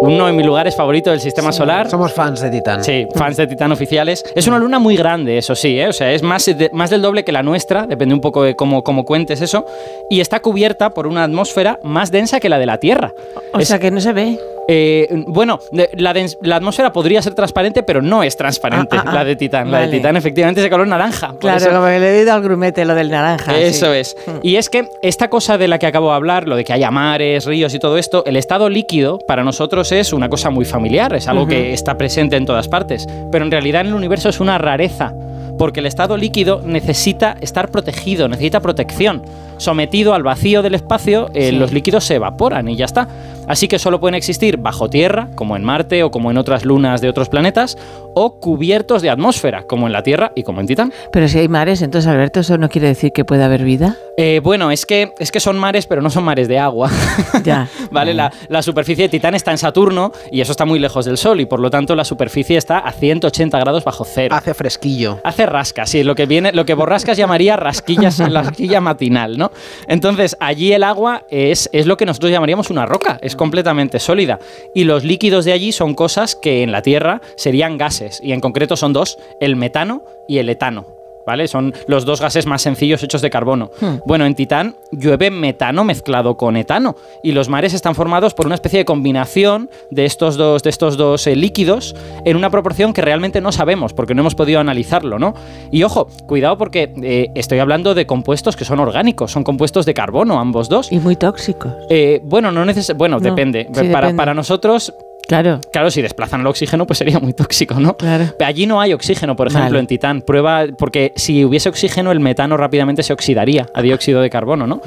[0.00, 1.88] Uno de mis lugares favoritos del sistema solar.
[1.88, 2.84] Somos fans de Titán.
[2.84, 4.22] Sí, fans de Titán oficiales.
[4.34, 5.88] Es una luna muy grande, eso sí, ¿eh?
[5.88, 8.54] o sea, es más, de- más del doble que la nuestra, depende un poco de
[8.54, 9.64] cómo, cómo cuentes eso,
[10.10, 13.12] y está cubierta por una atmósfera más densa que la de la Tierra.
[13.52, 14.38] O Es- sea que no se ve.
[14.68, 15.58] eh, bueno,
[15.92, 19.14] la, atmósfera podría ser transparente, pero no es transparente Ah, ah, ah.
[19.14, 19.70] la de Titán.
[19.70, 19.88] La de.
[19.88, 21.34] Titán efectivamente es de color naranja.
[21.38, 23.58] Claro, eso- como le he al grumete lo del naranja.
[23.58, 23.98] eso sí.
[23.98, 24.16] es.
[24.42, 26.90] Y es que esta cosa de la que acabo de hablar, lo de que haya
[26.90, 31.14] mares, ríos y todo esto, el estado líquido para nosotros es una cosa muy familiar,
[31.14, 33.06] es algo que está presente en todas partes.
[33.30, 35.12] Pero en realidad en el universo es una rareza,
[35.58, 39.22] porque el estado líquido necesita estar protegido, necesita protección.
[39.56, 41.56] Sometido al vacío del espacio, eh, Sí.
[41.56, 43.06] los líquidos se evaporan y ya está.
[43.46, 47.00] Así que solo pueden existir bajo tierra, como en Marte o como en otras lunas
[47.00, 47.76] de otros planetas,
[48.14, 50.92] o cubiertos de atmósfera, como en la Tierra y como en Titán.
[51.12, 53.96] Pero si hay mares, entonces Alberto, ¿eso no quiere decir que pueda haber vida?
[54.16, 56.90] Eh, bueno, es que, es que son mares, pero no son mares de agua.
[57.42, 57.68] Ya.
[57.90, 58.14] ¿Vale?
[58.14, 61.40] La, la superficie de Titán está en Saturno y eso está muy lejos del Sol
[61.40, 64.34] y por lo tanto la superficie está a 180 grados bajo cero.
[64.34, 65.18] Hace fresquillo.
[65.24, 69.50] Hace rasca, sí, lo que viene, lo que Borrascas llamaría rasquillas, rasquilla matinal, ¿no?
[69.88, 74.38] Entonces, allí el agua es, es lo que nosotros llamaríamos una roca, es completamente sólida.
[74.74, 78.40] Y los líquidos de allí son cosas que en la Tierra serían gases, y en
[78.40, 80.93] concreto son dos, el metano y el etano.
[81.26, 81.48] ¿Vale?
[81.48, 83.70] Son los dos gases más sencillos hechos de carbono.
[83.80, 83.96] Hmm.
[84.04, 88.54] Bueno, en Titán llueve metano mezclado con etano y los mares están formados por una
[88.54, 91.94] especie de combinación de estos dos, de estos dos eh, líquidos
[92.24, 95.34] en una proporción que realmente no sabemos porque no hemos podido analizarlo, ¿no?
[95.70, 99.94] Y ojo, cuidado porque eh, estoy hablando de compuestos que son orgánicos, son compuestos de
[99.94, 100.92] carbono ambos dos.
[100.92, 101.72] Y muy tóxicos.
[101.90, 103.64] Eh, bueno, no neces bueno, No, depende.
[103.66, 104.14] sí, para, depende.
[104.16, 104.92] para nosotros
[105.26, 105.60] Claro.
[105.72, 107.96] Claro, si desplazan el oxígeno, pues sería muy tóxico, ¿no?
[107.96, 108.26] Claro.
[108.44, 109.78] Allí no hay oxígeno, por ejemplo, Vale.
[109.80, 110.22] en Titán.
[110.22, 114.80] Prueba, porque si hubiese oxígeno, el metano rápidamente se oxidaría a dióxido de carbono, ¿no?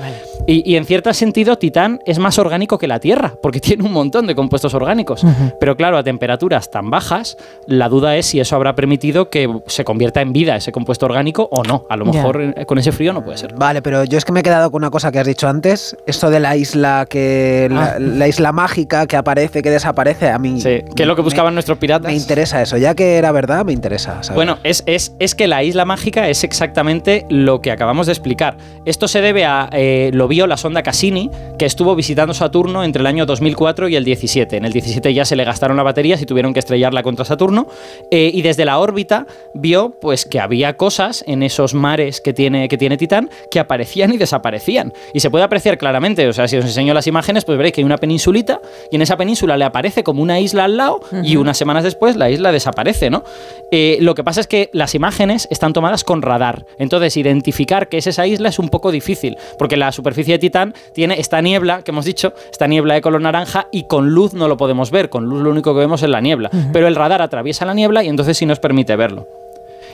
[0.45, 3.91] Y, y en cierto sentido, Titán es más orgánico que la Tierra, porque tiene un
[3.91, 5.22] montón de compuestos orgánicos.
[5.59, 9.83] Pero claro, a temperaturas tan bajas, la duda es si eso habrá permitido que se
[9.83, 11.85] convierta en vida ese compuesto orgánico o no.
[11.90, 13.53] A lo mejor eh, con ese frío no puede ser.
[13.55, 15.98] Vale, pero yo es que me he quedado con una cosa que has dicho antes,
[16.05, 18.00] esto de la isla que la, Ah.
[18.00, 21.54] la isla mágica que aparece, que desaparece, a mí Sí, que es lo que buscaban
[21.54, 22.11] nuestros piratas.
[22.11, 24.24] me interesa eso, ya que era verdad, me interesa.
[24.24, 24.36] saber.
[24.36, 28.58] Bueno, es, es- es que la isla mágica es exactamente lo que acabamos de explicar.
[28.86, 33.00] Esto se debe a, eh, lo vio la sonda Cassini, que estuvo visitando Saturno entre
[33.02, 34.58] el año 2004 y el 17.
[34.58, 37.68] En el 17 ya se le gastaron las baterías y tuvieron que estrellarla contra Saturno.
[38.11, 42.68] eh, y desde la órbita vio pues, que había cosas en esos mares que tiene,
[42.68, 44.93] que tiene Titán que aparecían y desaparecían.
[45.14, 47.82] Y se puede apreciar claramente, o sea, si os enseño las imágenes, pues veréis que
[47.82, 48.60] hay una peninsulita
[48.92, 52.16] y en esa península le aparece como una isla al lado y unas semanas después
[52.16, 53.23] la isla desaparece, ¿no?
[53.71, 56.66] Eh, lo que pasa es que las imágenes están tomadas con radar.
[56.80, 60.73] Entonces, identificar que es esa isla es un poco difícil, porque la superficie de Titán
[60.93, 64.48] tiene esta niebla que hemos dicho, esta niebla de color naranja, y con luz no
[64.48, 65.09] lo podemos ver.
[65.09, 66.50] Con luz lo único que vemos es la niebla.
[66.71, 69.27] Pero el radar atraviesa la niebla y entonces sí nos permite verlo.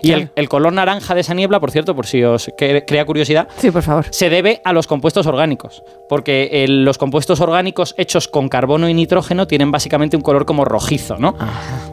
[0.03, 3.05] Y el, el color naranja de esa niebla, por cierto, por si os cre- crea
[3.05, 4.05] curiosidad, Sí, por favor.
[4.11, 8.93] se debe a los compuestos orgánicos, porque eh, los compuestos orgánicos hechos con carbono y
[8.93, 11.35] nitrógeno tienen básicamente un color como rojizo, ¿no?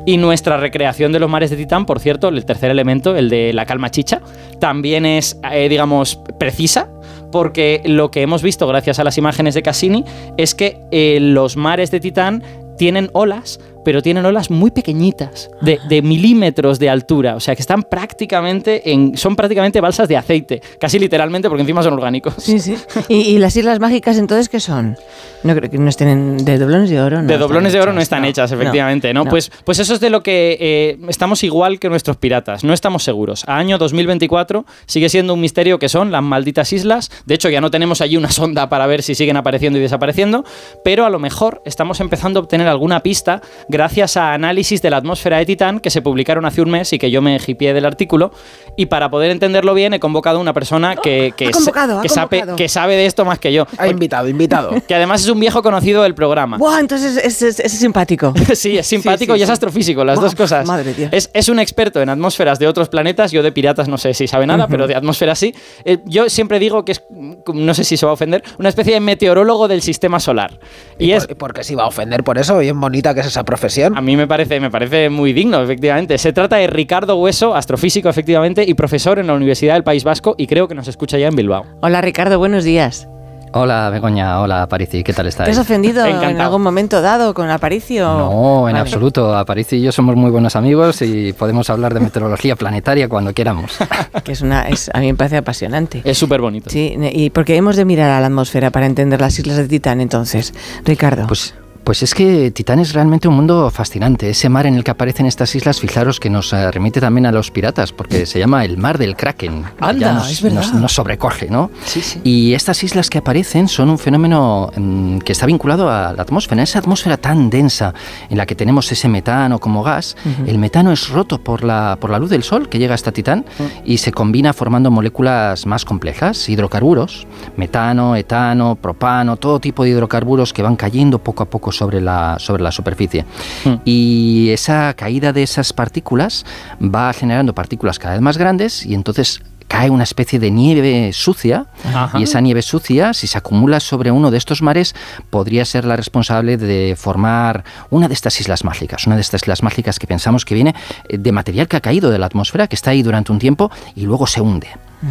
[0.07, 3.53] Y nuestra recreación de los mares de Titán, por cierto, el tercer elemento, el de
[3.53, 4.21] la calma chicha,
[4.59, 6.89] también es, eh, digamos, precisa,
[7.31, 10.05] porque lo que hemos visto gracias a las imágenes de Cassini
[10.37, 12.43] es que eh, los mares de Titán
[12.77, 17.63] tienen olas pero tienen olas muy pequeñitas, de, de milímetros de altura, o sea que
[17.63, 22.35] están prácticamente en, son prácticamente balsas de aceite, casi literalmente porque encima son orgánicos.
[22.39, 22.77] Sí, sí.
[23.09, 24.97] ¿Y, y las Islas Mágicas entonces qué son?
[25.43, 27.23] No creo que no estén de doblones de oro.
[27.23, 29.25] No de doblones de oro no están hechas, efectivamente, ¿no?
[29.25, 29.31] no.
[29.31, 33.03] Pues, pues eso es de lo que eh, estamos igual que nuestros piratas, no estamos
[33.03, 33.45] seguros.
[33.47, 37.11] A año 2024 sigue siendo un misterio que son las malditas islas.
[37.25, 40.45] De hecho, ya no tenemos allí una sonda para ver si siguen apareciendo y desapareciendo,
[40.85, 44.97] pero a lo mejor estamos empezando a obtener alguna pista gracias a análisis de la
[44.99, 47.87] atmósfera de Titán que se publicaron hace un mes y que yo me hipié del
[47.87, 48.33] artículo.
[48.77, 52.03] Y para poder entenderlo bien, he convocado a una persona que, que, ha convocado, ha
[52.03, 53.67] que sabe, que sabe de esto más que yo.
[53.79, 54.71] Ha invitado, invitado.
[54.89, 56.57] Que además es un viejo conocido del programa.
[56.59, 58.33] Buah, entonces es, es- es simpático.
[58.55, 59.53] Sí, es simpático Sí, sí, y es sí.
[59.53, 60.67] astrofísico, las Buah, dos cosas.
[60.67, 61.11] madre Dios.
[61.13, 64.27] Es, es un experto en atmósferas de otros planetas, yo de piratas no sé si
[64.27, 64.71] sabe nada, Ujú.
[64.73, 65.55] pero de atmósferas sí.
[65.85, 68.69] Eh, yo siempre digo que es, mm, no sé si se va a ofender, una
[68.69, 70.59] especie de meteorólogo del sistema solar.
[70.99, 71.27] Y, es...
[71.27, 72.59] ¿Por, por qué se iba a ofender por eso?
[72.59, 73.60] Bien bonita que es esa profesión.
[73.95, 76.17] A mí me parece, me parece muy digno, efectivamente.
[76.19, 80.35] Se trata de Ricardo Hueso, astrofísico, efectivamente, y profesor en la Universidad del País Vasco,
[80.39, 81.65] y creo que nos escucha ya en Bilbao.
[81.81, 83.07] Hola Ricardo, buenos días.
[83.53, 85.51] Hola Begoña, hola Aparici, ¿qué tal ¿Te estáis?
[85.51, 88.05] has ofendido en algún momento dado con Aparicio?
[88.07, 88.79] No, en Vale.
[88.79, 89.37] absoluto.
[89.37, 93.77] Aparici y yo somos muy buenos amigos y podemos hablar de meteorología planetaria cuando queramos.
[94.25, 96.01] Que es una, es, a mí me parece apasionante.
[96.05, 96.71] Es súper bonito.
[96.71, 100.01] Sí, y porque hemos de mirar a la atmósfera para entender las islas de Titán,
[100.01, 101.27] entonces, Ricardo.
[101.27, 104.31] Pues, pues es que Titán es realmente un mundo fascinante.
[104.31, 107.33] Ese mar en el que aparecen estas islas, fijaros que nos eh, remite también a
[107.33, 109.65] los piratas, porque se llama el mar del Kraken.
[109.81, 110.63] Anda, nos, es verdad.
[110.63, 111.71] Nos, nos sobrecoge, ¿no?
[111.85, 112.21] Sí, sí.
[112.25, 116.63] Y estas islas que aparecen son un fenómeno mm, que está vinculado a la atmósfera.
[116.63, 117.95] Esa atmósfera tan densa
[118.29, 122.11] en la que tenemos ese metano como gas, el metano es roto por la, por
[122.11, 123.45] la luz del sol que llega hasta Titán
[123.85, 130.53] y se combina formando moléculas más complejas, hidrocarburos, metano, etano, propano, todo tipo de hidrocarburos
[130.53, 133.25] que van cayendo poco a poco sobre la, sobre la superficie.
[133.65, 133.77] Hmm.
[133.85, 136.45] Y esa caída de esas partículas
[136.83, 141.67] va generando partículas cada vez más grandes y entonces cae una especie de nieve sucia
[141.95, 142.19] Ajá.
[142.19, 144.97] y esa nieve sucia, si se acumula sobre uno de estos mares,
[145.31, 149.63] podría ser la responsable de formar una de estas islas mágicas, una de estas islas
[149.63, 150.75] mágicas que pensamos que viene
[151.09, 153.71] eh, de material que ha caído de la atmósfera, que está ahí durante un tiempo
[153.95, 154.67] y luego se hunde.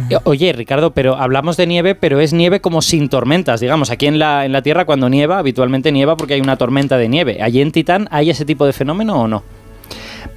[0.08, 3.90] Eh, Oye, Ricardo, pero hablamos de nieve, pero es nieve como sin tormentas, digamos.
[3.90, 7.08] Aquí en la, en la Tierra cuando nieva, habitualmente nieva porque hay una tormenta de
[7.08, 7.42] nieve.
[7.42, 9.42] ¿Allí en Titán hay ese tipo de fenómeno o no?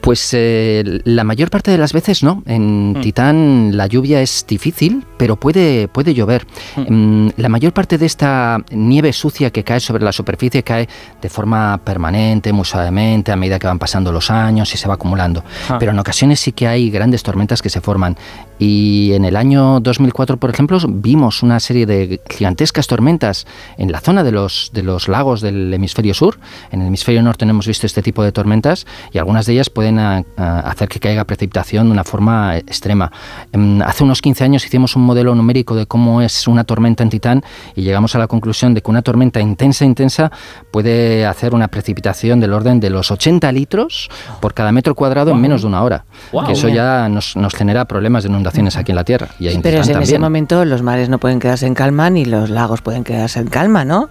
[0.02, 2.44] Pues eh, la mayor parte de las veces no.
[2.46, 3.02] En Mm.
[3.02, 6.46] Titán la lluvia es difícil, pero puede, puede llover.
[6.76, 10.90] Mm, la mayor parte de esta nieve sucia que cae sobre la superficie cae
[11.22, 14.96] de forma permanente, muy suavemente, a medida que van pasando los años y se va
[14.96, 15.44] acumulando.
[15.70, 15.78] Ah.
[15.80, 18.18] Pero en ocasiones sí que hay grandes tormentas que se forman.
[18.60, 23.46] Y en el año 2004, por ejemplo, vimos una serie de gigantescas tormentas
[23.78, 26.40] en la zona de los, de los lagos del hemisferio sur.
[26.72, 29.70] En el hemisferio norte no hemos visto este tipo de tormentas y algunas de ellas
[29.70, 33.12] pueden ah, ah, hacer que caiga precipitación de una forma extrema.
[33.52, 37.10] Em, hace unos 15 años hicimos un modelo numérico de cómo es una tormenta en
[37.10, 37.44] Titán
[37.76, 40.32] y llegamos a la conclusión de que una tormenta intensa, intensa,
[40.72, 45.42] puede hacer una precipitación del orden de los 80 litros por cada metro cuadrado en
[45.42, 46.06] menos de una hora.
[46.32, 46.46] Guau.
[46.46, 49.28] que eso ya nos, nos genera problemas de inundaciones aquí en la Tierra.
[49.40, 52.26] Y en Pero Titán en ese momento los mares no pueden quedarse en calma ni
[52.26, 54.10] los lagos pueden quedarse en calma, ¿no?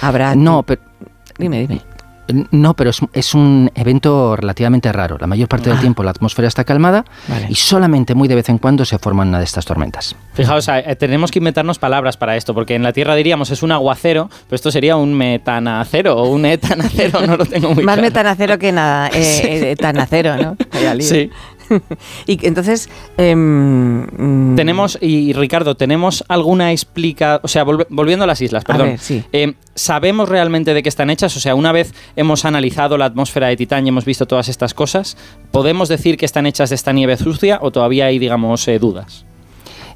[0.00, 0.34] Habrá.
[0.34, 0.80] No, pero.
[1.38, 1.82] Dime, dime.
[2.50, 5.16] No, pero es, es un evento relativamente raro.
[5.18, 5.80] La mayor parte del Ah.
[5.80, 7.46] tiempo la atmósfera está calmada Vale.
[7.48, 10.14] y solamente muy de vez en cuando se forman una de estas tormentas.
[10.34, 13.72] Fijaos, eh, tenemos que inventarnos palabras para esto, porque en la Tierra diríamos es un
[13.72, 18.02] aguacero, pero esto sería un metanacero o un etanacero, no lo tengo muy Más claro.
[18.08, 20.56] metanacero que nada, eh, eh, tanacero, ¿no?
[21.00, 21.30] Sí.
[22.26, 22.88] y entonces.
[23.16, 28.88] em, mm, Tenemos, y Ricardo, ¿tenemos alguna explica, o sea, volviendo a las islas, perdón,
[28.88, 29.24] ver, sí.
[29.32, 31.36] eh, ¿sabemos realmente de qué están hechas?
[31.36, 34.74] O sea, una vez hemos analizado la atmósfera de Titán y hemos visto todas estas
[34.74, 35.16] cosas,
[35.50, 39.27] ¿podemos decir que están hechas de esta nieve sucia o todavía hay, digamos, eh, dudas?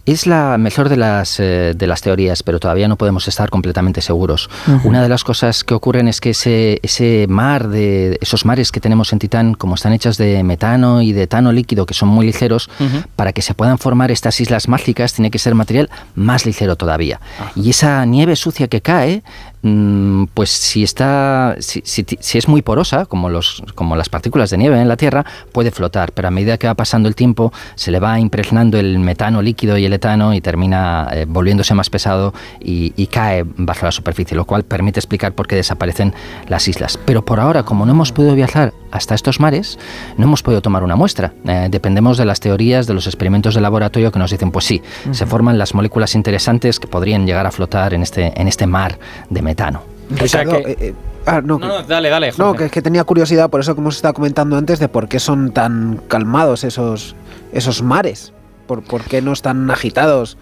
[0.05, 4.01] Es la mejor de las, eh, de las teorías, pero todavía no podemos estar completamente
[4.01, 4.51] seguros.
[4.83, 8.81] Una de las cosas que ocurren es que ese, ese mar, de esos mares que
[8.81, 12.27] tenemos en Titán, como están hechas de metano y de etano líquido, que son muy
[12.27, 12.69] ligeros,
[13.15, 17.21] para que se puedan formar estas islas mágicas tiene que ser material más ligero todavía.
[17.55, 19.23] Y esa nieve sucia que cae,
[19.63, 24.89] pues si está, si es muy porosa, como, los, como las partículas de nieve en
[24.89, 28.19] la Tierra, puede flotar, pero a medida que va pasando el tiempo se le va
[28.19, 33.07] impregnando el metano líquido y el etano y termina eh, volviéndose más pesado y, y
[33.07, 36.13] cae bajo la superficie, lo cual permite explicar por qué desaparecen
[36.49, 36.99] las islas.
[37.05, 39.79] Pero por ahora, como no hemos podido viajar hasta estos mares,
[40.17, 41.33] no hemos podido tomar una muestra.
[41.45, 44.81] Eh, dependemos de las teorías, de los experimentos de laboratorio que nos dicen, pues sí,
[45.11, 48.99] se forman las moléculas interesantes que podrían llegar a flotar en este, en este mar
[49.31, 49.83] de metano.
[50.11, 50.95] Ricardo, que- eh, eh,
[51.27, 53.81] ah, no, No, no, dale, dale, No, que es que tenía curiosidad por eso que
[53.81, 57.17] hemos estado comentando antes de por qué son tan calmados esos,
[57.53, 58.33] esos mares.
[58.67, 60.37] Por, por qué no están agitados.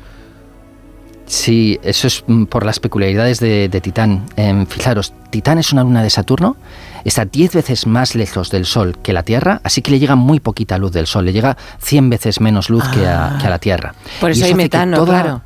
[1.26, 4.26] Sí, eso es mm, por las peculiaridades de, de Titán.
[4.36, 6.56] Em, fijaros, Titán es una luna de Saturno,
[7.04, 10.40] está 10 veces más lejos del Sol que la Tierra, así que le llega muy
[10.40, 13.58] poquita luz del Sol, le llega 100 veces menos luz que, a, que a la
[13.58, 13.94] Tierra.
[14.20, 15.42] Por eso hay metano, toda- claro.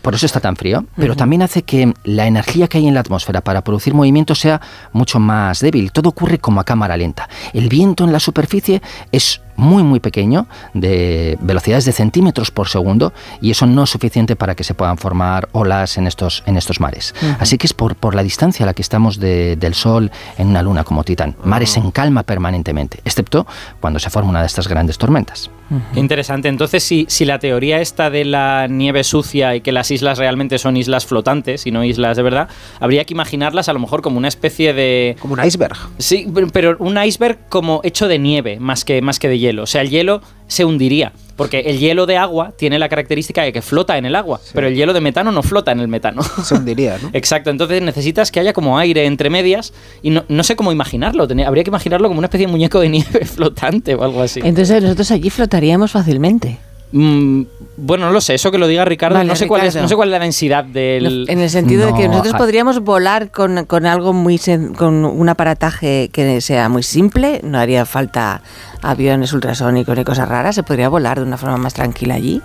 [0.00, 3.00] Por eso está tan frío, pero también hace que la energía que hay en la
[3.00, 4.60] atmósfera para producir movimiento sea
[4.92, 5.92] mucho más débil.
[5.92, 7.28] Todo ocurre como a cámara lenta.
[7.52, 8.80] El viento en la superficie
[9.12, 14.36] es muy muy pequeño, de velocidades de centímetros por segundo, y eso no es suficiente
[14.36, 17.14] para que se puedan formar olas en estos, en estos mares.
[17.38, 20.48] Así que es por, por la distancia a la que estamos de- del Sol en
[20.48, 21.34] una luna como Titán.
[21.44, 23.46] Mares en calma permanentemente, excepto
[23.80, 25.50] cuando se forma una de estas grandes tormentas.
[25.92, 26.46] Qué interesante.
[26.48, 30.58] Entonces, si, si la teoría esta de la nieve sucia y que las islas realmente
[30.58, 34.16] son islas flotantes y no islas de verdad, habría que imaginarlas a lo mejor como
[34.16, 35.16] una especie de...
[35.20, 35.76] Como un iceberg.
[35.98, 39.45] Sí, pero- pero un iceberg como hecho de nieve más que, más que de hielo.
[39.58, 41.12] O sea, el hielo se hundiría.
[41.36, 44.68] Porque el hielo de agua tiene la característica de que flota en el agua, pero
[44.68, 46.22] el hielo de metano no flota en el metano.
[46.42, 47.10] Se hundiría, ¿no?
[47.12, 51.28] Exacto, entonces necesitas que haya como aire entre medias y no, no sé cómo imaginarlo.
[51.28, 54.40] Tenía- habría que imaginarlo como una especie de muñeco de nieve flotante o algo así.
[54.42, 56.56] Entonces nosotros allí flotaríamos fácilmente.
[56.92, 57.42] Mm,
[57.76, 59.88] bueno, no lo sé, eso que lo diga Ricardo, Vale, no, sé Cuál es, no
[59.88, 61.26] sé cuál es la densidad del...
[61.28, 65.04] En el sentido de que No, nosotros podríamos volar con, con algo muy sen- con
[65.04, 68.40] un aparataje que sea muy simple, no haría falta
[68.82, 72.40] aviones ultrasónicos ni cosas raras, se podría volar de una forma más tranquila allí.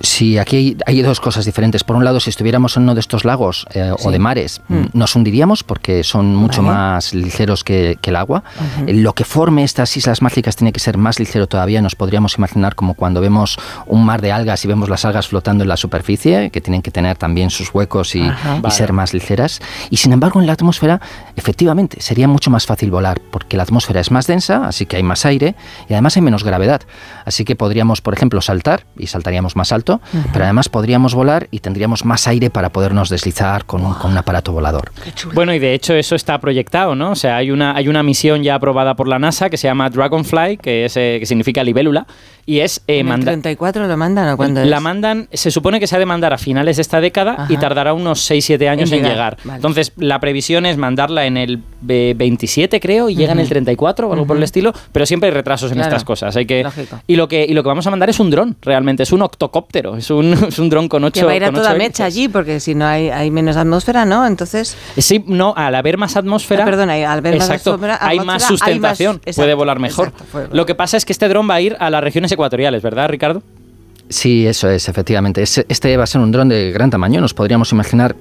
[0.00, 1.84] Sí, aquí hay, hay dos cosas diferentes.
[1.84, 4.08] Por un lado, si estuviéramos en uno de estos lagos eh, Sí.
[4.08, 4.86] o de mares, Mm.
[4.94, 6.74] nos hundiríamos porque son mucho Vale.
[6.76, 8.42] más ligeros que, que el agua.
[8.78, 8.88] Ujú.
[8.90, 11.82] Eh, Lo que forme estas islas mágicas tiene que ser más ligero todavía.
[11.82, 15.64] Nos podríamos imaginar como cuando vemos un mar de algas y vemos las algas flotando
[15.64, 18.56] en la superficie, que tienen que tener también sus huecos y, Ajá.
[18.56, 18.74] y Vale.
[18.74, 19.60] ser más ligeras.
[19.90, 21.00] Y sin embargo, en la atmósfera,
[21.36, 25.02] efectivamente, sería mucho más fácil volar porque la atmósfera es más densa, así que hay
[25.02, 25.54] más aire
[25.88, 26.82] y además hay menos gravedad.
[27.24, 29.89] Así que podríamos, por ejemplo, saltar y saltaríamos más alto,
[30.32, 34.18] Pero además podríamos volar y tendríamos más aire para podernos deslizar con un, con un
[34.18, 34.92] aparato volador.
[35.34, 37.10] Bueno, y de hecho eso está proyectado, ¿no?
[37.12, 39.90] O sea, hay una, hay una misión ya aprobada por la NASA que se llama
[39.90, 42.06] Dragonfly, que, es, eh, que significa libélula,
[42.46, 44.82] y es eh, ¿En el manda- 34 lo mandan o cuándo la es?
[44.82, 47.92] mandan, se supone que se ha de mandar a finales de esta década y tardará
[47.94, 49.36] unos 6-7 años En en llegar, llegar.
[49.44, 49.56] vale.
[49.56, 54.08] Entonces, la previsión es mandarla en el eh, 27, creo, y llega en el 34
[54.08, 55.88] o algo por el estilo, pero siempre hay retrasos en Claro.
[55.88, 56.36] estas cosas.
[56.36, 57.00] Hay que, Lógico.
[57.06, 59.22] y, lo que, y lo que vamos a mandar es un dron, realmente, es un
[59.22, 62.04] octocóptero, es un, es un dron con 8 Que va a ir a toda mecha
[62.04, 64.26] allí, porque si no hay, hay menos atmósfera, ¿no?
[64.26, 64.76] Entonces...
[64.96, 66.62] Sí, no, al haber más atmósfera.
[66.62, 69.56] Ah, perdón, hay- al haber más exacto, atmósfera- hay más hay sustentación, más- puede exacto,
[69.56, 70.08] volar mejor.
[70.08, 70.56] exacto, puede volar.
[70.56, 73.08] Lo que pasa es que este dron va a ir a las regiones ecuatoriales, ¿verdad,
[73.08, 73.42] Ricardo?
[74.08, 75.42] Sí, eso es, efectivamente.
[75.42, 77.20] Es- Este va a ser un dron de gran tamaño.
[77.20, 78.16] Nos podríamos imaginar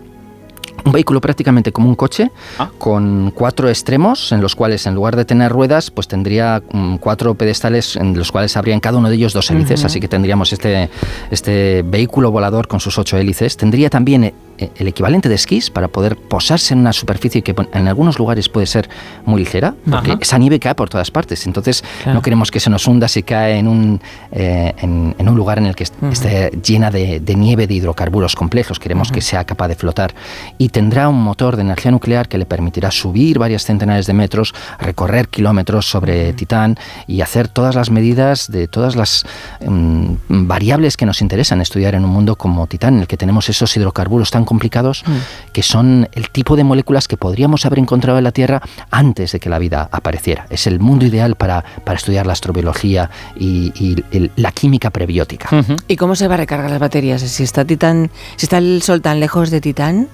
[0.86, 2.70] un vehículo prácticamente como un coche, Ah.
[2.78, 7.36] con cuatro extremos, en los cuales en lugar de tener ruedas, pues tendría mm, cuatro
[7.36, 9.84] pedestales en los cuales habría en cada uno de ellos dos hélices.
[9.86, 10.90] Así que tendríamos este,
[11.32, 13.58] este vehículo volador con sus ocho hélices.
[13.58, 14.34] Tendría también
[14.76, 18.66] el equivalente de esquís para poder posarse en una superficie que en algunos lugares puede
[18.68, 18.90] ser
[19.26, 20.20] muy ligera, porque Ajá.
[20.22, 21.46] esa nieve cae por todas partes.
[21.48, 22.16] Entonces Claro.
[22.16, 25.58] no queremos que se nos hunda si cae en un, eh, en, en un lugar
[25.58, 26.12] en el que Ujú.
[26.12, 28.80] esté llena de, de nieve de hidrocarburos complejos.
[28.80, 30.14] Queremos que sea capaz de flotar.
[30.58, 34.54] Y tendrá un motor de energía nuclear que le permitirá subir varias centenares de metros,
[34.80, 36.78] recorrer kilómetros sobre Titán
[37.08, 39.26] y hacer todas las medidas de todas las
[39.66, 40.14] mm,
[40.48, 43.76] variables que nos interesan estudiar en un mundo como Titán, en el que tenemos esos
[43.76, 45.04] hidrocarburos tan complicados
[45.54, 49.40] que son el tipo de moléculas que podríamos haber encontrado en la Tierra antes de
[49.40, 50.48] que la vida apareciera.
[50.50, 55.50] Es el mundo ideal para, para estudiar la astrobiología y, y el- la química prebiótica.
[55.88, 57.22] ¿Y cómo se va a recargar las baterías?
[57.22, 60.08] Si está Titán, si está el Sol tan lejos de Titán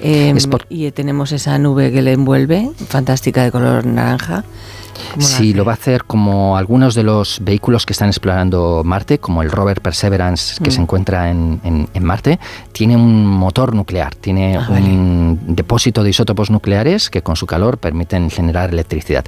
[0.00, 4.44] eh, Es por- y tenemos esa nube que le envuelve, fantástica de color naranja.
[4.92, 8.82] ¿Cómo la Sí, lo va a hacer como algunos de los vehículos que están explorando
[8.84, 10.72] Marte, como el rover Perseverance que Mm.
[10.72, 12.38] se encuentra en, en- en Marte,
[12.72, 17.78] tiene un motor nuclear, tiene Ah, un depósito de isótopos nucleares que con su calor
[17.78, 19.24] permiten generar electricidad.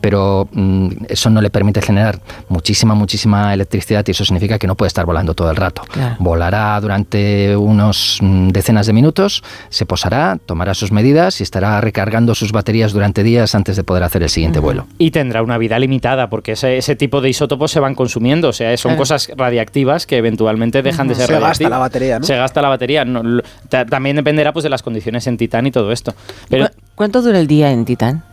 [0.00, 4.74] Pero mm, eso no le permite generar muchísima, muchísima electricidad y eso significa que no
[4.74, 5.82] puede estar volando todo el rato.
[5.90, 6.16] Claro.
[6.18, 12.34] Volará durante unos mm, decenas de minutos, se posará, tomará sus medidas y estará recargando
[12.34, 14.86] sus baterías durante días antes de poder hacer el siguiente vuelo.
[15.04, 18.48] Y tendrá una vida limitada, porque ese, ese tipo de isótopos se van consumiendo.
[18.48, 19.00] O sea, son Claro.
[19.02, 21.70] cosas radiactivas que eventualmente dejan de ser Se gasta radiactivas.
[21.70, 22.24] la batería, ¿no?
[22.24, 23.04] Se gasta la batería.
[23.04, 26.14] No, lo- ta- también dependerá pues, de las condiciones en Titán y todo esto.
[26.48, 28.24] Pero ¿Cu- ¿Cuánto dura el día en Titán?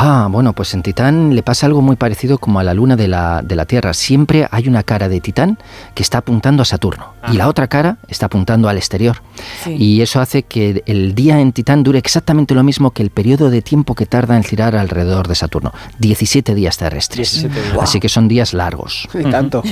[0.00, 3.08] Ah, bueno, pues en Titán le pasa algo muy parecido como a la luna de
[3.08, 3.92] la, de la Tierra.
[3.94, 5.58] Siempre hay una cara de Titán
[5.94, 9.22] que está apuntando a Saturno y la otra cara está apuntando al exterior.
[9.64, 9.74] Sí.
[9.76, 13.50] Y eso hace que el día en Titán dure exactamente lo mismo que el periodo
[13.50, 15.72] de tiempo que tarda en girar alrededor de Saturno.
[15.98, 17.32] 17 días terrestres.
[17.42, 17.82] 17 días.
[17.82, 19.08] Así que son días largos.
[19.18, 19.64] Y tanto.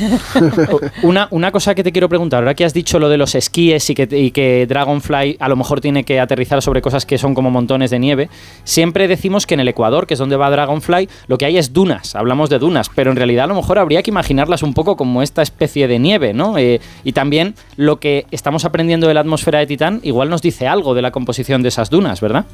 [1.04, 3.88] Una, una cosa que te quiero preguntar, ahora que has dicho lo de los esquíes
[3.90, 7.32] y que, y que Dragonfly a lo mejor tiene que aterrizar sobre cosas que son
[7.32, 8.28] como montones de nieve,
[8.64, 11.72] siempre decimos que en el Ecuador, que es donde va Dragonfly, lo que hay es
[11.72, 14.96] dunas, hablamos de dunas, pero en realidad a lo mejor habría que imaginarlas un poco
[14.96, 16.58] como esta especie de nieve, ¿no?
[16.58, 20.66] Eh, y también lo que estamos aprendiendo de la atmósfera de Titán igual nos dice
[20.66, 22.46] algo de la composición de esas dunas, ¿verdad?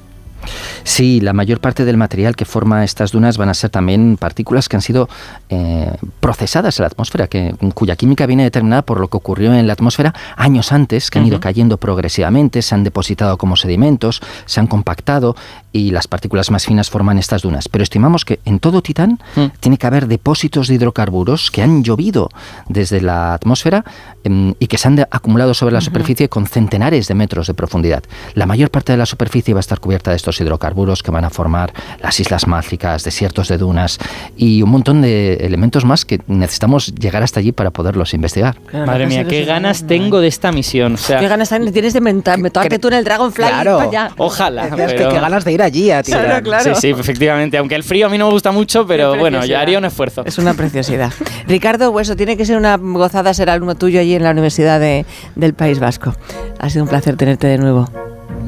[0.85, 4.69] Sí, la mayor parte del material que forma estas dunas van a ser también partículas
[4.69, 5.09] que han sido
[5.49, 9.67] eh, procesadas en la atmósfera, que, cuya química viene determinada por lo que ocurrió en
[9.67, 14.61] la atmósfera años antes, que han ido cayendo progresivamente, se han depositado como sedimentos, se
[14.61, 15.37] han compactado
[15.73, 17.69] y las partículas más finas forman estas dunas.
[17.69, 19.19] Pero estimamos que en todo Titán
[19.61, 22.29] tiene que haber depósitos de hidrocarburos que han llovido
[22.69, 23.85] desde la atmósfera
[24.25, 28.03] em, y que se han acumulado sobre la superficie con centenares de metros de profundidad.
[28.35, 31.25] La mayor parte de la superficie va a estar cubierta de estos hidrocarburos que van
[31.25, 33.99] a formar las islas mágicas, desiertos de dunas
[34.37, 38.57] y un montón de elementos más que necesitamos llegar hasta allí para poderlos investigar.
[38.73, 40.95] Madre mía, qué ganas tengo de esta misión.
[40.95, 43.73] O sea, ¿Qué ganas tienes de meterte tú en el Dragonfly Claro.
[43.73, 44.15] y para allá?
[44.17, 44.65] Ojalá.
[44.67, 46.25] Es que pero- qué ganas de ir allí a tirar.
[46.25, 46.75] Claro, claro.
[46.75, 47.59] Sí, sí, efectivamente.
[47.59, 50.23] Aunque el frío a mí no me gusta mucho, pero bueno, yo haría un esfuerzo.
[50.25, 51.13] Es una preciosidad.
[51.47, 55.05] Ricardo Hueso, tiene que ser una gozada ser alumno tuyo allí en la Universidad de-
[55.35, 56.15] del País Vasco.
[56.59, 57.89] Ha sido un placer tenerte de nuevo.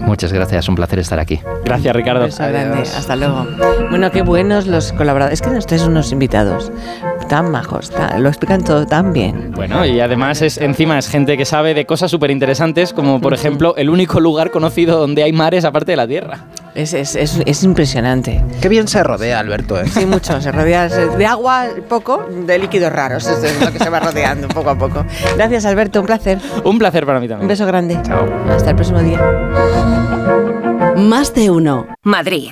[0.06, 1.40] Muchas gracias, un placer estar aquí.
[1.64, 2.20] Gracias, Ricardo.
[2.20, 2.82] Un beso grande.
[2.82, 3.46] Hasta luego.
[3.90, 5.40] Bueno, qué buenos los colaboradores.
[5.40, 6.70] Es que nos traes unos invitados
[7.28, 9.52] tan majos, tan- lo explican todo tan bien.
[9.52, 13.32] Bueno, y además es encima es gente que sabe de cosas súper interesantes, como por
[13.34, 16.38] ejemplo el único lugar conocido donde hay mares aparte de la Tierra.
[16.74, 18.44] Es, es, es, es impresionante.
[18.60, 19.80] Qué bien se rodea, Alberto.
[19.80, 19.86] ¿eh?
[19.86, 20.40] Sí, mucho.
[20.40, 23.24] Se rodea de agua poco, de líquidos raros.
[23.26, 25.04] Eso es lo que se va rodeando poco a poco.
[25.36, 26.00] Gracias, Alberto.
[26.00, 26.40] Un placer.
[26.64, 27.42] Un placer para mí también.
[27.42, 27.98] Un beso grande.
[28.02, 28.26] Chao.
[28.50, 29.20] Hasta el próximo día.
[30.96, 31.86] Más de uno.
[32.02, 32.50] Madrid.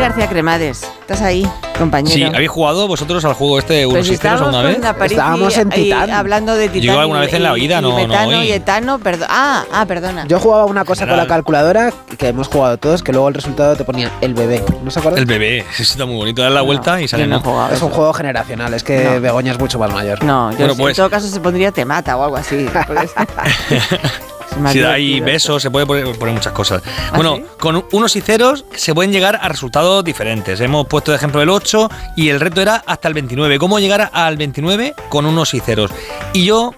[0.00, 1.46] García Cremades, estás ahí,
[1.78, 2.14] compañero.
[2.14, 5.10] Sí, ¿habéis jugado vosotros al juego este de Pues unos y ceros estábamos alguna vez?
[5.12, 6.10] Estábamos en Titán.
[6.10, 6.82] hablando de Titán.
[6.94, 8.46] Yo alguna vez en la y- vida, y no- no metano hoy.
[8.48, 9.28] y etano, perdón.
[9.30, 10.26] Ah, ah, perdona.
[10.26, 13.76] Yo jugaba una cosa con la calculadora que hemos jugado todos, que luego el resultado
[13.76, 14.64] te ponía el bebé.
[14.82, 15.20] ¿No se acuerdan?
[15.20, 16.42] El bebé, eso está muy bonito.
[16.42, 17.26] Dar la vuelta y sale.
[17.26, 17.44] no he ¿no?
[17.44, 19.20] jugado Es un juego generacional, es que No.
[19.20, 20.22] Begoña es mucho más mayor.
[20.24, 22.66] No, yo Bueno, en pues- todo caso se pondría te mata o algo así.
[24.72, 26.82] Si hay besos, se puede poner, poner muchas cosas.
[27.10, 27.44] ¿Ah, bueno, sí?
[27.58, 30.60] con unos y ceros se pueden llegar a resultados diferentes.
[30.60, 33.58] Hemos puesto de ejemplo el 8 y el reto era hasta el 29.
[33.58, 35.90] ¿Cómo llegar al 29 con unos y ceros?
[36.32, 36.74] Y yo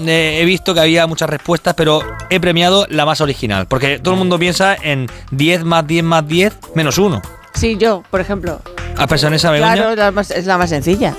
[0.00, 3.66] eh, he visto que había muchas respuestas, pero he premiado la más original.
[3.66, 7.22] Porque todo el mundo piensa en 10 más 10 más 10 menos 1.
[7.54, 8.60] Sí, yo, por ejemplo.
[8.96, 9.74] ¿Has pensado en esa, Begoña?
[9.74, 11.14] Claro, la más- es la más sencilla.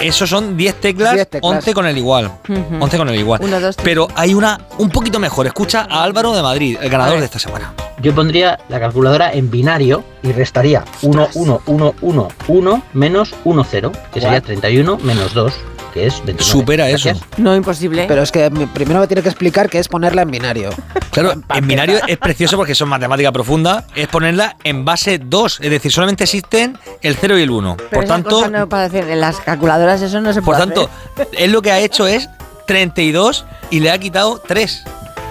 [0.00, 1.52] Esos son 10 teclas, 10 teclas.
[1.52, 2.30] 11 con el igual.
[2.48, 2.76] Ujú.
[2.84, 3.40] 11 con el igual.
[3.42, 3.76] Uno, dos.
[3.82, 5.46] Pero hay una un poquito mejor.
[5.46, 7.72] Escucha a Álvaro de Madrid, el ganador de esta semana.
[8.02, 13.66] Yo pondría la calculadora en binario y restaría 1, 1, 1, 1, 1 menos 1,
[13.70, 15.52] 0, que sería 31 menos 2,
[15.96, 16.42] que es 29.
[16.44, 17.10] Supera eso.
[17.38, 18.04] No, imposible.
[18.06, 20.70] Pero es que me- primero me tiene que explicar qué es ponerla en binario.
[21.10, 23.84] Claro, en binario es precioso porque son matemática profunda.
[23.94, 25.60] Es ponerla en base 2.
[25.62, 27.76] Es decir, solamente existen el 0 y el 1.
[27.76, 30.54] Pero Por esa tanto, cosa no para hacer, en las calculadoras eso no se por
[30.56, 30.90] puede tanto,
[31.38, 32.28] él lo que ha hecho es
[32.66, 34.84] 32 y le ha quitado 3.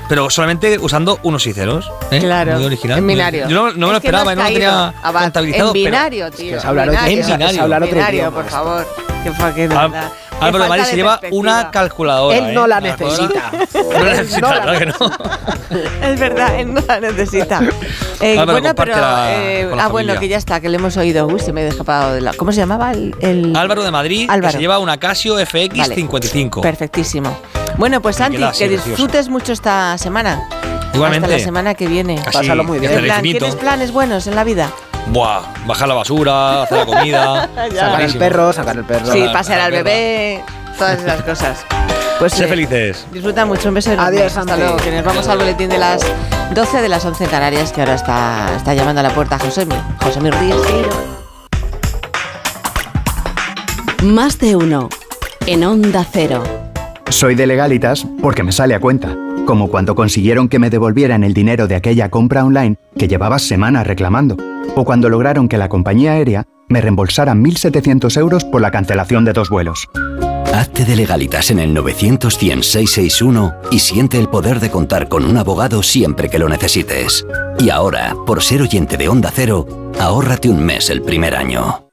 [0.07, 1.89] Pero solamente usando unos y ceros.
[2.11, 2.19] ¿eh?
[2.19, 2.99] Claro, Muy original.
[2.99, 3.47] en binario.
[3.49, 5.67] Yo no, no me lo Es que no esperaba, has no lo tenía contabilizado.
[5.69, 6.57] En binario, tío.
[6.57, 7.23] es hablar en otro- binario.
[7.47, 8.55] es- es hablar otro binario, idioma, por esto.
[8.55, 8.87] favor.
[9.23, 9.67] Qué
[10.41, 12.37] Álvaro Madrid se lleva una calculadora.
[12.37, 12.67] Él no ¿eh?
[12.67, 13.51] la necesita.
[13.75, 14.95] No la necesita, No la claro que no.
[16.11, 17.61] Es verdad, él no la necesita.
[18.19, 19.01] Eh, Álvaro, bueno, comparte pero.
[19.05, 21.25] la- eh, ah, bueno, que ya está, que le hemos oído.
[21.27, 22.33] Uy, se me ha escapado de la.
[22.33, 23.15] ¿Cómo se llamaba el.?
[23.21, 24.53] el- Álvaro de Madrid, que Álvaro.
[24.53, 25.95] se lleva una Casio FX Vale.
[25.95, 26.61] 55.
[26.61, 27.37] Perfectísimo.
[27.77, 30.41] Bueno, pues Santi, que disfrutes mucho esta semana.
[30.93, 31.25] Igualmente.
[31.25, 32.19] Hasta la semana que viene.
[32.19, 32.91] Así, Pásalo muy bien.
[32.91, 33.21] hasta ¿Qué el plan-.
[33.39, 34.71] ¿Tienes planes buenos en la vida?
[35.07, 37.49] Buah, bajar la basura, hacer la comida.
[37.73, 39.11] Sacar el perro, sacar el perro.
[39.11, 39.83] Sí, la- pasear la al perra.
[39.83, 40.43] bebé,
[40.77, 41.65] todas esas cosas.
[42.19, 43.05] Pues Sé eh, felices.
[43.11, 44.17] Disfruta mucho, un beso enorme.
[44.19, 46.01] Adiós, Hasta luego, que nos vamos al boletín de las
[46.53, 49.75] 12 de las 11 en Canarias, que ahora está, está llamando a la puerta Josemi.
[50.01, 50.65] Josemi Ríos.
[54.03, 54.89] Más de uno.
[55.45, 56.43] En Onda Cero.
[57.09, 59.09] Soy de legalitas porque me sale a cuenta.
[59.45, 63.85] Como cuando consiguieron que me devolvieran el dinero de aquella compra online que llevaba semanas
[63.85, 64.37] reclamando.
[64.75, 69.33] O cuando lograron que la compañía aérea me reembolsara 1.700 euros por la cancelación de
[69.33, 69.87] dos vuelos.
[70.51, 72.39] Hazte de legalitas en el 900
[73.71, 77.25] y siente el poder de contar con un abogado siempre que lo necesites.
[77.59, 81.84] Y ahora, por ser oyente de Onda Cero, ahórrate un mes el primer año.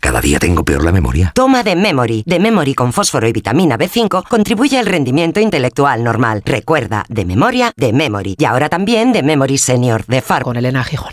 [0.00, 1.32] Cada día tengo peor la memoria.
[1.34, 2.24] Toma de Memory.
[2.26, 6.42] De Memory con fósforo y vitamina B5 contribuye al rendimiento intelectual normal.
[6.44, 8.34] Recuerda, de memoria, de Memory.
[8.38, 11.12] Y ahora también de Memory Senior de Far Con Elena Gijón.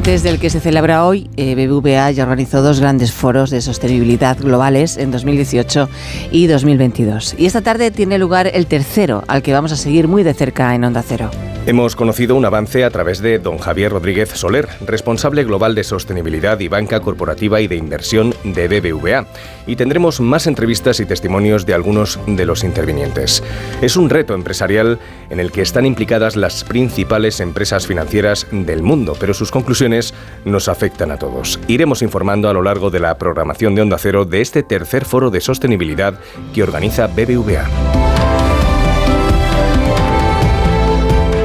[0.00, 4.38] Antes del que se celebra hoy, eh, BBVA ya organizó dos grandes foros de sostenibilidad
[4.38, 5.90] globales en 2018
[6.32, 7.34] y 2022.
[7.36, 10.74] Y esta tarde tiene lugar el tercero, al que vamos a seguir muy de cerca
[10.74, 11.30] en Onda Cero.
[11.70, 16.58] Hemos conocido un avance a través de don Javier Rodríguez Soler, responsable global de sostenibilidad
[16.58, 19.24] y banca corporativa y de inversión de BBVA.
[19.68, 23.44] Y tendremos más entrevistas y testimonios de algunos de los intervinientes.
[23.82, 24.98] Es un reto empresarial
[25.30, 30.12] en el que están implicadas las principales empresas financieras del mundo, pero sus conclusiones
[30.44, 31.60] nos afectan a todos.
[31.68, 35.30] Iremos informando a lo largo de la programación de Onda Cero de este tercer foro
[35.30, 36.18] de sostenibilidad
[36.52, 38.29] que organiza BBVA.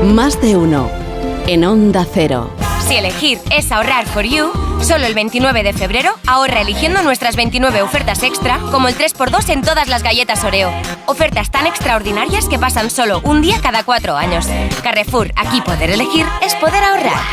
[0.06, 0.88] Más de uno.
[1.48, 2.52] En Onda Cero.
[2.88, 7.82] Si elegir es ahorrar for you, solo el 29 de febrero ahorra eligiendo nuestras 29
[7.82, 10.70] ofertas extra, como el 3x2 en todas las galletas Oreo.
[11.08, 14.46] Ofertas tan extraordinarias que pasan solo un día cada cuatro años.
[14.84, 17.24] Carrefour, aquí poder elegir es poder ahorrar.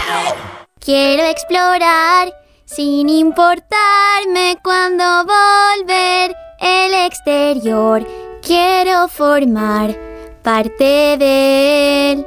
[0.80, 2.32] Quiero explorar
[2.64, 8.06] sin importarme cuando volver el exterior.
[8.40, 9.94] Quiero formar
[10.42, 12.26] parte de él.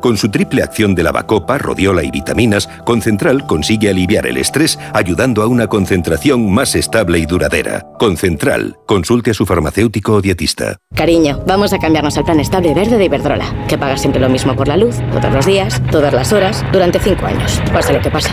[0.00, 5.42] Con su triple acción de lavacopa, rodiola y vitaminas, Concentral consigue aliviar el estrés ayudando
[5.42, 7.86] a una concentración más estable y duradera.
[7.98, 8.76] Concentral.
[8.86, 10.76] Consulte a su farmacéutico o dietista.
[10.94, 14.54] Cariño, vamos a cambiarnos al plan estable verde de Iberdrola, que paga siempre lo mismo
[14.54, 18.10] por la luz, todos los días, todas las horas, durante cinco años, pase lo que
[18.10, 18.30] pase.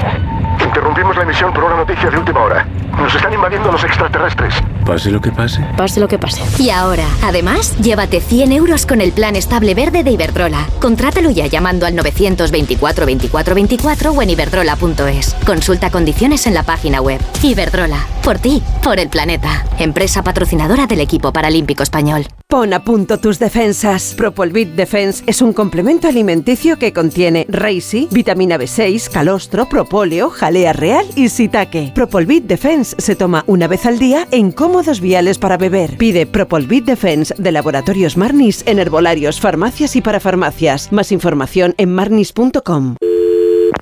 [0.74, 2.68] Interrumpimos la emisión por una noticia de última hora.
[2.98, 4.56] Nos están invadiendo los extraterrestres.
[4.84, 5.64] Pase lo que pase.
[5.78, 6.42] Pase lo que pase.
[6.58, 10.66] Y ahora, además, llévate 100 euros con el plan estable verde de Iberdrola.
[10.82, 15.36] Contrátalo ya llamando al 924 24 24 o en iberdrola.es.
[15.46, 17.22] Consulta condiciones en la página web.
[17.44, 18.08] Iberdrola.
[18.24, 19.66] Por ti, por el planeta.
[19.78, 22.26] Empresa patrocinadora del equipo paralímpico español.
[22.48, 24.14] Pon a punto tus defensas.
[24.16, 31.06] Propolvit Defense es un complemento alimenticio que contiene Reishi, vitamina B6, calostro, propóleo, jalea real
[31.16, 31.92] y sitaque.
[31.94, 35.98] Propolvit Defense se toma una vez al día en cómodos viales para beber.
[35.98, 40.94] Pide Propolvit Defense de Laboratorios Marnis en herbolarios, farmacias y parafarmacias.
[40.94, 42.96] Más información en marnis.com.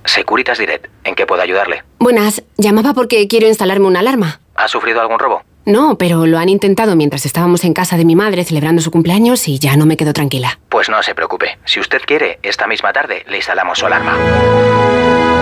[0.06, 1.84] Securitas Direct, ¿en qué puedo ayudarle?
[2.00, 4.40] Buenas, llamaba porque quiero instalarme una alarma.
[4.56, 5.44] ¿Ha sufrido algún robo?
[5.66, 9.48] No, pero lo han intentado mientras estábamos en casa de mi madre celebrando su cumpleaños
[9.48, 10.60] y ya no me quedo tranquila.
[10.70, 11.60] Pues no se preocupe.
[11.66, 14.18] Si usted quiere, esta misma tarde le instalamos su alarma.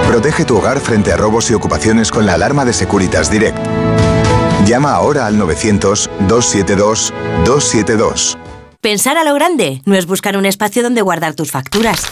[0.08, 3.58] Protege tu hogar frente a robos y ocupaciones con la alarma de Securitas Direct.
[4.66, 8.38] Llama ahora al 900-272-272.
[8.82, 12.03] Pensar a lo grande no es buscar un espacio donde guardar tus facturas.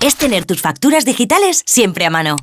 [0.00, 2.36] Es tener tus facturas digitales siempre a mano.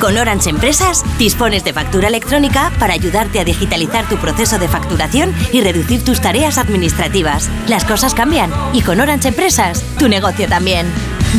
[0.00, 5.34] Con Orange Empresas dispones de factura electrónica para ayudarte a digitalizar tu proceso de facturación
[5.52, 7.48] y reducir tus tareas administrativas.
[7.66, 10.86] Las cosas cambian y con Orange Empresas tu negocio también.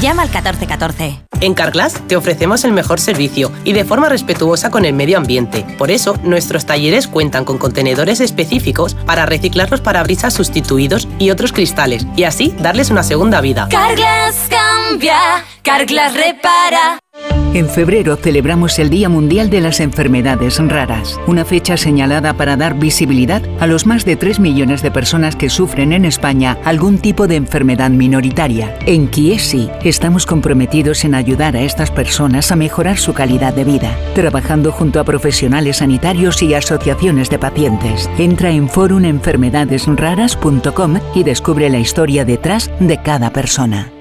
[0.02, 1.22] Llama al 1414.
[1.40, 5.64] En Carglass te ofrecemos el mejor servicio y de forma respetuosa con el medio ambiente.
[5.78, 11.54] Por eso, nuestros talleres cuentan con contenedores específicos para reciclar los parabrisas sustituidos y otros
[11.54, 13.68] cristales y así darles una segunda vida.
[13.70, 17.00] Carglass cambia, Carglass repara.
[17.58, 22.78] En febrero celebramos el Día Mundial de las Enfermedades Raras, una fecha señalada para dar
[22.78, 27.26] visibilidad a los más de 3 millones de personas que sufren en España algún tipo
[27.26, 28.78] de enfermedad minoritaria.
[28.86, 33.98] En Kiesi estamos comprometidos en ayudar a estas personas a mejorar su calidad de vida,
[34.14, 38.08] trabajando junto a profesionales sanitarios y asociaciones de pacientes.
[38.20, 43.97] Entra en forumenfermedadesraras.com y descubre la historia detrás de cada persona.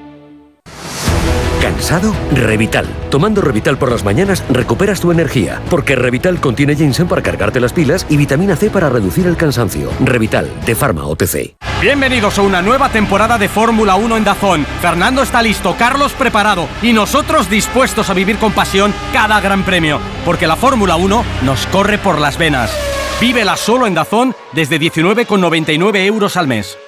[1.76, 2.14] ¿Cansado?
[2.32, 2.86] Revital.
[3.10, 7.74] Tomando Revital por las mañanas recuperas tu energía, porque Revital contiene ginseng para cargarte las
[7.74, 9.90] pilas y vitamina C para reducir el cansancio.
[10.00, 11.54] Revital, de Pharma OTC.
[11.82, 14.66] Bienvenidos a una nueva temporada de Fórmula 1 en Dazón.
[14.80, 20.00] Fernando está listo, Carlos preparado y nosotros dispuestos a vivir con pasión cada gran premio,
[20.24, 22.74] porque la Fórmula 1 nos corre por las venas.
[23.20, 26.78] Vívela solo en Dazón desde 19,99 euros al mes.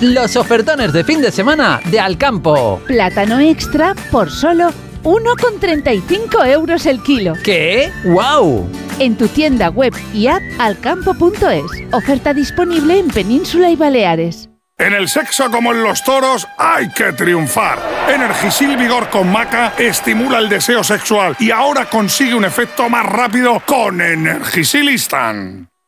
[0.00, 2.80] Los ofertones de fin de semana de Alcampo.
[2.86, 4.70] Plátano extra por solo
[5.02, 7.34] 1,35 euros el kilo.
[7.44, 7.92] ¿Qué?
[8.04, 8.66] ¡Wow!
[8.98, 11.92] En tu tienda web y app alcampo.es.
[11.92, 14.48] Oferta disponible en Península y Baleares.
[14.78, 17.78] En el sexo como en los toros hay que triunfar.
[18.08, 23.60] Energisil Vigor con Maca estimula el deseo sexual y ahora consigue un efecto más rápido
[23.66, 25.69] con Energisil Instant.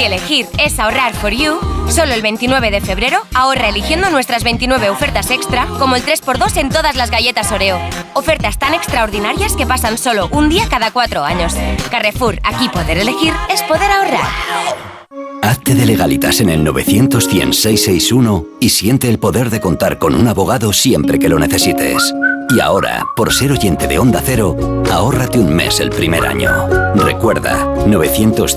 [0.00, 1.58] Si elegir es ahorrar for you,
[1.90, 6.70] solo el 29 de febrero ahorra eligiendo nuestras 29 ofertas extra, como el 3x2 en
[6.70, 7.78] todas las galletas Oreo.
[8.14, 11.54] Ofertas tan extraordinarias que pasan solo un día cada cuatro años.
[11.90, 14.26] Carrefour, aquí poder elegir es poder ahorrar.
[15.42, 20.28] Hazte de legalitas en el 900 661 y siente el poder de contar con un
[20.28, 22.14] abogado siempre que lo necesites.
[22.48, 24.56] Y ahora, por ser oyente de Onda Cero,
[24.90, 26.50] ahórrate un mes el primer año.
[26.96, 28.56] Recuerda, 900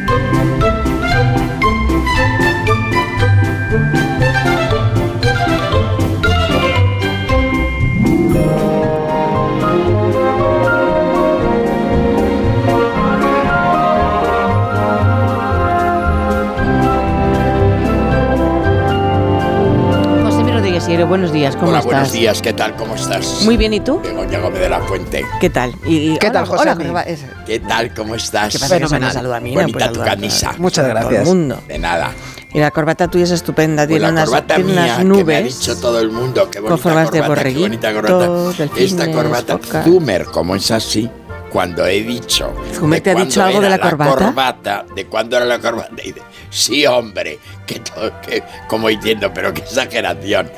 [21.01, 21.91] Siero, buenos días, ¿cómo Hola, estás?
[21.93, 22.75] buenos días, ¿qué tal?
[22.75, 23.41] ¿Cómo estás?
[23.43, 23.99] Muy bien, ¿y tú?
[24.03, 25.25] Begoña Gómez de la Fuente.
[25.39, 25.73] ¿Qué tal?
[25.83, 26.89] Y, y- ¿Qué tal, hola, José?
[26.91, 27.05] hola,
[27.43, 27.91] ¿Qué tal?
[27.95, 28.53] ¿Cómo estás?
[28.53, 29.49] ¿Qué pasa, que se me saluda a mí?
[29.55, 30.53] No Bonita puedo tu saludar a- camisa.
[30.59, 31.21] Muchas A todo gracias.
[31.21, 31.59] el mundo.
[31.67, 32.11] De nada.
[32.53, 35.15] Y la corbata tuya es estupenda, Pues tiene, la unas, tiene mía, unas que me
[35.15, 35.59] ha nubes.
[35.59, 38.27] dicho todo el mundo, qué bonita con formas de qué bonita corbata.
[38.27, 39.83] borreguito, delfines, Esta corbata, focas.
[39.85, 41.09] Zumer, como es así,
[41.51, 42.53] cuando he dicho...
[42.75, 44.15] ¿Zumer de te ha cuándo dicho algo de era la corbata?
[44.25, 45.95] corbata, ¿De cuándo era la corbata?
[46.03, 47.81] Y dice, sí, hombre, que,
[48.21, 50.51] que como diciendo, pero qué exageración.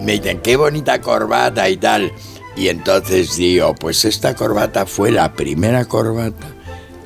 [0.00, 2.12] Me dicen, qué bonita corbata y tal.
[2.56, 6.46] Y entonces digo, pues esta corbata fue la primera corbata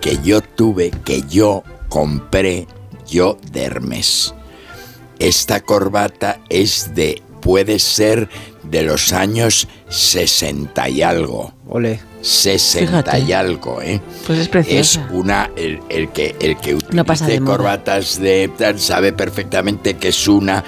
[0.00, 2.66] que yo tuve, que yo compré
[3.06, 4.34] yo de Hermes.
[5.18, 8.28] Esta corbata es de, puede ser
[8.62, 11.52] de los años 60 y algo.
[11.68, 12.11] Ole.
[12.22, 13.20] 60 Fíjate.
[13.20, 14.00] y algo, ¿eh?
[14.26, 15.00] Pues es preciosa.
[15.02, 19.12] Es una, el, el que, el que No pasa de utilice corbatas de tal sabe
[19.12, 20.62] perfectamente que es una,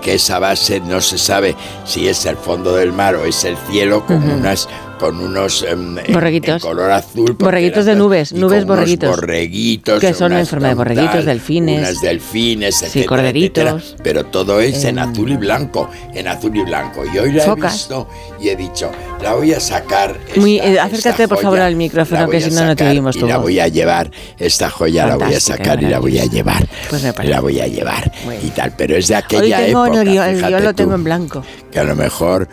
[0.00, 3.56] que esa base no se sabe si es el fondo del mar o es el
[3.70, 4.36] cielo con Ujú.
[4.38, 4.68] unas
[5.00, 6.62] con unos em, en- Borreguitos.
[6.62, 9.16] en color azul Borreguitos de nubes, nubes borreguitos.
[9.16, 11.78] borreguitos Que son en forma de tal, borreguitos, delfines.
[11.78, 13.64] unas delfines Sí, etcétera, corderitos.
[13.82, 14.00] etcétera.
[14.04, 17.72] pero todo es en azul y blanco en azul y blanco y hoy la Focas.
[17.72, 18.08] he visto
[18.42, 18.90] y he dicho
[19.22, 22.50] la voy a sacar Muy, esta- eh, esta acércate por favor al micrófono, que si
[22.50, 23.44] no, no te oímos y tu la voz.
[23.44, 26.68] voy a llevar esta joya la voy a Fantástica, sacar y la voy a llevar
[26.90, 27.32] Pues me parece.
[27.32, 30.24] la voy a llevar y tal pero es de Hoy aquella tengo época el guion,
[30.28, 31.42] el fíjate guion lo tú, tengo en blanco.
[31.72, 32.48] que a lo mejor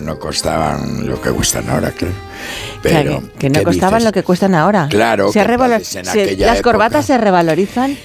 [0.00, 2.14] no costaban lo que cuestan ahora claro
[2.82, 4.04] pero que, que no ¿qué costaban dices?
[4.04, 4.86] lo que cuestan ahora.
[4.88, 7.96] Claro, Se entonces en se- aquella las época- corbatas se revalorizan.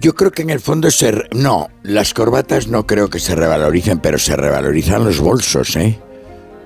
[0.00, 1.10] Yo creo que en el fondo se...
[1.12, 5.98] re- No, las corbatas no creo que se revaloricen, pero se revalorizan los bolsos, ¿eh?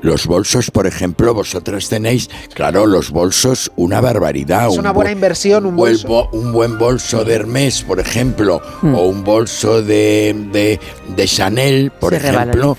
[0.02, 4.68] Los bolsos, por ejemplo, vosotras tenéis, claro, los bolsos, una barbaridad.
[4.68, 6.08] Es un una buena bu- inversión, un buen bolso.
[6.08, 8.94] bo- un buen bolso de Hermès, por ejemplo, Hmm.
[8.94, 10.78] o un bolso de, de,
[11.16, 12.76] de Chanel, por ¿Se ejemplo.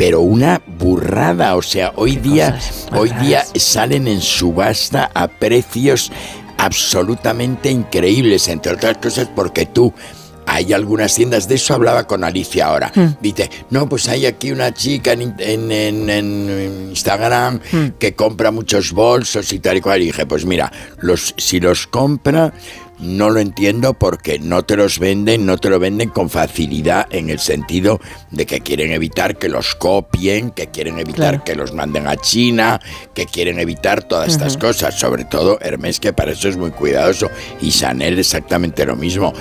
[0.00, 2.58] Pero una burrada, o sea, hoy día,
[2.96, 6.10] hoy día salen en subasta a precios
[6.56, 9.92] absolutamente increíbles, entre otras cosas porque tú
[10.46, 12.90] hay algunas tiendas, de eso hablaba con Alicia ahora.
[13.20, 17.60] Dice, no, pues hay aquí una chica en, en- en- en Instagram
[17.98, 20.02] que compra muchos bolsos y tal y cual.
[20.02, 22.52] Y dije, pues mira, los, si los compra,
[23.00, 27.30] no lo entiendo porque no te los venden, no te lo venden con facilidad en
[27.30, 28.00] el sentido
[28.30, 31.44] de que quieren evitar que los copien, que quieren evitar Claro.
[31.44, 32.80] que los manden a China,
[33.14, 37.28] que quieren evitar todas estas cosas, sobre todo Hermes que para eso es muy cuidadoso
[37.60, 39.32] y Chanel exactamente lo mismo.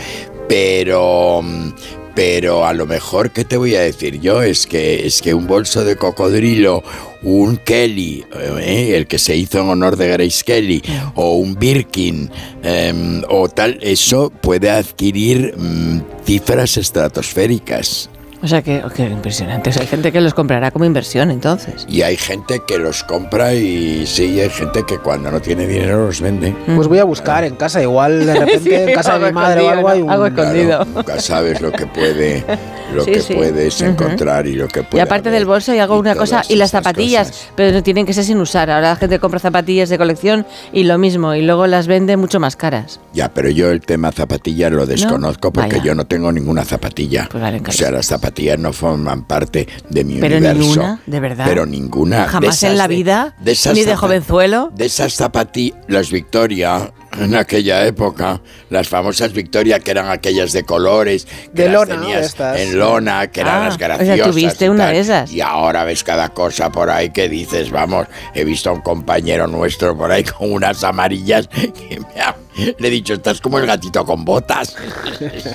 [0.47, 1.69] Pero mm,
[2.19, 5.47] pero a lo mejor qué te voy a decir yo es que es que un
[5.47, 6.83] bolso de cocodrilo,
[7.23, 8.25] un Kelly,
[8.59, 10.83] eh, el que se hizo en honor de Grace Kelly,
[11.15, 12.29] o un Birkin
[12.61, 18.09] em, o tal, eso puede adquirir mm, cifras estratosféricas.
[18.41, 19.69] O sea que, impresionante.
[19.69, 21.85] O sea, hay gente que los comprará como inversión entonces.
[21.89, 26.05] Y hay gente que los compra y sí, hay gente que cuando no tiene dinero
[26.05, 26.55] los vende.
[26.75, 29.61] Pues voy a buscar en casa, igual de repente Sí, en casa de mi madre
[29.63, 30.09] o algo hay un...
[30.09, 30.85] Algo escondido.
[30.85, 32.45] Nunca sabes lo que puede,
[32.93, 33.33] lo Sí, que sí.
[33.33, 35.01] puedes encontrar y lo que Y puede.
[35.01, 38.23] aparte del bolso hay alguna cosa todas y las zapatillas, pero no tienen que ser
[38.23, 38.69] sin usar.
[38.71, 42.39] Ahora la gente compra zapatillas de colección y lo mismo y luego las vende mucho
[42.39, 43.01] más caras.
[43.13, 45.83] Ya, pero yo el tema zapatillas lo desconozco porque Vaya.
[45.83, 47.27] yo no tengo ninguna zapatilla.
[47.67, 50.59] o sea, las zapatillas no forman parte de mi Pero universo.
[50.61, 51.45] ninguna, de verdad.
[51.47, 52.21] Pero ninguna.
[52.23, 54.71] De Jamás en la vida, de esas ni de jovenzuelo.
[54.75, 60.63] De esas zapatillas, las Victoria, en aquella época, las famosas Victoria que eran aquellas de
[60.63, 62.59] colores, que De las lona, tenías estas.
[62.59, 64.27] en lona, que eran Ah, las o sea, graciosas.
[64.27, 65.31] tuviste y una de esas.
[65.31, 69.47] Y ahora ves cada cosa por ahí que dices, vamos, he visto a un compañero
[69.47, 73.65] nuestro por ahí con unas amarillas que me ha- le he dicho, estás como el
[73.65, 74.75] gatito con botas.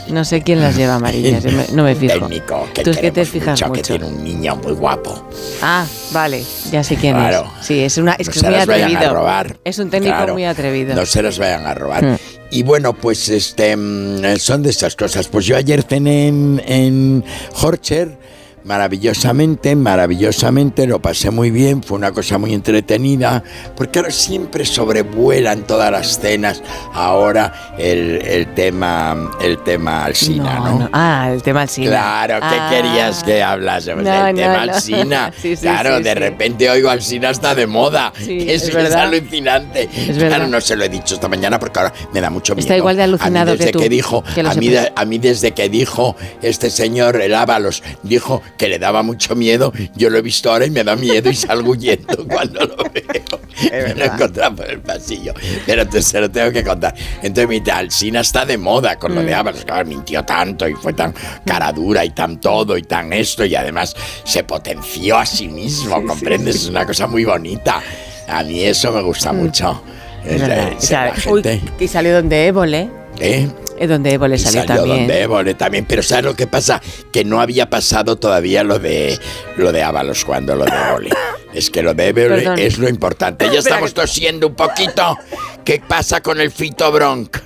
[0.08, 2.14] No sé quién las lleva amarillas, no me fijo.
[2.14, 3.94] Técnico, que Tú es que te fijas mucho, que mucho.
[3.98, 5.28] tiene un niño muy guapo.
[5.62, 7.50] Ah, vale, ya sé quién Claro.
[7.60, 7.66] es.
[7.66, 9.56] Sí, es una es No que es muy a robar.
[9.64, 10.32] Es un técnico Claro.
[10.34, 10.94] muy atrevido.
[10.94, 12.04] No se las vayan a robar.
[12.04, 12.16] Hmm.
[12.50, 15.26] Y bueno, pues este mm, son de estas cosas.
[15.28, 17.24] Pues yo ayer cené en, en
[17.60, 18.16] Horcher,
[18.64, 23.42] maravillosamente, maravillosamente, lo pasé muy bien, fue una cosa muy entretenida,
[23.76, 30.78] porque ahora siempre sobrevuelan todas las cenas ahora el, el tema el tema Alsina, ¿no?
[30.80, 31.90] No, Ah, el tema Alsina.
[31.90, 32.68] Claro, ¿qué Ah.
[32.70, 34.62] querías que hablásemos No, no, tema.
[34.62, 35.32] Alsina?
[35.40, 38.12] Sí, sí, claro, sí, de repente oigo Alsina está de moda.
[38.16, 39.88] Sí, es, es alucinante.
[39.94, 42.64] Es claro, no se lo he dicho esta mañana porque ahora me da mucho miedo.
[42.64, 45.18] Está igual de alucinado a mí desde que tú, dijo, que a, mí a mí
[45.18, 50.18] desde que dijo este señor, el Ábalos, dijo que le daba mucho miedo, yo lo
[50.18, 53.40] he visto ahora y me da miedo y salgo huyendo cuando lo veo.
[53.72, 55.34] Me lo he encontrado por el pasillo.
[55.66, 56.94] Pero te, se lo tengo que contar.
[57.22, 59.38] Entonces me dice, Alsina está de moda con lo de Mm.
[59.38, 59.64] Ábalos.
[59.64, 63.54] Claro, mintió tanto y fue tan cara dura y tan todo y tan esto y
[63.54, 66.56] además se potenció a sí mismo, ¿comprendes?
[66.56, 67.82] Es una cosa muy bonita.
[68.28, 69.82] A mí eso me gusta mucho.
[70.24, 71.60] Es Es es O sea, la uy, gente.
[71.80, 72.88] y salió donde Évole.
[73.20, 73.48] ¿Eh?
[73.78, 74.98] Es donde Évole salió, salió también.
[74.98, 76.80] donde Évole también, pero ¿sabes lo que pasa?
[77.12, 79.18] Que no había pasado todavía lo de
[79.56, 81.10] lo de Ábalos cuando lo de Évole.
[81.54, 82.58] Es que lo de Évole Perdón.
[82.58, 83.48] es lo importante.
[83.48, 85.16] Ya estamos tosiendo un poquito.
[85.64, 87.36] ¿Qué pasa con el fitobronc?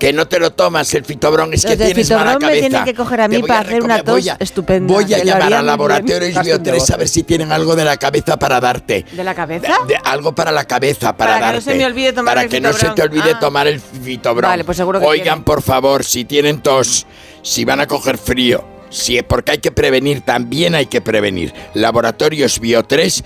[0.00, 2.60] Que no te lo tomas el fitobronc, es que Los tienes mala Fitobron me cabeza.
[2.68, 4.94] tienen que coger a mí voy para a hacer una recomendar- voy tos a- estupenda.
[4.94, 6.62] Voy a llamar haría a muy Laboratorios bien.
[6.64, 9.04] Bio3 a ver si tienen algo de la cabeza para darte.
[9.12, 9.74] ¿De la cabeza?
[9.86, 11.70] De- algo para la cabeza, para, Para que no darte.
[11.70, 12.94] se me olvide tomar Para el que no se Fitobron.
[12.96, 13.38] te olvide Ah.
[13.38, 14.50] tomar el Fitobron.
[14.50, 15.44] Vale, pues seguro que Oigan, tienen.
[15.44, 17.06] por favor, si tienen tos,
[17.42, 21.52] si van a coger frío, si es porque hay que prevenir, también hay que prevenir.
[21.74, 23.22] Laboratorios Bio 3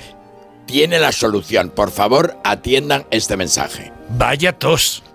[0.67, 1.71] tiene la solución.
[1.71, 3.93] Por favor, atiendan este mensaje.
[4.09, 5.05] Vaya tos.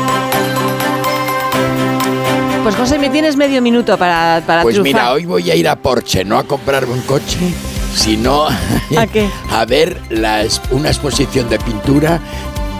[2.63, 4.93] Pues José, me tienes medio minuto para, para Pues triunfar.
[5.01, 7.37] mira, hoy voy a ir a Porsche, no a comprarme un coche,
[7.95, 8.47] sino
[8.97, 9.27] ¿A qué?
[9.51, 12.19] a ver la una exposición de pintura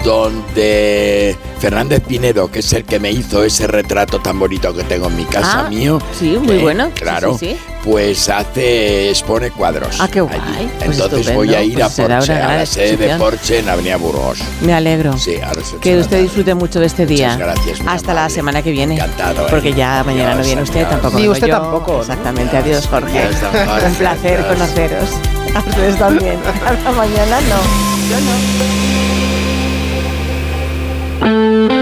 [0.03, 5.07] donde Fernández Pinedo, que es el que me hizo ese retrato tan bonito que tengo
[5.07, 5.99] en mi casa Ah, mío.
[6.17, 6.91] sí, muy eh, bueno.
[6.95, 7.37] Claro.
[7.37, 7.57] sí, sí.
[7.83, 9.97] Pues hace, expone cuadros.
[9.99, 10.35] Ah, qué guay.
[10.39, 10.69] allí.
[10.85, 13.15] Pues Entonces voy a ir Pues a Porsche, una a la sede de.
[13.15, 14.37] Porsche en Avenida Burgos.
[14.61, 15.17] Me alegro.
[15.17, 17.33] Sí, a la Que usted disfrute mucho de este día.
[17.33, 18.95] Muchas gracias, Hasta la semana que viene.
[18.95, 19.47] Encantado, ¿eh?
[19.49, 20.91] Porque ya mañana no viene usted, adiós.
[21.01, 21.17] tampoco.
[21.19, 21.59] Ni usted yo.
[21.59, 22.01] tampoco.
[22.01, 22.57] Exactamente.
[22.57, 23.19] Adiós, Jorge.
[23.19, 23.87] Adiós, don Jorge.
[23.87, 24.47] Un placer Adiós.
[24.53, 25.09] conoceros.
[25.55, 26.39] A ustedes también.
[26.65, 28.09] Hasta mañana no.
[28.09, 28.80] Yo no.
[31.21, 31.80] Música